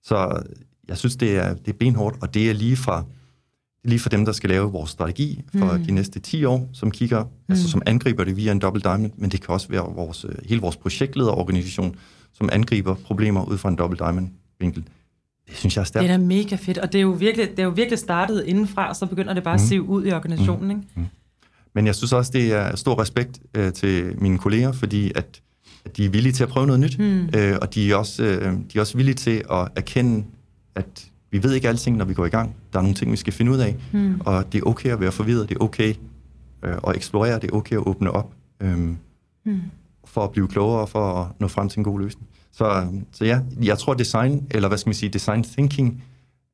Så 0.03 0.43
jeg 0.87 0.97
synes, 0.97 1.15
det 1.15 1.37
er, 1.37 1.53
det 1.53 1.67
er 1.67 1.77
benhårdt, 1.79 2.17
og 2.21 2.33
det 2.33 2.49
er 2.49 2.53
lige 2.53 2.77
fra 2.77 3.03
lige 3.83 3.99
for 3.99 4.09
dem, 4.09 4.25
der 4.25 4.31
skal 4.31 4.49
lave 4.49 4.71
vores 4.71 4.89
strategi 4.89 5.43
for 5.55 5.77
mm. 5.77 5.83
de 5.83 5.91
næste 5.91 6.19
10 6.19 6.45
år, 6.45 6.69
som 6.73 6.91
kigger, 6.91 7.23
mm. 7.23 7.29
altså 7.49 7.69
som 7.69 7.81
angriber 7.85 8.23
det 8.23 8.37
via 8.37 8.51
en 8.51 8.59
double 8.59 8.81
diamond, 8.81 9.11
men 9.17 9.31
det 9.31 9.41
kan 9.41 9.49
også 9.49 9.67
være 9.69 9.95
vores, 9.95 10.25
øh, 10.25 10.35
hele 10.45 10.61
vores 10.61 10.77
projektlederorganisation, 10.77 11.95
som 12.33 12.49
angriber 12.51 12.95
problemer 12.95 13.45
ud 13.45 13.57
fra 13.57 13.69
en 13.69 13.75
double 13.75 13.97
diamond 13.97 14.29
vinkel. 14.59 14.83
Det 15.47 15.55
synes 15.55 15.75
jeg 15.75 15.81
er 15.81 15.85
stærkt. 15.85 16.03
Det 16.03 16.11
er 16.11 16.17
da 16.17 16.23
mega 16.23 16.55
fedt, 16.55 16.77
og 16.77 16.93
det 16.93 16.99
er 16.99 17.03
jo 17.03 17.09
virkelig, 17.09 17.49
det 17.49 17.59
er 17.59 17.63
jo 17.63 17.69
virkelig 17.69 17.99
startet 17.99 18.43
indenfra, 18.45 18.89
og 18.89 18.95
så 18.95 19.05
begynder 19.05 19.33
det 19.33 19.43
bare 19.43 19.57
mm. 19.57 19.63
at 19.63 19.67
se 19.67 19.81
ud 19.81 20.05
i 20.05 20.11
organisationen. 20.11 20.67
Mm. 20.67 20.69
Ikke? 20.69 20.81
Mm. 20.95 21.05
Men 21.75 21.85
jeg 21.85 21.95
synes 21.95 22.13
også, 22.13 22.31
det 22.31 22.53
er 22.53 22.75
stor 22.75 23.01
respekt 23.01 23.39
øh, 23.53 23.73
til 23.73 24.21
mine 24.21 24.37
kolleger, 24.37 24.71
fordi 24.71 25.11
at, 25.15 25.41
at 25.85 25.97
de 25.97 26.05
er 26.05 26.09
villige 26.09 26.33
til 26.33 26.43
at 26.43 26.49
prøve 26.49 26.67
noget 26.67 26.79
nyt, 26.79 26.99
mm. 26.99 27.29
øh, 27.35 27.57
og 27.61 27.73
de 27.73 27.91
er, 27.91 27.95
også, 27.95 28.23
øh, 28.23 28.53
de 28.53 28.75
er 28.75 28.79
også 28.79 28.97
villige 28.97 29.15
til 29.15 29.43
at 29.51 29.67
erkende, 29.75 30.25
at 30.75 31.11
vi 31.31 31.43
ved 31.43 31.53
ikke 31.53 31.69
alting, 31.69 31.97
når 31.97 32.05
vi 32.05 32.13
går 32.13 32.25
i 32.25 32.29
gang. 32.29 32.55
Der 32.73 32.79
er 32.79 32.83
nogle 32.83 32.95
ting, 32.95 33.11
vi 33.11 33.17
skal 33.17 33.33
finde 33.33 33.51
ud 33.51 33.57
af, 33.57 33.75
mm. 33.93 34.21
og 34.25 34.53
det 34.53 34.61
er 34.61 34.67
okay 34.67 34.89
at 34.89 34.99
være 34.99 35.11
forvirret, 35.11 35.49
det 35.49 35.55
er 35.55 35.63
okay 35.63 35.93
øh, 36.63 36.77
at 36.87 36.95
eksplorere, 36.95 37.39
det 37.39 37.51
er 37.51 37.55
okay 37.55 37.75
at 37.75 37.87
åbne 37.87 38.11
op, 38.11 38.33
øh, 38.61 38.77
mm. 38.77 39.61
for 40.05 40.23
at 40.23 40.31
blive 40.31 40.47
klogere, 40.47 40.87
for 40.87 41.13
at 41.13 41.27
nå 41.39 41.47
frem 41.47 41.69
til 41.69 41.77
en 41.77 41.83
god 41.83 41.99
løsning. 41.99 42.27
Så, 42.51 42.87
så 43.11 43.25
ja, 43.25 43.39
jeg 43.61 43.77
tror 43.77 43.93
design, 43.93 44.47
eller 44.51 44.67
hvad 44.67 44.77
skal 44.77 44.89
man 44.89 44.95
sige, 44.95 45.09
design 45.09 45.43
thinking, 45.43 46.03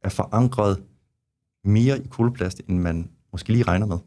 er 0.03 0.09
forankret 0.09 0.77
mere 1.65 1.97
i 1.99 2.07
koloplast, 2.09 2.61
end 2.67 2.79
man 2.79 3.09
måske 3.31 3.51
lige 3.51 3.63
regner 3.63 3.85
med. 3.85 3.97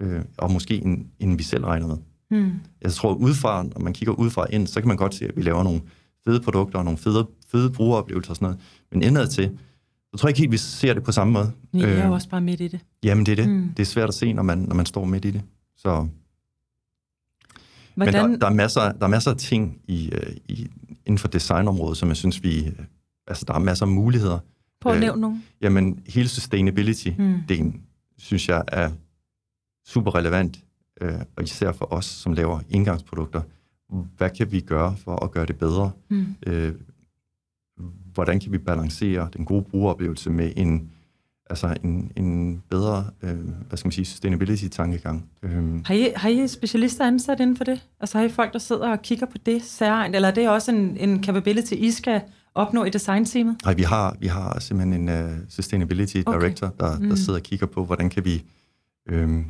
Øh, 0.00 0.22
og 0.38 0.52
måske 0.52 0.82
end, 0.84 1.06
end 1.18 1.36
vi 1.36 1.42
selv 1.42 1.64
regner 1.64 1.86
med. 1.86 1.96
Mm. 2.30 2.52
Jeg 2.82 2.92
tror, 2.92 3.14
udefra, 3.14 3.62
når 3.62 3.80
man 3.80 3.92
kigger 3.92 4.14
udefra 4.14 4.46
ind, 4.50 4.66
så 4.66 4.80
kan 4.80 4.88
man 4.88 4.96
godt 4.96 5.14
se, 5.14 5.24
at 5.24 5.36
vi 5.36 5.42
laver 5.42 5.62
nogle 5.62 5.80
fede 6.24 6.40
produkter 6.40 6.78
og 6.78 6.84
nogle 6.84 6.98
fede, 6.98 7.28
fede 7.48 7.70
brugeroplevelser 7.70 8.30
og 8.30 8.36
sådan 8.36 8.46
noget. 8.46 8.60
Men 8.92 9.02
indad 9.02 9.26
til, 9.26 9.58
jeg 10.12 10.18
tror 10.18 10.28
ikke 10.28 10.40
helt, 10.40 10.52
vi 10.52 10.56
ser 10.56 10.94
det 10.94 11.02
på 11.02 11.12
samme 11.12 11.32
måde. 11.32 11.52
Jeg 11.74 11.82
er 11.82 11.98
jo 11.98 12.04
øh, 12.04 12.10
også 12.10 12.28
bare 12.28 12.40
midt 12.40 12.60
i 12.60 12.68
det. 12.68 12.80
Jamen, 13.04 13.26
det 13.26 13.32
er 13.32 13.36
det. 13.36 13.48
Mm. 13.48 13.68
Det 13.76 13.82
er 13.82 13.86
svært 13.86 14.08
at 14.08 14.14
se, 14.14 14.32
når 14.32 14.42
man, 14.42 14.58
når 14.58 14.74
man 14.74 14.86
står 14.86 15.04
midt 15.04 15.24
i 15.24 15.30
det. 15.30 15.42
Så... 15.76 16.06
Hvordan... 17.94 18.22
Men 18.22 18.32
der, 18.32 18.38
der, 18.38 18.46
er 18.46 18.54
masser, 18.54 18.92
der 18.92 19.04
er 19.04 19.08
masser 19.08 19.30
af 19.30 19.36
ting 19.36 19.80
i, 19.88 20.12
uh, 20.14 20.32
i, 20.48 20.68
inden 21.06 21.18
for 21.18 21.28
designområdet, 21.28 21.98
som 21.98 22.08
jeg 22.08 22.16
synes, 22.16 22.42
vi... 22.42 22.60
Uh, 22.66 22.84
altså, 23.26 23.44
der 23.48 23.54
er 23.54 23.58
masser 23.58 23.86
af 23.86 23.92
muligheder. 23.92 24.38
På 24.80 24.88
at 24.88 24.94
uh, 24.94 25.00
nævne 25.00 25.20
nogle. 25.20 25.42
Jamen, 25.60 26.00
hele 26.06 26.28
sustainability-delen, 26.28 27.62
mm. 27.62 27.80
synes 28.18 28.48
jeg 28.48 28.62
er 28.68 28.90
super 29.86 30.14
relevant, 30.14 30.58
uh, 31.04 31.08
og 31.36 31.42
især 31.42 31.72
for 31.72 31.92
os, 31.92 32.04
som 32.04 32.32
laver 32.32 32.60
indgangsprodukter. 32.68 33.40
Hvad 34.16 34.30
kan 34.30 34.52
vi 34.52 34.60
gøre 34.60 34.96
for 34.96 35.24
at 35.24 35.30
gøre 35.30 35.46
det 35.46 35.58
bedre? 35.58 35.90
Mm. 36.08 36.26
Uh, 36.46 36.72
hvordan 38.14 38.40
kan 38.40 38.52
vi 38.52 38.58
balancere 38.58 39.28
den 39.36 39.44
gode 39.44 39.62
brugeroplevelse 39.62 40.30
med 40.30 40.52
en, 40.56 40.90
altså 41.50 41.76
en, 41.84 42.12
en 42.16 42.62
bedre, 42.70 43.04
øh, 43.22 43.38
hvad 43.68 43.78
skal 43.78 43.86
man 43.86 43.92
sige, 43.92 44.04
sustainability-tankegang. 44.04 45.30
Øh. 45.42 45.84
Har, 45.84 45.94
I, 45.94 46.12
har 46.16 46.28
I 46.28 46.48
specialister 46.48 47.06
ansat 47.06 47.40
inden 47.40 47.56
for 47.56 47.64
det? 47.64 47.88
Altså 48.00 48.18
har 48.18 48.24
I 48.24 48.28
folk, 48.28 48.52
der 48.52 48.58
sidder 48.58 48.88
og 48.88 49.02
kigger 49.02 49.26
på 49.26 49.38
det 49.46 49.62
særligt, 49.62 50.16
eller 50.16 50.28
er 50.28 50.34
det 50.34 50.48
også 50.48 50.72
en, 50.72 50.96
en 50.96 51.24
capability, 51.24 51.72
I 51.72 51.90
skal 51.90 52.20
opnå 52.54 52.84
i 52.84 52.90
designteamet? 52.90 53.56
Nej, 53.64 53.74
vi 53.74 53.82
har, 53.82 54.16
vi 54.20 54.26
har 54.26 54.60
simpelthen 54.60 55.08
en 55.08 55.24
uh, 55.24 55.30
sustainability 55.48 56.16
director, 56.16 56.66
okay. 56.66 56.76
der, 56.80 56.98
mm. 56.98 57.08
der 57.08 57.16
sidder 57.16 57.38
og 57.38 57.42
kigger 57.42 57.66
på, 57.66 57.84
hvordan 57.84 58.10
kan 58.10 58.24
vi, 58.24 58.44
øh, 59.08 59.44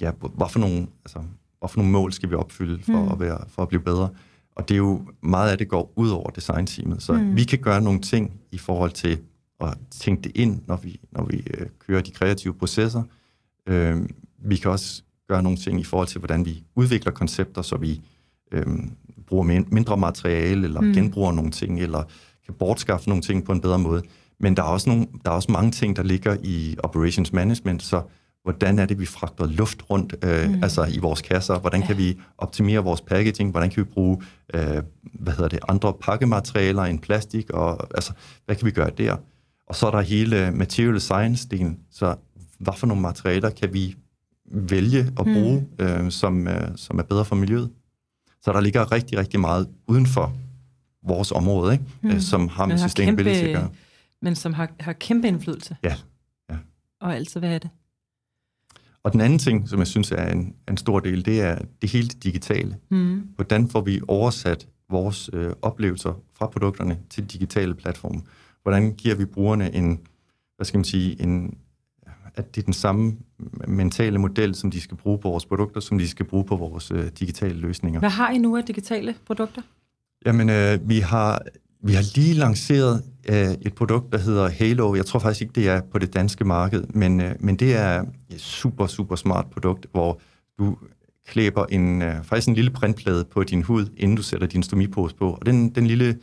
ja, 0.00 0.10
hvad 0.34 0.48
for 0.48 0.58
nogle, 0.58 0.86
altså, 1.04 1.18
hvad 1.58 1.68
for 1.68 1.76
nogle 1.76 1.92
mål 1.92 2.12
skal 2.12 2.30
vi 2.30 2.34
opfylde 2.34 2.82
for, 2.82 3.04
mm. 3.04 3.08
at, 3.08 3.20
være, 3.20 3.38
for 3.48 3.62
at 3.62 3.68
blive 3.68 3.82
bedre. 3.82 4.08
Og 4.56 4.68
det 4.68 4.74
er 4.74 4.78
jo, 4.78 5.02
meget 5.22 5.50
af 5.50 5.58
det 5.58 5.68
går 5.68 5.92
ud 5.96 6.10
over 6.10 6.30
designteamet, 6.30 7.02
så 7.02 7.12
mm. 7.12 7.36
vi 7.36 7.44
kan 7.44 7.58
gøre 7.58 7.80
nogle 7.80 8.00
ting 8.00 8.32
i 8.52 8.58
forhold 8.58 8.90
til 8.90 9.18
at 9.60 9.74
tænke 9.90 10.22
det 10.22 10.32
ind, 10.34 10.60
når 10.66 10.76
vi, 10.76 11.00
når 11.12 11.24
vi 11.24 11.36
øh, 11.36 11.66
kører 11.78 12.02
de 12.02 12.10
kreative 12.10 12.54
processer. 12.54 13.02
Øh, 13.66 14.08
vi 14.38 14.56
kan 14.56 14.70
også 14.70 15.02
gøre 15.28 15.42
nogle 15.42 15.58
ting 15.58 15.80
i 15.80 15.84
forhold 15.84 16.08
til, 16.08 16.18
hvordan 16.18 16.44
vi 16.44 16.64
udvikler 16.74 17.12
koncepter, 17.12 17.62
så 17.62 17.76
vi 17.76 18.00
øh, 18.52 18.66
bruger 19.26 19.44
mindre 19.70 19.96
materiale, 19.96 20.64
eller 20.64 20.80
mm. 20.80 20.92
genbruger 20.92 21.32
nogle 21.32 21.50
ting, 21.50 21.80
eller 21.80 22.02
kan 22.44 22.54
bortskaffe 22.54 23.08
nogle 23.08 23.22
ting 23.22 23.44
på 23.44 23.52
en 23.52 23.60
bedre 23.60 23.78
måde. 23.78 24.02
Men 24.40 24.56
der 24.56 24.62
er 24.62 24.66
også, 24.66 24.90
nogle, 24.90 25.06
der 25.24 25.30
er 25.30 25.34
også 25.34 25.52
mange 25.52 25.70
ting, 25.70 25.96
der 25.96 26.02
ligger 26.02 26.36
i 26.42 26.76
operations 26.82 27.32
management, 27.32 27.82
så 27.82 28.02
hvordan 28.46 28.78
er 28.78 28.86
det, 28.86 28.98
vi 28.98 29.06
fragter 29.06 29.46
luft 29.46 29.90
rundt 29.90 30.14
øh, 30.24 30.50
mm. 30.50 30.62
altså 30.62 30.84
i 30.84 30.98
vores 30.98 31.22
kasser, 31.22 31.58
hvordan 31.58 31.82
kan 31.82 31.98
vi 31.98 32.18
optimere 32.38 32.78
vores 32.84 33.00
packaging, 33.00 33.50
hvordan 33.50 33.70
kan 33.70 33.84
vi 33.84 33.90
bruge 33.90 34.22
øh, 34.54 34.82
hvad 35.02 35.32
hedder 35.32 35.48
det, 35.48 35.58
andre 35.68 35.92
pakkematerialer 36.00 36.82
end 36.82 36.98
plastik, 36.98 37.50
og 37.50 37.88
altså, 37.94 38.12
hvad 38.44 38.56
kan 38.56 38.66
vi 38.66 38.70
gøre 38.70 38.90
der? 38.98 39.16
Og 39.66 39.74
så 39.74 39.86
er 39.86 39.90
der 39.90 40.00
hele 40.00 40.50
material 40.50 40.96
science-delen, 40.96 41.88
så 41.90 42.14
hvad 42.58 42.74
for 42.76 42.86
nogle 42.86 43.02
materialer 43.02 43.50
kan 43.50 43.72
vi 43.72 43.96
vælge 44.52 44.98
at 44.98 45.24
bruge, 45.24 45.66
mm. 45.78 45.84
øh, 45.84 46.10
som, 46.10 46.48
øh, 46.48 46.68
som 46.76 46.98
er 46.98 47.02
bedre 47.02 47.24
for 47.24 47.36
miljøet? 47.36 47.70
Så 48.42 48.52
der 48.52 48.60
ligger 48.60 48.92
rigtig, 48.92 49.18
rigtig 49.18 49.40
meget 49.40 49.68
uden 49.86 50.06
for 50.06 50.32
vores 51.06 51.32
område, 51.32 51.72
ikke? 51.72 51.84
Mm. 52.02 52.10
Øh, 52.10 52.20
som 52.20 52.48
har 52.48 52.66
med 52.66 52.78
sustainability 52.78 53.42
at 53.42 53.54
gøre. 53.54 53.70
Men 54.22 54.34
som 54.34 54.54
har, 54.54 54.68
har 54.80 54.92
kæmpe 54.92 55.28
indflydelse. 55.28 55.76
Ja. 55.82 55.94
ja. 56.50 56.56
Og 57.00 57.14
altid 57.14 57.40
vil 57.40 57.48
have 57.48 57.58
det. 57.58 57.70
Og 59.06 59.12
den 59.12 59.20
anden 59.20 59.38
ting, 59.38 59.68
som 59.68 59.78
jeg 59.78 59.86
synes 59.86 60.12
er 60.12 60.32
en, 60.32 60.54
en 60.68 60.76
stor 60.76 61.00
del, 61.00 61.24
det 61.24 61.40
er 61.40 61.58
det 61.82 61.90
helt 61.90 62.24
digitale. 62.24 62.76
Mm. 62.90 63.22
Hvordan 63.34 63.68
får 63.68 63.80
vi 63.80 64.00
oversat 64.08 64.68
vores 64.90 65.30
øh, 65.32 65.52
oplevelser 65.62 66.20
fra 66.38 66.46
produkterne 66.46 66.98
til 67.10 67.24
digitale 67.24 67.74
platforme? 67.74 68.20
Hvordan 68.62 68.92
giver 68.92 69.14
vi 69.14 69.24
brugerne 69.24 69.74
en, 69.74 70.00
hvad 70.56 70.64
skal 70.64 70.78
man 70.78 70.84
sige, 70.84 71.22
en, 71.22 71.58
at 72.34 72.54
det 72.54 72.60
er 72.60 72.64
den 72.64 72.72
samme 72.72 73.16
mentale 73.68 74.18
model, 74.18 74.54
som 74.54 74.70
de 74.70 74.80
skal 74.80 74.96
bruge 74.96 75.18
på 75.18 75.28
vores 75.28 75.46
produkter, 75.46 75.80
som 75.80 75.98
de 75.98 76.08
skal 76.08 76.26
bruge 76.26 76.44
på 76.44 76.56
vores 76.56 76.90
øh, 76.90 77.06
digitale 77.20 77.54
løsninger. 77.54 78.00
Hvad 78.00 78.10
har 78.10 78.30
I 78.30 78.38
nu 78.38 78.56
af 78.56 78.64
digitale 78.64 79.14
produkter? 79.26 79.62
Jamen, 80.26 80.50
øh, 80.50 80.88
vi 80.88 80.98
har 80.98 81.42
vi 81.86 81.92
har 81.92 82.04
lige 82.14 82.34
lanceret 82.34 83.02
øh, 83.28 83.54
et 83.62 83.74
produkt, 83.74 84.12
der 84.12 84.18
hedder 84.18 84.48
Halo. 84.48 84.94
Jeg 84.94 85.06
tror 85.06 85.18
faktisk 85.18 85.42
ikke, 85.42 85.52
det 85.54 85.68
er 85.68 85.80
på 85.92 85.98
det 85.98 86.14
danske 86.14 86.44
marked, 86.44 86.84
men, 86.94 87.20
øh, 87.20 87.34
men 87.40 87.56
det 87.56 87.76
er 87.76 88.04
et 88.30 88.40
super, 88.40 88.86
super 88.86 89.16
smart 89.16 89.46
produkt, 89.52 89.86
hvor 89.92 90.20
du 90.58 90.76
klæber 91.28 91.64
en, 91.66 92.02
øh, 92.02 92.24
faktisk 92.24 92.48
en 92.48 92.54
lille 92.54 92.70
printplade 92.70 93.24
på 93.24 93.42
din 93.42 93.62
hud, 93.62 93.86
inden 93.96 94.16
du 94.16 94.22
sætter 94.22 94.46
din 94.46 94.62
stomipose 94.62 95.16
på. 95.16 95.30
Og 95.30 95.46
den, 95.46 95.68
den 95.68 95.86
lille 95.86 96.18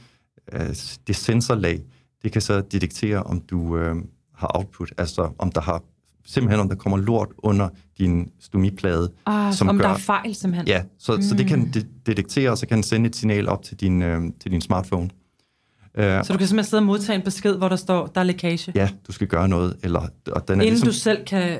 øh, 0.53 0.75
det 1.07 1.15
sensorlag, 1.15 1.81
det 2.23 2.31
kan 2.31 2.41
så 2.41 2.61
detektere, 2.71 3.23
om 3.23 3.41
du 3.41 3.77
øh, 3.77 3.95
har 4.35 4.51
output, 4.57 4.93
altså 4.97 5.29
om 5.37 5.51
der 5.51 5.61
har 5.61 5.83
simpelthen 6.25 6.59
om 6.59 6.69
der 6.69 6.75
kommer 6.75 6.97
lort 6.97 7.29
under 7.37 7.69
din 7.97 8.29
stomiplade. 8.39 9.11
Ah, 9.25 9.53
som 9.53 9.69
om 9.69 9.77
gør, 9.77 9.87
der 9.87 9.93
er 9.93 9.97
fejl 9.97 10.35
simpelthen. 10.35 10.67
Ja, 10.67 10.83
så, 10.99 11.15
mm. 11.15 11.21
så 11.21 11.35
det 11.35 11.47
kan 11.47 11.59
mm. 11.59 11.71
de- 11.71 11.87
detektere, 12.05 12.51
og 12.51 12.57
så 12.57 12.67
kan 12.67 12.75
den 12.75 12.83
sende 12.83 13.09
et 13.09 13.15
signal 13.15 13.49
op 13.49 13.63
til 13.63 13.79
din, 13.79 14.01
øh, 14.01 14.21
til 14.39 14.51
din 14.51 14.61
smartphone. 14.61 15.09
Uh, 15.97 16.03
så 16.03 16.33
du 16.33 16.37
kan 16.37 16.47
simpelthen 16.47 16.63
sidde 16.63 16.81
og 16.81 16.85
modtage 16.85 17.15
en 17.15 17.21
besked, 17.21 17.55
hvor 17.55 17.69
der 17.69 17.75
står, 17.75 18.07
der 18.07 18.21
er 18.21 18.25
lækage? 18.25 18.71
Ja, 18.75 18.89
du 19.07 19.11
skal 19.11 19.27
gøre 19.27 19.47
noget. 19.47 19.77
Eller, 19.83 19.99
og 19.99 20.47
den 20.47 20.59
er 20.59 20.63
Inden 20.63 20.69
ligesom, 20.69 20.87
du 20.87 20.93
selv 20.93 21.25
kan... 21.25 21.59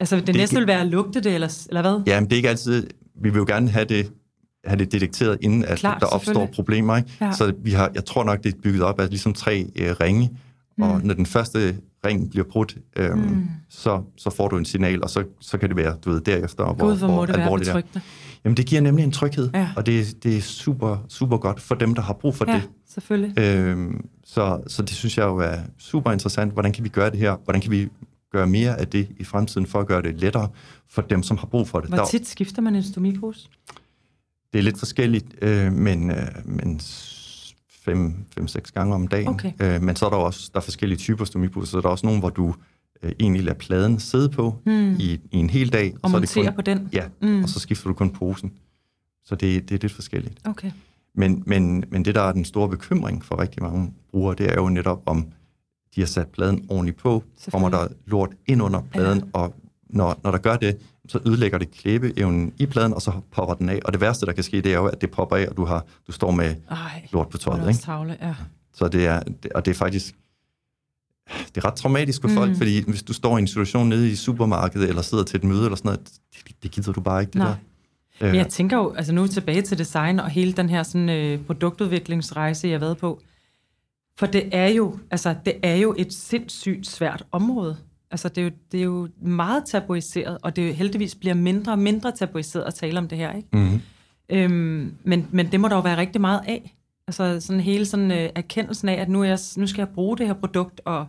Altså, 0.00 0.16
det, 0.16 0.26
det 0.26 0.34
næste 0.36 0.56
vil 0.56 0.66
være 0.66 0.80
at 0.80 0.86
lugte 0.86 1.20
det, 1.20 1.34
eller, 1.34 1.66
eller 1.68 1.82
hvad? 1.82 2.02
Ja, 2.06 2.20
men 2.20 2.24
det 2.24 2.32
er 2.32 2.36
ikke 2.36 2.48
altid... 2.48 2.86
Vi 3.22 3.30
vil 3.30 3.38
jo 3.38 3.44
gerne 3.48 3.70
have 3.70 3.84
det, 3.84 4.12
have 4.64 4.78
det 4.78 4.92
detekteret, 4.92 5.38
inden 5.40 5.64
at 5.64 5.78
Klar, 5.78 5.98
der 5.98 6.06
opstår 6.06 6.46
problemer. 6.46 6.96
Ikke? 6.96 7.10
Ja. 7.20 7.32
Så 7.32 7.52
vi 7.58 7.70
har, 7.70 7.90
jeg 7.94 8.04
tror 8.04 8.24
nok, 8.24 8.44
det 8.44 8.54
er 8.54 8.58
bygget 8.62 8.82
op 8.82 9.00
af 9.00 9.08
ligesom 9.08 9.34
tre 9.34 9.66
uh, 9.80 10.00
ringe, 10.00 10.30
mm. 10.78 10.82
og 10.82 11.00
når 11.04 11.14
den 11.14 11.26
første 11.26 11.76
ring 12.06 12.30
bliver 12.30 12.44
brudt, 12.44 12.76
øhm, 12.96 13.18
mm. 13.18 13.48
så, 13.68 14.02
så 14.16 14.30
får 14.30 14.48
du 14.48 14.56
en 14.56 14.64
signal, 14.64 15.02
og 15.02 15.10
så, 15.10 15.24
så 15.40 15.58
kan 15.58 15.68
det 15.68 15.76
være, 15.76 15.96
du 16.04 16.10
ved, 16.10 16.20
derefter, 16.20 16.64
Gud, 16.64 16.74
hvor, 16.74 16.94
hvor, 16.94 17.14
hvor 17.14 17.26
det 17.26 17.36
alvorligt 17.36 17.70
det 17.74 17.90
er. 17.94 18.00
Jamen, 18.46 18.56
det 18.56 18.66
giver 18.66 18.80
nemlig 18.80 19.04
en 19.04 19.10
tryghed, 19.10 19.50
ja. 19.54 19.68
og 19.76 19.86
det, 19.86 20.22
det 20.22 20.36
er 20.36 20.40
super, 20.40 21.04
super 21.08 21.36
godt 21.36 21.60
for 21.60 21.74
dem, 21.74 21.94
der 21.94 22.02
har 22.02 22.12
brug 22.12 22.34
for 22.34 22.44
ja, 22.48 22.54
det. 22.54 22.68
selvfølgelig. 22.88 23.38
Øhm, 23.38 24.08
så, 24.24 24.60
så 24.66 24.82
det 24.82 24.90
synes 24.90 25.18
jeg 25.18 25.24
jo 25.24 25.36
er 25.36 25.56
super 25.78 26.12
interessant. 26.12 26.52
Hvordan 26.52 26.72
kan 26.72 26.84
vi 26.84 26.88
gøre 26.88 27.10
det 27.10 27.18
her? 27.18 27.36
Hvordan 27.44 27.62
kan 27.62 27.70
vi 27.70 27.88
gøre 28.32 28.46
mere 28.46 28.80
af 28.80 28.88
det 28.88 29.08
i 29.18 29.24
fremtiden, 29.24 29.66
for 29.66 29.80
at 29.80 29.86
gøre 29.86 30.02
det 30.02 30.20
lettere 30.20 30.48
for 30.90 31.02
dem, 31.02 31.22
som 31.22 31.36
har 31.36 31.46
brug 31.46 31.68
for 31.68 31.80
det? 31.80 31.88
Hvor 31.88 32.04
tit 32.10 32.26
skifter 32.26 32.62
man 32.62 32.74
en 32.74 32.82
stomipose? 32.82 33.48
Det 34.52 34.58
er 34.58 34.62
lidt 34.62 34.78
forskelligt, 34.78 35.26
øh, 35.42 35.72
men, 35.72 36.10
øh, 36.10 36.26
men 36.44 36.80
fem, 37.70 38.14
fem, 38.34 38.48
seks 38.48 38.72
gange 38.72 38.94
om 38.94 39.08
dagen. 39.08 39.28
Okay. 39.28 39.52
Øh, 39.60 39.82
men 39.82 39.96
så 39.96 40.06
er 40.06 40.10
der 40.10 40.16
også 40.16 40.50
der 40.52 40.60
er 40.60 40.64
forskellige 40.64 40.98
typer 40.98 41.24
stomiposer, 41.24 41.70
så 41.70 41.80
der 41.80 41.86
er 41.86 41.90
også 41.90 42.06
nogle, 42.06 42.20
hvor 42.20 42.30
du 42.30 42.54
øh, 43.02 43.12
egentlig 43.20 43.44
lade 43.44 43.58
pladen 43.58 43.98
sidde 44.00 44.28
på 44.28 44.54
Hmm. 44.64 44.92
i, 44.98 45.20
i 45.32 45.36
en 45.36 45.50
hel 45.50 45.72
dag. 45.72 45.94
Og 46.02 46.10
så 46.10 46.16
det 46.20 46.36
montere 46.36 46.44
kun, 46.46 46.54
på 46.54 46.62
den. 46.62 46.88
Ja, 46.92 47.04
Mm. 47.22 47.42
og 47.42 47.48
så 47.48 47.60
skifter 47.60 47.88
du 47.88 47.94
kun 47.94 48.10
posen. 48.10 48.52
Så 49.24 49.34
det, 49.34 49.68
det 49.68 49.74
er 49.74 49.78
lidt 49.82 49.92
forskelligt. 49.92 50.38
Okay. 50.44 50.70
Men, 51.14 51.42
men, 51.46 51.84
men 51.90 52.04
det, 52.04 52.14
der 52.14 52.20
er 52.22 52.32
den 52.32 52.44
store 52.44 52.68
bekymring 52.68 53.24
for 53.24 53.40
rigtig 53.40 53.62
mange 53.62 53.92
brugere, 54.10 54.34
det 54.38 54.50
er 54.50 54.54
jo 54.54 54.68
netop, 54.68 55.02
om 55.06 55.26
de 55.94 56.00
har 56.00 56.06
sat 56.06 56.28
pladen 56.28 56.66
ordentligt 56.68 56.96
på, 56.98 57.24
kommer 57.50 57.68
der 57.68 57.88
lort 58.06 58.30
ind 58.46 58.62
under 58.62 58.80
pladen, 58.92 59.18
ja. 59.18 59.24
og 59.40 59.54
når, 59.90 60.20
når 60.24 60.30
der 60.30 60.38
gør 60.38 60.56
det, 60.56 60.76
så 61.08 61.20
ødelægger 61.26 61.58
det 61.58 61.70
klæbeevnen 61.70 62.52
i 62.58 62.66
pladen, 62.66 62.94
og 62.94 63.02
så 63.02 63.12
popper 63.32 63.54
den 63.54 63.68
af. 63.68 63.80
Og 63.84 63.92
det 63.92 64.00
værste, 64.00 64.26
der 64.26 64.32
kan 64.32 64.44
ske, 64.44 64.60
det 64.60 64.72
er 64.72 64.76
jo, 64.76 64.86
at 64.86 65.00
det 65.00 65.10
popper 65.10 65.36
af, 65.36 65.46
og 65.48 65.56
du, 65.56 65.64
har, 65.64 65.84
du 66.06 66.12
står 66.12 66.30
med 66.30 66.54
Ej, 66.70 67.08
lort 67.12 67.28
på 67.28 67.38
tøjet. 67.38 67.68
Ikke? 67.68 67.80
tavle, 67.80 68.16
ja. 68.22 68.34
Så 68.74 68.88
det 68.88 69.06
er, 69.06 69.22
og 69.54 69.64
det 69.64 69.70
er 69.70 69.74
faktisk, 69.74 70.14
det 71.54 71.56
er 71.56 71.64
ret 71.64 71.74
traumatisk 71.74 72.20
for 72.20 72.28
Mm. 72.28 72.34
folk, 72.34 72.56
fordi 72.56 72.84
hvis 72.90 73.02
du 73.02 73.12
står 73.12 73.38
i 73.38 73.40
en 73.40 73.46
situation 73.46 73.88
nede 73.88 74.10
i 74.10 74.14
supermarkedet, 74.14 74.88
eller 74.88 75.02
sidder 75.02 75.24
til 75.24 75.36
et 75.36 75.44
møde, 75.44 75.64
eller 75.64 75.76
sådan 75.76 75.88
noget, 75.88 76.00
det, 76.46 76.62
det 76.62 76.70
gider 76.70 76.92
du 76.92 77.00
bare 77.00 77.20
ikke, 77.20 77.30
det 77.30 77.38
Nej. 77.38 77.46
der. 77.48 77.56
Men 78.20 78.30
Øh, 78.30 78.36
jeg 78.36 78.48
tænker 78.48 78.76
jo, 78.76 78.92
altså 78.92 79.12
nu 79.12 79.26
tilbage 79.26 79.62
til 79.62 79.78
design 79.78 80.20
og 80.20 80.30
hele 80.30 80.52
den 80.52 80.68
her 80.68 80.82
sådan, 80.82 81.08
øh, 81.08 81.38
produktudviklingsrejse, 81.44 82.68
jeg 82.68 82.74
har 82.74 82.78
været 82.80 82.96
på. 82.98 83.20
For 84.18 84.26
det 84.26 84.48
er 84.52 84.68
jo, 84.68 84.98
altså, 85.10 85.34
det 85.44 85.54
er 85.62 85.74
jo 85.76 85.94
et 85.98 86.12
sindssygt 86.12 86.86
svært 86.86 87.22
område. 87.32 87.76
Altså, 88.10 88.28
det 88.28 88.38
er, 88.38 88.42
jo, 88.44 88.50
det 88.72 88.80
er 88.80 88.84
jo 88.84 89.08
meget 89.22 89.62
tabuiseret, 89.66 90.38
og 90.42 90.56
det 90.56 90.68
er 90.68 90.72
heldigvis 90.74 91.14
bliver 91.14 91.34
mindre 91.34 91.72
og 91.72 91.78
mindre 91.78 92.12
tabuiseret 92.16 92.64
at 92.64 92.74
tale 92.74 92.98
om 92.98 93.08
det 93.08 93.18
her, 93.18 93.32
ikke? 93.32 93.48
mm, 93.52 93.80
Øhm, 94.30 94.94
men, 95.04 95.26
men 95.30 95.52
det 95.52 95.60
må 95.60 95.68
der 95.68 95.74
jo 95.74 95.80
være 95.80 95.96
rigtig 95.96 96.20
meget 96.20 96.40
af. 96.48 96.76
Altså 97.08 97.40
sådan 97.40 97.60
hele 97.60 97.86
sådan 97.86 98.10
øh, 98.10 98.30
erkendelsen 98.34 98.88
af, 98.88 98.94
at 98.94 99.08
nu, 99.08 99.22
er 99.22 99.26
jeg, 99.28 99.38
nu 99.56 99.66
skal 99.66 99.80
jeg 99.80 99.88
bruge 99.88 100.18
det 100.18 100.26
her 100.26 100.34
produkt, 100.34 100.80
og 100.84 101.06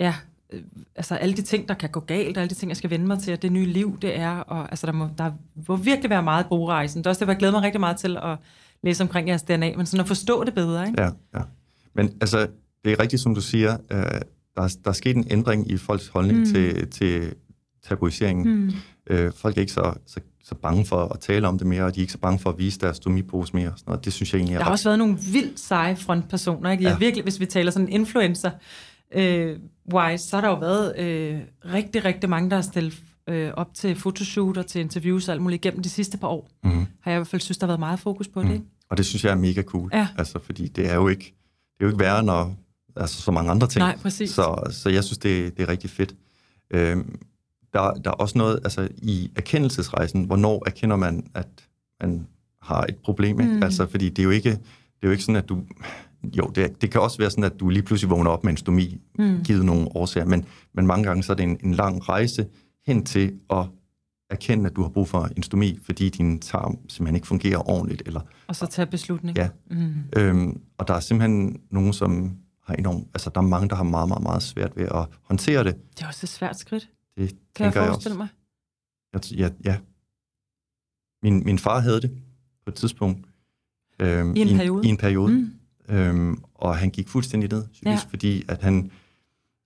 ja, 0.00 0.14
øh, 0.52 0.60
altså 0.96 1.14
alle 1.14 1.36
de 1.36 1.42
ting, 1.42 1.68
der 1.68 1.74
kan 1.74 1.90
gå 1.90 2.00
galt, 2.00 2.36
og 2.36 2.40
alle 2.42 2.50
de 2.50 2.54
ting, 2.54 2.68
jeg 2.68 2.76
skal 2.76 2.90
vende 2.90 3.06
mig 3.06 3.18
til, 3.18 3.32
og 3.32 3.42
det 3.42 3.52
nye 3.52 3.66
liv, 3.66 3.98
det 4.02 4.18
er, 4.18 4.30
og 4.36 4.70
altså 4.70 4.86
der 4.86 4.92
må, 4.92 5.08
der 5.18 5.32
må 5.68 5.76
virkelig 5.76 6.10
være 6.10 6.22
meget 6.22 6.46
brugerejsen. 6.46 6.98
Det 6.98 7.06
er 7.06 7.10
også 7.10 7.24
det, 7.24 7.28
jeg 7.28 7.36
glæder 7.36 7.52
mig 7.52 7.62
rigtig 7.62 7.80
meget 7.80 7.96
til 7.96 8.16
at 8.16 8.36
læse 8.82 9.02
omkring 9.02 9.28
jeres 9.28 9.42
DNA, 9.42 9.72
men 9.76 9.86
sådan 9.86 10.00
at 10.00 10.08
forstå 10.08 10.44
det 10.44 10.54
bedre, 10.54 10.86
ikke? 10.86 11.02
ja, 11.02 11.10
ja. 11.34 11.40
Men 11.94 12.16
altså, 12.20 12.48
det 12.84 12.92
er 12.92 13.00
rigtigt, 13.00 13.22
som 13.22 13.34
du 13.34 13.40
siger, 13.40 13.72
øh, 13.90 13.98
der, 14.56 14.62
er, 14.62 14.76
der 14.84 14.90
er 14.90 14.92
sket 14.92 15.16
en 15.16 15.26
ændring 15.30 15.70
i 15.70 15.76
folks 15.76 16.08
holdning 16.08 16.38
Mm. 16.38 16.44
mm. 16.44 16.52
til, 16.52 16.90
til 16.90 17.34
tabuiseringen. 17.82 18.46
Hmm. 18.54 18.72
Øh, 19.10 19.32
folk 19.32 19.56
er 19.56 19.60
ikke 19.60 19.72
så, 19.72 19.94
så, 20.06 20.20
så 20.44 20.54
bange 20.54 20.86
for 20.86 21.04
at 21.14 21.20
tale 21.20 21.48
om 21.48 21.58
det 21.58 21.66
mere, 21.66 21.84
og 21.84 21.94
de 21.94 22.00
er 22.00 22.02
ikke 22.02 22.12
så 22.12 22.18
bange 22.18 22.38
for 22.38 22.50
at 22.50 22.58
vise 22.58 22.80
deres 22.80 22.96
stomipose 22.96 23.56
mere. 23.56 23.68
og 23.68 23.78
Sådan 23.78 23.90
noget. 23.90 24.04
Det 24.04 24.12
synes 24.12 24.32
jeg 24.32 24.38
egentlig 24.38 24.54
er 24.54 24.58
Der 24.58 24.64
har 24.64 24.70
ret- 24.70 24.72
også 24.74 24.88
været 24.88 24.98
nogle 24.98 25.18
vildt 25.32 25.60
seje 25.60 25.96
frontpersoner, 25.96 26.70
ikke? 26.70 26.84
Ja. 26.84 26.96
Virkelig, 26.98 27.22
hvis 27.22 27.40
vi 27.40 27.46
taler 27.46 27.70
sådan 27.70 27.88
influencer 27.88 28.50
øh, 29.14 29.56
wise, 29.94 30.28
så 30.28 30.36
har 30.36 30.40
der 30.40 30.48
jo 30.48 30.54
været 30.58 30.98
øh, 30.98 31.40
rigtig, 31.74 32.04
rigtig 32.04 32.30
mange, 32.30 32.50
der 32.50 32.56
har 32.56 32.62
stillet 32.62 33.02
øh, 33.28 33.50
op 33.56 33.74
til 33.74 33.96
fotoshoot 33.96 34.56
og 34.56 34.66
til 34.66 34.80
interviews 34.80 35.28
og 35.28 35.32
alt 35.32 35.42
muligt 35.42 35.64
igennem 35.64 35.82
de 35.82 35.88
sidste 35.88 36.18
par 36.18 36.28
år. 36.28 36.48
Mhm. 36.64 36.86
Har 37.00 37.10
jeg 37.10 37.16
i 37.16 37.18
hvert 37.18 37.26
fald 37.28 37.42
synes, 37.42 37.58
der 37.58 37.66
har 37.66 37.70
været 37.70 37.80
meget 37.80 38.00
fokus 38.00 38.28
på 38.28 38.40
det, 38.40 38.48
Mm. 38.48 38.54
ikke? 38.54 38.64
Og 38.90 38.96
det 38.96 39.06
synes 39.06 39.24
jeg 39.24 39.30
er 39.30 39.36
mega 39.36 39.62
cool. 39.62 39.90
Ja. 39.92 40.08
Altså, 40.18 40.38
fordi 40.44 40.68
det 40.68 40.90
er 40.90 40.94
jo 40.94 41.08
ikke, 41.08 41.24
det 41.78 41.80
er 41.80 41.84
jo 41.84 41.88
ikke 41.88 42.00
værre, 42.00 42.22
når 42.22 42.54
altså, 42.96 43.22
så 43.22 43.30
mange 43.30 43.50
andre 43.50 43.66
ting. 43.66 43.78
Nej, 43.80 43.96
præcis. 43.96 44.30
Så, 44.30 44.62
så 44.70 44.88
jeg 44.90 45.04
synes, 45.04 45.18
det, 45.18 45.56
det 45.56 45.62
er 45.62 45.68
rigtig 45.68 45.90
fedt. 45.90 46.14
Øhm, 46.70 47.18
der, 47.72 47.92
der 47.92 48.10
er 48.10 48.14
også 48.14 48.38
noget 48.38 48.60
altså, 48.64 48.88
i 48.96 49.30
erkendelsesrejsen. 49.36 50.24
Hvornår 50.24 50.62
erkender 50.66 50.96
man, 50.96 51.26
at 51.34 51.48
man 52.00 52.26
har 52.62 52.82
et 52.82 52.96
problem? 53.04 53.40
Ikke? 53.40 53.52
Mm. 53.52 53.62
Altså, 53.62 53.86
fordi 53.86 54.08
det 54.08 54.18
er 54.18 54.24
jo 54.24 54.30
ikke, 54.30 54.50
det 54.50 55.02
er 55.02 55.06
jo 55.06 55.10
ikke 55.10 55.22
sådan, 55.22 55.36
at 55.36 55.48
du... 55.48 55.62
Jo, 56.36 56.50
det, 56.54 56.82
det 56.82 56.90
kan 56.90 57.00
også 57.00 57.18
være 57.18 57.30
sådan, 57.30 57.44
at 57.44 57.60
du 57.60 57.68
lige 57.68 57.82
pludselig 57.82 58.10
vågner 58.10 58.30
op 58.30 58.44
med 58.44 58.50
en 58.52 58.56
stomi, 58.56 58.98
Mm. 59.18 59.42
givet 59.44 59.64
nogle 59.64 59.88
årsager, 59.96 60.26
men, 60.26 60.44
men 60.74 60.86
mange 60.86 61.04
gange 61.04 61.22
så 61.22 61.32
er 61.32 61.36
det 61.36 61.42
en, 61.42 61.58
en 61.64 61.74
lang 61.74 62.08
rejse 62.08 62.46
hen 62.86 63.04
til 63.04 63.34
at 63.50 63.66
erkende, 64.30 64.66
at 64.70 64.76
du 64.76 64.82
har 64.82 64.88
brug 64.88 65.08
for 65.08 65.28
en 65.36 65.42
stomi, 65.42 65.78
fordi 65.82 66.08
din 66.08 66.40
tarm 66.40 66.78
simpelthen 66.88 67.14
ikke 67.14 67.26
fungerer 67.26 67.70
ordentligt, 67.70 68.02
eller 68.06 68.20
Og 68.46 68.56
så 68.56 68.66
tage 68.66 68.86
beslutning. 68.86 69.38
Ja. 69.38 69.48
Mm. 69.70 69.92
Øhm, 70.16 70.60
og 70.78 70.88
der 70.88 70.94
er 70.94 71.00
simpelthen 71.00 71.60
nogen, 71.70 71.92
som 71.92 72.36
har 72.66 72.74
enormt... 72.74 73.06
Altså, 73.14 73.30
der 73.34 73.40
er 73.40 73.44
mange, 73.44 73.68
der 73.68 73.76
har 73.76 73.82
meget, 73.82 74.08
meget, 74.08 74.22
meget 74.22 74.42
svært 74.42 74.76
ved 74.76 74.84
at 74.84 75.06
håndtere 75.22 75.64
det. 75.64 75.76
Det 75.96 76.02
er 76.02 76.06
også 76.06 76.20
et 76.24 76.28
svært 76.28 76.58
skridt, 76.58 76.90
Det 77.28 77.38
kan 77.54 77.66
jeg 77.66 77.74
jeg, 77.74 77.86
forestille 77.86 78.18
også. 78.18 78.18
mig. 78.18 78.28
Jeg, 79.32 79.52
ja, 79.64 79.70
ja. 79.70 79.78
Min, 81.22 81.44
min 81.44 81.58
far 81.58 81.80
havde 81.80 82.00
det 82.00 82.10
på 82.64 82.70
et 82.70 82.74
tidspunkt. 82.74 83.26
Øhm, 84.00 84.36
I 84.36 84.40
en 84.40 84.56
periode? 84.56 84.86
I 84.86 84.88
en 84.88 84.96
periode. 84.96 85.32
Mm. 85.32 85.52
Øhm, 85.88 86.42
og 86.54 86.76
han 86.76 86.90
gik 86.90 87.08
fuldstændig 87.08 87.52
ned, 87.52 87.66
psykisk, 87.72 88.04
Ja. 88.04 88.10
fordi 88.10 88.44
at 88.48 88.62
han, 88.62 88.90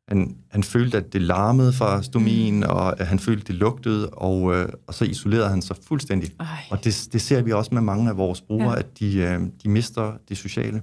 han, 0.09 0.37
han 0.51 0.63
følte, 0.63 0.97
at 0.97 1.13
det 1.13 1.23
larmede 1.23 1.73
fra 1.73 2.03
stomien, 2.03 2.57
Mm. 2.57 2.63
og 2.63 3.01
at 3.01 3.07
han 3.07 3.19
følte, 3.19 3.41
at 3.41 3.47
det 3.49 3.55
lugtede, 3.55 4.11
og, 4.11 4.55
øh, 4.55 4.69
og 4.87 4.95
så 4.95 5.05
isolerede 5.05 5.49
han 5.49 5.63
sig 5.63 5.77
fuldstændig. 5.83 6.31
Ej. 6.41 6.47
Og 6.71 6.85
det, 6.85 7.09
det 7.13 7.23
ser 7.23 7.43
vi 7.43 7.53
også 7.53 7.75
med 7.75 7.83
mange 7.83 8.11
af 8.11 8.17
vores 8.17 8.41
brugere, 8.41 8.73
ja. 8.73 8.79
at 8.79 8.99
de, 8.99 9.17
øh, 9.17 9.41
de 9.63 9.69
mister 9.69 10.17
det 10.29 10.37
sociale, 10.39 10.83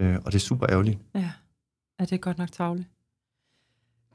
øh, 0.00 0.16
og 0.16 0.24
det 0.32 0.34
er 0.34 0.38
super 0.38 0.66
ærgerligt. 0.70 0.98
Ja. 1.14 1.30
ja, 2.00 2.04
det 2.04 2.12
er 2.12 2.16
godt 2.16 2.38
nok 2.38 2.52
tavle. 2.52 2.84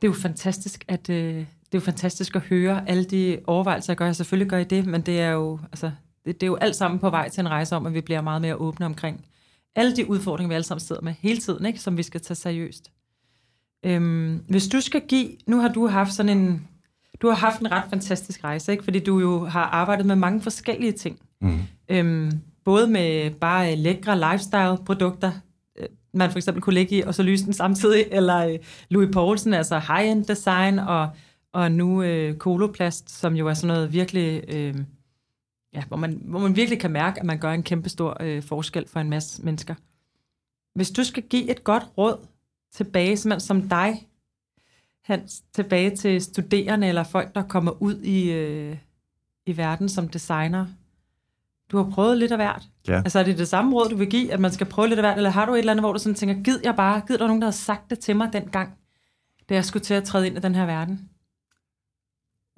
Det 0.02 0.08
er 0.08 0.12
jo 0.12 0.14
fantastisk, 0.22 0.86
at 0.88 1.10
øh, 1.10 1.46
det 1.72 1.78
er 1.78 1.82
jo 1.82 1.86
fantastisk 1.86 2.36
at 2.36 2.41
høre 2.41 2.89
alle 2.89 3.03
de 3.03 3.39
overvejelser, 3.47 3.93
jeg 3.93 3.97
gør. 3.97 4.05
Jeg 4.05 4.15
selvfølgelig 4.15 4.49
gør 4.49 4.57
I 4.57 4.63
det, 4.63 4.86
men 4.86 5.01
det 5.01 5.20
er 5.22 5.30
jo, 5.32 5.59
altså, 5.63 5.91
det, 6.26 6.41
det 6.41 6.43
er 6.43 6.47
jo 6.47 6.55
alt 6.55 6.76
sammen 6.76 6.99
på 6.99 7.09
vej 7.09 7.30
til 7.30 7.41
en 7.41 7.49
rejse 7.49 7.76
om, 7.76 7.86
at 7.86 7.93
vi 7.93 8.01
bliver 8.01 8.22
meget 8.22 8.41
mere 8.41 8.55
åbne 8.55 8.86
omkring 8.86 9.26
alle 9.76 9.95
de 9.95 10.09
udfordringer, 10.09 10.49
vi 10.49 10.55
alle 10.55 10.65
sammen 10.65 10.80
sidder 10.80 11.01
med 11.01 11.13
hele 11.20 11.39
tiden, 11.39 11.65
ikke? 11.65 11.80
som 11.80 11.97
vi 11.97 12.03
skal 12.03 12.22
tage 12.22 12.36
seriøst. 12.36 12.91
Øhm, 13.86 14.43
hvis 14.47 14.67
du 14.67 14.82
skal 14.82 15.01
give, 15.07 15.30
nu 15.47 15.57
har 15.59 15.67
du 15.67 15.88
haft 15.88 16.13
sådan 16.13 16.38
en, 16.38 16.67
du 17.22 17.28
har 17.28 17.36
haft 17.36 17.59
en 17.59 17.72
ret 17.72 17.84
fantastisk 17.89 18.43
rejse, 18.43 18.72
ikke? 18.72 18.84
fordi 18.84 18.99
du 18.99 19.20
jo 19.20 19.45
har 19.45 19.63
arbejdet 19.63 20.05
med 20.05 20.15
mange 20.15 20.41
forskellige 20.41 20.91
ting. 20.91 21.20
Mm. 21.41 21.59
Øhm, 21.89 22.32
både 22.65 22.88
med 22.88 23.32
bare 23.32 23.76
lækre 23.76 24.32
lifestyle-produkter, 24.32 25.32
øh, 25.80 25.88
man 26.13 26.32
for 26.32 26.38
eksempel 26.38 26.61
kunne 26.61 26.74
ligge 26.74 26.95
i, 26.95 27.01
og 27.01 27.15
så 27.15 27.24
lyse 27.24 27.45
den 27.45 27.53
samtidig, 27.53 28.05
eller 28.11 28.47
øh, 28.47 28.59
Louis 28.89 29.09
Poulsen, 29.13 29.53
altså 29.53 29.80
high-end 29.80 30.26
design, 30.26 30.80
og, 30.80 31.09
og 31.54 31.72
nu 31.72 32.04
øh, 32.04 32.38
Coloplast, 32.38 33.10
som 33.10 33.36
jo 33.36 33.47
er 33.47 33.54
sådan 33.54 33.76
noget 33.76 33.93
virkelig, 33.93 34.43
øh, 34.47 34.76
ja, 35.74 35.84
hvor 35.88 35.97
man, 35.97 36.22
hvor 36.26 36.39
man 36.39 36.56
virkelig 36.56 36.80
kan 36.80 36.91
mærke, 36.91 37.20
at 37.20 37.26
man 37.26 37.39
gør 37.39 37.52
en 37.52 37.64
kæmpe 37.64 37.89
stor 37.89 38.18
øh, 38.20 38.43
forskel 38.43 38.88
for 38.88 39.00
en 39.00 39.10
masse 39.10 39.43
mennesker. 39.43 39.76
Hvis 40.76 40.91
du 40.91 41.04
skal 41.04 41.24
give 41.24 41.52
et 41.52 41.64
godt 41.64 41.84
råd 41.97 42.28
tilbage, 42.74 43.18
simpelthen 43.18 43.47
som 43.47 43.70
dig, 43.70 44.08
Hans, 45.04 45.43
tilbage 45.54 45.95
til 45.95 46.22
studerende 46.22 46.88
eller 46.88 47.04
folk, 47.04 47.36
der 47.36 47.43
kommer 47.43 47.82
ud 47.82 48.02
i, 48.02 48.32
øh, 48.32 48.78
i 49.45 49.58
verden 49.58 49.89
som 49.89 50.08
designer. 50.08 50.66
Du 51.72 51.78
har 51.78 51.91
prøvet 51.91 52.18
lidt 52.18 52.32
af 52.32 52.38
hvert. 52.38 52.64
Ja. 52.88 52.97
Altså 52.97 53.20
er 53.20 53.24
det 53.24 53.38
det 53.38 53.47
samme 53.47 53.76
råd, 53.76 53.89
du 53.89 53.95
vil 53.95 54.10
give, 54.10 54.34
at 54.34 54.39
man 54.39 54.52
skal 54.52 54.68
prøve 54.68 54.88
lidt 54.88 55.00
af 55.00 55.04
hvert, 55.04 55.18
eller 55.18 55.30
har 55.30 55.45
du 55.45 55.54
et 55.54 55.60
eller 55.60 55.72
andet, 55.72 55.84
hvor 55.84 55.93
du 55.93 56.00
sådan 56.00 56.16
tænker, 56.16 56.43
gid 56.43 56.60
jeg 56.64 56.76
bare, 56.76 57.02
gid 57.08 57.18
der 57.18 57.28
nogen, 57.28 57.41
der 57.41 57.45
havde 57.45 57.58
sagt 57.58 57.89
det 57.89 58.00
til 58.00 58.16
mig 58.16 58.34
dengang, 58.34 58.78
da 59.50 59.54
jeg 59.54 59.66
skulle 59.66 59.84
til 59.84 59.93
at 59.93 60.04
træde 60.04 60.28
ind 60.28 60.38
i 60.38 60.39
den 60.39 60.56
her 60.56 60.66
verden? 60.66 61.10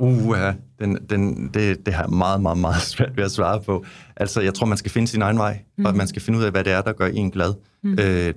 Uh, 0.02 0.38
ja, 0.38 0.54
den, 0.80 0.98
den, 1.10 1.48
det, 1.54 1.86
det 1.86 1.94
har 1.94 2.08
meget, 2.08 2.42
meget, 2.42 2.58
meget 2.58 2.82
svært 2.82 3.18
ved 3.18 3.24
at 3.24 3.32
svare 3.32 3.62
på. 3.62 3.86
Altså, 4.16 4.42
jeg 4.42 4.54
tror, 4.54 4.66
man 4.68 4.78
skal 4.78 4.92
finde 4.92 5.08
sin 5.08 5.22
egen 5.22 5.38
vej, 5.38 5.62
mm. 5.78 5.86
og 5.86 5.90
at 5.92 5.96
man 5.98 6.08
skal 6.08 6.22
finde 6.22 6.40
ud 6.40 6.44
af, 6.44 6.52
hvad 6.52 6.64
det 6.64 6.74
er, 6.74 6.82
der 6.82 6.94
gør 6.94 7.08
en 7.08 7.32
glad. 7.32 7.54
Mm. 7.84 7.98
Øh, 8.00 8.34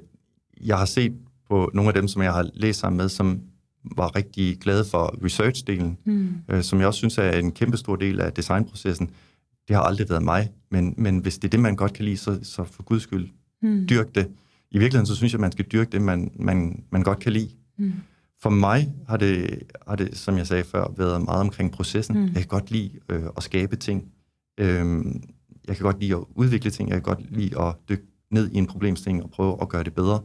jeg 0.64 0.78
har 0.78 0.84
set 0.84 1.12
på 1.48 1.70
nogle 1.74 1.88
af 1.88 1.94
dem, 1.94 2.08
som 2.08 2.22
jeg 2.22 2.32
har 2.32 2.50
læst 2.54 2.80
sammen 2.80 2.96
med, 2.96 3.08
som 3.08 3.40
var 3.96 4.16
rigtig 4.16 4.58
glade 4.60 4.84
for 4.84 5.14
research-delen, 5.24 5.96
Mm. 6.04 6.28
øh, 6.48 6.62
som 6.62 6.78
jeg 6.78 6.86
også 6.86 6.98
synes 6.98 7.18
er 7.18 7.30
en 7.30 7.52
kæmpe 7.52 7.76
stor 7.76 7.96
del 7.96 8.20
af 8.20 8.32
designprocessen. 8.32 9.10
Det 9.68 9.76
har 9.76 9.82
aldrig 9.82 10.10
været 10.10 10.22
mig, 10.22 10.50
men, 10.70 10.94
men 10.96 11.18
hvis 11.18 11.38
det 11.38 11.44
er 11.48 11.50
det, 11.50 11.60
man 11.60 11.76
godt 11.76 11.92
kan 11.92 12.04
lide, 12.04 12.16
så, 12.16 12.38
så 12.42 12.64
for 12.64 12.82
guds 12.82 13.02
skyld, 13.02 13.28
Mm. 13.62 13.86
dyrk 13.88 14.14
det. 14.14 14.26
I 14.70 14.78
virkeligheden, 14.78 15.06
så 15.06 15.14
synes 15.16 15.32
jeg, 15.32 15.40
man 15.40 15.52
skal 15.52 15.64
dyrke 15.64 15.90
det, 15.92 16.02
man, 16.02 16.30
man, 16.36 16.82
man 16.90 17.02
godt 17.02 17.18
kan 17.18 17.32
lide. 17.32 17.48
Mm. 17.78 17.92
For 18.45 18.51
mig 18.51 18.92
har 19.09 19.16
det, 19.16 19.62
har 19.88 19.97
det, 19.97 20.18
som 20.18 20.38
jeg 20.38 20.47
sagde 20.47 20.64
før, 20.64 20.92
været 20.97 21.24
meget 21.24 21.40
omkring 21.40 21.72
processen. 21.72 22.18
Mm. 22.18 22.24
Jeg 22.26 22.34
kan 22.34 22.47
godt 22.47 22.70
lide 22.70 22.90
øh, 23.09 23.22
at 23.36 23.42
skabe 23.42 23.76
ting. 23.76 24.05
Øhm, 24.61 25.22
jeg 25.68 25.76
kan 25.76 25.84
godt 25.84 26.01
lide 26.01 26.14
at 26.14 26.24
udvikle 26.34 26.70
ting. 26.70 26.88
Jeg 26.88 26.97
kan 26.97 27.03
godt 27.03 27.36
lide 27.36 27.61
at 27.61 27.74
dykke 27.88 28.05
ned 28.30 28.51
i 28.53 28.57
en 28.57 28.66
problemstilling 28.66 29.22
og 29.22 29.30
prøve 29.30 29.57
at 29.62 29.68
gøre 29.68 29.84
det 29.84 29.95
bedre. 29.95 30.20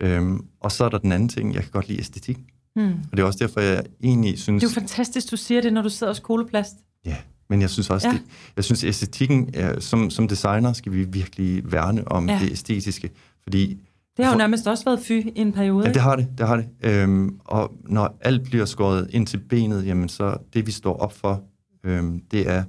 Øhm, 0.00 0.44
og 0.60 0.72
så 0.72 0.84
er 0.84 0.88
der 0.88 0.98
den 0.98 1.12
anden 1.12 1.28
ting, 1.28 1.54
jeg 1.54 1.62
kan 1.62 1.70
godt 1.70 1.88
lide 1.88 1.98
æstetik. 1.98 2.38
Mm. 2.76 2.82
Og 2.88 3.10
det 3.12 3.18
er 3.18 3.24
også 3.24 3.38
derfor, 3.38 3.60
jeg 3.60 3.84
egentlig 4.02 4.38
synes... 4.38 4.62
Det 4.62 4.68
er 4.68 4.74
jo 4.74 4.80
fantastisk, 4.80 5.30
du 5.30 5.36
siger 5.36 5.60
det, 5.60 5.72
når 5.72 5.82
du 5.82 5.88
sidder 5.88 6.10
hos 6.12 6.20
Koloplast. 6.20 6.76
Ja, 7.06 7.16
men 7.48 7.60
jeg 7.60 7.70
synes 7.70 7.90
også, 7.90 8.08
Ja. 8.08 8.12
det, 8.12 8.22
jeg 8.56 8.64
synes 8.64 8.84
æstetikken, 8.84 9.50
er, 9.54 9.80
som, 9.80 10.10
som 10.10 10.28
designer 10.28 10.72
skal 10.72 10.92
vi 10.92 11.04
virkelig 11.04 11.72
værne 11.72 12.08
om 12.08 12.28
ja. 12.28 12.38
det 12.42 12.52
æstetiske. 12.52 13.10
Fordi 13.42 13.80
Det 14.20 14.26
har 14.26 14.34
jo 14.34 14.38
nærmest 14.38 14.66
også 14.66 14.84
været 14.84 15.00
fy 15.00 15.12
i 15.12 15.32
en 15.34 15.52
periode. 15.52 15.86
Ja, 15.86 15.92
det 15.92 16.02
har 16.02 16.16
det, 16.16 16.26
det 16.38 16.46
har 16.48 16.56
det. 16.56 16.66
Øhm, 16.84 17.30
og 17.44 17.70
når 17.88 18.18
alt 18.20 18.42
bliver 18.42 18.64
skåret 18.64 19.08
ind 19.10 19.26
til 19.26 19.38
benet, 19.38 19.86
jamen 19.86 20.08
så 20.08 20.36
det 20.54 20.66
vi 20.66 20.72
står 20.72 20.96
op 20.96 21.12
for, 21.18 21.42
øhm, 21.84 22.20
det 22.30 22.48
er 22.50 22.62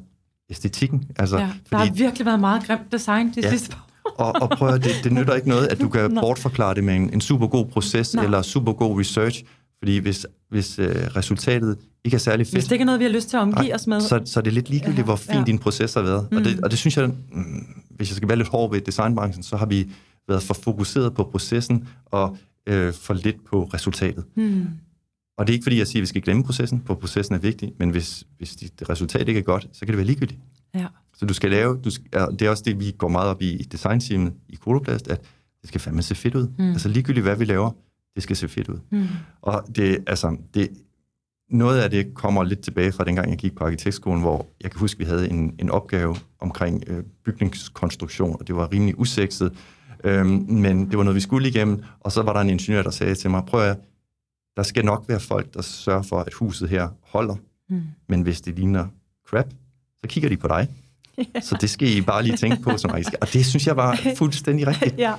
æstetikken. 0.50 1.04
Altså, 1.20 1.38
ja, 1.38 1.50
der 1.72 1.78
har 1.78 1.92
virkelig 1.94 2.26
været 2.26 2.40
meget 2.40 2.64
grimt 2.64 2.92
design 2.92 3.28
de 3.36 3.42
Ja. 3.44 3.50
sidste 3.50 3.70
par 3.76 3.88
år. 4.06 4.12
og, 4.26 4.42
og 4.42 4.50
prøv 4.58 4.68
at 4.70 4.84
det, 4.84 4.92
det 5.04 5.12
nytter 5.12 5.34
ikke 5.34 5.50
noget, 5.50 5.68
at 5.68 5.82
du 5.82 5.90
kan 5.90 6.16
bortforklare 6.22 6.74
det 6.76 6.84
med 6.84 6.96
en, 6.96 7.14
en 7.14 7.22
super 7.22 7.48
god 7.48 7.66
proces 7.66 8.14
Nej. 8.16 8.24
eller 8.24 8.42
super 8.42 8.74
god 8.74 9.00
research, 9.00 9.44
Fordi 9.80 9.98
hvis, 9.98 10.26
hvis 10.50 10.80
øh, 10.80 10.88
resultatet 11.16 11.78
ikke 12.06 12.16
er 12.16 12.20
særlig 12.20 12.46
fedt, 12.48 12.56
Hvis 12.56 12.64
det 12.64 12.72
ikke 12.72 12.82
er 12.84 12.86
noget, 12.86 13.00
vi 13.00 13.06
har 13.06 13.12
lyst 13.12 13.30
til 13.30 13.38
at 13.38 13.42
omgive 13.42 13.68
Nej, 13.68 13.76
os 13.76 13.88
med. 13.88 14.02
så, 14.02 14.22
så 14.26 14.40
er 14.40 14.44
det 14.44 14.54
lidt 14.54 14.70
ligegyldigt, 14.70 14.98
Ja, 14.98 15.04
hvor 15.04 15.16
fin 15.16 15.36
ja. 15.36 15.44
din 15.44 15.60
proces 15.60 15.94
har 15.94 16.02
været. 16.02 16.28
Mm. 16.32 16.38
Og, 16.38 16.44
det, 16.44 16.60
og 16.64 16.72
det 16.72 16.80
synes 16.80 16.98
jeg, 16.98 17.08
mm, 17.08 17.66
hvis 17.96 18.10
jeg 18.10 18.16
skal 18.16 18.28
være 18.30 18.38
lidt 18.38 18.48
hård 18.50 18.72
ved 18.72 18.82
designbranchen, 18.82 19.44
så 19.44 19.58
har 19.58 19.66
vi 19.66 19.88
været 20.32 20.44
for 20.44 20.54
fokuseret 20.54 21.14
på 21.14 21.24
processen 21.24 21.88
og 22.06 22.38
øh, 22.68 22.94
for 22.94 23.14
lidt 23.14 23.46
på 23.46 23.64
resultatet. 23.64 24.24
Hmm. 24.36 24.68
Og 25.38 25.48
det 25.48 25.54
er 25.54 25.56
ikke 25.56 25.64
fordi, 25.64 25.78
jeg 25.78 25.88
siger, 25.88 26.00
at 26.00 26.02
vi 26.02 26.08
skal 26.08 26.22
glemme 26.22 26.44
processen, 26.44 26.84
for 26.86 26.94
processen 26.96 27.36
er 27.36 27.40
vigtig, 27.40 27.74
men 27.80 27.90
hvis, 27.90 28.24
hvis 28.38 28.56
det 28.56 28.90
resultat 28.90 29.28
ikke 29.28 29.40
er 29.40 29.44
godt, 29.44 29.68
så 29.74 29.80
kan 29.80 29.88
det 29.88 29.98
være 29.98 30.06
ligegyldigt. 30.06 30.40
Ja. 30.74 30.88
Så 31.18 31.26
du 31.26 31.34
skal 31.34 31.52
lave, 31.52 31.80
du 31.84 31.90
skal, 31.90 32.22
og 32.22 32.40
det 32.40 32.46
er 32.46 32.50
også 32.50 32.64
det, 32.66 32.80
vi 32.80 32.92
går 32.98 33.08
meget 33.08 33.30
op 33.30 33.42
i 33.42 33.52
i 33.52 33.64
designteamet 33.64 34.34
i 34.50 34.56
Koloplast, 34.56 35.08
at 35.08 35.22
det 35.62 35.68
skal 35.68 35.82
fandme 35.82 36.02
se 36.02 36.16
fedt 36.16 36.36
ud. 36.36 36.48
Mm. 36.58 36.72
Altså 36.72 36.90
ligegyldigt, 36.90 37.24
hvad 37.24 37.36
vi 37.36 37.46
laver, 37.46 37.72
det 38.16 38.24
skal 38.24 38.36
se 38.36 38.48
fedt 38.48 38.70
ud. 38.70 38.80
Mm. 38.90 39.08
Og 39.42 39.64
det, 39.76 40.04
altså, 40.08 40.38
det, 40.54 40.70
noget 41.50 41.82
af 41.82 41.90
det 41.90 42.14
kommer 42.14 42.44
lidt 42.44 42.60
tilbage 42.60 42.92
fra 42.92 43.04
dengang, 43.04 43.30
jeg 43.30 43.38
gik 43.38 43.56
på 43.56 43.64
arkitektskolen, 43.64 44.22
hvor 44.22 44.48
jeg 44.62 44.72
kan 44.72 44.80
huske, 44.80 44.98
vi 44.98 45.06
havde 45.06 45.30
en, 45.30 45.56
en 45.60 45.70
opgave 45.70 46.16
omkring 46.40 46.84
øh, 46.88 47.04
bygningskonstruktion, 47.26 48.36
og 48.40 48.48
det 48.48 48.56
var 48.56 48.72
rimelig 48.72 49.00
usekset, 49.00 49.54
øhm, 50.04 50.46
men 50.50 50.90
det 50.90 50.98
var 50.98 51.04
noget, 51.04 51.16
vi 51.16 51.22
skulle 51.22 51.48
igennem, 51.50 51.84
og 52.00 52.12
så 52.12 52.22
var 52.22 52.34
der 52.34 52.40
en 52.40 52.50
ingeniør, 52.50 52.82
der 52.84 52.90
sagde 52.92 53.16
til 53.16 53.30
mig, 53.30 53.44
prøv 53.48 53.62
at 53.62 53.78
der 54.58 54.64
skal 54.64 54.86
nok 54.86 55.06
være 55.08 55.20
folk, 55.20 55.54
der 55.54 55.62
sørger 55.62 56.02
for, 56.02 56.20
at 56.20 56.34
huset 56.34 56.70
her 56.70 56.90
holder, 57.04 57.36
Mm. 57.70 57.82
men 58.10 58.22
hvis 58.22 58.42
det 58.42 58.56
ligner 58.56 58.88
crap, 59.28 59.46
så 60.02 60.08
kigger 60.08 60.30
de 60.30 60.38
på 60.38 60.48
dig. 60.48 60.68
Så 61.42 61.58
det 61.62 61.70
skal 61.70 61.98
I 61.98 62.02
bare 62.02 62.24
lige 62.24 62.38
tænke 62.38 62.62
på 62.64 62.78
som 62.78 62.92
arkitekter. 62.92 63.18
Og 63.22 63.34
det 63.34 63.46
synes 63.46 63.68
jeg 63.68 63.78
var 63.78 64.00
fuldstændig 64.18 64.68
rigtigt. 64.68 64.96
Ja. 64.98 65.14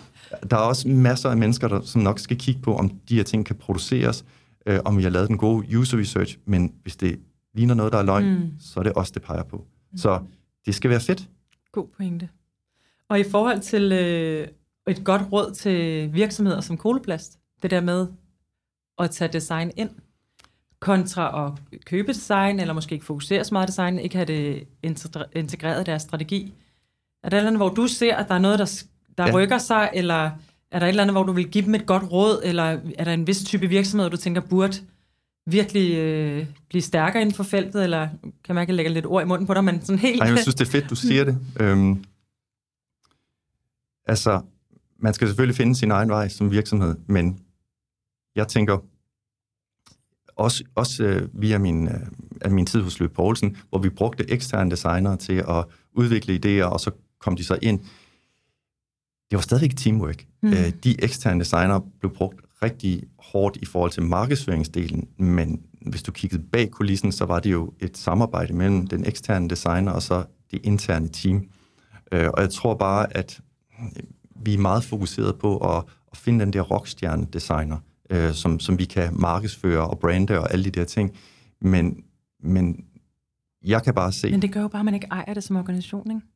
Der 0.50 0.56
er 0.56 0.60
også 0.60 0.88
masser 0.88 1.30
af 1.30 1.36
mennesker, 1.36 1.68
der, 1.68 1.80
som 1.80 2.02
nok 2.02 2.18
skal 2.18 2.38
kigge 2.38 2.60
på, 2.62 2.76
om 2.76 2.88
de 3.08 3.16
her 3.16 3.22
ting 3.22 3.46
kan 3.46 3.56
produceres, 3.56 4.24
øh, 4.66 4.78
om 4.84 4.98
vi 4.98 5.02
har 5.02 5.10
lavet 5.10 5.28
den 5.28 5.38
gode 5.38 5.78
user 5.78 5.98
research, 5.98 6.38
men 6.46 6.72
hvis 6.82 6.96
det 6.96 7.18
ligner 7.54 7.74
noget, 7.74 7.92
der 7.92 7.98
er 7.98 8.02
løgn, 8.02 8.24
Mm. 8.34 8.40
mm. 8.40 8.50
så 8.60 8.80
er 8.80 8.84
det 8.84 8.92
os, 8.96 9.10
det 9.10 9.22
peger 9.22 9.42
på. 9.42 9.66
Så 9.96 10.18
det 10.66 10.74
skal 10.74 10.90
være 10.90 11.00
fedt. 11.00 11.28
God 11.72 11.86
pointe. 11.96 12.28
Og 13.08 13.20
i 13.20 13.24
forhold 13.30 13.60
til 13.60 13.92
øh, 13.92 14.48
et 14.88 15.04
godt 15.04 15.22
råd 15.32 15.54
til 15.54 16.08
virksomheder 16.14 16.60
som 16.60 16.76
Koloplast, 16.76 17.38
det 17.62 17.70
der 17.70 17.80
med 17.80 18.06
at 18.98 19.10
tage 19.10 19.32
design 19.32 19.70
ind, 19.76 19.90
kontra 20.80 21.46
at 21.46 21.80
købe 21.84 22.12
design, 22.12 22.60
eller 22.60 22.74
måske 22.74 22.92
ikke 22.92 23.04
fokusere 23.04 23.44
så 23.44 23.54
meget 23.54 23.68
design, 23.68 23.98
ikke 23.98 24.16
have 24.16 24.26
det 24.26 24.68
integreret 25.34 25.80
i 25.80 25.84
deres 25.84 26.02
strategi. 26.02 26.54
Er 27.22 27.28
der 27.28 27.36
et 27.36 27.38
eller 27.38 27.50
andet, 27.50 27.58
hvor 27.58 27.68
du 27.68 27.86
ser, 27.86 28.16
at 28.16 28.28
der 28.28 28.34
er 28.34 28.38
noget, 28.38 28.58
der, 28.58 28.82
der 29.18 29.26
ja. 29.26 29.34
Rykker 29.34 29.58
sig, 29.58 29.90
eller 29.94 30.30
er 30.70 30.78
der 30.78 30.86
et 30.86 30.88
eller 30.88 31.02
andet, 31.02 31.14
hvor 31.14 31.22
du 31.22 31.32
vil 31.32 31.50
give 31.50 31.64
dem 31.64 31.74
et 31.74 31.86
godt 31.86 32.12
råd, 32.12 32.40
eller 32.44 32.78
er 32.98 33.04
der 33.04 33.12
en 33.12 33.26
vis 33.26 33.44
type 33.44 33.66
virksomhed, 33.66 34.10
du 34.10 34.16
tænker 34.16 34.40
burde 34.40 34.76
virkelig 35.46 35.96
øh, 35.96 36.46
blive 36.68 36.82
stærkere 36.82 37.22
inden 37.22 37.34
for 37.34 37.42
feltet, 37.42 37.84
eller 37.84 38.08
kan 38.44 38.54
man 38.54 38.62
ikke 38.62 38.72
lægge 38.72 38.90
lidt 38.90 39.06
ord 39.06 39.22
i 39.22 39.26
munden 39.26 39.46
på 39.46 39.54
dig, 39.54 39.64
men 39.64 39.84
sådan 39.84 39.98
helt... 39.98 40.22
Ej, 40.22 40.28
jeg 40.28 40.38
synes, 40.38 40.54
det 40.54 40.66
er 40.66 40.70
fedt, 40.70 40.90
du 40.90 40.94
siger 40.94 41.24
det. 41.24 41.38
Øhm, 41.60 42.04
altså, 44.06 44.40
man 45.02 45.14
skal 45.14 45.28
selvfølgelig 45.28 45.56
finde 45.56 45.74
sin 45.74 45.90
egen 45.90 46.08
vej 46.08 46.28
som 46.28 46.50
virksomhed, 46.50 46.94
men 47.06 47.40
jeg 48.36 48.48
tænker, 48.48 48.78
også, 50.36 50.64
også 50.74 51.04
øh, 51.04 51.28
via 51.32 51.58
min, 51.58 51.88
øh, 52.44 52.52
min 52.52 52.66
tid 52.66 52.82
hos 52.82 53.00
Løb 53.00 53.14
Poulsen, 53.14 53.56
hvor 53.68 53.78
vi 53.78 53.88
brugte 53.88 54.30
eksterne 54.30 54.70
designere 54.70 55.16
til 55.16 55.44
at 55.48 55.64
udvikle 55.92 56.40
idéer, 56.44 56.64
og 56.64 56.80
så 56.80 56.90
kom 57.20 57.36
de 57.36 57.44
så 57.44 57.58
ind. 57.62 57.80
Det 59.30 59.36
var 59.36 59.40
stadigvæk 59.40 59.76
teamwork. 59.76 60.26
Mm. 60.42 60.48
Øh, 60.48 60.72
de 60.84 61.04
eksterne 61.04 61.40
designere 61.40 61.82
blev 62.00 62.14
brugt 62.14 62.40
rigtig 62.62 63.02
hårdt 63.18 63.56
i 63.56 63.64
forhold 63.64 63.90
til 63.90 64.02
markedsføringsdelen, 64.02 65.08
men 65.16 65.62
hvis 65.86 66.02
du 66.02 66.12
kiggede 66.12 66.42
bag 66.52 66.70
kulissen, 66.70 67.12
så 67.12 67.24
var 67.24 67.40
det 67.40 67.52
jo 67.52 67.72
et 67.80 67.96
samarbejde 67.96 68.52
mellem 68.52 68.86
den 68.86 69.06
eksterne 69.06 69.48
designer 69.48 69.92
og 69.92 70.02
så 70.02 70.24
det 70.50 70.60
interne 70.62 71.08
team. 71.08 71.48
Øh, 72.12 72.28
og 72.28 72.42
jeg 72.42 72.50
tror 72.50 72.74
bare, 72.74 73.16
at 73.16 73.40
vi 74.44 74.54
er 74.54 74.58
meget 74.58 74.84
fokuseret 74.84 75.38
på 75.38 75.76
at, 75.76 75.84
at 76.12 76.18
finde 76.18 76.44
den 76.44 76.52
der 76.52 76.60
rockstjerne-designer, 76.60 77.78
øh, 78.10 78.32
som, 78.32 78.60
som 78.60 78.78
vi 78.78 78.84
kan 78.84 79.20
markedsføre 79.20 79.88
og 79.88 79.98
brande 79.98 80.38
og 80.38 80.52
alle 80.52 80.64
de 80.64 80.70
der 80.70 80.84
ting. 80.84 81.16
Men, 81.60 82.04
men 82.40 82.84
jeg 83.64 83.82
kan 83.82 83.94
bare 83.94 84.12
se... 84.12 84.30
Men 84.30 84.42
det 84.42 84.52
gør 84.52 84.60
jo 84.60 84.68
bare, 84.68 84.80
at 84.80 84.84
man 84.84 84.94
ikke 84.94 85.06
ejer 85.10 85.34
det 85.34 85.44
som 85.44 85.56
organisation, 85.56 86.10
ikke? 86.10 86.26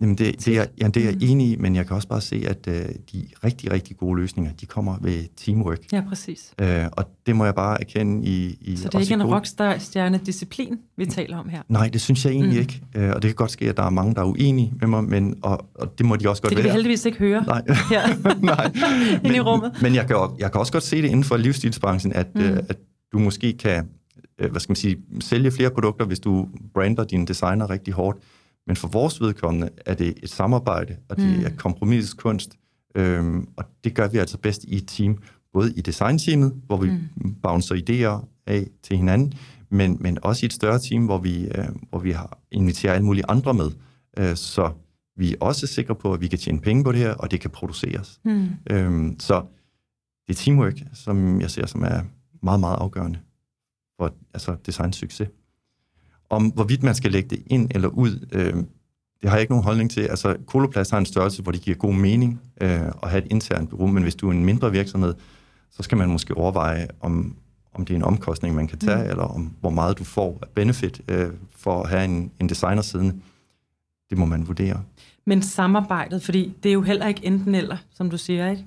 Jamen 0.00 0.14
det, 0.18 0.44
det, 0.44 0.58
er, 0.58 0.64
ja, 0.80 0.88
det 0.88 0.96
er 0.96 1.04
jeg 1.04 1.14
Mm. 1.14 1.20
enig 1.22 1.50
i, 1.50 1.56
men 1.56 1.76
jeg 1.76 1.86
kan 1.86 1.96
også 1.96 2.08
bare 2.08 2.20
se, 2.20 2.44
at 2.48 2.68
øh, 2.68 2.74
de 3.12 3.26
rigtig, 3.44 3.72
rigtig 3.72 3.96
gode 3.96 4.20
løsninger, 4.20 4.52
de 4.52 4.66
kommer 4.66 4.96
ved 5.00 5.24
teamwork. 5.36 5.78
Ja, 5.92 6.02
præcis. 6.08 6.52
Øh, 6.60 6.84
og 6.92 7.04
det 7.26 7.36
må 7.36 7.44
jeg 7.44 7.54
bare 7.54 7.80
erkende 7.80 8.26
i... 8.26 8.58
i 8.60 8.76
Så 8.76 8.88
det 8.88 8.94
er 8.94 8.98
ikke 9.00 9.14
en 9.14 9.22
rockstar-stjerne-disciplin, 9.22 10.78
vi 10.96 11.06
taler 11.06 11.36
om 11.36 11.48
her. 11.48 11.62
Nej, 11.68 11.88
det 11.92 12.00
synes 12.00 12.24
jeg 12.24 12.32
egentlig 12.32 12.54
Mm. 12.54 12.60
ikke. 12.60 12.82
Øh, 12.96 13.08
og 13.14 13.22
det 13.22 13.28
kan 13.28 13.34
godt 13.34 13.50
ske, 13.50 13.68
at 13.68 13.76
der 13.76 13.82
er 13.82 13.90
mange, 13.90 14.14
der 14.14 14.20
er 14.20 14.24
uenige 14.26 14.72
med 14.80 14.88
mig, 14.88 15.04
men, 15.04 15.34
og, 15.42 15.66
og 15.74 15.98
det 15.98 16.06
må 16.06 16.16
de 16.16 16.28
også 16.28 16.42
godt 16.42 16.50
Det 16.50 16.56
kan 16.56 16.62
vi 16.64 16.66
være. 16.66 16.72
heldigvis 16.74 17.04
ikke 17.04 17.18
høre 17.18 17.44
Nej. 17.46 17.62
her 17.90 18.34
Nej. 18.52 19.20
inde 19.24 19.36
i 19.36 19.40
rummet. 19.40 19.72
Men 19.82 19.94
jeg 19.94 20.06
kan, 20.06 20.16
også- 20.16 20.34
jeg 20.38 20.52
kan 20.52 20.60
også 20.60 20.72
godt 20.72 20.84
se 20.84 20.96
det 21.02 21.08
inden 21.08 21.24
for 21.24 21.36
livsstilsbranchen, 21.36 22.12
at, 22.12 22.26
Mm. 22.34 22.40
mm. 22.40 22.46
øh, 22.46 22.56
at 22.68 22.76
du 23.12 23.18
måske 23.18 23.52
kan 23.52 23.88
øh, 24.38 24.50
hvad 24.50 24.60
skal 24.60 24.70
man 24.70 24.76
sige, 24.76 24.96
sælge 25.20 25.50
flere 25.50 25.70
produkter, 25.70 26.04
hvis 26.06 26.20
du 26.20 26.48
brander 26.74 27.04
dine 27.04 27.26
designer 27.26 27.70
rigtig 27.70 27.94
hårdt. 27.94 28.18
Men 28.66 28.76
for 28.76 28.88
vores 28.88 29.20
vedkommende 29.20 29.68
er 29.86 29.94
det 29.94 30.14
et 30.22 30.30
samarbejde, 30.30 30.96
og 31.08 31.16
det 31.16 31.26
Mm. 31.26 31.38
mm. 31.38 31.44
er 31.44 31.50
kompromisets 31.56 32.14
kunst. 32.14 32.58
Øhm, 32.94 33.48
og 33.56 33.64
det 33.84 33.94
gør 33.94 34.08
vi 34.08 34.18
altså 34.18 34.38
bedst 34.38 34.64
i 34.64 34.76
et 34.76 34.84
team, 34.88 35.18
både 35.52 35.72
i 35.76 35.80
designteamet, 35.80 36.52
hvor 36.66 36.76
vi 36.76 36.90
mm. 36.90 37.34
bouncer 37.42 37.74
idéer 37.74 38.26
af 38.46 38.66
til 38.82 38.96
hinanden, 38.96 39.34
men, 39.70 39.96
men 40.00 40.18
også 40.22 40.44
i 40.44 40.46
et 40.46 40.52
større 40.52 40.78
team, 40.78 41.04
hvor 41.04 41.18
vi, 41.18 41.44
øh, 41.44 41.64
hvor 41.90 41.98
vi 41.98 42.10
har 42.10 42.38
inviterer 42.50 42.94
alle 42.94 43.04
mulige 43.06 43.24
andre 43.28 43.54
med. 43.54 43.70
Øh, 44.18 44.36
så 44.36 44.72
vi 45.16 45.32
er 45.32 45.36
også 45.40 45.66
sikre 45.66 45.94
på, 45.94 46.14
at 46.14 46.20
vi 46.20 46.28
kan 46.28 46.38
tjene 46.38 46.60
penge 46.60 46.84
på 46.84 46.92
det 46.92 47.00
her, 47.00 47.14
og 47.14 47.30
det 47.30 47.40
kan 47.40 47.50
produceres. 47.50 48.20
Hmm. 48.24 48.48
Øhm, 48.70 49.20
så 49.20 49.44
det 50.28 50.34
er 50.34 50.42
teamwork, 50.44 50.82
som 50.94 51.40
jeg 51.40 51.50
ser 51.50 51.66
som 51.66 51.82
er 51.82 52.02
meget, 52.42 52.60
meget 52.60 52.76
afgørende 52.76 53.18
for 54.00 54.14
altså 54.34 54.56
design 54.66 54.92
succes. 54.92 55.28
Om 56.32 56.46
hvorvidt 56.46 56.82
man 56.82 56.94
skal 56.94 57.12
lægge 57.12 57.28
det 57.28 57.42
ind 57.46 57.70
eller 57.74 57.88
ud, 57.88 58.26
øh, 58.32 58.54
det 59.22 59.30
har 59.30 59.36
jeg 59.36 59.40
ikke 59.40 59.52
nogen 59.52 59.64
holdning 59.64 59.90
til. 59.90 60.00
Altså, 60.00 60.36
Koloplast 60.46 60.90
har 60.90 60.98
en 60.98 61.06
størrelse, 61.06 61.42
hvor 61.42 61.52
det 61.52 61.60
giver 61.60 61.76
god 61.76 61.94
mening 61.94 62.40
øh, 62.60 62.80
at 63.02 63.10
have 63.10 63.24
et 63.24 63.30
internt 63.30 63.70
bureau, 63.70 63.86
men 63.86 64.02
hvis 64.02 64.14
du 64.14 64.28
er 64.28 64.32
en 64.32 64.44
mindre 64.44 64.72
virksomhed, 64.72 65.14
så 65.70 65.82
skal 65.82 65.98
man 65.98 66.08
måske 66.08 66.36
overveje, 66.36 66.88
om, 67.00 67.36
om 67.74 67.84
det 67.84 67.94
er 67.94 67.96
en 67.96 68.04
omkostning, 68.04 68.54
man 68.54 68.66
kan 68.66 68.78
tage, 68.78 69.04
mm. 69.04 69.10
eller 69.10 69.22
om 69.22 69.52
hvor 69.60 69.70
meget 69.70 69.98
du 69.98 70.04
får 70.04 70.38
af 70.42 70.48
benefit 70.54 71.00
øh, 71.08 71.30
for 71.56 71.82
at 71.82 71.90
have 71.90 72.04
en, 72.04 72.30
en 72.40 72.48
designer 72.48 72.82
siddende. 72.82 73.14
Det 74.10 74.18
må 74.18 74.24
man 74.24 74.46
vurdere. 74.48 74.82
Men 75.26 75.42
samarbejdet, 75.42 76.22
fordi 76.22 76.54
det 76.62 76.68
er 76.68 76.72
jo 76.72 76.82
heller 76.82 77.06
ikke 77.06 77.24
enten 77.26 77.54
eller, 77.54 77.76
som 77.94 78.10
du 78.10 78.18
siger, 78.18 78.50
ikke? 78.50 78.66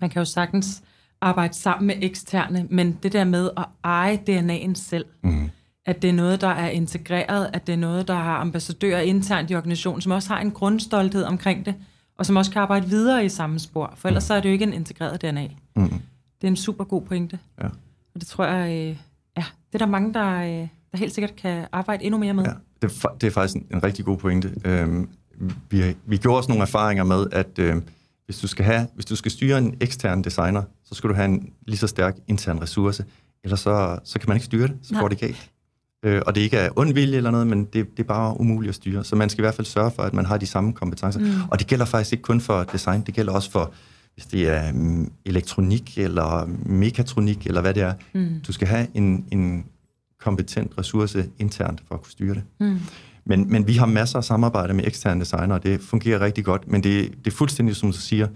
Man 0.00 0.10
kan 0.10 0.20
jo 0.20 0.24
sagtens 0.24 0.82
arbejde 1.20 1.54
sammen 1.54 1.86
med 1.86 1.94
eksterne, 2.00 2.66
men 2.70 2.98
det 3.02 3.12
der 3.12 3.24
med 3.24 3.50
at 3.56 3.64
eje 3.84 4.20
DNA'en 4.28 4.74
selv, 4.74 5.04
Mm. 5.22 5.50
At 5.86 6.02
det 6.02 6.10
er 6.10 6.14
noget, 6.14 6.40
der 6.40 6.48
er 6.48 6.68
integreret, 6.68 7.50
at 7.52 7.66
det 7.66 7.72
er 7.72 7.76
noget, 7.76 8.08
der 8.08 8.14
har 8.14 8.36
ambassadører 8.36 9.00
internt 9.00 9.50
i 9.50 9.54
organisationen, 9.54 10.00
som 10.00 10.12
også 10.12 10.28
har 10.28 10.40
en 10.40 10.50
grundstolthed 10.50 11.24
omkring 11.24 11.66
det, 11.66 11.74
og 12.18 12.26
som 12.26 12.36
også 12.36 12.50
kan 12.50 12.62
arbejde 12.62 12.88
videre 12.88 13.24
i 13.24 13.28
samme 13.28 13.58
spor, 13.58 13.92
for 13.96 14.08
ellers 14.08 14.24
så 14.24 14.34
er 14.34 14.40
det 14.40 14.48
jo 14.48 14.52
ikke 14.52 14.62
en 14.62 14.72
integreret 14.72 15.22
DNA. 15.22 15.48
Mm. 15.76 15.88
Det 15.88 16.46
er 16.46 16.48
en 16.48 16.56
super 16.56 16.84
god 16.84 17.02
pointe. 17.02 17.38
Ja. 17.60 17.66
Og 18.14 18.20
det 18.20 18.26
tror 18.26 18.44
jeg, 18.44 18.70
øh, 18.70 18.96
ja, 19.36 19.44
det 19.72 19.74
er 19.74 19.78
der 19.78 19.86
mange, 19.86 20.14
der, 20.14 20.42
øh, 20.42 20.68
der 20.92 20.98
helt 20.98 21.14
sikkert 21.14 21.36
kan 21.36 21.66
arbejde 21.72 22.04
endnu 22.04 22.18
mere 22.18 22.34
med. 22.34 22.44
Ja, 22.44 22.52
det, 22.82 23.04
er, 23.04 23.08
det 23.20 23.26
er 23.26 23.30
faktisk 23.30 23.56
en, 23.56 23.66
en 23.76 23.84
rigtig 23.84 24.04
god 24.04 24.16
pointe. 24.16 24.54
Øhm, 24.64 25.08
vi, 25.70 25.96
vi 26.06 26.16
gjorde 26.16 26.38
også 26.38 26.48
nogle 26.48 26.62
erfaringer 26.62 27.04
med, 27.04 27.26
at 27.32 27.58
øh, 27.58 27.76
hvis, 28.24 28.38
du 28.38 28.46
skal 28.46 28.64
have, 28.64 28.86
hvis 28.94 29.04
du 29.04 29.16
skal 29.16 29.30
styre 29.30 29.58
en 29.58 29.76
ekstern 29.80 30.22
designer, 30.22 30.62
så 30.84 30.94
skal 30.94 31.10
du 31.10 31.14
have 31.14 31.24
en 31.24 31.52
lige 31.66 31.78
så 31.78 31.86
stærk 31.86 32.16
intern 32.28 32.62
ressource, 32.62 33.04
ellers 33.44 33.60
så, 33.60 33.98
så 34.04 34.18
kan 34.18 34.28
man 34.28 34.36
ikke 34.36 34.44
styre 34.44 34.68
det, 34.68 34.78
så 34.82 34.94
Nej. 34.94 35.00
går 35.00 35.08
det 35.08 35.18
galt. 35.18 35.51
Øh, 36.02 36.22
og 36.26 36.34
det 36.34 36.40
ikke 36.40 36.56
er 36.56 36.70
ond 36.76 36.92
vilje 36.92 37.16
eller 37.16 37.30
noget, 37.30 37.46
men 37.46 37.64
det, 37.64 37.74
det 37.96 38.02
er 38.02 38.06
bare 38.06 38.40
umuligt 38.40 38.68
at 38.68 38.74
styre. 38.74 39.04
Så 39.04 39.16
man 39.16 39.28
skal 39.28 39.42
i 39.42 39.44
hvert 39.44 39.54
fald 39.54 39.66
sørge 39.66 39.90
for, 39.90 40.02
at 40.02 40.14
man 40.14 40.26
har 40.26 40.36
de 40.36 40.46
samme 40.46 40.72
kompetencer. 40.72 41.20
Mm. 41.20 41.26
Og 41.50 41.58
det 41.58 41.66
gælder 41.66 41.84
faktisk 41.84 42.12
ikke 42.12 42.22
kun 42.22 42.40
for 42.40 42.62
design, 42.62 43.02
det 43.06 43.14
gælder 43.14 43.32
også 43.32 43.50
for, 43.50 43.72
hvis 44.14 44.26
det 44.26 44.48
er 44.48 44.72
mm, 44.72 45.12
elektronik 45.24 45.98
eller 45.98 46.46
mekatronik 46.66 47.46
eller 47.46 47.60
hvad 47.60 47.74
det 47.74 47.82
er. 47.82 47.94
Mm. 48.12 48.40
Du 48.46 48.52
skal 48.52 48.68
have 48.68 48.86
en, 48.94 49.26
en 49.30 49.64
kompetent 50.20 50.72
ressource 50.78 51.28
internt 51.38 51.82
for 51.88 51.94
at 51.94 52.02
kunne 52.02 52.10
styre 52.10 52.34
det. 52.34 52.42
Mm. 52.60 52.78
Men, 53.24 53.52
men 53.52 53.66
vi 53.66 53.72
har 53.72 53.86
masser 53.86 54.18
af 54.18 54.24
samarbejde 54.24 54.74
med 54.74 54.86
eksterne 54.86 55.20
designer, 55.20 55.54
og 55.54 55.62
det 55.62 55.80
fungerer 55.80 56.20
rigtig 56.20 56.44
godt. 56.44 56.68
Men 56.68 56.82
det, 56.82 57.10
det 57.24 57.32
er 57.32 57.36
fuldstændig, 57.36 57.76
som 57.76 57.92
du 57.92 57.98
siger, 57.98 58.28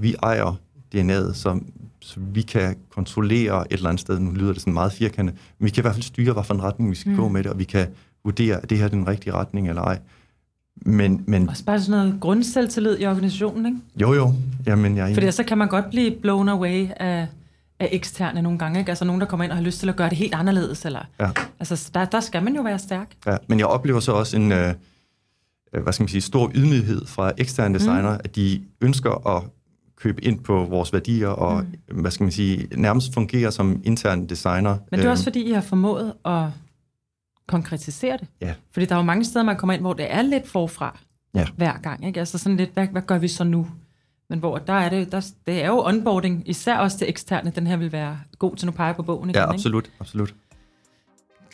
vi 0.00 0.14
ejer 0.22 0.58
DNA'et, 0.94 1.34
så, 1.34 1.60
så 2.04 2.14
vi 2.20 2.42
kan 2.42 2.76
kontrollere 2.90 3.60
et 3.72 3.76
eller 3.76 3.88
andet 3.88 4.00
sted. 4.00 4.18
Nu 4.18 4.30
lyder 4.30 4.52
det 4.52 4.60
sådan 4.60 4.72
meget 4.74 4.92
firkantet, 4.92 5.36
men 5.58 5.64
vi 5.64 5.70
kan 5.70 5.80
i 5.80 5.84
hvert 5.84 5.94
fald 5.94 6.02
styre, 6.02 6.32
hvad 6.32 6.44
for 6.44 6.54
en 6.54 6.62
retning 6.62 6.90
vi 6.90 6.96
skal 6.96 7.12
Mm. 7.12 7.18
gå 7.18 7.28
med 7.28 7.42
det, 7.42 7.52
og 7.52 7.58
vi 7.58 7.64
kan 7.64 7.86
vurdere, 8.24 8.56
at 8.62 8.70
det 8.70 8.78
her 8.78 8.84
er 8.84 8.88
den 8.88 9.06
rigtige 9.08 9.32
retning 9.32 9.68
eller 9.68 9.82
ej. 9.82 9.98
Men, 10.86 11.24
men 11.26 11.48
Også 11.48 11.64
bare 11.64 11.80
sådan 11.80 12.00
noget 12.00 12.20
grundselvtillid 12.20 12.98
i 13.00 13.06
organisationen, 13.06 13.66
ikke? 13.66 13.78
jo 14.00 14.12
jo, 14.14 14.32
jamen 14.66 14.96
jeg. 14.96 15.14
Fordi 15.14 15.30
så 15.30 15.44
kan 15.44 15.58
man 15.58 15.68
godt 15.68 15.90
blive 15.90 16.10
blown 16.22 16.48
away 16.48 16.88
af, 16.96 17.26
af 17.80 17.88
eksterne 17.92 18.42
nogle 18.42 18.58
gange. 18.58 18.78
Ikke? 18.78 18.90
Altså 18.90 19.04
nogen, 19.04 19.20
der 19.20 19.26
kommer 19.26 19.44
ind 19.44 19.52
og 19.52 19.56
har 19.58 19.64
lyst 19.64 19.80
til 19.80 19.88
at 19.88 19.96
gøre 19.96 20.08
det 20.10 20.18
helt 20.18 20.34
anderledes. 20.34 20.84
Eller, 20.84 21.00
Ja. 21.20 21.30
altså, 21.60 21.90
der, 21.94 22.04
der 22.04 22.20
skal 22.20 22.42
man 22.42 22.54
jo 22.56 22.62
være 22.62 22.78
stærk. 22.78 23.10
Ja, 23.26 23.36
men 23.48 23.58
jeg 23.58 23.66
oplever 23.66 24.00
så 24.00 24.12
også 24.12 24.36
en, 24.36 24.52
øh, 24.52 24.74
øh, 25.74 25.82
hvad 25.82 25.92
skal 25.92 26.02
man 26.02 26.08
sige, 26.08 26.20
stor 26.20 26.50
ydmyghed 26.54 27.06
fra 27.06 27.32
eksterne 27.38 27.74
designer, 27.74 28.12
mm. 28.14 28.20
at 28.24 28.36
de 28.36 28.62
ønsker 28.80 29.36
at 29.36 29.42
købe 30.04 30.24
ind 30.24 30.40
på 30.40 30.64
vores 30.64 30.92
værdier 30.92 31.28
og, 31.28 31.64
mm. 31.90 32.00
hvad 32.00 32.10
skal 32.10 32.24
man 32.24 32.32
sige, 32.32 32.68
nærmest 32.76 33.14
fungere 33.14 33.52
som 33.52 33.80
interne 33.84 34.26
designer. 34.26 34.76
Men 34.90 35.00
det 35.00 35.06
er 35.06 35.10
også 35.10 35.22
Øhm, 35.22 35.24
fordi, 35.24 35.42
I 35.48 35.52
har 35.52 35.60
formået 35.60 36.12
at 36.24 36.46
konkretisere 37.48 38.16
det. 38.16 38.28
Ja. 38.40 38.54
Fordi 38.72 38.86
der 38.86 38.94
er 38.94 38.98
jo 38.98 39.02
mange 39.04 39.24
steder, 39.24 39.44
man 39.44 39.56
kommer 39.56 39.74
ind, 39.74 39.82
hvor 39.82 39.92
det 39.92 40.06
er 40.12 40.22
lidt 40.22 40.48
forfra 40.48 40.98
Ja. 41.34 41.46
hver 41.56 41.72
gang. 41.82 42.06
Ikke? 42.06 42.20
Altså 42.20 42.38
sådan 42.38 42.56
lidt, 42.56 42.70
hvad, 42.74 42.86
hvad 42.86 43.02
gør 43.02 43.18
vi 43.18 43.28
så 43.28 43.44
nu? 43.44 43.66
Men 44.30 44.38
hvor 44.38 44.58
der 44.58 44.72
er 44.72 44.88
det, 44.88 45.12
der, 45.12 45.30
det 45.46 45.62
er 45.62 45.66
jo 45.66 45.84
onboarding, 45.84 46.48
især 46.48 46.76
også 46.78 46.98
til 46.98 47.08
eksterne, 47.08 47.52
den 47.56 47.66
her 47.66 47.76
vil 47.76 47.92
være 47.92 48.18
god 48.38 48.56
til 48.56 48.66
nu 48.66 48.72
pege 48.72 48.94
på 48.94 49.02
bogen 49.02 49.30
igen. 49.30 49.36
Ja, 49.36 49.42
ikke? 49.44 49.54
absolut, 49.54 49.90
absolut. 50.00 50.34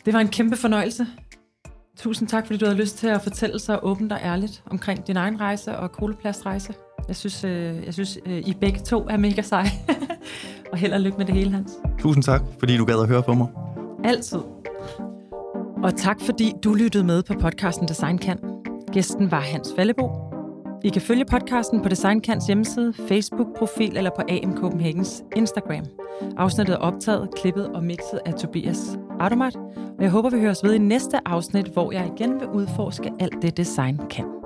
Det 0.05 0.13
var 0.13 0.19
en 0.19 0.27
kæmpe 0.27 0.55
fornøjelse. 0.55 1.07
Tusind 1.97 2.27
tak, 2.27 2.45
fordi 2.45 2.59
du 2.59 2.65
havde 2.65 2.77
lyst 2.77 2.97
til 2.97 3.07
at 3.07 3.21
fortælle 3.21 3.59
så 3.59 3.79
åbent 3.83 4.11
og 4.11 4.19
ærligt 4.23 4.63
omkring 4.65 5.07
din 5.07 5.17
egen 5.17 5.39
rejse 5.41 5.77
og 5.77 5.91
koloplastrejse. 5.91 6.73
Jeg 7.07 7.15
synes, 7.15 7.43
øh, 7.43 7.85
jeg 7.85 7.93
synes 7.93 8.19
øh, 8.25 8.37
I 8.37 8.53
begge 8.61 8.79
to 8.79 9.07
er 9.09 9.17
mega 9.17 9.41
seje. 9.41 9.71
og 10.71 10.77
held 10.77 10.93
og 10.93 11.01
lykke 11.01 11.17
med 11.17 11.25
det 11.25 11.35
hele, 11.35 11.51
Hans. 11.51 11.71
Tusind 11.99 12.23
tak, 12.23 12.41
fordi 12.59 12.77
du 12.77 12.85
gad 12.85 13.01
at 13.01 13.07
høre 13.07 13.23
på 13.23 13.33
mig. 13.33 13.47
Altid. 14.03 14.39
Og 15.83 15.95
tak, 15.97 16.21
fordi 16.21 16.53
du 16.63 16.73
lyttede 16.73 17.03
med 17.03 17.23
på 17.23 17.33
podcasten 17.33 17.87
Design 17.87 18.17
Kan. 18.17 18.39
Gæsten 18.91 19.31
var 19.31 19.39
Hans 19.39 19.73
Fallebo. 19.75 20.31
I 20.83 20.89
kan 20.89 21.01
følge 21.01 21.25
podcasten 21.25 21.81
på 21.81 21.89
Design 21.89 22.21
Kans 22.21 22.45
hjemmeside, 22.45 22.93
Facebook-profil 22.93 23.97
eller 23.97 24.11
på 24.15 24.21
AM 24.29 24.57
Copenhagens 24.57 25.23
Instagram. 25.35 25.85
Afsnittet 26.37 26.73
er 26.73 26.77
optaget, 26.77 27.29
klippet 27.35 27.67
og 27.67 27.83
mixet 27.83 28.19
af 28.25 28.33
Tobias 28.33 28.99
Automat, 29.19 29.55
og 29.97 30.03
jeg 30.03 30.09
håber, 30.09 30.29
vi 30.29 30.39
høres 30.39 30.63
ved 30.63 30.73
i 30.73 30.77
næste 30.77 31.27
afsnit, 31.27 31.67
hvor 31.67 31.91
jeg 31.91 32.11
igen 32.17 32.39
vil 32.39 32.47
udforske 32.47 33.11
alt 33.19 33.41
det, 33.41 33.57
design 33.57 33.99
kan. 34.09 34.40